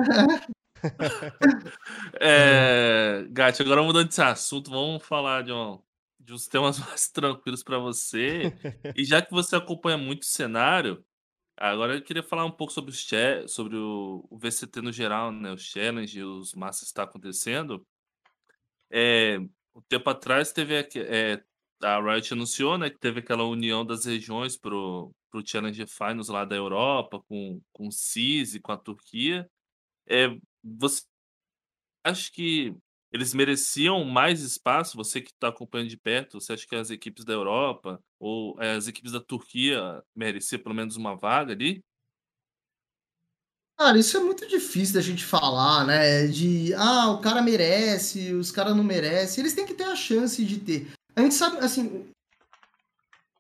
é, 2.20 3.26
Gat, 3.30 3.62
agora 3.62 3.84
mudando 3.84 4.10
de 4.10 4.22
assunto, 4.22 4.72
vamos 4.72 5.04
falar 5.04 5.44
de 5.44 5.52
um, 5.52 5.80
de 6.20 6.34
uns 6.34 6.48
temas 6.48 6.80
mais 6.86 7.10
tranquilos 7.10 7.64
para 7.64 7.78
você. 7.78 8.54
e 8.96 9.04
já 9.04 9.22
que 9.22 9.32
você 9.32 9.56
acompanha 9.56 9.98
muito 9.98 10.24
o 10.24 10.28
cenário, 10.28 11.04
agora 11.70 11.96
eu 11.96 12.02
queria 12.02 12.24
falar 12.24 12.46
um 12.46 12.52
pouco 12.52 12.74
sobre, 12.74 12.92
os 12.92 13.08
sobre 13.48 13.78
o, 13.78 14.26
o 14.30 14.38
VCT 14.38 14.82
no 14.82 14.92
geral, 14.92 15.32
né? 15.32 15.54
Os 15.54 15.62
challenge, 15.62 16.24
os 16.24 16.54
massas 16.54 16.82
que 16.82 16.88
está 16.88 17.04
acontecendo. 17.04 17.86
É, 18.90 19.38
um 19.76 19.82
tempo 19.88 20.10
atrás 20.10 20.52
teve 20.52 20.74
é, 20.76 21.44
a 21.84 22.00
Riot 22.00 22.34
anunciou, 22.34 22.78
né, 22.78 22.90
que 22.90 23.00
teve 23.00 23.20
aquela 23.20 23.44
união 23.44 23.86
das 23.86 24.06
regiões 24.06 24.58
pro 24.58 25.14
pro 25.30 25.48
Challenge 25.48 25.88
Finals 25.88 26.28
lá 26.28 26.44
da 26.44 26.56
Europa 26.56 27.22
com 27.22 27.62
com 27.72 27.88
o 27.88 27.92
CIS 27.92 28.56
e 28.56 28.60
com 28.60 28.72
a 28.72 28.78
Turquia. 28.78 29.50
É, 30.08 30.28
você 30.64 31.04
acha 32.04 32.32
que 32.32 32.76
eles 33.12 33.34
mereciam 33.34 34.04
mais 34.06 34.42
espaço? 34.42 34.98
Você 34.98 35.22
que 35.22 35.32
está 35.32 35.50
acompanhando 35.50 35.90
de 35.90 35.98
perto, 35.98 36.40
você 36.40 36.54
acha 36.54 36.68
que 36.68 36.76
as 36.76 36.90
equipes 36.90 37.26
da 37.26 37.34
Europa 37.34 38.02
ou 38.22 38.56
eh, 38.62 38.76
as 38.76 38.88
equipes 38.88 39.12
da 39.12 39.20
Turquia 39.20 40.04
mereciam 40.16 40.62
pelo 40.62 40.76
menos 40.76 40.96
uma 40.96 41.16
vaga 41.16 41.54
ali? 41.54 41.84
Cara, 43.78 43.98
isso 43.98 44.16
é 44.16 44.20
muito 44.20 44.48
difícil 44.48 44.94
da 44.94 45.02
gente 45.02 45.26
falar, 45.26 45.86
né? 45.88 46.28
De, 46.28 46.72
ah, 46.76 47.10
o 47.10 47.18
cara 47.20 47.42
merece, 47.42 48.32
os 48.34 48.52
caras 48.52 48.76
não 48.76 48.84
merecem. 48.84 49.42
Eles 49.42 49.56
têm 49.56 49.66
que 49.66 49.74
ter 49.74 49.86
a 49.86 49.96
chance 49.96 50.46
de 50.46 50.60
ter. 50.60 50.92
A 51.16 51.22
gente 51.22 51.34
sabe, 51.34 51.58
assim, 51.58 52.06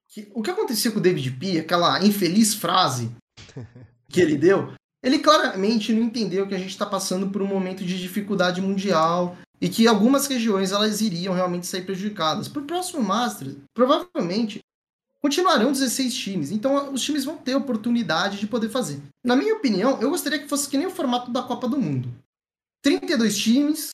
que, 0.09 0.31
o 0.33 0.41
que 0.41 0.49
aconteceu 0.49 0.91
com 0.91 0.97
o 0.97 1.01
David 1.01 1.29
P, 1.37 1.59
aquela 1.59 2.03
infeliz 2.03 2.55
frase 2.55 3.11
que 4.09 4.19
ele 4.19 4.35
deu, 4.35 4.73
ele 5.03 5.19
claramente 5.19 5.93
não 5.93 6.01
entendeu 6.01 6.47
que 6.47 6.55
a 6.55 6.59
gente 6.59 6.71
está 6.71 6.87
passando 6.87 7.29
por 7.29 7.43
um 7.43 7.47
momento 7.47 7.85
de 7.85 8.01
dificuldade 8.01 8.61
mundial 8.61 9.37
e 9.61 9.69
que 9.69 9.87
algumas 9.87 10.25
regiões 10.25 10.71
elas 10.71 11.01
iriam 11.01 11.35
realmente 11.35 11.67
sair 11.67 11.85
prejudicadas. 11.85 12.47
Para 12.47 12.63
o 12.63 12.65
próximo 12.65 13.03
Master, 13.03 13.55
provavelmente 13.75 14.59
continuarão 15.21 15.71
16 15.71 16.13
times, 16.13 16.51
então 16.51 16.93
os 16.93 17.01
times 17.01 17.25
vão 17.25 17.37
ter 17.37 17.55
oportunidade 17.55 18.39
de 18.39 18.47
poder 18.47 18.69
fazer. 18.69 19.01
Na 19.23 19.35
minha 19.35 19.55
opinião, 19.55 20.01
eu 20.01 20.09
gostaria 20.09 20.39
que 20.39 20.47
fosse 20.47 20.69
que 20.69 20.77
nem 20.77 20.87
o 20.87 20.91
formato 20.91 21.31
da 21.31 21.43
Copa 21.43 21.67
do 21.67 21.79
Mundo. 21.79 22.11
32 22.83 23.37
times, 23.37 23.89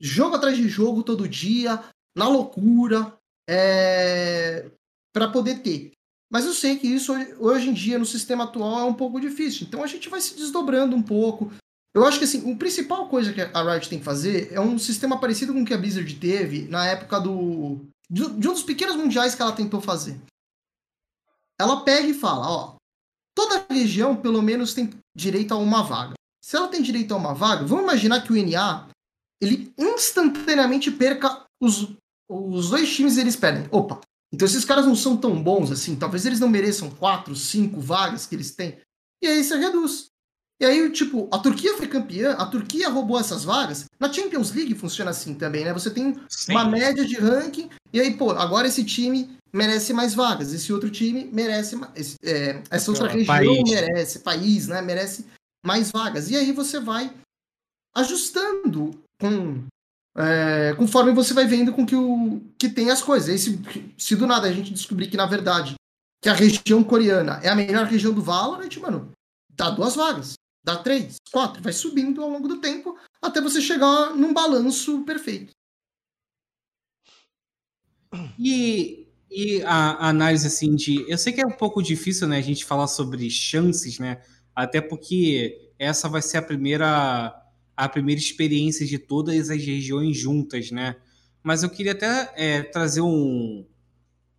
jogo 0.00 0.36
atrás 0.36 0.56
de 0.56 0.68
jogo 0.68 1.02
todo 1.02 1.28
dia, 1.28 1.82
na 2.16 2.28
loucura, 2.28 3.16
é... 3.48 4.68
para 5.12 5.28
poder 5.28 5.60
ter. 5.60 5.92
Mas 6.30 6.44
eu 6.44 6.52
sei 6.52 6.76
que 6.76 6.88
isso 6.88 7.12
hoje 7.38 7.68
em 7.68 7.72
dia, 7.72 7.98
no 7.98 8.06
sistema 8.06 8.44
atual, 8.44 8.80
é 8.80 8.84
um 8.84 8.94
pouco 8.94 9.20
difícil. 9.20 9.66
Então 9.66 9.84
a 9.84 9.86
gente 9.86 10.08
vai 10.08 10.20
se 10.20 10.34
desdobrando 10.34 10.96
um 10.96 11.02
pouco, 11.02 11.52
eu 11.94 12.04
acho 12.04 12.18
que 12.18 12.24
assim, 12.24 12.52
a 12.52 12.56
principal 12.56 13.08
coisa 13.08 13.32
que 13.32 13.40
a 13.40 13.72
Riot 13.72 13.88
tem 13.88 14.00
que 14.00 14.04
fazer 14.04 14.52
é 14.52 14.60
um 14.60 14.76
sistema 14.78 15.18
parecido 15.20 15.52
com 15.52 15.62
o 15.62 15.64
que 15.64 15.72
a 15.72 15.78
Blizzard 15.78 16.12
teve 16.16 16.66
na 16.66 16.84
época 16.86 17.20
do. 17.20 17.78
de, 18.10 18.24
um 18.24 18.38
dos 18.40 18.64
pequenos 18.64 18.96
mundiais 18.96 19.36
que 19.36 19.40
ela 19.40 19.52
tentou 19.52 19.80
fazer. 19.80 20.20
Ela 21.60 21.82
pega 21.82 22.08
e 22.08 22.14
fala, 22.14 22.48
ó, 22.48 22.76
toda 23.34 23.66
região 23.70 24.16
pelo 24.16 24.42
menos 24.42 24.74
tem 24.74 24.90
direito 25.16 25.52
a 25.52 25.56
uma 25.56 25.82
vaga. 25.82 26.14
Se 26.42 26.56
ela 26.56 26.68
tem 26.68 26.82
direito 26.82 27.14
a 27.14 27.16
uma 27.16 27.34
vaga, 27.34 27.64
vamos 27.64 27.84
imaginar 27.84 28.22
que 28.22 28.32
o 28.32 28.36
NA 28.36 28.88
ele 29.40 29.72
instantaneamente 29.78 30.90
perca 30.90 31.44
os, 31.60 31.88
os 32.28 32.70
dois 32.70 32.94
times 32.94 33.16
eles 33.16 33.36
perdem. 33.36 33.68
Opa, 33.70 34.00
então 34.32 34.46
esses 34.46 34.64
caras 34.64 34.86
não 34.86 34.96
são 34.96 35.16
tão 35.16 35.42
bons 35.42 35.70
assim, 35.70 35.96
talvez 35.96 36.26
eles 36.26 36.40
não 36.40 36.48
mereçam 36.48 36.90
quatro, 36.90 37.34
cinco 37.34 37.80
vagas 37.80 38.26
que 38.26 38.34
eles 38.34 38.54
têm. 38.54 38.78
E 39.22 39.26
aí 39.26 39.42
você 39.42 39.56
reduz. 39.56 40.08
E 40.60 40.64
aí, 40.64 40.90
tipo, 40.90 41.28
a 41.32 41.38
Turquia 41.38 41.76
foi 41.76 41.88
campeã, 41.88 42.32
a 42.34 42.46
Turquia 42.46 42.88
roubou 42.88 43.18
essas 43.18 43.42
vagas. 43.42 43.86
Na 43.98 44.12
Champions 44.12 44.52
League 44.52 44.74
funciona 44.74 45.10
assim 45.10 45.34
também, 45.34 45.64
né? 45.64 45.72
Você 45.72 45.90
tem 45.90 46.14
Sim. 46.28 46.52
uma 46.52 46.64
média 46.64 47.04
de 47.04 47.16
ranking, 47.16 47.68
e 47.92 48.00
aí, 48.00 48.16
pô, 48.16 48.30
agora 48.30 48.68
esse 48.68 48.84
time 48.84 49.36
merece 49.54 49.92
mais 49.92 50.14
vagas, 50.14 50.52
esse 50.52 50.72
outro 50.72 50.90
time 50.90 51.24
merece 51.26 51.76
mais. 51.76 52.16
É, 52.24 52.62
essa 52.70 52.90
outra 52.90 53.08
região 53.08 53.26
país. 53.26 53.62
merece, 53.62 54.18
país, 54.18 54.68
né? 54.68 54.82
Merece 54.82 55.26
mais 55.64 55.90
vagas. 55.90 56.30
E 56.30 56.36
aí 56.36 56.52
você 56.52 56.80
vai 56.80 57.14
ajustando 57.94 59.00
com. 59.20 59.64
É, 60.16 60.74
conforme 60.74 61.12
você 61.12 61.34
vai 61.34 61.46
vendo 61.46 61.72
com 61.72 61.84
que, 61.84 61.96
o, 61.96 62.40
que 62.58 62.68
tem 62.68 62.90
as 62.90 63.02
coisas. 63.02 63.40
Se, 63.40 63.60
se 63.96 64.16
do 64.16 64.26
nada 64.26 64.48
a 64.48 64.52
gente 64.52 64.72
descobrir 64.72 65.08
que, 65.08 65.16
na 65.16 65.26
verdade, 65.26 65.74
que 66.22 66.28
a 66.28 66.34
região 66.34 66.82
coreana 66.82 67.40
é 67.42 67.48
a 67.48 67.54
melhor 67.54 67.86
região 67.86 68.12
do 68.12 68.22
Valorant, 68.22 68.76
mano, 68.80 69.10
dá 69.56 69.70
duas 69.70 69.94
vagas 69.94 70.34
dá 70.64 70.78
três, 70.78 71.16
quatro, 71.30 71.62
vai 71.62 71.74
subindo 71.74 72.22
ao 72.22 72.30
longo 72.30 72.48
do 72.48 72.58
tempo 72.58 72.98
até 73.20 73.40
você 73.40 73.60
chegar 73.60 74.16
num 74.16 74.32
balanço 74.32 75.04
perfeito. 75.04 75.52
E, 78.38 79.03
e 79.34 79.62
a, 79.62 79.92
a, 79.92 80.08
análise 80.10 80.46
assim 80.46 80.76
de. 80.76 81.04
Eu 81.10 81.18
sei 81.18 81.32
que 81.32 81.40
é 81.40 81.46
um 81.46 81.50
pouco 81.50 81.82
difícil 81.82 82.28
né, 82.28 82.38
a 82.38 82.42
gente 82.42 82.64
falar 82.64 82.86
sobre 82.86 83.28
chances, 83.28 83.98
né? 83.98 84.20
Até 84.54 84.80
porque 84.80 85.72
essa 85.76 86.08
vai 86.08 86.22
ser 86.22 86.38
a 86.38 86.42
primeira 86.42 87.40
a 87.76 87.88
primeira 87.88 88.20
experiência 88.20 88.86
de 88.86 88.96
todas 88.96 89.50
as 89.50 89.64
regiões 89.64 90.16
juntas, 90.16 90.70
né? 90.70 90.94
Mas 91.42 91.64
eu 91.64 91.68
queria 91.68 91.90
até 91.90 92.32
é, 92.36 92.62
trazer 92.62 93.00
um, 93.00 93.66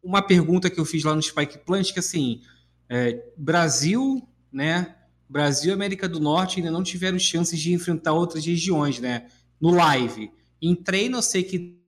uma 0.02 0.22
pergunta 0.22 0.70
que 0.70 0.80
eu 0.80 0.86
fiz 0.86 1.04
lá 1.04 1.14
no 1.14 1.22
Spike 1.22 1.58
Plant, 1.66 1.92
que 1.92 2.00
assim, 2.00 2.42
é, 2.88 3.22
Brasil, 3.36 4.26
né? 4.50 4.96
Brasil 5.28 5.72
e 5.72 5.74
América 5.74 6.08
do 6.08 6.22
Norte 6.22 6.60
ainda 6.60 6.72
não 6.72 6.84
tiveram 6.84 7.20
chances 7.20 7.60
de 7.60 7.74
enfrentar 7.74 8.14
outras 8.14 8.46
regiões, 8.46 9.00
né? 9.00 9.28
No 9.60 9.72
live. 9.72 10.32
Em 10.62 10.74
treino, 10.74 11.18
eu 11.18 11.22
sei 11.22 11.44
que. 11.44 11.84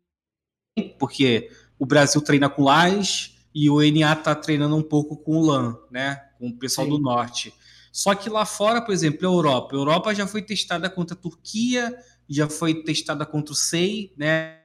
Porque 1.00 1.50
o 1.80 1.86
Brasil 1.86 2.22
treina 2.22 2.50
com 2.50 2.64
LAS 2.64 3.36
e 3.54 3.70
o 3.70 3.80
NA 3.82 4.16
tá 4.16 4.36
treinando 4.36 4.76
um 4.76 4.84
pouco 4.84 5.18
com 5.18 5.38
o 5.38 5.46
LAN, 5.46 5.78
né? 5.92 6.16
Com 6.38 6.50
o 6.50 6.58
pessoal 6.58 6.86
Sim. 6.88 6.94
do 6.94 7.00
Norte. 7.00 7.54
Só 7.92 8.14
que 8.14 8.30
lá 8.30 8.46
fora, 8.46 8.82
por 8.82 8.94
exemplo, 8.94 9.28
a 9.28 9.32
Europa. 9.32 9.76
A 9.76 9.80
Europa 9.80 10.16
já 10.16 10.28
foi 10.28 10.42
testada 10.42 10.90
contra 10.90 11.16
a 11.16 11.20
Turquia, 11.20 11.98
já 12.30 12.48
foi 12.48 12.84
testada 12.84 13.26
contra 13.26 13.54
o 13.54 13.56
SEI, 13.56 14.14
né? 14.18 14.62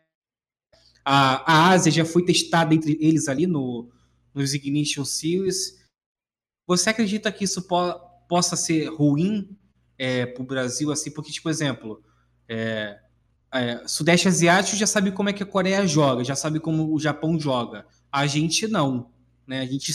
A, 1.05 1.53
a 1.53 1.71
Ásia 1.71 1.91
já 1.91 2.05
foi 2.05 2.25
testada 2.25 2.75
entre 2.75 2.99
eles 3.01 3.29
ali 3.29 3.47
no, 3.47 3.91
nos 4.35 4.55
Ignition 4.55 5.05
Series. 5.05 5.83
Você 6.67 6.91
acredita 6.91 7.33
que 7.33 7.45
isso 7.45 7.63
pode 7.63 8.13
possa 8.33 8.57
ser 8.57 8.87
ruim 8.87 9.59
é, 9.99 10.25
para 10.25 10.43
o 10.43 10.47
Brasil, 10.47 10.91
assim, 10.91 11.11
porque, 11.11 11.31
tipo, 11.31 11.51
exemplo, 11.51 12.03
é, 12.49 12.99
é, 13.53 13.87
Sudeste 13.87 14.29
Asiático 14.29 14.77
já 14.77 14.87
sabe 14.87 15.13
como 15.13 15.29
é 15.29 15.33
que 15.33 15.43
a 15.43 15.47
Coreia 15.47 15.87
joga, 15.87 16.25
já 16.25 16.35
sabe 16.35 16.59
como 16.59 16.95
o 16.95 16.99
Japão 16.99 17.39
joga. 17.39 17.87
A 18.11 18.27
gente 18.27 18.67
não. 18.67 19.11
Né? 19.47 19.61
A, 19.61 19.67
gente 19.67 19.93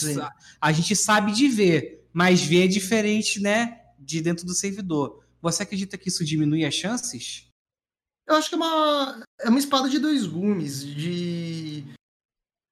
a 0.60 0.72
gente 0.72 0.94
sabe 0.94 1.32
de 1.32 1.48
ver, 1.48 2.06
mas 2.12 2.42
ver 2.42 2.64
é 2.64 2.68
diferente 2.68 3.40
né, 3.40 3.80
de 3.98 4.20
dentro 4.20 4.46
do 4.46 4.54
servidor. 4.54 5.24
Você 5.40 5.62
acredita 5.62 5.98
que 5.98 6.08
isso 6.08 6.24
diminui 6.24 6.64
as 6.64 6.74
chances? 6.74 7.48
eu 8.28 8.36
acho 8.36 8.50
que 8.50 8.54
é 8.54 8.58
uma, 8.58 9.22
é 9.40 9.48
uma 9.48 9.58
espada 9.58 9.88
de 9.88 9.98
dois 9.98 10.26
gumes, 10.26 10.84
de... 10.84 11.82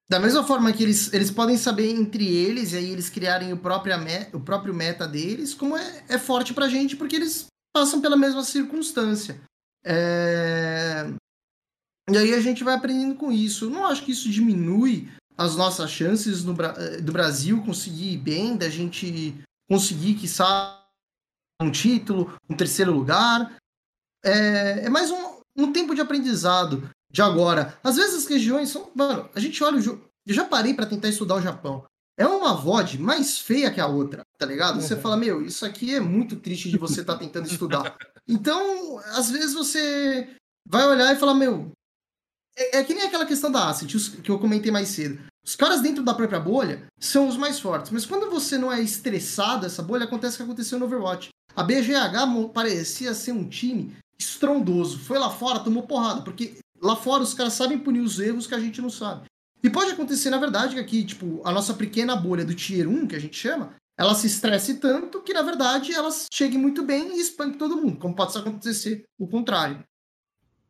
Da 0.09 0.19
mesma 0.19 0.43
forma 0.43 0.71
que 0.71 0.83
eles, 0.83 1.11
eles 1.11 1.31
podem 1.31 1.57
saber 1.57 1.89
entre 1.89 2.25
eles, 2.25 2.71
e 2.71 2.77
aí 2.77 2.91
eles 2.91 3.09
criarem 3.09 3.51
o 3.51 3.57
próprio, 3.57 3.93
o 4.31 4.39
próprio 4.39 4.73
meta 4.73 5.05
deles, 5.05 5.53
como 5.53 5.75
é, 5.75 6.05
é 6.07 6.17
forte 6.17 6.53
pra 6.53 6.69
gente, 6.69 6.95
porque 6.95 7.15
eles 7.15 7.47
passam 7.75 7.99
pela 7.99 8.15
mesma 8.15 8.43
circunstância. 8.43 9.41
É... 9.87 11.05
E 12.09 12.17
aí 12.17 12.33
a 12.33 12.41
gente 12.41 12.63
vai 12.63 12.75
aprendendo 12.75 13.15
com 13.15 13.31
isso. 13.31 13.65
Eu 13.65 13.69
não 13.69 13.85
acho 13.85 14.03
que 14.03 14.11
isso 14.11 14.29
diminui 14.29 15.09
as 15.37 15.55
nossas 15.55 15.89
chances 15.91 16.43
no, 16.43 16.53
do 17.01 17.11
Brasil 17.11 17.63
conseguir 17.63 18.13
ir 18.13 18.17
bem, 18.17 18.57
da 18.57 18.69
gente 18.69 19.33
conseguir, 19.69 20.15
que 20.15 20.27
um 21.61 21.71
título, 21.71 22.37
um 22.49 22.55
terceiro 22.55 22.91
lugar. 22.91 23.55
É, 24.23 24.85
é 24.85 24.89
mais 24.89 25.11
um, 25.11 25.39
um 25.55 25.71
tempo 25.71 25.95
de 25.95 26.01
aprendizado 26.01 26.89
de 27.11 27.21
agora. 27.21 27.77
Às 27.83 27.95
vezes 27.95 28.23
as 28.23 28.27
regiões 28.27 28.69
são. 28.69 28.91
Mano, 28.93 29.29
a 29.33 29.39
gente 29.39 29.63
olha 29.63 29.77
o 29.77 29.81
jogo. 29.81 30.03
Eu 30.25 30.33
já 30.33 30.43
parei 30.43 30.73
para 30.73 30.85
tentar 30.85 31.07
estudar 31.07 31.35
o 31.35 31.41
Japão. 31.41 31.85
É 32.17 32.27
uma 32.27 32.55
VOD 32.55 32.97
mais 32.97 33.37
feia 33.37 33.71
que 33.71 33.79
a 33.79 33.85
outra, 33.85 34.23
tá 34.39 34.45
ligado? 34.45 34.81
Você 34.81 34.95
uhum. 34.95 35.01
fala, 35.01 35.15
meu, 35.15 35.45
isso 35.45 35.65
aqui 35.65 35.93
é 35.93 35.99
muito 35.99 36.35
triste 36.35 36.69
de 36.69 36.77
você 36.77 37.01
estar 37.01 37.13
tá 37.13 37.19
tentando 37.19 37.47
estudar. 37.47 37.95
Então, 38.27 38.99
às 39.15 39.31
vezes 39.31 39.53
você 39.53 40.35
vai 40.67 40.85
olhar 40.85 41.15
e 41.15 41.19
falar, 41.19 41.33
meu, 41.33 41.71
é, 42.57 42.79
é, 42.79 42.83
que 42.83 42.93
nem 42.93 43.03
aquela 43.03 43.25
questão 43.25 43.51
da 43.51 43.69
asset 43.69 44.21
que 44.21 44.29
eu 44.29 44.39
comentei 44.39 44.71
mais 44.71 44.89
cedo. 44.89 45.19
Os 45.45 45.55
caras 45.55 45.81
dentro 45.81 46.03
da 46.03 46.13
própria 46.13 46.39
bolha 46.39 46.85
são 46.99 47.27
os 47.27 47.37
mais 47.37 47.59
fortes, 47.59 47.91
mas 47.91 48.05
quando 48.05 48.29
você 48.29 48.57
não 48.57 48.71
é 48.71 48.81
estressado 48.81 49.65
essa 49.65 49.81
bolha, 49.81 50.03
acontece 50.03 50.35
o 50.35 50.37
que 50.37 50.43
aconteceu 50.43 50.77
no 50.77 50.85
Overwatch. 50.85 51.29
A 51.55 51.63
BGH 51.63 52.49
parecia 52.53 53.13
ser 53.13 53.31
um 53.31 53.47
time 53.47 53.95
estrondoso. 54.19 54.99
Foi 54.99 55.17
lá 55.17 55.29
fora, 55.29 55.59
tomou 55.59 55.83
porrada, 55.83 56.21
porque 56.21 56.57
lá 56.81 56.95
fora 56.95 57.23
os 57.23 57.33
caras 57.33 57.53
sabem 57.53 57.79
punir 57.79 58.01
os 58.01 58.19
erros 58.19 58.45
que 58.45 58.55
a 58.55 58.59
gente 58.59 58.81
não 58.81 58.89
sabe. 58.89 59.25
E 59.63 59.69
pode 59.69 59.91
acontecer, 59.91 60.29
na 60.29 60.37
verdade, 60.37 60.75
que 60.75 60.81
aqui, 60.81 61.03
tipo, 61.03 61.41
a 61.45 61.51
nossa 61.51 61.73
pequena 61.73 62.15
bolha 62.15 62.45
do 62.45 62.53
Tier 62.53 62.87
1, 62.87 63.07
que 63.07 63.15
a 63.15 63.19
gente 63.19 63.37
chama, 63.37 63.73
ela 63.97 64.13
se 64.13 64.27
estresse 64.27 64.75
tanto 64.75 65.21
que, 65.21 65.33
na 65.33 65.41
verdade, 65.41 65.91
ela 65.91 66.09
chegue 66.31 66.57
muito 66.57 66.83
bem 66.83 67.17
e 67.17 67.21
espanque 67.21 67.57
todo 67.57 67.77
mundo, 67.77 67.97
como 67.97 68.15
pode 68.15 68.37
acontecer 68.37 69.05
o 69.17 69.27
contrário. 69.27 69.83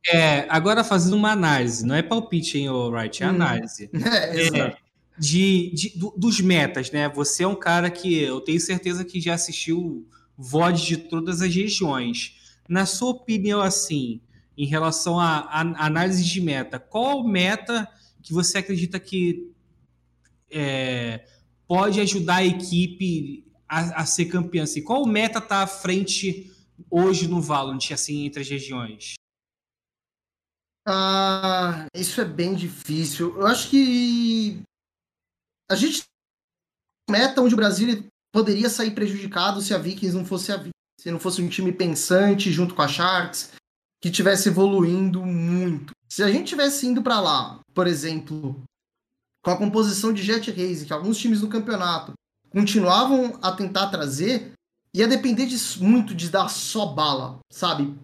É, 0.10 0.46
agora 0.48 0.84
fazendo 0.84 1.18
uma 1.18 1.32
análise, 1.32 1.86
não 1.86 1.94
é 1.94 2.02
palpite, 2.02 2.58
hein, 2.58 2.70
Wright, 2.70 3.22
é 3.22 3.26
hum. 3.26 3.30
análise. 3.30 3.90
É, 4.06 4.60
é, 4.60 4.78
de, 5.20 5.72
de 5.74 5.98
do, 5.98 6.14
dos 6.16 6.40
metas, 6.40 6.92
né? 6.92 7.10
Você 7.10 7.44
é 7.44 7.48
um 7.48 7.56
cara 7.56 7.90
que 7.90 8.18
eu 8.22 8.40
tenho 8.40 8.62
certeza 8.62 9.04
que 9.04 9.20
já 9.20 9.34
assistiu 9.34 10.08
VOD 10.38 10.86
de 10.86 10.98
todas 10.98 11.42
as 11.42 11.54
regiões. 11.54 12.36
Na 12.70 12.86
sua 12.86 13.10
opinião, 13.10 13.60
assim, 13.60 14.22
em 14.56 14.66
relação 14.66 15.20
à 15.20 15.48
análise 15.78 16.24
de 16.24 16.40
meta, 16.40 16.80
qual 16.80 17.24
meta 17.28 17.88
que 18.22 18.32
você 18.32 18.60
acredita 18.60 19.00
que 19.00 19.52
é, 20.52 21.26
pode 21.68 22.00
ajudar 22.00 22.38
a 22.38 22.46
equipe 22.46 23.46
a, 23.68 24.02
a 24.02 24.06
ser 24.06 24.26
campeã? 24.26 24.64
Assim, 24.64 24.82
qual 24.82 25.06
meta 25.06 25.40
está 25.40 25.64
à 25.64 25.68
frente 25.68 26.52
hoje 26.90 27.28
no 27.28 27.42
Valorant, 27.42 27.92
assim, 27.92 28.26
entre 28.26 28.42
as 28.42 28.50
regiões? 28.50 29.16
Ah, 30.88 31.86
isso 31.94 32.22
é 32.22 32.26
bem 32.26 32.56
difícil. 32.56 33.36
Eu 33.38 33.46
acho 33.46 33.70
que 33.70 34.62
a 35.70 35.76
gente 35.76 36.04
meta 37.10 37.42
onde 37.42 37.54
o 37.54 37.58
Brasil 37.58 38.08
poderia 38.34 38.70
sair 38.70 38.92
prejudicado 38.92 39.62
se 39.62 39.74
a 39.74 39.78
Vikings 39.78 40.16
não 40.16 40.26
fosse 40.26 40.52
a 40.52 40.56
Vikings, 40.56 40.72
se 41.02 41.12
não 41.12 41.20
fosse 41.20 41.42
um 41.42 41.50
time 41.50 41.74
pensante 41.74 42.52
junto 42.52 42.74
com 42.74 42.82
a 42.82 42.88
Sharks, 42.88 43.52
que 44.02 44.10
tivesse 44.10 44.48
evoluindo 44.50 45.26
muito. 45.26 45.92
Se 46.08 46.24
a 46.24 46.32
gente 46.32 46.48
tivesse 46.48 46.88
indo 46.88 47.02
para 47.02 47.20
lá, 47.20 47.60
por 47.74 47.86
exemplo, 47.86 48.64
com 49.48 49.52
a 49.52 49.58
composição 49.58 50.12
de 50.12 50.22
Jet 50.22 50.52
Race, 50.52 50.86
que 50.86 50.92
alguns 50.92 51.18
times 51.18 51.40
do 51.40 51.48
campeonato 51.48 52.12
continuavam 52.50 53.40
a 53.42 53.50
tentar 53.50 53.88
trazer, 53.88 54.52
ia 54.94 55.08
depender 55.08 55.46
de, 55.46 55.58
muito 55.82 56.14
de 56.14 56.30
dar 56.30 56.50
só 56.50 56.88
bala, 56.88 57.40
sabe? 57.50 57.96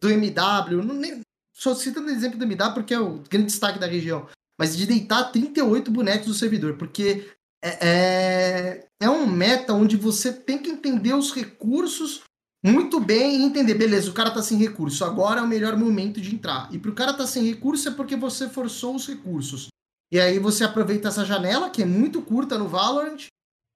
Do 0.00 0.08
MW, 0.08 0.82
não, 0.82 0.94
nem, 0.94 1.20
só 1.52 1.74
citando 1.74 2.06
o 2.06 2.10
exemplo 2.10 2.38
do 2.38 2.46
MW 2.46 2.72
porque 2.72 2.94
é 2.94 2.98
o 2.98 3.22
grande 3.28 3.48
destaque 3.48 3.78
da 3.78 3.86
região, 3.86 4.26
mas 4.58 4.74
de 4.74 4.86
deitar 4.86 5.24
38 5.24 5.90
bonecos 5.90 6.28
do 6.28 6.34
servidor, 6.34 6.78
porque 6.78 7.30
é, 7.62 7.86
é, 7.86 8.86
é 9.02 9.10
um 9.10 9.26
meta 9.26 9.74
onde 9.74 9.98
você 9.98 10.32
tem 10.32 10.56
que 10.56 10.70
entender 10.70 11.12
os 11.12 11.30
recursos 11.30 12.22
muito 12.64 12.98
bem 12.98 13.36
e 13.36 13.42
entender, 13.42 13.74
beleza, 13.74 14.08
o 14.08 14.14
cara 14.14 14.30
tá 14.30 14.42
sem 14.42 14.56
recurso, 14.56 15.04
agora 15.04 15.40
é 15.40 15.42
o 15.42 15.46
melhor 15.46 15.76
momento 15.76 16.22
de 16.22 16.34
entrar. 16.34 16.72
E 16.72 16.78
pro 16.78 16.94
cara 16.94 17.12
tá 17.12 17.26
sem 17.26 17.44
recurso 17.44 17.86
é 17.86 17.92
porque 17.92 18.16
você 18.16 18.48
forçou 18.48 18.96
os 18.96 19.06
recursos. 19.06 19.68
E 20.12 20.20
aí 20.20 20.38
você 20.38 20.64
aproveita 20.64 21.08
essa 21.08 21.24
janela, 21.24 21.70
que 21.70 21.82
é 21.82 21.86
muito 21.86 22.22
curta 22.22 22.58
no 22.58 22.68
Valorant, 22.68 23.26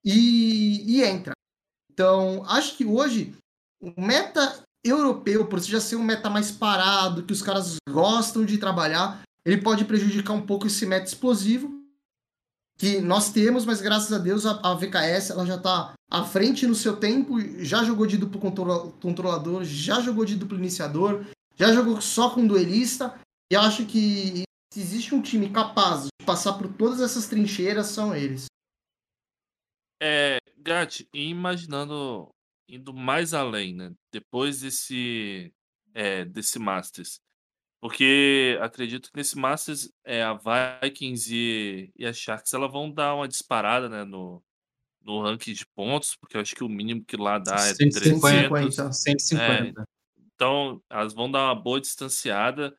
e, 0.05 0.85
e 0.87 1.03
entra. 1.03 1.33
Então, 1.93 2.45
acho 2.47 2.77
que 2.77 2.85
hoje 2.85 3.35
o 3.81 4.01
meta 4.01 4.63
europeu, 4.85 5.47
por 5.47 5.61
já 5.61 5.81
ser 5.81 5.97
um 5.97 6.03
meta 6.03 6.31
mais 6.31 6.51
parado, 6.51 7.25
que 7.25 7.33
os 7.33 7.43
caras 7.43 7.77
gostam 7.89 8.45
de 8.45 8.59
trabalhar, 8.59 9.23
ele 9.45 9.61
pode 9.61 9.85
prejudicar 9.85 10.33
um 10.35 10.47
pouco 10.47 10.67
esse 10.67 10.87
meta 10.87 11.07
explosivo 11.07 11.79
que 12.79 13.01
nós 13.01 13.33
temos, 13.33 13.65
mas 13.65 13.81
graças 13.81 14.13
a 14.13 14.19
Deus 14.19 14.47
a, 14.47 14.53
a 14.63 14.75
VKS 14.75 15.31
ela 15.31 15.45
já 15.45 15.57
está 15.57 15.95
à 16.09 16.25
frente 16.25 16.67
no 16.67 16.77
seu 16.77 16.97
tempo, 16.97 17.41
já 17.59 17.83
jogou 17.83 18.07
de 18.07 18.17
duplo 18.17 18.41
controlador, 19.01 19.65
já 19.65 20.01
jogou 20.01 20.25
de 20.25 20.37
duplo 20.37 20.57
iniciador, 20.57 21.27
já 21.57 21.73
jogou 21.73 22.01
só 22.01 22.31
com 22.31 22.47
duelista, 22.47 23.15
e 23.51 23.57
acho 23.57 23.85
que 23.85 24.45
se 24.79 24.81
existe 24.81 25.15
um 25.15 25.21
time 25.21 25.51
capaz 25.51 26.05
de 26.05 26.25
passar 26.25 26.53
por 26.55 26.73
todas 26.73 27.01
essas 27.01 27.27
trincheiras, 27.27 27.89
são 27.89 28.15
eles. 28.15 28.47
É, 30.01 30.39
Gat, 30.57 31.09
imaginando 31.13 32.29
indo 32.69 32.95
mais 32.95 33.35
além, 33.35 33.75
né? 33.75 33.93
Depois 34.13 34.61
desse, 34.61 35.53
é, 35.95 36.25
desse 36.25 36.59
Masters. 36.61 37.19
Porque 37.81 38.57
acredito 38.61 39.11
que 39.11 39.17
nesse 39.17 39.37
Masters 39.37 39.91
é, 40.05 40.23
a 40.23 40.35
Vikings 40.35 41.35
e, 41.35 41.93
e 41.97 42.07
a 42.07 42.13
Sharks 42.13 42.53
elas 42.53 42.71
vão 42.71 42.91
dar 42.91 43.15
uma 43.15 43.27
disparada 43.27 43.89
né, 43.89 44.05
no, 44.05 44.43
no 45.03 45.23
ranking 45.23 45.53
de 45.53 45.67
pontos, 45.75 46.17
porque 46.17 46.37
eu 46.37 46.41
acho 46.41 46.55
que 46.55 46.65
o 46.65 46.69
mínimo 46.69 47.05
que 47.05 47.17
lá 47.17 47.39
dá 47.39 47.55
é 47.55 47.75
150, 47.75 48.49
300. 48.49 48.97
150. 48.97 49.81
É, 49.81 49.85
então, 50.35 50.81
elas 50.89 51.13
vão 51.15 51.31
dar 51.31 51.47
uma 51.47 51.55
boa 51.55 51.81
distanciada. 51.81 52.77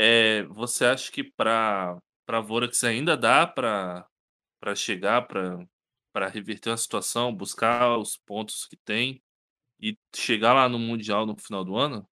É, 0.00 0.44
você 0.44 0.84
acha 0.84 1.10
que 1.10 1.24
para 1.24 1.98
a 2.28 2.40
Vorax 2.40 2.84
ainda 2.84 3.16
dá 3.16 3.44
para 3.44 4.06
chegar, 4.76 5.22
para 5.22 5.66
para 6.12 6.28
reverter 6.28 6.70
uma 6.70 6.76
situação, 6.76 7.34
buscar 7.34 7.96
os 7.98 8.16
pontos 8.16 8.66
que 8.66 8.76
tem 8.76 9.20
e 9.80 9.96
chegar 10.14 10.52
lá 10.52 10.68
no 10.68 10.78
Mundial 10.78 11.26
no 11.26 11.36
final 11.36 11.64
do 11.64 11.76
ano? 11.76 12.08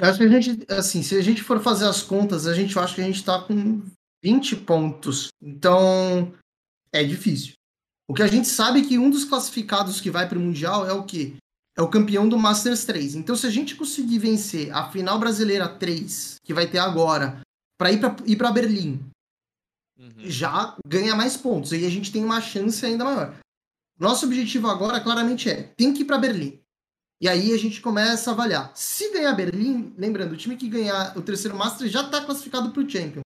Acho 0.00 0.18
que 0.18 0.24
a 0.24 0.40
gente, 0.40 0.72
assim, 0.72 1.02
se 1.02 1.16
a 1.16 1.22
gente 1.22 1.42
for 1.42 1.60
fazer 1.60 1.86
as 1.86 2.02
contas, 2.02 2.46
a 2.46 2.54
gente 2.54 2.76
acha 2.78 2.94
que 2.94 3.00
a 3.00 3.04
gente 3.04 3.16
está 3.16 3.40
com 3.40 3.82
20 4.22 4.56
pontos. 4.56 5.28
Então, 5.40 6.32
é 6.92 7.04
difícil. 7.04 7.54
O 8.08 8.14
que 8.14 8.22
a 8.22 8.26
gente 8.26 8.48
sabe 8.48 8.80
é 8.80 8.84
que 8.84 8.98
um 8.98 9.10
dos 9.10 9.24
classificados 9.24 10.00
que 10.00 10.10
vai 10.10 10.28
para 10.28 10.38
o 10.38 10.40
Mundial 10.40 10.88
é 10.88 10.92
o 10.92 11.04
quê? 11.04 11.36
É 11.76 11.82
o 11.82 11.88
campeão 11.88 12.28
do 12.28 12.38
Masters 12.38 12.84
3. 12.84 13.16
Então, 13.16 13.34
se 13.34 13.46
a 13.46 13.50
gente 13.50 13.74
conseguir 13.74 14.18
vencer 14.18 14.72
a 14.72 14.90
final 14.90 15.18
brasileira 15.18 15.68
3, 15.68 16.36
que 16.42 16.54
vai 16.54 16.68
ter 16.68 16.78
agora, 16.78 17.40
para 17.76 17.90
ir 17.90 18.36
para 18.36 18.52
Berlim, 18.52 19.00
uhum. 19.98 20.12
já 20.18 20.76
ganha 20.86 21.16
mais 21.16 21.36
pontos. 21.36 21.72
Aí 21.72 21.84
a 21.84 21.90
gente 21.90 22.12
tem 22.12 22.24
uma 22.24 22.40
chance 22.40 22.84
ainda 22.86 23.04
maior. 23.04 23.36
Nosso 23.98 24.26
objetivo 24.26 24.68
agora, 24.68 25.00
claramente, 25.00 25.50
é 25.50 25.64
tem 25.76 25.92
que 25.92 26.02
ir 26.02 26.04
para 26.04 26.18
Berlim. 26.18 26.60
E 27.20 27.28
aí 27.28 27.52
a 27.52 27.56
gente 27.56 27.80
começa 27.80 28.30
a 28.30 28.34
avaliar. 28.34 28.72
Se 28.74 29.12
ganhar 29.12 29.32
Berlim, 29.34 29.94
lembrando, 29.96 30.32
o 30.32 30.36
time 30.36 30.56
que 30.56 30.68
ganhar 30.68 31.16
o 31.16 31.22
terceiro 31.22 31.56
Master 31.56 31.88
já 31.88 32.02
está 32.02 32.24
classificado 32.24 32.70
para 32.70 32.82
o 32.82 32.88
Champion. 32.88 33.22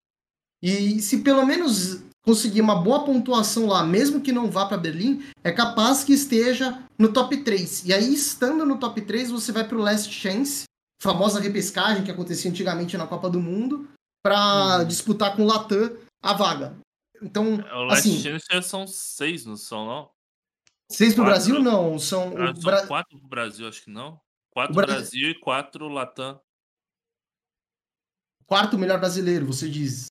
E 0.63 1.01
se 1.01 1.19
pelo 1.19 1.45
menos 1.45 2.03
conseguir 2.27 2.61
uma 2.61 2.75
boa 2.75 3.05
pontuação 3.05 3.67
lá, 3.67 3.87
mesmo 3.87 4.21
que 4.21 4.33
não 4.33 4.51
vá 4.51 4.67
para 4.67 4.77
Berlim, 4.77 5.23
é 5.45 5.53
capaz 5.53 6.03
que 6.03 6.13
esteja 6.13 6.83
no 6.99 7.13
top 7.13 7.37
3. 7.37 7.85
E 7.85 7.95
aí, 7.95 8.13
estando 8.13 8.67
no 8.67 8.79
top 8.79 9.01
3, 9.01 9.31
você 9.31 9.53
vai 9.53 9.67
para 9.67 9.77
o 9.77 9.81
Last 9.81 10.13
Chance, 10.13 10.65
famosa 11.01 11.41
repescagem 11.41 12.03
que 12.03 12.11
acontecia 12.11 12.51
antigamente 12.51 12.97
na 12.97 13.07
Copa 13.07 13.31
do 13.31 13.39
Mundo, 13.39 13.89
para 14.25 14.79
uhum. 14.79 14.87
disputar 14.87 15.37
com 15.37 15.43
o 15.43 15.47
Latam 15.47 15.97
a 16.21 16.35
vaga. 16.35 16.77
Então, 17.23 17.61
é, 17.61 17.75
o 17.75 17.85
Last 17.85 18.09
assim, 18.09 18.21
Chance 18.21 18.69
são 18.69 18.87
seis, 18.89 19.47
não 19.47 19.57
são, 19.57 19.87
não? 19.87 20.11
Seis 20.91 21.15
pro 21.15 21.25
Brasil, 21.25 21.61
não. 21.61 21.97
São, 21.97 22.35
ah, 22.37 22.53
são 22.53 22.63
Bra... 22.63 22.87
quatro 22.89 23.19
pro 23.19 23.29
Brasil, 23.29 23.69
acho 23.69 23.85
que 23.85 23.91
não. 23.91 24.21
Quatro 24.51 24.75
Bra... 24.75 24.87
Brasil 24.87 25.31
e 25.31 25.35
quatro 25.39 25.89
Latam. 25.89 26.41
Quarto 28.47 28.79
melhor 28.79 28.99
brasileiro, 28.99 29.47
você 29.47 29.69
diz. 29.69 30.07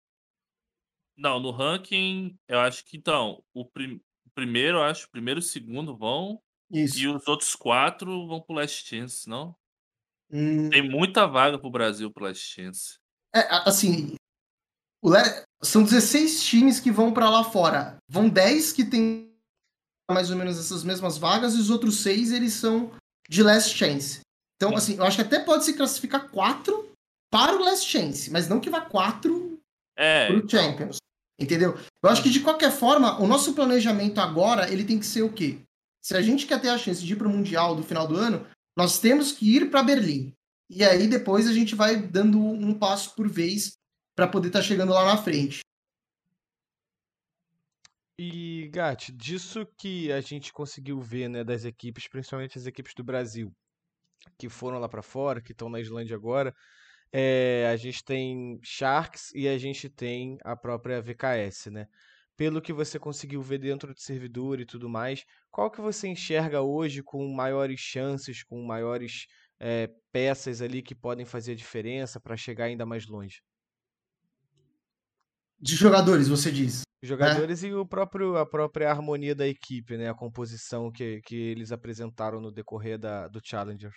Não, 1.17 1.39
no 1.39 1.51
ranking, 1.51 2.37
eu 2.47 2.59
acho 2.59 2.83
que 2.85 2.97
então, 2.97 3.43
o, 3.53 3.65
prim... 3.65 4.01
primeiro, 4.33 4.77
eu 4.77 4.83
acho, 4.83 5.07
o 5.07 5.11
primeiro 5.11 5.39
e 5.39 5.43
o 5.43 5.43
segundo 5.43 5.95
vão. 5.95 6.41
Isso. 6.71 6.99
E 6.99 7.07
os 7.07 7.27
outros 7.27 7.55
quatro 7.55 8.27
vão 8.27 8.41
pro 8.41 8.55
Last 8.55 8.85
Chance, 8.87 9.29
não? 9.29 9.55
Hum... 10.31 10.69
Tem 10.69 10.81
muita 10.81 11.27
vaga 11.27 11.57
pro 11.57 11.69
Brasil 11.69 12.11
pro 12.11 12.25
Last 12.25 12.43
Chance. 12.43 12.99
É, 13.33 13.47
assim, 13.67 14.15
Le... 15.03 15.45
são 15.63 15.83
16 15.83 16.43
times 16.43 16.79
que 16.79 16.91
vão 16.91 17.13
para 17.13 17.29
lá 17.29 17.43
fora. 17.43 17.97
Vão 18.09 18.27
10 18.27 18.73
que 18.73 18.83
tem 18.83 19.31
mais 20.09 20.29
ou 20.29 20.37
menos 20.37 20.59
essas 20.59 20.83
mesmas 20.83 21.17
vagas 21.17 21.55
e 21.55 21.59
os 21.59 21.69
outros 21.69 21.97
seis 21.97 22.31
eles 22.31 22.53
são 22.53 22.91
de 23.27 23.41
Last 23.41 23.75
Chance. 23.75 24.21
Então, 24.55 24.69
Sim. 24.69 24.75
assim, 24.75 24.97
eu 24.97 25.03
acho 25.03 25.17
que 25.17 25.23
até 25.23 25.39
pode 25.39 25.65
se 25.65 25.75
classificar 25.75 26.29
quatro 26.29 26.91
para 27.31 27.55
o 27.55 27.63
Last 27.63 27.89
Chance, 27.89 28.31
mas 28.31 28.47
não 28.47 28.59
que 28.59 28.69
vá 28.69 28.81
quatro 28.81 29.59
é, 29.97 30.27
para 30.27 30.37
o 30.37 30.49
Champions. 30.49 30.97
Entendeu? 31.37 31.77
Eu 32.01 32.09
acho 32.09 32.23
que 32.23 32.29
de 32.29 32.39
qualquer 32.39 32.71
forma, 32.71 33.19
o 33.21 33.27
nosso 33.27 33.53
planejamento 33.53 34.19
agora, 34.19 34.71
ele 34.71 34.85
tem 34.85 34.99
que 34.99 35.05
ser 35.05 35.21
o 35.21 35.31
quê? 35.31 35.59
Se 36.01 36.15
a 36.15 36.21
gente 36.21 36.45
quer 36.45 36.61
ter 36.61 36.69
a 36.69 36.77
chance 36.77 37.03
de 37.03 37.13
ir 37.13 37.15
para 37.15 37.27
o 37.27 37.31
Mundial 37.31 37.75
do 37.75 37.83
final 37.83 38.07
do 38.07 38.15
ano, 38.15 38.45
nós 38.75 38.99
temos 38.99 39.31
que 39.31 39.55
ir 39.55 39.69
para 39.69 39.83
Berlim. 39.83 40.33
E 40.69 40.83
aí 40.83 41.07
depois 41.07 41.47
a 41.47 41.53
gente 41.53 41.75
vai 41.75 41.97
dando 41.97 42.39
um 42.39 42.73
passo 42.73 43.15
por 43.15 43.27
vez 43.27 43.77
para 44.15 44.27
poder 44.27 44.47
estar 44.47 44.59
tá 44.59 44.65
chegando 44.65 44.93
lá 44.93 45.05
na 45.05 45.17
frente. 45.17 45.59
E, 48.17 48.69
Gat, 48.71 49.11
disso 49.11 49.67
que 49.77 50.11
a 50.11 50.21
gente 50.21 50.53
conseguiu 50.53 51.01
ver, 51.01 51.27
né, 51.27 51.43
das 51.43 51.65
equipes, 51.65 52.07
principalmente 52.07 52.57
as 52.57 52.65
equipes 52.65 52.93
do 52.95 53.03
Brasil, 53.03 53.53
que 54.37 54.47
foram 54.47 54.79
lá 54.79 54.87
para 54.87 55.01
fora, 55.01 55.41
que 55.41 55.51
estão 55.51 55.69
na 55.69 55.81
Islândia 55.81 56.15
agora, 56.15 56.55
é, 57.17 57.69
a 57.71 57.77
gente 57.77 58.03
tem 58.03 58.59
Sharks 58.61 59.31
e 59.33 59.47
a 59.47 59.57
gente 59.57 59.87
tem 59.87 60.37
a 60.43 60.53
própria 60.53 61.01
VKS, 61.01 61.67
né? 61.67 61.87
Pelo 62.35 62.61
que 62.61 62.73
você 62.73 62.99
conseguiu 62.99 63.41
ver 63.41 63.57
dentro 63.57 63.93
do 63.93 63.99
servidor 64.01 64.59
e 64.59 64.65
tudo 64.65 64.89
mais, 64.89 65.23
qual 65.49 65.71
que 65.71 65.79
você 65.79 66.09
enxerga 66.09 66.61
hoje 66.61 67.01
com 67.01 67.25
maiores 67.33 67.79
chances, 67.79 68.43
com 68.43 68.61
maiores 68.65 69.27
é, 69.57 69.89
peças 70.11 70.61
ali 70.61 70.81
que 70.81 70.93
podem 70.93 71.25
fazer 71.25 71.53
a 71.53 71.55
diferença 71.55 72.19
para 72.19 72.35
chegar 72.35 72.65
ainda 72.65 72.85
mais 72.85 73.07
longe? 73.07 73.41
De 75.57 75.73
jogadores, 75.73 76.27
você 76.27 76.51
diz? 76.51 76.81
Jogadores 77.01 77.63
é. 77.63 77.67
e 77.67 77.73
o 77.73 77.85
próprio, 77.85 78.35
a 78.35 78.45
própria 78.45 78.91
harmonia 78.91 79.33
da 79.33 79.47
equipe, 79.47 79.95
né? 79.95 80.09
A 80.09 80.13
composição 80.13 80.91
que, 80.91 81.21
que 81.21 81.37
eles 81.37 81.71
apresentaram 81.71 82.41
no 82.41 82.51
decorrer 82.51 82.99
da, 82.99 83.29
do 83.29 83.39
Challenger. 83.41 83.93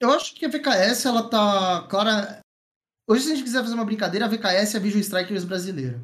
Eu 0.00 0.10
acho 0.10 0.34
que 0.34 0.44
a 0.44 0.48
VKS, 0.48 1.06
ela 1.06 1.28
tá 1.28 1.86
clara. 1.88 2.40
Hoje, 3.08 3.24
se 3.24 3.32
a 3.32 3.34
gente 3.34 3.44
quiser 3.44 3.62
fazer 3.62 3.74
uma 3.74 3.84
brincadeira, 3.84 4.26
a 4.26 4.28
VKS 4.28 4.74
é 4.74 4.78
a 4.78 4.80
Visual 4.80 5.00
Strikers 5.00 5.44
brasileira. 5.44 6.02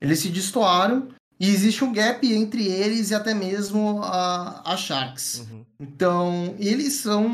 Eles 0.00 0.18
se 0.18 0.28
destoaram 0.28 1.08
e 1.38 1.48
existe 1.48 1.84
um 1.84 1.92
gap 1.92 2.26
entre 2.32 2.66
eles 2.66 3.10
e 3.10 3.14
até 3.14 3.32
mesmo 3.32 4.02
a, 4.02 4.72
a 4.72 4.76
Sharks. 4.76 5.40
Uhum. 5.40 5.64
Então, 5.80 6.54
eles 6.58 6.94
são 6.94 7.26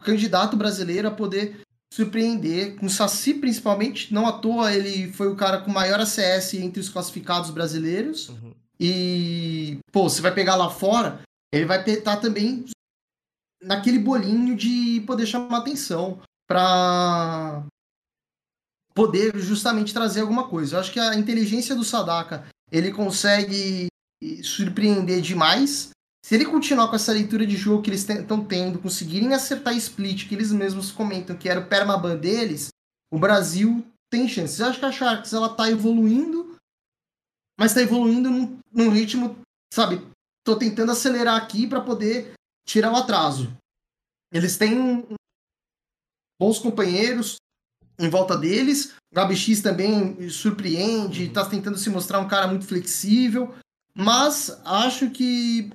o 0.00 0.04
candidato 0.04 0.56
brasileiro 0.56 1.08
a 1.08 1.12
poder 1.12 1.60
surpreender, 1.92 2.76
com 2.76 2.86
o 2.86 2.90
Saci 2.90 3.34
principalmente, 3.34 4.12
não 4.12 4.26
à 4.26 4.32
toa 4.32 4.74
ele 4.74 5.10
foi 5.12 5.28
o 5.28 5.36
cara 5.36 5.62
com 5.62 5.70
maior 5.70 5.98
ACS 5.98 6.54
entre 6.54 6.80
os 6.80 6.88
classificados 6.88 7.50
brasileiros. 7.50 8.28
Uhum. 8.28 8.54
E, 8.78 9.78
pô, 9.90 10.08
você 10.08 10.20
vai 10.20 10.32
pegar 10.32 10.54
lá 10.54 10.70
fora, 10.70 11.20
ele 11.52 11.64
vai 11.64 11.82
estar 11.82 12.18
também 12.18 12.64
naquele 13.62 13.98
bolinho 13.98 14.56
de 14.56 15.02
poder 15.06 15.26
chamar 15.26 15.58
atenção 15.58 16.20
para 16.46 17.64
poder 18.94 19.38
justamente 19.38 19.94
trazer 19.94 20.22
alguma 20.22 20.48
coisa. 20.48 20.76
Eu 20.76 20.80
acho 20.80 20.92
que 20.92 20.98
a 20.98 21.14
inteligência 21.14 21.74
do 21.74 21.84
Sadaka, 21.84 22.48
ele 22.70 22.90
consegue 22.92 23.86
surpreender 24.42 25.20
demais. 25.20 25.90
Se 26.24 26.34
ele 26.34 26.44
continuar 26.44 26.88
com 26.88 26.96
essa 26.96 27.12
leitura 27.12 27.46
de 27.46 27.56
jogo 27.56 27.82
que 27.82 27.90
eles 27.90 28.08
estão 28.08 28.44
tendo, 28.44 28.80
conseguirem 28.80 29.32
acertar 29.32 29.76
split, 29.76 30.28
que 30.28 30.34
eles 30.34 30.52
mesmos 30.52 30.90
comentam 30.90 31.36
que 31.36 31.48
era 31.48 31.60
o 31.60 31.66
permaban 31.68 32.16
deles, 32.16 32.68
o 33.10 33.18
Brasil 33.18 33.86
tem 34.10 34.28
chances. 34.28 34.58
Eu 34.58 34.66
acho 34.66 34.78
que 34.78 34.84
a 34.84 34.92
Sharks 34.92 35.32
ela 35.32 35.54
tá 35.54 35.70
evoluindo, 35.70 36.56
mas 37.58 37.70
está 37.70 37.82
evoluindo 37.82 38.30
num, 38.30 38.58
num, 38.72 38.90
ritmo, 38.90 39.38
sabe? 39.72 40.06
Tô 40.44 40.56
tentando 40.56 40.92
acelerar 40.92 41.36
aqui 41.36 41.66
para 41.66 41.80
poder 41.80 42.32
tirar 42.68 42.92
o 42.92 42.96
atraso. 42.96 43.56
Eles 44.32 44.58
têm 44.58 45.06
bons 46.38 46.58
companheiros 46.58 47.36
em 47.98 48.08
volta 48.10 48.36
deles. 48.36 48.92
O 49.10 49.14
Gabi 49.14 49.34
X 49.34 49.62
também 49.62 50.28
surpreende, 50.28 51.24
está 51.24 51.48
tentando 51.48 51.78
se 51.78 51.88
mostrar 51.88 52.20
um 52.20 52.28
cara 52.28 52.46
muito 52.46 52.66
flexível, 52.66 53.54
mas 53.96 54.50
acho 54.64 55.10
que 55.10 55.70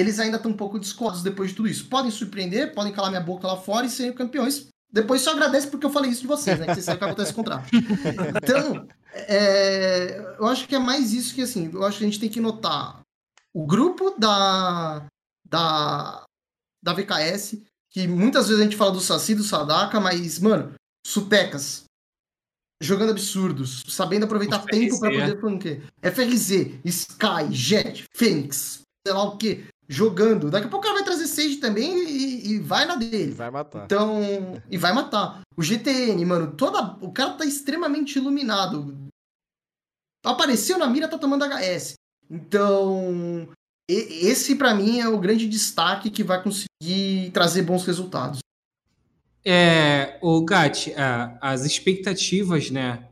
eles 0.00 0.18
ainda 0.18 0.38
estão 0.38 0.50
um 0.50 0.56
pouco 0.56 0.78
descolados 0.78 1.22
depois 1.22 1.50
de 1.50 1.56
tudo 1.56 1.68
isso. 1.68 1.88
Podem 1.88 2.10
surpreender, 2.10 2.74
podem 2.74 2.92
calar 2.92 3.10
minha 3.10 3.22
boca 3.22 3.46
lá 3.46 3.56
fora 3.58 3.86
e 3.86 3.90
serem 3.90 4.12
campeões. 4.12 4.68
Depois 4.90 5.20
só 5.20 5.32
agradece 5.32 5.68
porque 5.68 5.84
eu 5.84 5.90
falei 5.90 6.10
isso 6.10 6.22
de 6.22 6.26
vocês, 6.26 6.58
né? 6.58 6.66
Que 6.66 6.74
vocês 6.74 6.86
sabem 6.86 6.98
que 6.98 7.04
acontece 7.04 7.32
o 7.32 7.34
contrário. 7.34 7.66
Então, 8.42 8.88
é, 9.12 10.36
eu 10.38 10.46
acho 10.46 10.66
que 10.66 10.74
é 10.74 10.78
mais 10.78 11.12
isso 11.12 11.34
que 11.34 11.42
assim. 11.42 11.70
Eu 11.72 11.84
acho 11.84 11.98
que 11.98 12.04
a 12.04 12.06
gente 12.06 12.20
tem 12.20 12.30
que 12.30 12.40
notar 12.40 13.03
o 13.54 13.64
grupo 13.64 14.10
da, 14.18 15.06
da, 15.48 16.24
da 16.82 16.92
VKS, 16.92 17.62
que 17.90 18.08
muitas 18.08 18.48
vezes 18.48 18.60
a 18.60 18.64
gente 18.64 18.76
fala 18.76 18.90
do 18.90 19.00
Saci, 19.00 19.34
do 19.34 19.44
Sadaka, 19.44 20.00
mas, 20.00 20.40
mano, 20.40 20.74
supecas. 21.06 21.84
Jogando 22.82 23.12
absurdos, 23.12 23.84
sabendo 23.86 24.24
aproveitar 24.24 24.60
FRZ, 24.60 24.70
tempo 24.70 25.00
para 25.00 25.10
poder 25.10 25.40
flanquear. 25.40 25.82
FRZ, 26.02 26.50
Sky, 26.84 27.52
Jet, 27.52 28.04
Fênix, 28.14 28.80
sei 29.06 29.14
lá 29.14 29.22
o 29.22 29.38
que, 29.38 29.64
jogando. 29.88 30.50
Daqui 30.50 30.66
a 30.66 30.68
pouco 30.68 30.84
o 30.84 30.88
cara 30.88 30.96
vai 30.96 31.04
trazer 31.04 31.28
Sage 31.28 31.56
também 31.58 31.96
e, 31.96 32.52
e, 32.52 32.58
vai 32.58 32.84
na 32.84 32.96
dele. 32.96 33.32
Vai 33.32 33.50
matar. 33.50 33.84
Então, 33.84 34.20
e 34.68 34.76
vai 34.76 34.92
matar. 34.92 35.42
O 35.56 35.62
GTN, 35.62 36.24
mano, 36.26 36.52
toda, 36.56 36.98
o 37.00 37.12
cara 37.12 37.34
tá 37.34 37.44
extremamente 37.44 38.18
iluminado. 38.18 39.08
Apareceu 40.24 40.76
na 40.76 40.88
mira, 40.88 41.08
tá 41.08 41.16
tomando 41.16 41.44
HS. 41.44 41.94
Então, 42.34 43.48
esse 43.88 44.56
para 44.56 44.74
mim 44.74 44.98
é 44.98 45.08
o 45.08 45.20
grande 45.20 45.48
destaque 45.48 46.10
que 46.10 46.24
vai 46.24 46.42
conseguir 46.42 47.30
trazer 47.32 47.62
bons 47.62 47.86
resultados. 47.86 48.40
É, 49.44 50.18
o 50.20 50.44
Gatti, 50.44 50.92
as 51.40 51.64
expectativas, 51.64 52.70
né, 52.70 53.08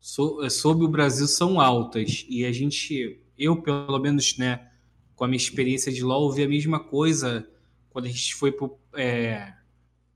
sobre 0.00 0.84
o 0.84 0.88
Brasil 0.88 1.28
são 1.28 1.60
altas 1.60 2.26
e 2.28 2.44
a 2.44 2.50
gente, 2.50 3.22
eu 3.38 3.62
pelo 3.62 3.98
menos, 4.00 4.36
né, 4.36 4.68
com 5.14 5.24
a 5.24 5.28
minha 5.28 5.36
experiência 5.36 5.92
de 5.92 6.02
LoL, 6.02 6.22
ouvi 6.22 6.42
a 6.42 6.48
mesma 6.48 6.80
coisa 6.80 7.46
quando 7.90 8.06
a 8.06 8.08
gente 8.08 8.34
foi 8.34 8.50
para 8.50 8.68
é, 8.94 9.52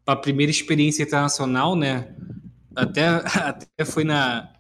a 0.05 0.17
primeira 0.17 0.51
experiência 0.51 1.05
internacional, 1.05 1.77
né, 1.77 2.17
até, 2.75 3.07
até 3.39 3.85
foi 3.85 4.03
na 4.03 4.51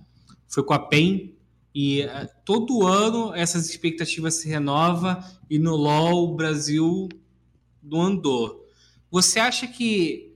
foi 0.46 0.62
com 0.62 0.74
a 0.74 0.78
PEN 0.78 1.33
e 1.74 2.02
uh, 2.02 2.28
todo 2.44 2.86
ano 2.86 3.34
essas 3.34 3.68
expectativas 3.68 4.34
se 4.34 4.48
renovam 4.48 5.18
e 5.50 5.58
no 5.58 5.74
LoL 5.74 6.30
o 6.30 6.36
Brasil 6.36 7.08
não 7.82 8.02
andou. 8.02 8.64
Você 9.10 9.40
acha 9.40 9.66
que 9.66 10.32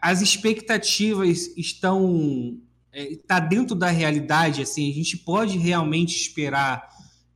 as 0.00 0.22
expectativas 0.22 1.54
estão 1.56 2.58
está 2.92 3.36
é, 3.36 3.40
dentro 3.40 3.74
da 3.74 3.88
realidade? 3.88 4.62
Assim, 4.62 4.90
a 4.90 4.94
gente 4.94 5.16
pode 5.16 5.58
realmente 5.58 6.16
esperar 6.16 6.88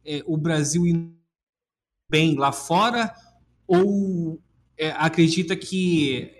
é, 0.05 0.23
o 0.27 0.37
Brasil 0.37 0.87
ir 0.87 1.13
bem 2.11 2.37
lá 2.37 2.53
fora 2.53 3.15
ou 3.67 4.41
é, 4.79 4.91
acredita 4.91 5.57
que 5.57 6.33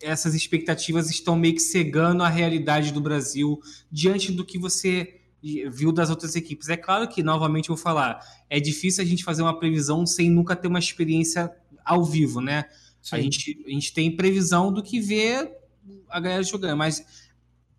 essas 0.00 0.34
expectativas 0.34 1.10
estão 1.10 1.36
meio 1.36 1.54
que 1.54 1.60
cegando 1.60 2.24
a 2.24 2.28
realidade 2.28 2.92
do 2.92 3.00
Brasil 3.00 3.60
diante 3.90 4.32
do 4.32 4.44
que 4.44 4.58
você 4.58 5.21
viu 5.70 5.92
das 5.92 6.08
outras 6.08 6.36
equipes. 6.36 6.68
É 6.68 6.76
claro 6.76 7.08
que, 7.08 7.22
novamente, 7.22 7.68
eu 7.68 7.74
vou 7.74 7.82
falar, 7.82 8.20
é 8.48 8.60
difícil 8.60 9.02
a 9.02 9.06
gente 9.06 9.24
fazer 9.24 9.42
uma 9.42 9.58
previsão 9.58 10.06
sem 10.06 10.30
nunca 10.30 10.54
ter 10.54 10.68
uma 10.68 10.78
experiência 10.78 11.50
ao 11.84 12.04
vivo, 12.04 12.40
né? 12.40 12.64
A 13.10 13.20
gente, 13.20 13.64
a 13.66 13.70
gente 13.70 13.92
tem 13.92 14.14
previsão 14.14 14.72
do 14.72 14.82
que 14.82 15.00
vê 15.00 15.50
a 16.08 16.20
galera 16.20 16.42
jogando, 16.44 16.76
mas 16.76 17.04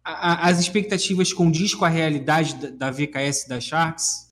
a, 0.03 0.33
a, 0.33 0.49
as 0.49 0.59
expectativas 0.59 1.31
condiz 1.31 1.73
com 1.73 1.85
a 1.85 1.89
realidade 1.89 2.55
da, 2.55 2.69
da 2.69 2.91
VKS 2.91 3.47
da 3.47 3.59
Sharks? 3.61 4.27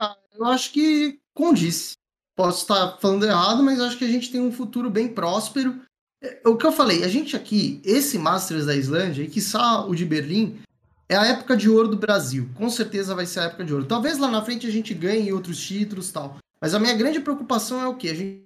Ah, 0.00 0.16
eu 0.32 0.44
acho 0.44 0.72
que 0.72 1.18
condiz. 1.34 1.94
Posso 2.36 2.62
estar 2.62 2.98
falando 2.98 3.26
errado, 3.26 3.62
mas 3.62 3.80
acho 3.80 3.98
que 3.98 4.04
a 4.04 4.08
gente 4.08 4.30
tem 4.30 4.40
um 4.40 4.52
futuro 4.52 4.88
bem 4.88 5.08
próspero. 5.08 5.80
É, 6.22 6.40
o 6.46 6.56
que 6.56 6.66
eu 6.66 6.72
falei, 6.72 7.02
a 7.04 7.08
gente 7.08 7.36
aqui, 7.36 7.80
esse 7.84 8.18
Masters 8.18 8.66
da 8.66 8.76
Islândia, 8.76 9.24
e 9.24 9.28
que 9.28 9.40
o 9.88 9.94
de 9.94 10.04
Berlim, 10.04 10.60
é 11.08 11.16
a 11.16 11.26
época 11.26 11.56
de 11.56 11.68
ouro 11.68 11.88
do 11.88 11.96
Brasil. 11.96 12.48
Com 12.54 12.68
certeza 12.70 13.14
vai 13.14 13.26
ser 13.26 13.40
a 13.40 13.44
época 13.44 13.64
de 13.64 13.72
ouro. 13.72 13.86
Talvez 13.86 14.18
lá 14.18 14.30
na 14.30 14.42
frente 14.42 14.66
a 14.66 14.70
gente 14.70 14.94
ganhe 14.94 15.32
outros 15.32 15.58
títulos 15.60 16.10
tal. 16.10 16.38
Mas 16.60 16.74
a 16.74 16.80
minha 16.80 16.94
grande 16.94 17.20
preocupação 17.20 17.82
é 17.82 17.86
o 17.86 17.96
quê? 17.96 18.08
A 18.08 18.14
gente 18.14 18.44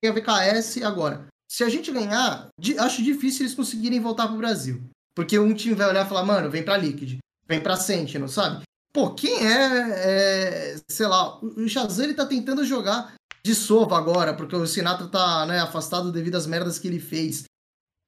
tem 0.00 0.10
a 0.10 0.14
VKS 0.14 0.82
agora. 0.82 1.26
Se 1.50 1.64
a 1.64 1.68
gente 1.68 1.92
ganhar, 1.92 2.48
acho 2.78 3.02
difícil 3.02 3.42
eles 3.42 3.54
conseguirem 3.54 4.00
voltar 4.00 4.28
pro 4.28 4.36
Brasil. 4.36 4.82
Porque 5.14 5.38
um 5.38 5.54
time 5.54 5.74
vai 5.74 5.88
olhar 5.88 6.04
e 6.04 6.08
falar, 6.08 6.24
mano, 6.24 6.50
vem 6.50 6.64
pra 6.64 6.76
Liquid, 6.76 7.18
vem 7.46 7.60
pra 7.60 7.76
Sentinel, 7.76 8.28
sabe? 8.28 8.62
Pô, 8.92 9.14
quem 9.14 9.46
é, 9.46 10.74
é 10.74 10.76
sei 10.88 11.06
lá, 11.06 11.38
o 11.40 11.68
Shazam 11.68 12.04
ele 12.04 12.14
tá 12.14 12.26
tentando 12.26 12.64
jogar 12.64 13.14
de 13.44 13.54
sova 13.54 13.98
agora, 13.98 14.34
porque 14.34 14.56
o 14.56 14.66
Sinatra 14.66 15.06
tá 15.08 15.46
né, 15.46 15.60
afastado 15.60 16.10
devido 16.10 16.36
às 16.36 16.46
merdas 16.46 16.78
que 16.78 16.88
ele 16.88 17.00
fez. 17.00 17.44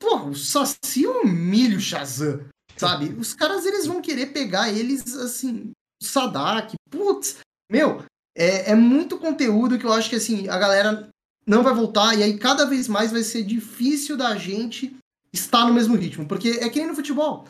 Pô, 0.00 0.28
o 0.28 0.34
Saci 0.34 1.06
um 1.06 1.24
milho 1.24 1.80
Shazam, 1.80 2.44
sabe? 2.76 3.14
Os 3.18 3.34
caras, 3.34 3.64
eles 3.64 3.86
vão 3.86 4.00
querer 4.00 4.26
pegar 4.26 4.70
eles, 4.70 5.16
assim, 5.16 5.72
Sadak, 6.02 6.74
putz, 6.90 7.38
meu, 7.70 8.04
é, 8.36 8.72
é 8.72 8.74
muito 8.74 9.18
conteúdo 9.18 9.78
que 9.78 9.86
eu 9.86 9.92
acho 9.92 10.10
que, 10.10 10.16
assim, 10.16 10.48
a 10.48 10.58
galera 10.58 11.08
não 11.46 11.62
vai 11.62 11.74
voltar, 11.74 12.14
e 12.18 12.22
aí 12.22 12.38
cada 12.38 12.66
vez 12.66 12.88
mais 12.88 13.12
vai 13.12 13.22
ser 13.22 13.44
difícil 13.44 14.16
da 14.16 14.36
gente 14.36 14.96
estar 15.32 15.66
no 15.66 15.74
mesmo 15.74 15.94
ritmo, 15.94 16.26
porque 16.26 16.48
é 16.60 16.68
que 16.68 16.78
nem 16.78 16.88
no 16.88 16.94
futebol. 16.94 17.46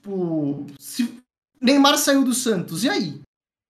Tipo, 0.00 0.66
se 0.78 1.18
Neymar 1.60 1.96
saiu 1.98 2.24
do 2.24 2.34
Santos, 2.34 2.84
e 2.84 2.88
aí? 2.88 3.20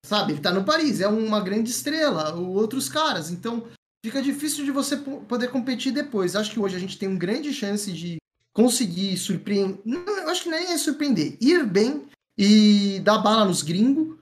Sabe, 0.04 0.32
ele 0.32 0.40
tá 0.40 0.50
no 0.50 0.64
Paris, 0.64 1.00
é 1.00 1.08
uma 1.08 1.40
grande 1.40 1.70
estrela, 1.70 2.34
outros 2.34 2.88
caras, 2.88 3.30
então 3.30 3.66
fica 4.04 4.22
difícil 4.22 4.64
de 4.64 4.70
você 4.70 4.96
poder 4.96 5.48
competir 5.48 5.92
depois. 5.92 6.34
Acho 6.34 6.52
que 6.52 6.60
hoje 6.60 6.76
a 6.76 6.78
gente 6.78 6.98
tem 6.98 7.08
uma 7.08 7.18
grande 7.18 7.52
chance 7.52 7.92
de 7.92 8.16
conseguir 8.60 9.16
surpreender. 9.16 9.80
Não, 9.84 10.18
eu 10.18 10.28
acho 10.28 10.42
que 10.42 10.50
nem 10.50 10.72
é 10.72 10.76
surpreender, 10.78 11.38
ir 11.40 11.64
bem 11.66 12.06
e 12.36 13.00
dar 13.00 13.18
bala 13.18 13.44
nos 13.44 13.62
gringos. 13.62 14.18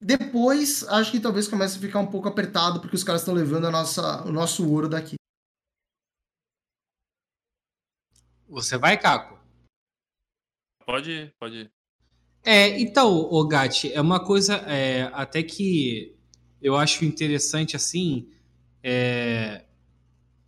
Depois, 0.00 0.86
acho 0.88 1.10
que 1.10 1.20
talvez 1.20 1.48
comece 1.48 1.78
a 1.78 1.80
ficar 1.80 1.98
um 1.98 2.06
pouco 2.06 2.28
apertado, 2.28 2.80
porque 2.80 2.94
os 2.94 3.02
caras 3.02 3.22
estão 3.22 3.34
levando 3.34 3.66
a 3.66 3.70
nossa, 3.70 4.22
o 4.26 4.30
nosso 4.30 4.70
ouro 4.70 4.88
daqui. 4.88 5.16
Você 8.48 8.78
vai, 8.78 8.96
Caco? 8.96 9.38
Pode 10.86 11.10
ir, 11.10 11.34
pode 11.40 11.56
ir. 11.56 11.72
É, 12.44 12.78
então, 12.78 13.10
o 13.10 13.48
Gatti, 13.48 13.90
é 13.92 14.00
uma 14.00 14.22
coisa 14.22 14.56
é, 14.68 15.04
até 15.14 15.42
que 15.42 16.14
eu 16.60 16.76
acho 16.76 17.04
interessante 17.04 17.74
assim. 17.74 18.30
É, 18.82 19.64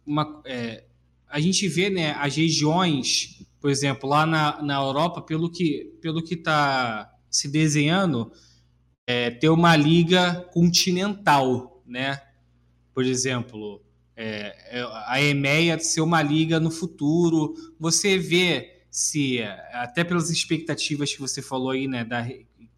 uma, 0.05 0.43
é, 0.45 0.85
a 1.29 1.41
gente 1.41 1.69
vê 1.69 1.91
né, 1.91 2.13
as 2.13 2.37
regiões, 2.37 3.45
por 3.61 3.71
exemplo, 3.71 4.09
lá 4.09 4.25
na, 4.25 4.63
na 4.63 4.77
Europa, 4.77 5.21
pelo 5.21 5.51
que 5.51 5.97
pelo 6.01 6.23
que 6.23 6.35
está 6.35 7.13
se 7.31 7.49
desenhando, 7.49 8.33
é, 9.07 9.31
ter 9.31 9.49
uma 9.49 9.77
liga 9.77 10.49
continental, 10.53 11.83
né? 11.87 12.21
Por 12.95 13.05
exemplo, 13.05 13.83
é, 14.17 14.79
é 14.79 14.87
a 15.07 15.21
EMEA 15.21 15.79
ser 15.79 16.01
uma 16.01 16.23
liga 16.23 16.59
no 16.59 16.71
futuro. 16.71 17.55
Você 17.79 18.17
vê 18.17 18.85
se, 18.91 19.43
até 19.73 20.03
pelas 20.03 20.31
expectativas 20.31 21.13
que 21.13 21.21
você 21.21 21.43
falou 21.43 21.71
aí, 21.71 21.87
né, 21.87 22.03
da, 22.03 22.27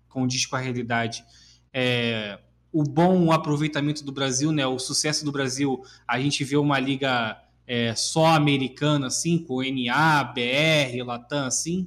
condiz 0.08 0.44
com 0.46 0.56
a 0.56 0.58
realidade, 0.58 1.24
é, 1.72 2.40
o 2.72 2.82
bom 2.82 3.30
aproveitamento 3.30 4.04
do 4.04 4.10
Brasil, 4.10 4.50
né, 4.50 4.66
o 4.66 4.80
sucesso 4.80 5.24
do 5.24 5.30
Brasil, 5.30 5.80
a 6.06 6.20
gente 6.20 6.42
vê 6.42 6.56
uma 6.56 6.80
liga 6.80 7.40
é, 7.68 7.94
só 7.94 8.28
americana, 8.28 9.08
assim, 9.08 9.44
com 9.44 9.60
NA, 9.60 10.24
BR, 10.24 11.04
Latam, 11.04 11.46
assim? 11.46 11.86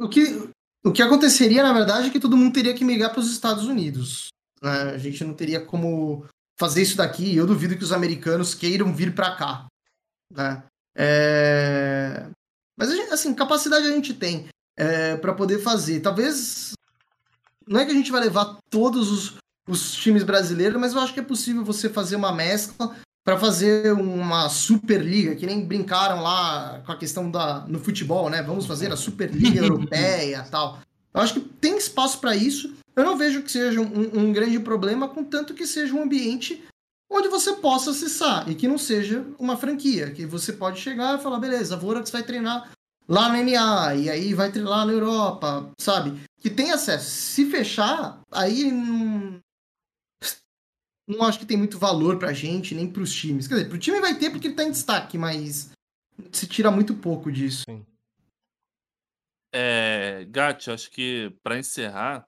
O 0.00 0.08
que, 0.08 0.48
o 0.84 0.92
que 0.92 1.02
aconteceria, 1.02 1.60
na 1.60 1.72
verdade, 1.72 2.06
é 2.06 2.10
que 2.10 2.20
todo 2.20 2.36
mundo 2.36 2.54
teria 2.54 2.72
que 2.72 2.84
migrar 2.84 3.10
para 3.10 3.18
os 3.18 3.32
Estados 3.32 3.66
Unidos. 3.66 4.28
Né? 4.62 4.92
A 4.94 4.98
gente 4.98 5.24
não 5.24 5.34
teria 5.34 5.60
como 5.60 6.24
fazer 6.56 6.82
isso 6.82 6.96
daqui. 6.96 7.34
Eu 7.34 7.48
duvido 7.48 7.76
que 7.76 7.82
os 7.82 7.92
americanos 7.92 8.54
queiram 8.54 8.94
vir 8.94 9.12
para 9.12 9.34
cá. 9.34 9.66
Né? 10.30 10.62
É... 10.96 12.28
Mas, 12.78 12.90
assim, 13.10 13.34
capacidade 13.34 13.88
a 13.88 13.90
gente 13.90 14.14
tem 14.14 14.46
é, 14.76 15.16
para 15.16 15.34
poder 15.34 15.58
fazer. 15.58 15.98
Talvez. 15.98 16.74
Não 17.66 17.80
é 17.80 17.84
que 17.84 17.90
a 17.90 17.94
gente 17.94 18.12
vai 18.12 18.20
levar 18.20 18.58
todos 18.70 19.10
os, 19.10 19.36
os 19.66 19.94
times 19.94 20.22
brasileiros, 20.22 20.80
mas 20.80 20.92
eu 20.92 21.00
acho 21.00 21.12
que 21.12 21.20
é 21.20 21.24
possível 21.24 21.64
você 21.64 21.88
fazer 21.88 22.14
uma 22.14 22.32
mescla 22.32 22.94
para 23.24 23.38
fazer 23.38 23.92
uma 23.92 24.50
Superliga, 24.50 25.34
que 25.34 25.46
nem 25.46 25.64
brincaram 25.64 26.22
lá 26.22 26.82
com 26.84 26.92
a 26.92 26.96
questão 26.96 27.30
da 27.30 27.60
no 27.66 27.78
futebol, 27.78 28.28
né? 28.28 28.42
Vamos 28.42 28.66
fazer 28.66 28.92
a 28.92 28.96
Superliga 28.96 29.60
Europeia 29.64 30.46
tal. 30.50 30.78
Eu 31.12 31.20
acho 31.22 31.34
que 31.34 31.40
tem 31.40 31.78
espaço 31.78 32.18
para 32.20 32.36
isso. 32.36 32.74
Eu 32.94 33.04
não 33.04 33.16
vejo 33.16 33.42
que 33.42 33.50
seja 33.50 33.80
um, 33.80 34.10
um, 34.20 34.32
grande 34.32 34.58
problema, 34.60 35.08
contanto 35.08 35.54
que 35.54 35.66
seja 35.66 35.94
um 35.94 36.02
ambiente 36.02 36.62
onde 37.10 37.28
você 37.28 37.54
possa 37.54 37.90
acessar 37.90 38.48
e 38.48 38.54
que 38.54 38.68
não 38.68 38.78
seja 38.78 39.24
uma 39.38 39.56
franquia, 39.56 40.10
que 40.10 40.26
você 40.26 40.52
pode 40.52 40.80
chegar 40.80 41.18
e 41.18 41.22
falar, 41.22 41.38
beleza, 41.38 41.76
Vorax 41.76 42.10
vai 42.10 42.22
treinar 42.22 42.70
lá 43.08 43.28
no 43.28 43.42
NA, 43.42 43.94
e 43.94 44.10
aí 44.10 44.34
vai 44.34 44.50
treinar 44.50 44.86
na 44.86 44.92
Europa, 44.92 45.70
sabe? 45.78 46.20
Que 46.40 46.50
tem 46.50 46.72
acesso. 46.72 47.10
Se 47.10 47.46
fechar, 47.46 48.20
aí 48.30 48.70
não, 48.70 49.38
não 51.06 51.22
acho 51.22 51.38
que 51.38 51.46
tem 51.46 51.56
muito 51.56 51.78
valor 51.78 52.18
pra 52.18 52.32
gente, 52.32 52.74
nem 52.74 52.90
pros 52.90 53.12
times. 53.12 53.46
Quer 53.46 53.54
dizer, 53.54 53.68
pro 53.68 53.78
time 53.78 54.00
vai 54.00 54.18
ter 54.18 54.30
porque 54.30 54.48
ele 54.48 54.54
tá 54.54 54.64
em 54.64 54.70
destaque, 54.70 55.18
mas 55.18 55.70
se 56.32 56.46
tira 56.46 56.70
muito 56.70 56.94
pouco 56.94 57.30
disso. 57.30 57.62
Sim. 57.68 57.84
É, 59.52 60.24
Gatti, 60.30 60.70
acho 60.70 60.90
que 60.90 61.32
para 61.42 61.58
encerrar, 61.58 62.26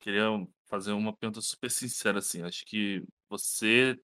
queria 0.00 0.28
fazer 0.66 0.92
uma 0.92 1.14
pergunta 1.14 1.40
super 1.40 1.70
sincera 1.70 2.20
assim. 2.20 2.42
Acho 2.42 2.64
que 2.64 3.04
você, 3.28 3.98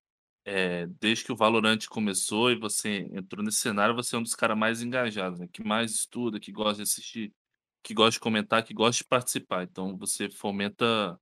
é, 0.45 0.87
desde 1.01 1.25
que 1.25 1.33
o 1.33 1.37
Valorant 1.37 1.87
começou 1.89 2.51
e 2.51 2.59
você 2.59 3.09
entrou 3.13 3.43
nesse 3.43 3.59
cenário, 3.59 3.95
você 3.95 4.17
é 4.17 4.19
um 4.19 4.23
dos 4.23 4.35
caras 4.35 4.59
mais 4.59 4.83
engajados, 4.83 5.39
né? 5.39 5.49
que 5.51 5.65
mais 5.65 5.93
estuda, 5.93 6.41
que 6.41 6.53
gosta 6.53 6.77
de 6.77 6.83
assistir, 6.83 7.33
que 7.83 7.95
gosta 7.95 8.13
de 8.13 8.21
comentar, 8.21 8.63
que 8.63 8.75
gosta 8.75 9.03
de 9.03 9.09
participar. 9.09 9.63
Então 9.63 9.97
você 9.97 10.29
fomenta 10.29 11.19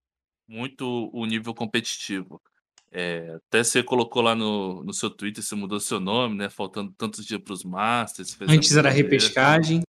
muito 0.49 1.09
o 1.12 1.24
nível 1.24 1.55
competitivo. 1.55 2.43
É, 2.94 3.36
até 3.36 3.64
você 3.64 3.82
colocou 3.82 4.20
lá 4.20 4.35
no, 4.35 4.85
no 4.85 4.93
seu 4.93 5.09
Twitter, 5.09 5.43
você 5.43 5.55
mudou 5.55 5.81
seu 5.81 5.98
nome, 5.98 6.36
né? 6.36 6.51
Faltando 6.51 6.93
tantos 6.93 7.24
dias 7.24 7.40
para 7.40 7.55
os 7.55 7.64
Masters. 7.64 8.36
Antes 8.43 8.77
era 8.77 8.90
repescagem. 8.90 9.81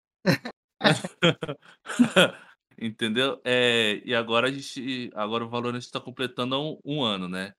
Entendeu? 2.80 3.42
É, 3.44 4.02
e 4.06 4.16
agora 4.16 4.48
a 4.48 4.52
gente, 4.52 5.12
agora 5.14 5.44
o 5.44 5.50
Valorant 5.50 5.80
está 5.80 6.00
completando 6.00 6.58
um, 6.58 6.80
um, 6.86 7.04
ano, 7.04 7.28
né? 7.28 7.54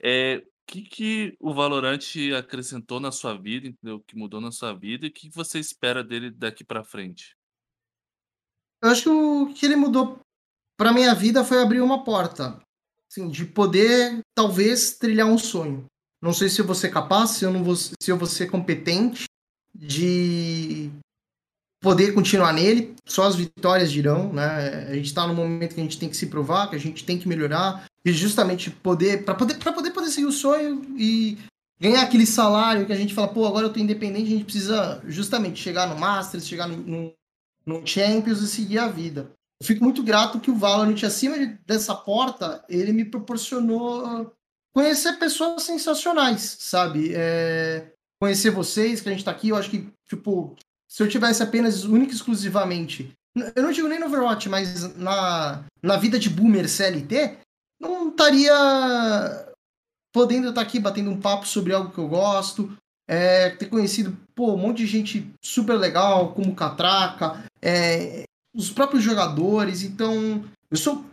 É, 0.00 0.36
o 0.38 0.42
que, 0.66 0.82
que 0.82 1.36
o 1.38 1.52
Valorant 1.52 2.00
acrescentou 2.36 2.98
na 2.98 3.12
sua 3.12 3.34
vida, 3.34 3.68
entendeu? 3.68 4.00
Que 4.00 4.16
mudou 4.16 4.40
na 4.40 4.50
sua 4.50 4.72
vida 4.72 5.04
e 5.04 5.10
o 5.10 5.12
que 5.12 5.28
você 5.28 5.58
espera 5.58 6.02
dele 6.02 6.30
daqui 6.30 6.64
para 6.64 6.82
frente? 6.82 7.36
Eu 8.82 8.90
acho 8.90 9.02
que 9.02 9.08
o 9.10 9.54
que 9.54 9.66
ele 9.66 9.76
mudou 9.76 10.20
para 10.76 10.92
minha 10.92 11.14
vida 11.14 11.44
foi 11.44 11.62
abrir 11.62 11.80
uma 11.80 12.02
porta 12.02 12.65
assim, 13.10 13.28
de 13.28 13.44
poder 13.44 14.20
talvez 14.34 14.92
trilhar 14.92 15.26
um 15.26 15.38
sonho. 15.38 15.84
Não 16.22 16.32
sei 16.32 16.48
se 16.48 16.60
eu 16.60 16.66
vou 16.66 16.74
ser 16.74 16.90
capaz, 16.90 17.30
se 17.30 17.44
eu 17.44 17.52
não 17.52 17.62
vou, 17.62 17.76
se 17.76 17.94
eu 18.08 18.16
vou 18.16 18.26
ser 18.26 18.50
competente 18.50 19.24
de 19.74 20.90
poder 21.80 22.12
continuar 22.14 22.52
nele. 22.52 22.94
Só 23.04 23.24
as 23.24 23.36
vitórias 23.36 23.92
dirão, 23.92 24.32
né? 24.32 24.86
A 24.88 24.94
gente 24.94 25.06
está 25.06 25.26
no 25.26 25.34
momento 25.34 25.74
que 25.74 25.80
a 25.80 25.84
gente 25.84 25.98
tem 25.98 26.08
que 26.08 26.16
se 26.16 26.26
provar, 26.26 26.68
que 26.68 26.76
a 26.76 26.80
gente 26.80 27.04
tem 27.04 27.18
que 27.18 27.28
melhorar 27.28 27.86
e 28.04 28.12
justamente 28.12 28.70
poder 28.70 29.24
para 29.24 29.34
poder 29.34 29.56
poder 29.56 29.90
poder 29.90 30.10
seguir 30.10 30.26
o 30.26 30.32
sonho 30.32 30.82
e 30.96 31.38
ganhar 31.78 32.02
aquele 32.02 32.26
salário 32.26 32.86
que 32.86 32.92
a 32.92 32.96
gente 32.96 33.14
fala, 33.14 33.28
pô, 33.28 33.46
agora 33.46 33.66
eu 33.66 33.72
tô 33.72 33.78
independente, 33.78 34.26
a 34.26 34.36
gente 34.36 34.44
precisa 34.44 35.02
justamente 35.06 35.60
chegar 35.60 35.86
no 35.86 35.98
Masters, 35.98 36.48
chegar 36.48 36.66
no, 36.66 36.78
no, 36.78 37.12
no 37.64 37.86
Champions 37.86 38.40
e 38.40 38.48
seguir 38.48 38.78
a 38.78 38.88
vida. 38.88 39.30
Eu 39.60 39.66
fico 39.66 39.82
muito 39.82 40.02
grato 40.02 40.40
que 40.40 40.50
o 40.50 40.56
Valorant, 40.56 41.02
acima 41.02 41.36
dessa 41.66 41.94
porta, 41.94 42.64
ele 42.68 42.92
me 42.92 43.04
proporcionou 43.04 44.32
conhecer 44.74 45.14
pessoas 45.14 45.62
sensacionais, 45.62 46.56
sabe? 46.60 47.12
É... 47.14 47.92
Conhecer 48.20 48.50
vocês, 48.50 49.00
que 49.00 49.08
a 49.08 49.12
gente 49.12 49.24
tá 49.24 49.30
aqui, 49.30 49.50
eu 49.50 49.56
acho 49.56 49.70
que, 49.70 49.88
tipo, 50.08 50.54
se 50.88 51.02
eu 51.02 51.08
tivesse 51.08 51.42
apenas, 51.42 51.84
única 51.84 52.12
e 52.12 52.14
exclusivamente, 52.14 53.12
eu 53.54 53.62
não 53.62 53.70
digo 53.70 53.88
nem 53.88 53.98
no 53.98 54.06
Overwatch, 54.06 54.48
mas 54.48 54.94
na, 54.96 55.64
na 55.82 55.96
vida 55.96 56.18
de 56.18 56.30
boomer 56.30 56.68
CLT, 56.68 57.38
não 57.78 58.08
estaria 58.08 58.54
podendo 60.12 60.48
estar 60.48 60.62
aqui 60.62 60.80
batendo 60.80 61.10
um 61.10 61.20
papo 61.20 61.46
sobre 61.46 61.74
algo 61.74 61.92
que 61.92 61.98
eu 61.98 62.08
gosto, 62.08 62.74
é, 63.06 63.50
ter 63.50 63.66
conhecido 63.66 64.16
pô, 64.34 64.54
um 64.54 64.58
monte 64.58 64.78
de 64.78 64.86
gente 64.86 65.30
super 65.42 65.74
legal, 65.74 66.32
como 66.32 66.54
Catraca, 66.54 67.44
é, 67.62 68.24
os 68.56 68.70
próprios 68.70 69.02
jogadores. 69.04 69.82
Então, 69.82 70.44
eu 70.70 70.76
sou. 70.76 71.04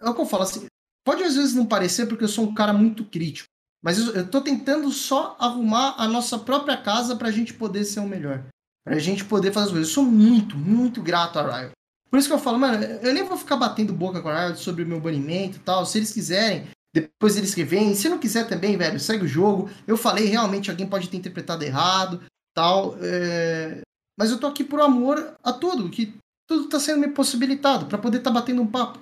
É 0.00 0.08
o 0.08 0.14
que 0.14 0.20
eu 0.20 0.26
falo 0.26 0.44
assim. 0.44 0.66
Pode 1.04 1.22
às 1.22 1.34
vezes 1.34 1.54
não 1.54 1.66
parecer 1.66 2.06
porque 2.06 2.24
eu 2.24 2.28
sou 2.28 2.44
um 2.44 2.54
cara 2.54 2.72
muito 2.72 3.04
crítico. 3.04 3.48
Mas 3.82 3.98
eu, 3.98 4.14
eu 4.14 4.30
tô 4.30 4.40
tentando 4.40 4.90
só 4.90 5.36
arrumar 5.38 5.96
a 5.98 6.08
nossa 6.08 6.38
própria 6.38 6.76
casa 6.76 7.16
pra 7.16 7.30
gente 7.30 7.52
poder 7.52 7.84
ser 7.84 8.00
o 8.00 8.08
melhor. 8.08 8.42
Pra 8.86 8.98
gente 8.98 9.24
poder 9.24 9.52
fazer 9.52 9.66
as 9.66 9.72
coisas. 9.72 9.88
Eu 9.88 9.94
sou 9.94 10.04
muito, 10.04 10.56
muito 10.56 11.02
grato 11.02 11.38
a 11.38 11.58
Riot. 11.60 11.72
Por 12.10 12.18
isso 12.18 12.28
que 12.28 12.34
eu 12.34 12.38
falo, 12.38 12.58
mano, 12.58 12.82
eu 12.82 13.12
nem 13.12 13.24
vou 13.24 13.36
ficar 13.36 13.56
batendo 13.56 13.92
boca 13.92 14.22
com 14.22 14.28
a 14.28 14.46
Riot 14.46 14.60
sobre 14.60 14.84
o 14.84 14.86
meu 14.86 15.00
banimento 15.00 15.56
e 15.56 15.60
tal. 15.60 15.84
Se 15.84 15.98
eles 15.98 16.12
quiserem, 16.12 16.66
depois 16.94 17.36
eles 17.36 17.54
que 17.54 17.64
vêm. 17.64 17.94
Se 17.94 18.08
não 18.08 18.18
quiser 18.18 18.46
também, 18.46 18.76
velho, 18.76 19.00
segue 19.00 19.24
o 19.24 19.28
jogo. 19.28 19.68
Eu 19.86 19.96
falei, 19.96 20.26
realmente, 20.26 20.70
alguém 20.70 20.86
pode 20.86 21.08
ter 21.08 21.16
interpretado 21.16 21.64
errado, 21.64 22.22
tal. 22.54 22.96
É... 23.00 23.80
Mas 24.18 24.30
eu 24.30 24.38
tô 24.38 24.46
aqui 24.46 24.62
por 24.62 24.80
amor 24.80 25.34
a 25.42 25.52
tudo, 25.52 25.90
que 25.90 26.14
tudo 26.46 26.64
está 26.64 26.78
sendo 26.80 27.00
me 27.00 27.08
possibilitado 27.08 27.86
para 27.86 27.98
poder 27.98 28.18
estar 28.18 28.30
tá 28.30 28.40
batendo 28.40 28.62
um 28.62 28.66
papo. 28.66 29.00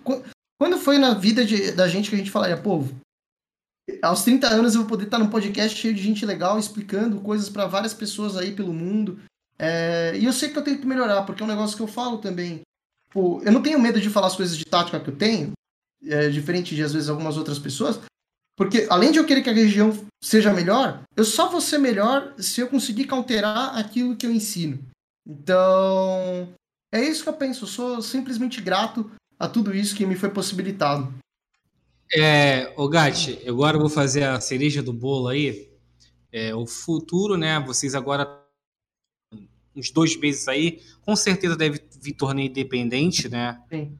Quando 0.59 0.79
foi 0.79 0.99
na 0.99 1.15
vida 1.15 1.45
de, 1.45 1.73
da 1.73 1.89
gente 1.89 2.09
que 2.09 2.15
a 2.15 2.19
gente 2.19 2.31
falaria, 2.31 2.57
pô, 2.57 2.85
aos 4.03 4.23
30 4.23 4.49
anos 4.49 4.75
eu 4.75 4.83
vou 4.83 4.89
poder 4.89 5.05
estar 5.05 5.19
num 5.19 5.29
podcast 5.29 5.79
cheio 5.79 5.95
de 5.95 6.03
gente 6.03 6.25
legal, 6.25 6.59
explicando 6.59 7.21
coisas 7.21 7.49
para 7.49 7.67
várias 7.67 7.93
pessoas 7.93 8.37
aí 8.37 8.53
pelo 8.53 8.73
mundo. 8.73 9.21
É, 9.59 10.17
e 10.17 10.25
eu 10.25 10.33
sei 10.33 10.51
que 10.51 10.59
eu 10.59 10.63
tenho 10.63 10.79
que 10.79 10.87
melhorar, 10.87 11.23
porque 11.23 11.43
é 11.43 11.47
um 11.47 11.49
negócio 11.49 11.77
que 11.77 11.83
eu 11.83 11.89
falo 11.89 12.19
também. 12.19 12.61
Pô, 13.11 13.43
eu 13.45 13.53
não 13.53 13.63
tenho 13.63 13.81
medo 13.81 14.01
de 14.01 14.09
falar 14.09 14.29
as 14.29 14.37
coisas 14.37 14.57
de 14.57 14.65
tática 14.65 14.99
que 15.01 15.11
eu 15.11 15.17
tenho, 15.17 15.53
é, 16.05 16.29
diferente 16.29 16.75
de 16.75 16.83
às 16.83 16.93
vezes 16.93 17.09
algumas 17.09 17.37
outras 17.37 17.59
pessoas, 17.59 18.01
porque 18.57 18.87
além 18.91 19.13
de 19.13 19.19
eu 19.19 19.27
querer 19.27 19.43
que 19.43 19.51
a 19.51 19.55
região 19.55 19.93
seja 20.23 20.53
melhor, 20.53 21.03
eu 21.17 21.25
só 21.25 21.49
vou 21.49 21.61
ser 21.61 21.79
melhor 21.79 22.35
se 22.39 22.61
eu 22.61 22.69
conseguir 22.69 23.07
counterar 23.07 23.77
aquilo 23.79 24.17
que 24.17 24.27
eu 24.27 24.33
ensino. 24.33 24.79
Então, 25.27 26.49
é 26.93 27.03
isso 27.03 27.23
que 27.23 27.29
eu 27.29 27.35
penso. 27.35 27.65
Eu 27.65 27.69
sou 27.69 28.03
simplesmente 28.03 28.61
grato 28.61 29.11
a 29.39 29.49
tudo 29.49 29.75
isso 29.75 29.97
que 29.97 30.07
me 30.07 30.15
foi 30.15 30.29
possibilitado. 30.29 31.13
É, 32.15 32.73
o 32.77 32.87
Gatti, 32.89 33.41
agora 33.49 33.77
eu 33.77 33.81
vou 33.81 33.89
fazer 33.89 34.25
a 34.25 34.41
cereja 34.41 34.83
do 34.83 34.93
bolo 34.93 35.29
aí. 35.29 35.71
É, 36.31 36.55
o 36.55 36.67
futuro, 36.67 37.37
né? 37.37 37.59
Vocês 37.61 37.95
agora 37.95 38.43
uns 39.75 39.91
dois 39.91 40.15
meses 40.17 40.47
aí, 40.49 40.83
com 41.01 41.17
certeza 41.17 41.57
deve 41.57 41.83
vir 42.01 42.13
torneio 42.13 42.49
independente, 42.49 43.29
né? 43.29 43.61
Sim. 43.71 43.99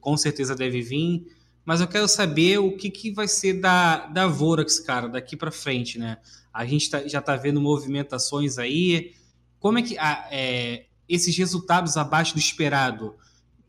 Com 0.00 0.16
certeza 0.16 0.54
deve 0.54 0.82
vir. 0.82 1.26
Mas 1.64 1.80
eu 1.80 1.88
quero 1.88 2.06
saber 2.06 2.58
o 2.58 2.76
que, 2.76 2.90
que 2.90 3.10
vai 3.10 3.26
ser 3.26 3.54
da, 3.54 4.06
da 4.06 4.26
Vorax, 4.26 4.78
cara, 4.78 5.08
daqui 5.08 5.36
para 5.36 5.50
frente, 5.50 5.98
né? 5.98 6.18
A 6.52 6.64
gente 6.64 6.90
tá, 6.90 7.06
já 7.08 7.20
tá 7.20 7.36
vendo 7.36 7.60
movimentações 7.60 8.58
aí. 8.58 9.14
Como 9.58 9.78
é 9.78 9.82
que 9.82 9.98
ah, 9.98 10.28
é, 10.30 10.86
esses 11.08 11.36
resultados 11.36 11.96
abaixo 11.96 12.34
do 12.34 12.40
esperado 12.40 13.16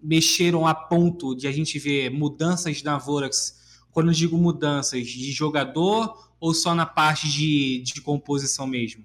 mexeram 0.02 0.68
a 0.68 0.74
ponto 0.74 1.36
de 1.36 1.48
a 1.48 1.52
gente 1.52 1.80
ver 1.80 2.10
mudanças 2.10 2.82
na 2.84 2.98
Vorax? 2.98 3.82
Quando 3.92 4.10
eu 4.10 4.14
digo 4.14 4.38
mudanças, 4.38 5.08
de 5.08 5.32
jogador 5.32 6.30
ou 6.40 6.54
só 6.54 6.76
na 6.76 6.86
parte 6.86 7.28
de, 7.30 7.80
de 7.80 8.02
composição 8.02 8.68
mesmo? 8.68 9.04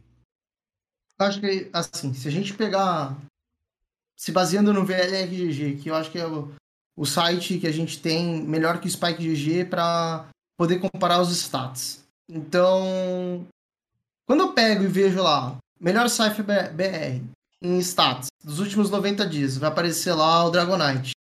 Acho 1.18 1.40
que, 1.40 1.70
assim, 1.72 2.12
se 2.12 2.28
a 2.28 2.30
gente 2.30 2.52
pegar. 2.54 3.16
Se 4.16 4.30
baseando 4.30 4.72
no 4.72 4.84
VLRGG, 4.84 5.78
que 5.82 5.90
eu 5.90 5.94
acho 5.94 6.10
que 6.10 6.18
é 6.18 6.26
o, 6.26 6.52
o 6.96 7.04
site 7.04 7.58
que 7.58 7.66
a 7.66 7.72
gente 7.72 8.00
tem 8.00 8.42
melhor 8.42 8.80
que 8.80 8.86
o 8.86 8.90
Spike 8.90 9.22
GG 9.22 9.64
para 9.64 10.28
poder 10.56 10.78
comparar 10.78 11.20
os 11.20 11.30
stats. 11.30 12.04
Então, 12.28 13.46
quando 14.26 14.40
eu 14.40 14.52
pego 14.52 14.84
e 14.84 14.88
vejo 14.88 15.22
lá, 15.22 15.56
melhor 15.80 16.08
Cypher 16.08 16.44
BR 16.44 17.24
em 17.62 17.78
stats 17.78 18.28
dos 18.42 18.58
últimos 18.58 18.90
90 18.90 19.26
dias, 19.26 19.56
vai 19.56 19.70
aparecer 19.70 20.12
lá 20.12 20.44
o 20.44 20.50
Dragonite. 20.50 21.12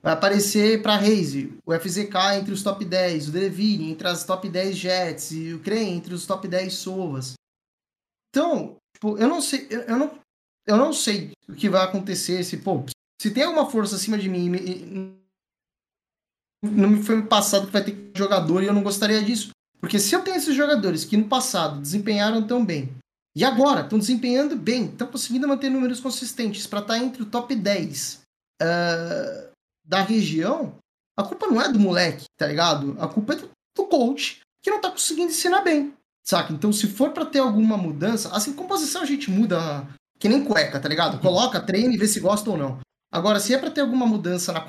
Vai 0.00 0.12
aparecer 0.12 0.80
para 0.80 0.96
Raze, 0.96 1.58
o 1.66 1.74
FZK 1.74 2.36
entre 2.38 2.52
os 2.52 2.62
top 2.62 2.84
10, 2.84 3.28
o 3.28 3.32
Devine 3.32 3.90
entre 3.90 4.06
as 4.06 4.24
top 4.24 4.48
10 4.48 4.76
Jets 4.76 5.32
e 5.32 5.52
o 5.52 5.58
Crane 5.58 5.90
entre 5.90 6.14
os 6.14 6.24
top 6.24 6.46
10 6.46 6.72
Sovas. 6.72 7.34
Então, 8.30 8.76
tipo, 8.94 9.18
eu 9.18 9.28
não 9.28 9.40
sei, 9.42 9.66
eu, 9.68 9.80
eu, 9.80 9.98
não, 9.98 10.18
eu 10.66 10.76
não 10.76 10.92
sei 10.92 11.32
o 11.48 11.54
que 11.54 11.68
vai 11.68 11.82
acontecer 11.82 12.44
se, 12.44 12.58
pô, 12.58 12.84
se 13.20 13.32
tem 13.32 13.42
alguma 13.42 13.68
força 13.68 13.96
acima 13.96 14.16
de 14.16 14.28
mim, 14.28 14.48
não 16.62 16.90
me 16.90 17.02
foi 17.02 17.20
passado 17.22 17.66
que 17.66 17.72
vai 17.72 17.84
ter 17.84 18.12
jogador 18.14 18.62
e 18.62 18.66
eu 18.66 18.74
não 18.74 18.84
gostaria 18.84 19.22
disso. 19.22 19.50
Porque 19.80 19.98
se 19.98 20.14
eu 20.14 20.22
tenho 20.22 20.36
esses 20.36 20.54
jogadores 20.54 21.04
que 21.04 21.16
no 21.16 21.28
passado 21.28 21.80
desempenharam 21.80 22.46
tão 22.46 22.64
bem 22.64 22.96
e 23.38 23.44
agora 23.44 23.82
estão 23.82 24.00
desempenhando 24.00 24.56
bem, 24.56 24.86
estão 24.86 25.06
conseguindo 25.06 25.46
manter 25.46 25.70
números 25.70 26.00
consistentes 26.00 26.66
para 26.66 26.80
estar 26.80 26.94
tá 26.94 26.98
entre 26.98 27.22
o 27.22 27.26
top 27.26 27.54
10 27.54 28.22
uh, 28.60 29.48
da 29.84 30.02
região, 30.02 30.74
a 31.16 31.22
culpa 31.22 31.46
não 31.46 31.62
é 31.62 31.70
do 31.70 31.78
moleque, 31.78 32.24
tá 32.36 32.48
ligado? 32.48 32.96
A 32.98 33.06
culpa 33.06 33.34
é 33.34 33.36
do, 33.36 33.48
do 33.76 33.84
coach 33.86 34.40
que 34.60 34.72
não 34.72 34.80
tá 34.80 34.90
conseguindo 34.90 35.30
ensinar 35.30 35.60
bem, 35.60 35.94
saca? 36.26 36.52
Então, 36.52 36.72
se 36.72 36.88
for 36.88 37.12
para 37.12 37.24
ter 37.26 37.38
alguma 37.38 37.76
mudança, 37.76 38.34
assim, 38.34 38.52
composição 38.52 39.02
a 39.02 39.06
gente 39.06 39.30
muda 39.30 39.86
que 40.18 40.28
nem 40.28 40.44
cueca, 40.44 40.80
tá 40.80 40.88
ligado? 40.88 41.20
Coloca, 41.20 41.60
treina 41.60 41.94
e 41.94 41.96
vê 41.96 42.08
se 42.08 42.18
gosta 42.18 42.50
ou 42.50 42.56
não. 42.56 42.80
Agora, 43.08 43.38
se 43.38 43.54
é 43.54 43.58
para 43.58 43.70
ter 43.70 43.82
alguma 43.82 44.04
mudança 44.04 44.52
na, 44.52 44.66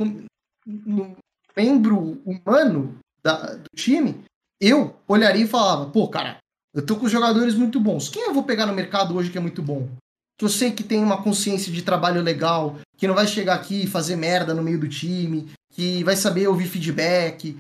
no 0.68 1.18
membro 1.58 2.22
humano 2.24 3.00
da, 3.24 3.56
do 3.56 3.70
time, 3.76 4.24
eu 4.62 4.96
olharia 5.08 5.46
e 5.46 5.48
falava, 5.48 5.90
pô, 5.90 6.08
cara, 6.08 6.38
eu 6.80 6.86
tô 6.86 6.96
com 6.96 7.10
jogadores 7.10 7.56
muito 7.56 7.78
bons. 7.78 8.08
Quem 8.08 8.24
eu 8.24 8.34
vou 8.34 8.44
pegar 8.44 8.66
no 8.66 8.74
mercado 8.74 9.14
hoje 9.14 9.30
que 9.30 9.38
é 9.38 9.42
muito 9.42 9.62
bom? 9.62 9.90
Que 10.38 10.46
eu 10.46 10.50
sei 10.50 10.72
que 10.72 10.82
tem 10.82 11.04
uma 11.04 11.22
consciência 11.22 11.74
de 11.74 11.82
trabalho 11.82 12.22
legal, 12.22 12.80
que 12.98 13.06
não 13.06 13.14
vai 13.14 13.28
chegar 13.28 13.56
aqui 13.56 13.84
e 13.84 13.88
fazer 13.88 14.16
merda 14.16 14.54
no 14.54 14.64
meio 14.64 14.80
do 14.80 14.88
time, 14.88 15.50
que 15.74 16.02
vai 16.06 16.16
saber 16.16 16.48
ouvir 16.48 16.68
feedback. 16.68 17.58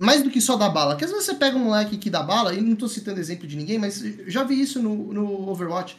Mais 0.00 0.24
do 0.24 0.30
que 0.30 0.40
só 0.40 0.56
dar 0.56 0.70
bala. 0.70 0.94
Porque 0.94 1.04
às 1.04 1.12
vezes 1.12 1.26
você 1.26 1.34
pega 1.34 1.56
um 1.56 1.66
moleque 1.66 1.96
que 1.96 2.10
dá 2.10 2.24
bala, 2.24 2.52
e 2.52 2.60
não 2.60 2.74
tô 2.74 2.88
citando 2.88 3.20
exemplo 3.20 3.46
de 3.46 3.56
ninguém, 3.56 3.78
mas 3.78 4.00
já 4.26 4.42
vi 4.42 4.60
isso 4.60 4.82
no, 4.82 5.12
no 5.12 5.48
Overwatch. 5.48 5.94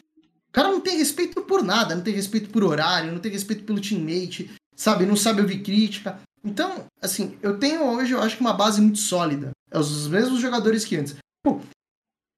O 0.50 0.52
cara 0.52 0.68
não 0.68 0.82
tem 0.82 0.98
respeito 0.98 1.40
por 1.40 1.62
nada, 1.62 1.94
não 1.94 2.02
tem 2.02 2.12
respeito 2.12 2.50
por 2.50 2.62
horário, 2.62 3.12
não 3.12 3.20
tem 3.20 3.32
respeito 3.32 3.64
pelo 3.64 3.80
teammate, 3.80 4.50
sabe? 4.76 5.06
Não 5.06 5.16
sabe 5.16 5.40
ouvir 5.40 5.62
crítica. 5.62 6.20
Então, 6.44 6.84
assim, 7.00 7.38
eu 7.40 7.58
tenho 7.58 7.82
hoje, 7.84 8.12
eu 8.12 8.20
acho 8.20 8.36
que 8.36 8.42
uma 8.42 8.52
base 8.52 8.78
muito 8.78 8.98
sólida. 8.98 9.52
É 9.70 9.78
os 9.78 10.06
mesmos 10.08 10.38
jogadores 10.38 10.84
que 10.84 10.96
antes. 10.96 11.16
Pô, 11.42 11.58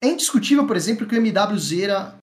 é 0.04 0.12
indiscutível, 0.12 0.66
por 0.66 0.76
exemplo, 0.76 1.06
que 1.06 1.14
o 1.14 1.18
MW 1.18 1.58
Zera 1.58 2.16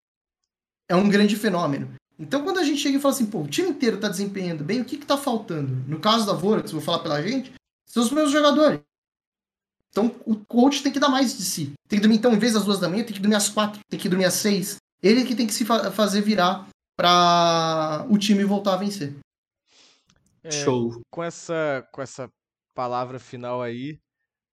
é 0.90 0.96
um 0.96 1.10
grande 1.10 1.36
fenômeno. 1.36 1.94
Então, 2.20 2.44
quando 2.44 2.60
a 2.60 2.64
gente 2.64 2.80
chega 2.80 2.98
e 2.98 3.02
fala 3.02 3.14
assim, 3.14 3.26
pô, 3.26 3.42
o 3.42 3.48
time 3.48 3.70
inteiro 3.70 4.00
tá 4.00 4.08
desempenhando 4.08 4.64
bem, 4.64 4.82
o 4.82 4.86
que 4.86 4.98
que 4.98 5.06
tá 5.06 5.18
faltando? 5.18 5.74
No 5.88 6.00
caso 6.00 6.26
da 6.26 6.34
Vorax, 6.34 6.72
vou 6.72 6.82
falar 6.82 7.00
pela 7.00 7.22
gente, 7.22 7.52
são 7.86 8.04
os 8.04 8.12
meus 8.12 8.32
jogadores. 8.32 8.80
Então, 9.90 10.16
o 10.26 10.36
coach 10.36 10.84
tem 10.84 10.92
que 10.92 11.00
dar 11.00 11.10
mais 11.10 11.36
de 11.36 11.44
si. 11.44 11.74
Tem 11.88 11.98
que 11.98 12.04
dormir, 12.04 12.18
então, 12.18 12.32
em 12.32 12.40
vez 12.40 12.54
das 12.54 12.64
duas 12.64 12.80
da 12.80 12.88
manhã, 12.88 13.04
tem 13.04 13.16
que 13.16 13.20
dormir 13.20 13.36
às 13.36 13.50
quatro, 13.50 13.80
tem 13.90 14.00
que 14.00 14.08
dormir 14.08 14.26
às 14.26 14.36
seis. 14.36 14.78
Ele 15.02 15.26
que 15.26 15.36
tem 15.36 15.48
que 15.48 15.54
se 15.54 15.66
fa 15.66 15.92
fazer 15.92 16.22
virar 16.22 16.68
para 16.96 18.06
o 18.10 18.18
time 18.18 18.44
voltar 18.44 18.76
a 18.76 18.78
vencer. 18.78 19.16
É, 20.44 20.52
Show. 20.52 21.02
Com 21.10 21.24
essa, 21.24 21.88
com 21.92 22.02
essa 22.02 22.30
palavra 22.76 23.20
final 23.20 23.62
aí, 23.62 24.00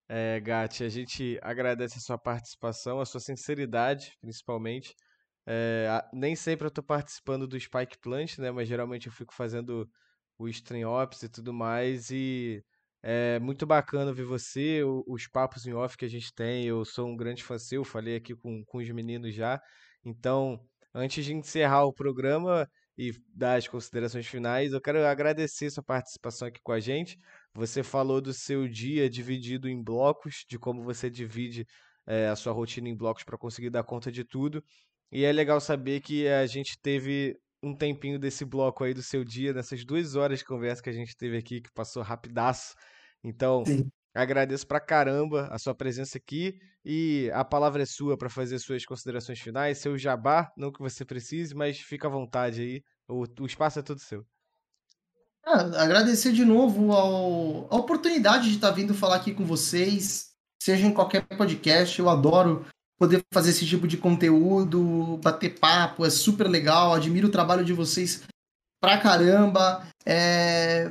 é, 0.08 0.40
Gatti, 0.40 0.84
a 0.84 0.88
gente 0.88 1.38
agradece 1.42 1.98
a 1.98 2.00
sua 2.00 2.18
participação, 2.18 3.00
a 3.00 3.06
sua 3.06 3.20
sinceridade, 3.20 4.12
principalmente. 4.20 4.94
É, 5.46 5.88
nem 6.12 6.34
sempre 6.34 6.66
eu 6.66 6.68
estou 6.68 6.84
participando 6.84 7.46
do 7.46 7.58
Spike 7.58 7.98
Plant, 8.00 8.38
né? 8.38 8.50
Mas 8.50 8.68
geralmente 8.68 9.06
eu 9.06 9.12
fico 9.12 9.34
fazendo 9.34 9.88
o 10.38 10.48
Stream 10.48 10.88
Ops 10.90 11.22
e 11.22 11.28
tudo 11.28 11.52
mais. 11.52 12.10
E 12.10 12.62
é 13.02 13.38
muito 13.38 13.66
bacana 13.66 14.12
ver 14.12 14.24
você, 14.24 14.82
os 15.06 15.28
papos 15.28 15.66
em 15.66 15.74
off 15.74 15.96
que 15.96 16.04
a 16.04 16.08
gente 16.08 16.32
tem. 16.34 16.64
Eu 16.64 16.84
sou 16.84 17.08
um 17.08 17.16
grande 17.16 17.44
fã 17.44 17.58
seu, 17.58 17.84
falei 17.84 18.16
aqui 18.16 18.34
com, 18.34 18.64
com 18.64 18.78
os 18.78 18.90
meninos 18.90 19.34
já. 19.34 19.60
Então, 20.04 20.58
antes 20.94 21.24
de 21.24 21.34
encerrar 21.34 21.84
o 21.84 21.92
programa, 21.92 22.68
e 22.98 23.12
dar 23.32 23.54
as 23.54 23.68
considerações 23.68 24.26
finais, 24.26 24.72
eu 24.72 24.80
quero 24.80 25.06
agradecer 25.06 25.70
sua 25.70 25.84
participação 25.84 26.48
aqui 26.48 26.60
com 26.60 26.72
a 26.72 26.80
gente. 26.80 27.16
Você 27.54 27.82
falou 27.82 28.20
do 28.20 28.32
seu 28.32 28.68
dia 28.68 29.08
dividido 29.10 29.68
em 29.68 29.82
blocos, 29.82 30.44
de 30.48 30.58
como 30.58 30.82
você 30.82 31.10
divide 31.10 31.66
é, 32.06 32.28
a 32.28 32.36
sua 32.36 32.52
rotina 32.52 32.88
em 32.88 32.96
blocos 32.96 33.24
para 33.24 33.38
conseguir 33.38 33.70
dar 33.70 33.82
conta 33.84 34.12
de 34.12 34.24
tudo. 34.24 34.62
E 35.10 35.24
é 35.24 35.32
legal 35.32 35.60
saber 35.60 36.00
que 36.00 36.28
a 36.28 36.46
gente 36.46 36.78
teve 36.80 37.34
um 37.62 37.74
tempinho 37.74 38.18
desse 38.18 38.44
bloco 38.44 38.84
aí 38.84 38.94
do 38.94 39.02
seu 39.02 39.24
dia, 39.24 39.52
nessas 39.52 39.84
duas 39.84 40.14
horas 40.14 40.38
de 40.40 40.44
conversa 40.44 40.82
que 40.82 40.90
a 40.90 40.92
gente 40.92 41.16
teve 41.16 41.36
aqui, 41.36 41.60
que 41.60 41.72
passou 41.72 42.02
rapidaço. 42.02 42.74
Então, 43.24 43.64
Sim. 43.64 43.90
Agradeço 44.14 44.66
pra 44.66 44.80
caramba 44.80 45.46
a 45.48 45.58
sua 45.58 45.74
presença 45.74 46.18
aqui 46.18 46.58
e 46.84 47.30
a 47.32 47.44
palavra 47.44 47.82
é 47.82 47.86
sua 47.86 48.16
para 48.18 48.28
fazer 48.28 48.58
suas 48.58 48.84
considerações 48.84 49.38
finais, 49.38 49.78
seu 49.78 49.96
jabá, 49.96 50.50
não 50.56 50.72
que 50.72 50.80
você 50.80 51.04
precise, 51.04 51.54
mas 51.54 51.78
fica 51.78 52.08
à 52.08 52.10
vontade 52.10 52.60
aí, 52.60 52.82
o, 53.06 53.24
o 53.40 53.46
espaço 53.46 53.78
é 53.78 53.82
todo 53.82 54.00
seu. 54.00 54.26
Ah, 55.44 55.82
agradecer 55.82 56.32
de 56.32 56.44
novo 56.44 56.92
ao, 56.92 57.66
a 57.70 57.76
oportunidade 57.76 58.48
de 58.48 58.56
estar 58.56 58.68
tá 58.68 58.74
vindo 58.74 58.94
falar 58.94 59.16
aqui 59.16 59.32
com 59.32 59.44
vocês, 59.44 60.30
seja 60.62 60.86
em 60.86 60.92
qualquer 60.92 61.26
podcast, 61.26 61.98
eu 61.98 62.08
adoro 62.08 62.66
poder 62.98 63.22
fazer 63.32 63.50
esse 63.50 63.64
tipo 63.66 63.86
de 63.86 63.96
conteúdo, 63.96 65.18
bater 65.22 65.58
papo, 65.58 66.04
é 66.04 66.10
super 66.10 66.48
legal, 66.48 66.92
admiro 66.92 67.28
o 67.28 67.30
trabalho 67.30 67.64
de 67.64 67.72
vocês 67.72 68.24
pra 68.80 68.98
caramba. 68.98 69.86
É, 70.04 70.90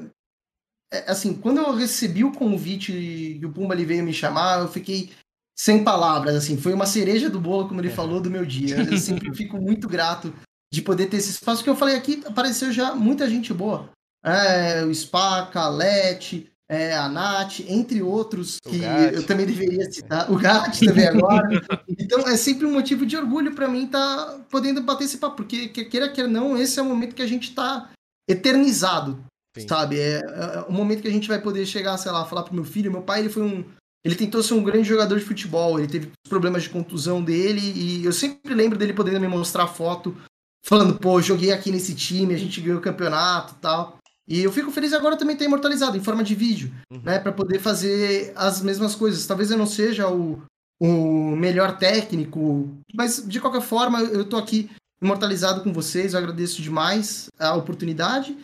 é, 0.92 1.12
assim, 1.12 1.34
quando 1.34 1.58
eu 1.58 1.76
recebi 1.76 2.24
o 2.24 2.32
convite 2.32 2.94
e 2.94 3.46
o 3.46 3.52
Pumba 3.52 3.74
ele 3.74 3.86
veio 3.86 4.04
me 4.04 4.14
chamar, 4.14 4.62
eu 4.62 4.68
fiquei 4.70 5.12
sem 5.58 5.84
palavras, 5.84 6.36
assim, 6.36 6.56
foi 6.56 6.74
uma 6.74 6.86
cereja 6.86 7.30
do 7.30 7.42
bolo, 7.42 7.68
como 7.68 7.82
ele 7.82 7.90
é. 7.90 7.94
falou, 7.94 8.22
do 8.22 8.30
meu 8.30 8.46
dia. 8.46 8.78
Eu 8.90 8.98
sempre 8.98 9.34
fico 9.36 9.60
muito 9.60 9.88
grato 9.88 10.32
de 10.72 10.84
poder 10.84 11.08
ter 11.08 11.18
esse 11.18 11.32
espaço, 11.32 11.64
que 11.64 11.70
eu 11.70 11.76
falei 11.76 11.96
aqui, 11.96 12.22
apareceu 12.26 12.72
já 12.72 12.94
muita 12.94 13.28
gente 13.28 13.54
boa. 13.54 13.90
É, 14.24 14.84
o 14.84 14.94
Spaca, 14.94 15.62
a 15.62 15.70
Leti, 15.70 16.52
é, 16.70 16.96
a 16.96 17.08
Nath, 17.08 17.62
entre 17.68 18.02
outros, 18.02 18.58
que 18.62 18.82
eu 19.14 19.26
também 19.26 19.46
deveria 19.46 19.90
citar, 19.92 20.32
o 20.32 20.38
Gat 20.38 20.80
também 20.86 21.08
agora. 21.08 21.48
então 21.88 22.20
é 22.28 22.36
sempre 22.36 22.66
um 22.66 22.74
motivo 22.74 23.06
de 23.06 23.16
orgulho 23.16 23.56
para 23.56 23.68
mim 23.68 23.86
estar 23.86 24.26
tá 24.26 24.40
podendo 24.50 24.82
bater 24.82 25.06
esse 25.06 25.18
papo, 25.18 25.38
porque 25.38 25.70
queira 25.70 26.10
queira 26.10 26.30
não, 26.30 26.58
esse 26.58 26.78
é 26.80 26.82
o 26.82 26.86
momento 26.86 27.16
que 27.16 27.22
a 27.22 27.28
gente 27.28 27.50
está 27.50 27.90
eternizado 28.28 29.24
Sim. 29.62 29.68
Sabe? 29.68 30.00
É, 30.00 30.20
é, 30.20 30.66
o 30.68 30.72
momento 30.72 31.02
que 31.02 31.08
a 31.08 31.12
gente 31.12 31.28
vai 31.28 31.42
poder 31.42 31.66
chegar, 31.66 31.98
sei 31.98 32.12
lá, 32.12 32.26
falar 32.26 32.44
pro 32.44 32.54
meu 32.54 32.64
filho. 32.64 32.92
Meu 32.92 33.02
pai, 33.02 33.22
ele 33.22 33.30
foi 33.30 33.44
um. 33.44 33.66
ele 34.04 34.16
tentou 34.16 34.44
ser 34.44 34.54
um 34.54 34.64
grande 34.64 34.88
jogador 34.88 35.18
de 35.18 35.26
futebol, 35.26 35.80
ele 35.80 35.88
teve 35.88 36.12
problemas 36.30 36.64
de 36.64 36.70
contusão 36.70 37.24
dele, 37.24 37.62
e 37.62 38.06
eu 38.06 38.14
sempre 38.14 38.54
lembro 38.54 38.78
dele 38.78 38.94
podendo 38.94 39.20
me 39.20 39.28
mostrar 39.28 39.68
foto, 39.68 40.16
falando, 40.64 40.98
pô, 41.00 41.22
joguei 41.22 41.52
aqui 41.52 41.72
nesse 41.72 41.96
time, 41.96 42.34
a 42.34 42.38
gente 42.38 42.62
ganhou 42.62 42.80
o 42.80 42.84
campeonato 42.84 43.56
e 43.58 43.62
tal. 43.62 43.98
E 44.28 44.44
eu 44.44 44.52
fico 44.52 44.72
feliz 44.72 44.92
agora 44.92 45.16
também 45.16 45.36
ter 45.36 45.46
imortalizado 45.46 45.96
em 45.96 46.04
forma 46.04 46.24
de 46.24 46.36
vídeo, 46.36 46.72
uhum. 46.92 47.02
né, 47.02 47.18
para 47.18 47.32
poder 47.32 47.60
fazer 47.60 48.34
as 48.36 48.62
mesmas 48.62 48.94
coisas. 48.94 49.26
Talvez 49.26 49.50
eu 49.50 49.58
não 49.58 49.66
seja 49.66 50.10
o, 50.10 50.42
o 50.80 51.36
melhor 51.36 51.78
técnico, 51.78 52.70
mas 52.94 53.24
de 53.26 53.40
qualquer 53.40 53.62
forma 53.62 54.02
eu 54.02 54.26
tô 54.26 54.36
aqui 54.36 54.70
imortalizado 55.02 55.62
com 55.62 55.72
vocês, 55.72 56.14
eu 56.14 56.20
agradeço 56.20 56.62
demais 56.62 57.30
a 57.40 57.54
oportunidade. 57.56 58.38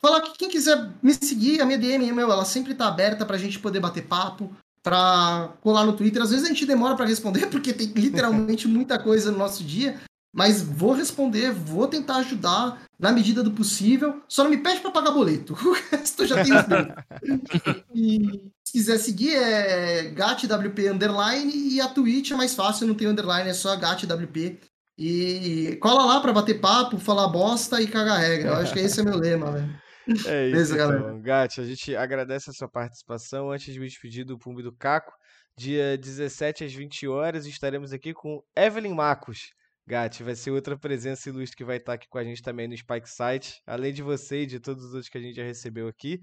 Falar 0.00 0.20
que 0.20 0.36
quem 0.36 0.50
quiser 0.50 0.90
me 1.02 1.14
seguir, 1.14 1.60
a 1.60 1.64
minha 1.64 1.78
DM, 1.78 2.12
meu, 2.12 2.30
ela 2.30 2.44
sempre 2.44 2.74
tá 2.74 2.88
aberta 2.88 3.24
pra 3.24 3.38
gente 3.38 3.58
poder 3.58 3.80
bater 3.80 4.02
papo, 4.02 4.54
pra 4.82 5.54
colar 5.60 5.86
no 5.86 5.92
Twitter. 5.92 6.20
Às 6.20 6.30
vezes 6.30 6.44
a 6.44 6.48
gente 6.48 6.66
demora 6.66 6.96
para 6.96 7.06
responder, 7.06 7.46
porque 7.50 7.72
tem 7.72 7.86
literalmente 7.86 8.66
muita 8.66 8.98
coisa 8.98 9.30
no 9.30 9.38
nosso 9.38 9.62
dia, 9.62 10.00
mas 10.34 10.62
vou 10.62 10.92
responder, 10.92 11.52
vou 11.52 11.86
tentar 11.86 12.16
ajudar 12.16 12.82
na 13.02 13.10
medida 13.10 13.42
do 13.42 13.50
possível. 13.50 14.22
Só 14.28 14.44
não 14.44 14.50
me 14.50 14.58
pede 14.58 14.80
para 14.80 14.92
pagar 14.92 15.10
boleto. 15.10 15.54
O 15.72 15.72
resto 15.72 16.24
já 16.24 16.42
tem 16.42 16.52
os 16.54 16.62
E 17.92 18.52
se 18.64 18.72
quiser 18.72 18.98
seguir 18.98 19.34
é 19.34 20.04
gatwp 20.10 20.88
underline 20.88 21.52
e 21.52 21.80
a 21.80 21.88
Twitch 21.88 22.30
é 22.30 22.36
mais 22.36 22.54
fácil, 22.54 22.86
não 22.86 22.94
tem 22.94 23.08
underline, 23.08 23.50
é 23.50 23.52
só 23.52 23.74
gatwp. 23.76 24.60
E 24.96 25.76
cola 25.80 26.04
lá 26.04 26.20
para 26.20 26.32
bater 26.32 26.60
papo, 26.60 26.98
falar 26.98 27.26
bosta 27.28 27.80
e 27.82 27.88
cagar 27.88 28.20
regra. 28.20 28.50
Eu 28.50 28.56
acho 28.56 28.72
que 28.72 28.78
esse 28.78 29.00
é 29.00 29.04
meu 29.04 29.16
lema, 29.16 29.50
velho. 29.50 29.82
É 30.26 30.48
isso, 30.48 30.74
Beleza, 30.74 30.74
então. 30.74 31.22
Gatti, 31.22 31.60
a 31.60 31.64
gente 31.64 31.94
agradece 31.94 32.50
a 32.50 32.52
sua 32.52 32.68
participação. 32.68 33.52
Antes 33.52 33.72
de 33.72 33.78
me 33.78 33.86
despedir 33.86 34.24
do 34.24 34.36
Pumbi 34.36 34.60
do 34.60 34.72
Caco, 34.72 35.12
dia 35.56 35.96
17 35.96 36.64
às 36.64 36.72
20 36.72 37.06
horas 37.06 37.46
estaremos 37.46 37.92
aqui 37.92 38.12
com 38.12 38.42
Evelyn 38.56 38.94
Marcos 38.94 39.52
Gatti, 39.92 40.22
vai 40.22 40.34
ser 40.34 40.50
outra 40.50 40.74
presença 40.74 41.28
ilustre 41.28 41.54
que 41.54 41.64
vai 41.64 41.76
estar 41.76 41.92
aqui 41.92 42.08
com 42.08 42.16
a 42.16 42.24
gente 42.24 42.40
também 42.40 42.66
no 42.66 42.74
Spike 42.74 43.10
Site, 43.10 43.60
além 43.66 43.92
de 43.92 44.02
você 44.02 44.44
e 44.44 44.46
de 44.46 44.58
todos 44.58 44.84
os 44.84 44.94
outros 44.94 45.10
que 45.10 45.18
a 45.18 45.20
gente 45.20 45.36
já 45.36 45.44
recebeu 45.44 45.86
aqui. 45.86 46.18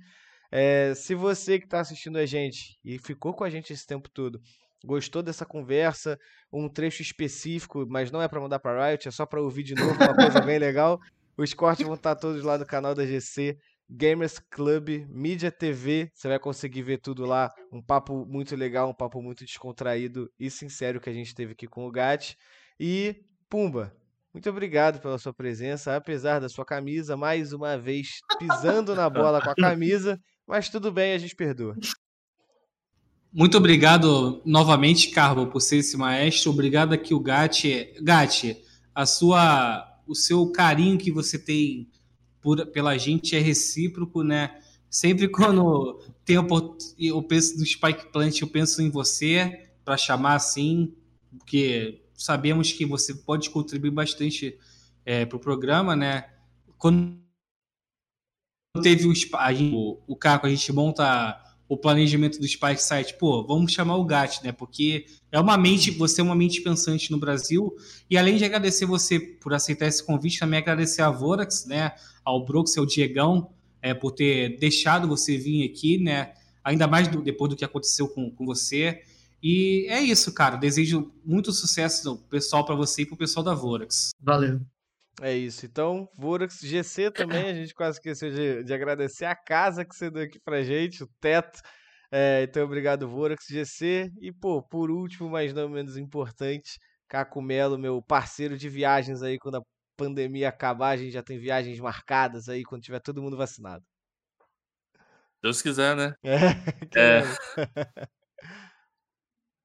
É, 0.52 0.96
se 0.96 1.14
você 1.14 1.60
que 1.60 1.66
está 1.66 1.80
assistindo 1.80 2.18
a 2.18 2.26
gente 2.26 2.80
e 2.84 2.98
ficou 2.98 3.32
com 3.32 3.44
a 3.44 3.50
gente 3.50 3.72
esse 3.72 3.86
tempo 3.86 4.10
todo, 4.10 4.42
gostou 4.84 5.22
dessa 5.22 5.46
conversa, 5.46 6.18
um 6.52 6.68
trecho 6.68 7.04
específico, 7.04 7.86
mas 7.88 8.10
não 8.10 8.20
é 8.20 8.28
para 8.28 8.42
mandar 8.42 8.58
para 8.58 8.90
Riot, 8.90 9.08
é 9.08 9.12
só 9.12 9.24
para 9.24 9.40
ouvir 9.40 9.62
de 9.62 9.76
novo, 9.76 9.94
uma 9.94 10.16
coisa 10.16 10.42
bem 10.42 10.58
legal. 10.58 11.00
Os 11.38 11.54
cortes 11.54 11.86
vão 11.86 11.94
estar 11.94 12.16
todos 12.16 12.42
lá 12.42 12.58
no 12.58 12.66
canal 12.66 12.96
da 12.96 13.06
GC, 13.06 13.56
Gamers 13.88 14.40
Club, 14.50 15.06
Mídia 15.08 15.52
TV. 15.52 16.10
Você 16.12 16.28
vai 16.28 16.40
conseguir 16.40 16.82
ver 16.82 16.98
tudo 16.98 17.24
lá. 17.24 17.54
Um 17.72 17.84
papo 17.84 18.26
muito 18.26 18.56
legal, 18.56 18.90
um 18.90 18.96
papo 18.96 19.22
muito 19.22 19.46
descontraído 19.46 20.28
e 20.40 20.50
sincero 20.50 21.00
que 21.00 21.10
a 21.10 21.14
gente 21.14 21.36
teve 21.36 21.52
aqui 21.52 21.68
com 21.68 21.88
o 21.88 21.92
Gat. 21.92 22.36
E 22.80 23.16
Pumba, 23.50 23.92
muito 24.32 24.48
obrigado 24.48 25.02
pela 25.02 25.18
sua 25.18 25.34
presença, 25.34 25.96
apesar 25.96 26.40
da 26.40 26.48
sua 26.48 26.64
camisa, 26.64 27.18
mais 27.18 27.52
uma 27.52 27.76
vez 27.80 28.20
pisando 28.38 28.94
na 28.94 29.10
bola 29.10 29.42
com 29.42 29.50
a 29.50 29.56
camisa, 29.58 30.20
mas 30.48 30.70
tudo 30.70 30.92
bem, 30.92 31.14
a 31.14 31.18
gente 31.18 31.36
perdoa. 31.36 31.76
Muito 33.34 33.58
obrigado 33.58 34.40
novamente, 34.46 35.10
Carbo, 35.10 35.48
por 35.48 35.60
ser 35.62 35.78
esse 35.78 35.98
maestro. 35.98 36.52
Obrigado 36.52 36.94
aqui 36.94 37.12
o 37.14 37.20
Gatti. 37.20 37.94
Gatti, 38.02 38.56
a 38.94 39.06
sua, 39.08 40.00
o 40.08 40.14
seu 40.14 40.52
carinho 40.52 41.00
que 41.00 41.12
você 41.12 41.40
tem 41.40 41.90
por, 42.42 42.68
pela 42.68 42.98
gente 43.00 43.36
é 43.36 43.40
recíproco, 43.40 44.24
né? 44.24 44.60
Sempre 44.92 45.28
quando 45.30 46.00
tem 46.24 46.36
eu 47.00 47.24
penso 47.24 47.58
no 47.58 47.66
Spike 47.66 48.12
Plant, 48.12 48.42
eu 48.42 48.48
penso 48.48 48.80
em 48.82 48.92
você 48.92 49.70
para 49.84 49.98
chamar 49.98 50.36
assim, 50.36 50.94
porque 51.40 52.04
sabemos 52.20 52.72
que 52.72 52.86
você 52.86 53.14
pode 53.14 53.50
contribuir 53.50 53.92
bastante 53.92 54.58
é, 55.06 55.26
para 55.26 55.38
o 55.38 55.40
programa, 55.40 55.96
né? 55.96 56.30
Quando 56.78 57.18
teve 58.84 59.08
o, 59.08 59.14
o, 59.74 60.04
o 60.08 60.16
Caco, 60.16 60.46
a 60.46 60.50
gente 60.50 60.72
monta 60.72 61.42
o 61.70 61.78
planejamento 61.78 62.40
do 62.40 62.48
Spike 62.48 62.82
Site, 62.82 63.14
pô, 63.14 63.46
vamos 63.46 63.72
chamar 63.72 63.96
o 63.98 64.04
GAT, 64.04 64.44
né? 64.44 64.52
Porque 64.52 65.06
é 65.32 65.40
uma 65.40 65.56
mente, 65.56 65.92
você 65.92 66.20
é 66.20 66.24
uma 66.24 66.36
mente 66.36 66.62
pensante 66.62 67.12
no 67.12 67.20
Brasil. 67.20 67.76
E 68.10 68.18
além 68.18 68.38
de 68.38 68.44
agradecer 68.44 68.88
você 68.88 69.20
por 69.20 69.54
aceitar 69.54 69.86
esse 69.86 70.04
convite, 70.04 70.40
também 70.40 70.60
agradecer 70.60 71.04
a 71.04 71.12
Vorax, 71.12 71.66
né? 71.68 71.92
Ao 72.26 72.44
Brooks, 72.44 72.76
ao 72.76 72.88
Diegão, 72.88 73.52
é, 73.84 73.94
por 73.94 74.12
ter 74.12 74.58
deixado 74.58 75.08
você 75.08 75.38
vir 75.38 75.64
aqui, 75.70 76.00
né? 76.00 76.34
Ainda 76.64 76.88
mais 76.88 77.08
do, 77.08 77.22
depois 77.22 77.52
do 77.52 77.56
que 77.56 77.64
aconteceu 77.64 78.08
com, 78.08 78.32
com 78.32 78.46
você. 78.46 79.04
E 79.42 79.86
é 79.90 80.00
isso, 80.02 80.34
cara. 80.34 80.58
Desejo 80.58 81.14
muito 81.24 81.52
sucesso 81.52 82.18
pessoal 82.30 82.66
para 82.66 82.76
você 82.76 83.04
e 83.04 83.06
pro 83.06 83.18
pessoal 83.18 83.44
da 83.44 83.54
Vorax. 83.54 84.12
Valeu. 84.20 84.60
É 85.22 85.36
isso. 85.36 85.66
Então, 85.66 86.10
Vorax 86.18 86.60
GC 86.62 87.12
também, 87.12 87.50
a 87.50 87.54
gente 87.54 87.74
quase 87.74 87.98
esqueceu 87.98 88.32
de, 88.32 88.64
de 88.64 88.74
agradecer 88.74 89.26
a 89.26 89.36
casa 89.36 89.84
que 89.84 89.96
você 89.96 90.10
deu 90.10 90.24
aqui 90.24 90.40
pra 90.40 90.64
gente, 90.64 91.04
o 91.04 91.10
teto. 91.20 91.60
É, 92.12 92.44
então, 92.44 92.64
obrigado, 92.64 93.08
Vorax 93.08 93.46
GC. 93.50 94.10
E, 94.22 94.32
pô, 94.32 94.62
por 94.64 94.90
último, 94.90 95.30
mas 95.30 95.54
não 95.54 95.70
menos 95.70 95.98
importante, 95.98 96.80
Caco 97.08 97.42
Melo, 97.42 97.78
meu 97.78 98.02
parceiro 98.02 98.58
de 98.58 98.70
viagens 98.70 99.22
aí, 99.22 99.38
quando 99.38 99.56
a 99.56 99.62
pandemia 99.98 100.50
acabar, 100.50 100.90
a 100.90 100.98
gente 100.98 101.12
já 101.12 101.22
tem 101.22 101.38
viagens 101.38 101.80
marcadas 101.80 102.48
aí, 102.48 102.64
quando 102.64 102.84
tiver 102.84 103.02
todo 103.02 103.22
mundo 103.22 103.38
vacinado. 103.38 103.84
Deus 105.42 105.62
quiser, 105.62 105.96
né? 105.96 106.14
É, 106.24 106.38
é. 106.96 107.24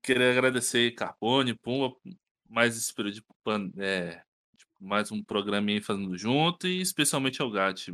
Queria 0.04 0.30
agradecer 0.30 0.90
Carbone, 0.90 1.54
Pumba, 1.54 1.96
mais 2.46 2.76
esse 2.76 2.92
período 2.92 3.14
de 3.14 3.82
é, 3.82 4.22
tipo, 4.54 4.72
mais 4.78 5.10
um 5.10 5.24
programinha 5.24 5.82
fazendo 5.82 6.14
junto 6.18 6.68
e 6.68 6.82
especialmente 6.82 7.40
ao 7.40 7.50
Gatti. 7.50 7.90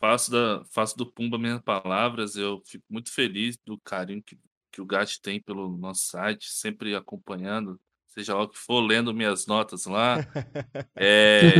Faço, 0.00 0.30
da, 0.30 0.64
faço 0.70 0.96
do 0.96 1.04
Pumba 1.04 1.36
minhas 1.36 1.60
palavras, 1.60 2.34
eu 2.34 2.62
fico 2.64 2.86
muito 2.88 3.12
feliz 3.12 3.58
do 3.58 3.78
carinho 3.80 4.22
que, 4.22 4.38
que 4.72 4.80
o 4.80 4.86
Gatti 4.86 5.20
tem 5.20 5.38
pelo 5.38 5.68
nosso 5.76 6.06
site, 6.06 6.50
sempre 6.50 6.94
acompanhando, 6.94 7.78
seja 8.06 8.34
lá 8.34 8.44
o 8.44 8.48
que 8.48 8.56
for, 8.56 8.80
lendo 8.80 9.12
minhas 9.12 9.46
notas 9.46 9.84
lá. 9.84 10.16
É, 10.96 11.50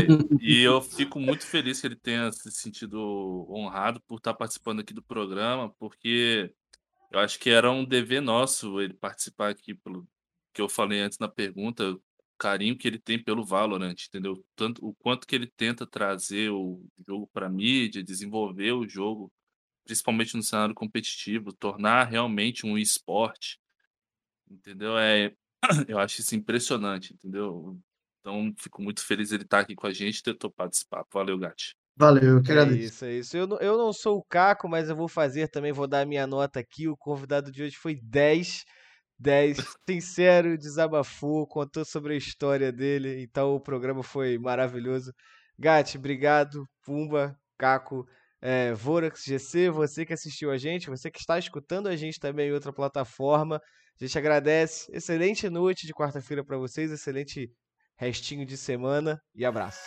e 0.40 0.62
eu 0.62 0.80
fico 0.80 1.20
muito 1.20 1.46
feliz 1.46 1.80
que 1.80 1.86
ele 1.86 1.94
tenha 1.94 2.32
se 2.32 2.50
sentido 2.50 3.46
honrado 3.50 4.00
por 4.00 4.16
estar 4.16 4.32
participando 4.32 4.80
aqui 4.80 4.94
do 4.94 5.02
programa, 5.02 5.68
porque 5.78 6.52
eu 7.10 7.18
acho 7.20 7.38
que 7.38 7.50
era 7.50 7.70
um 7.70 7.84
dever 7.84 8.20
nosso 8.20 8.80
ele 8.80 8.94
participar 8.94 9.50
aqui, 9.50 9.74
pelo 9.74 10.06
que 10.52 10.60
eu 10.60 10.68
falei 10.68 11.00
antes 11.00 11.18
na 11.18 11.28
pergunta, 11.28 11.92
o 11.92 12.02
carinho 12.38 12.76
que 12.76 12.86
ele 12.88 12.98
tem 12.98 13.22
pelo 13.22 13.44
Valorant, 13.44 13.96
entendeu? 14.06 14.44
Tanto 14.56 14.84
o 14.86 14.94
quanto 14.94 15.26
que 15.26 15.34
ele 15.34 15.46
tenta 15.46 15.86
trazer 15.86 16.50
o 16.50 16.84
jogo 17.06 17.28
para 17.32 17.48
mídia, 17.48 18.02
desenvolver 18.02 18.72
o 18.72 18.88
jogo, 18.88 19.32
principalmente 19.84 20.36
no 20.36 20.42
cenário 20.42 20.74
competitivo, 20.74 21.52
tornar 21.52 22.04
realmente 22.04 22.66
um 22.66 22.76
esporte, 22.78 23.58
entendeu? 24.50 24.98
É, 24.98 25.34
eu 25.88 25.98
acho 25.98 26.20
isso 26.20 26.34
impressionante, 26.36 27.14
entendeu? 27.14 27.78
Então, 28.20 28.52
fico 28.58 28.82
muito 28.82 29.04
feliz 29.04 29.32
ele 29.32 29.44
estar 29.44 29.60
aqui 29.60 29.74
com 29.74 29.86
a 29.86 29.92
gente 29.92 30.18
e 30.18 30.22
ter 30.22 30.34
topado 30.34 30.72
esse 30.74 30.86
papo. 30.86 31.08
Valeu, 31.14 31.38
Gatti. 31.38 31.77
Valeu, 31.98 32.40
que 32.40 32.52
É 32.52 32.62
isso, 32.68 33.04
é 33.04 33.12
isso. 33.14 33.36
Eu, 33.36 33.46
não- 33.48 33.58
eu 33.58 33.76
não 33.76 33.92
sou 33.92 34.18
o 34.18 34.24
Caco, 34.24 34.68
mas 34.68 34.88
eu 34.88 34.94
vou 34.94 35.08
fazer 35.08 35.48
também, 35.48 35.72
vou 35.72 35.88
dar 35.88 36.02
a 36.02 36.06
minha 36.06 36.26
nota 36.28 36.60
aqui. 36.60 36.86
O 36.88 36.96
convidado 36.96 37.50
de 37.50 37.62
hoje 37.62 37.76
foi 37.76 37.96
10. 38.02 38.64
10. 39.18 39.56
Sincero, 39.88 40.56
desabafou, 40.56 41.44
contou 41.48 41.84
sobre 41.84 42.14
a 42.14 42.16
história 42.16 42.70
dele. 42.70 43.20
Então 43.22 43.54
o 43.56 43.60
programa 43.60 44.02
foi 44.04 44.38
maravilhoso. 44.38 45.12
Gatti, 45.58 45.98
obrigado. 45.98 46.64
Pumba, 46.84 47.36
Caco, 47.58 48.06
é, 48.40 48.72
Vorax 48.74 49.24
GC, 49.24 49.68
você 49.70 50.06
que 50.06 50.12
assistiu 50.12 50.52
a 50.52 50.56
gente, 50.56 50.88
você 50.88 51.10
que 51.10 51.18
está 51.18 51.36
escutando 51.36 51.88
a 51.88 51.96
gente 51.96 52.20
também 52.20 52.48
em 52.48 52.52
outra 52.52 52.72
plataforma. 52.72 53.56
A 54.00 54.04
gente 54.04 54.16
agradece. 54.16 54.86
Excelente 54.92 55.50
noite 55.50 55.84
de 55.84 55.92
quarta-feira 55.92 56.44
para 56.44 56.56
vocês, 56.56 56.92
excelente 56.92 57.50
restinho 57.96 58.46
de 58.46 58.56
semana 58.56 59.20
e 59.34 59.44
abraço. 59.44 59.82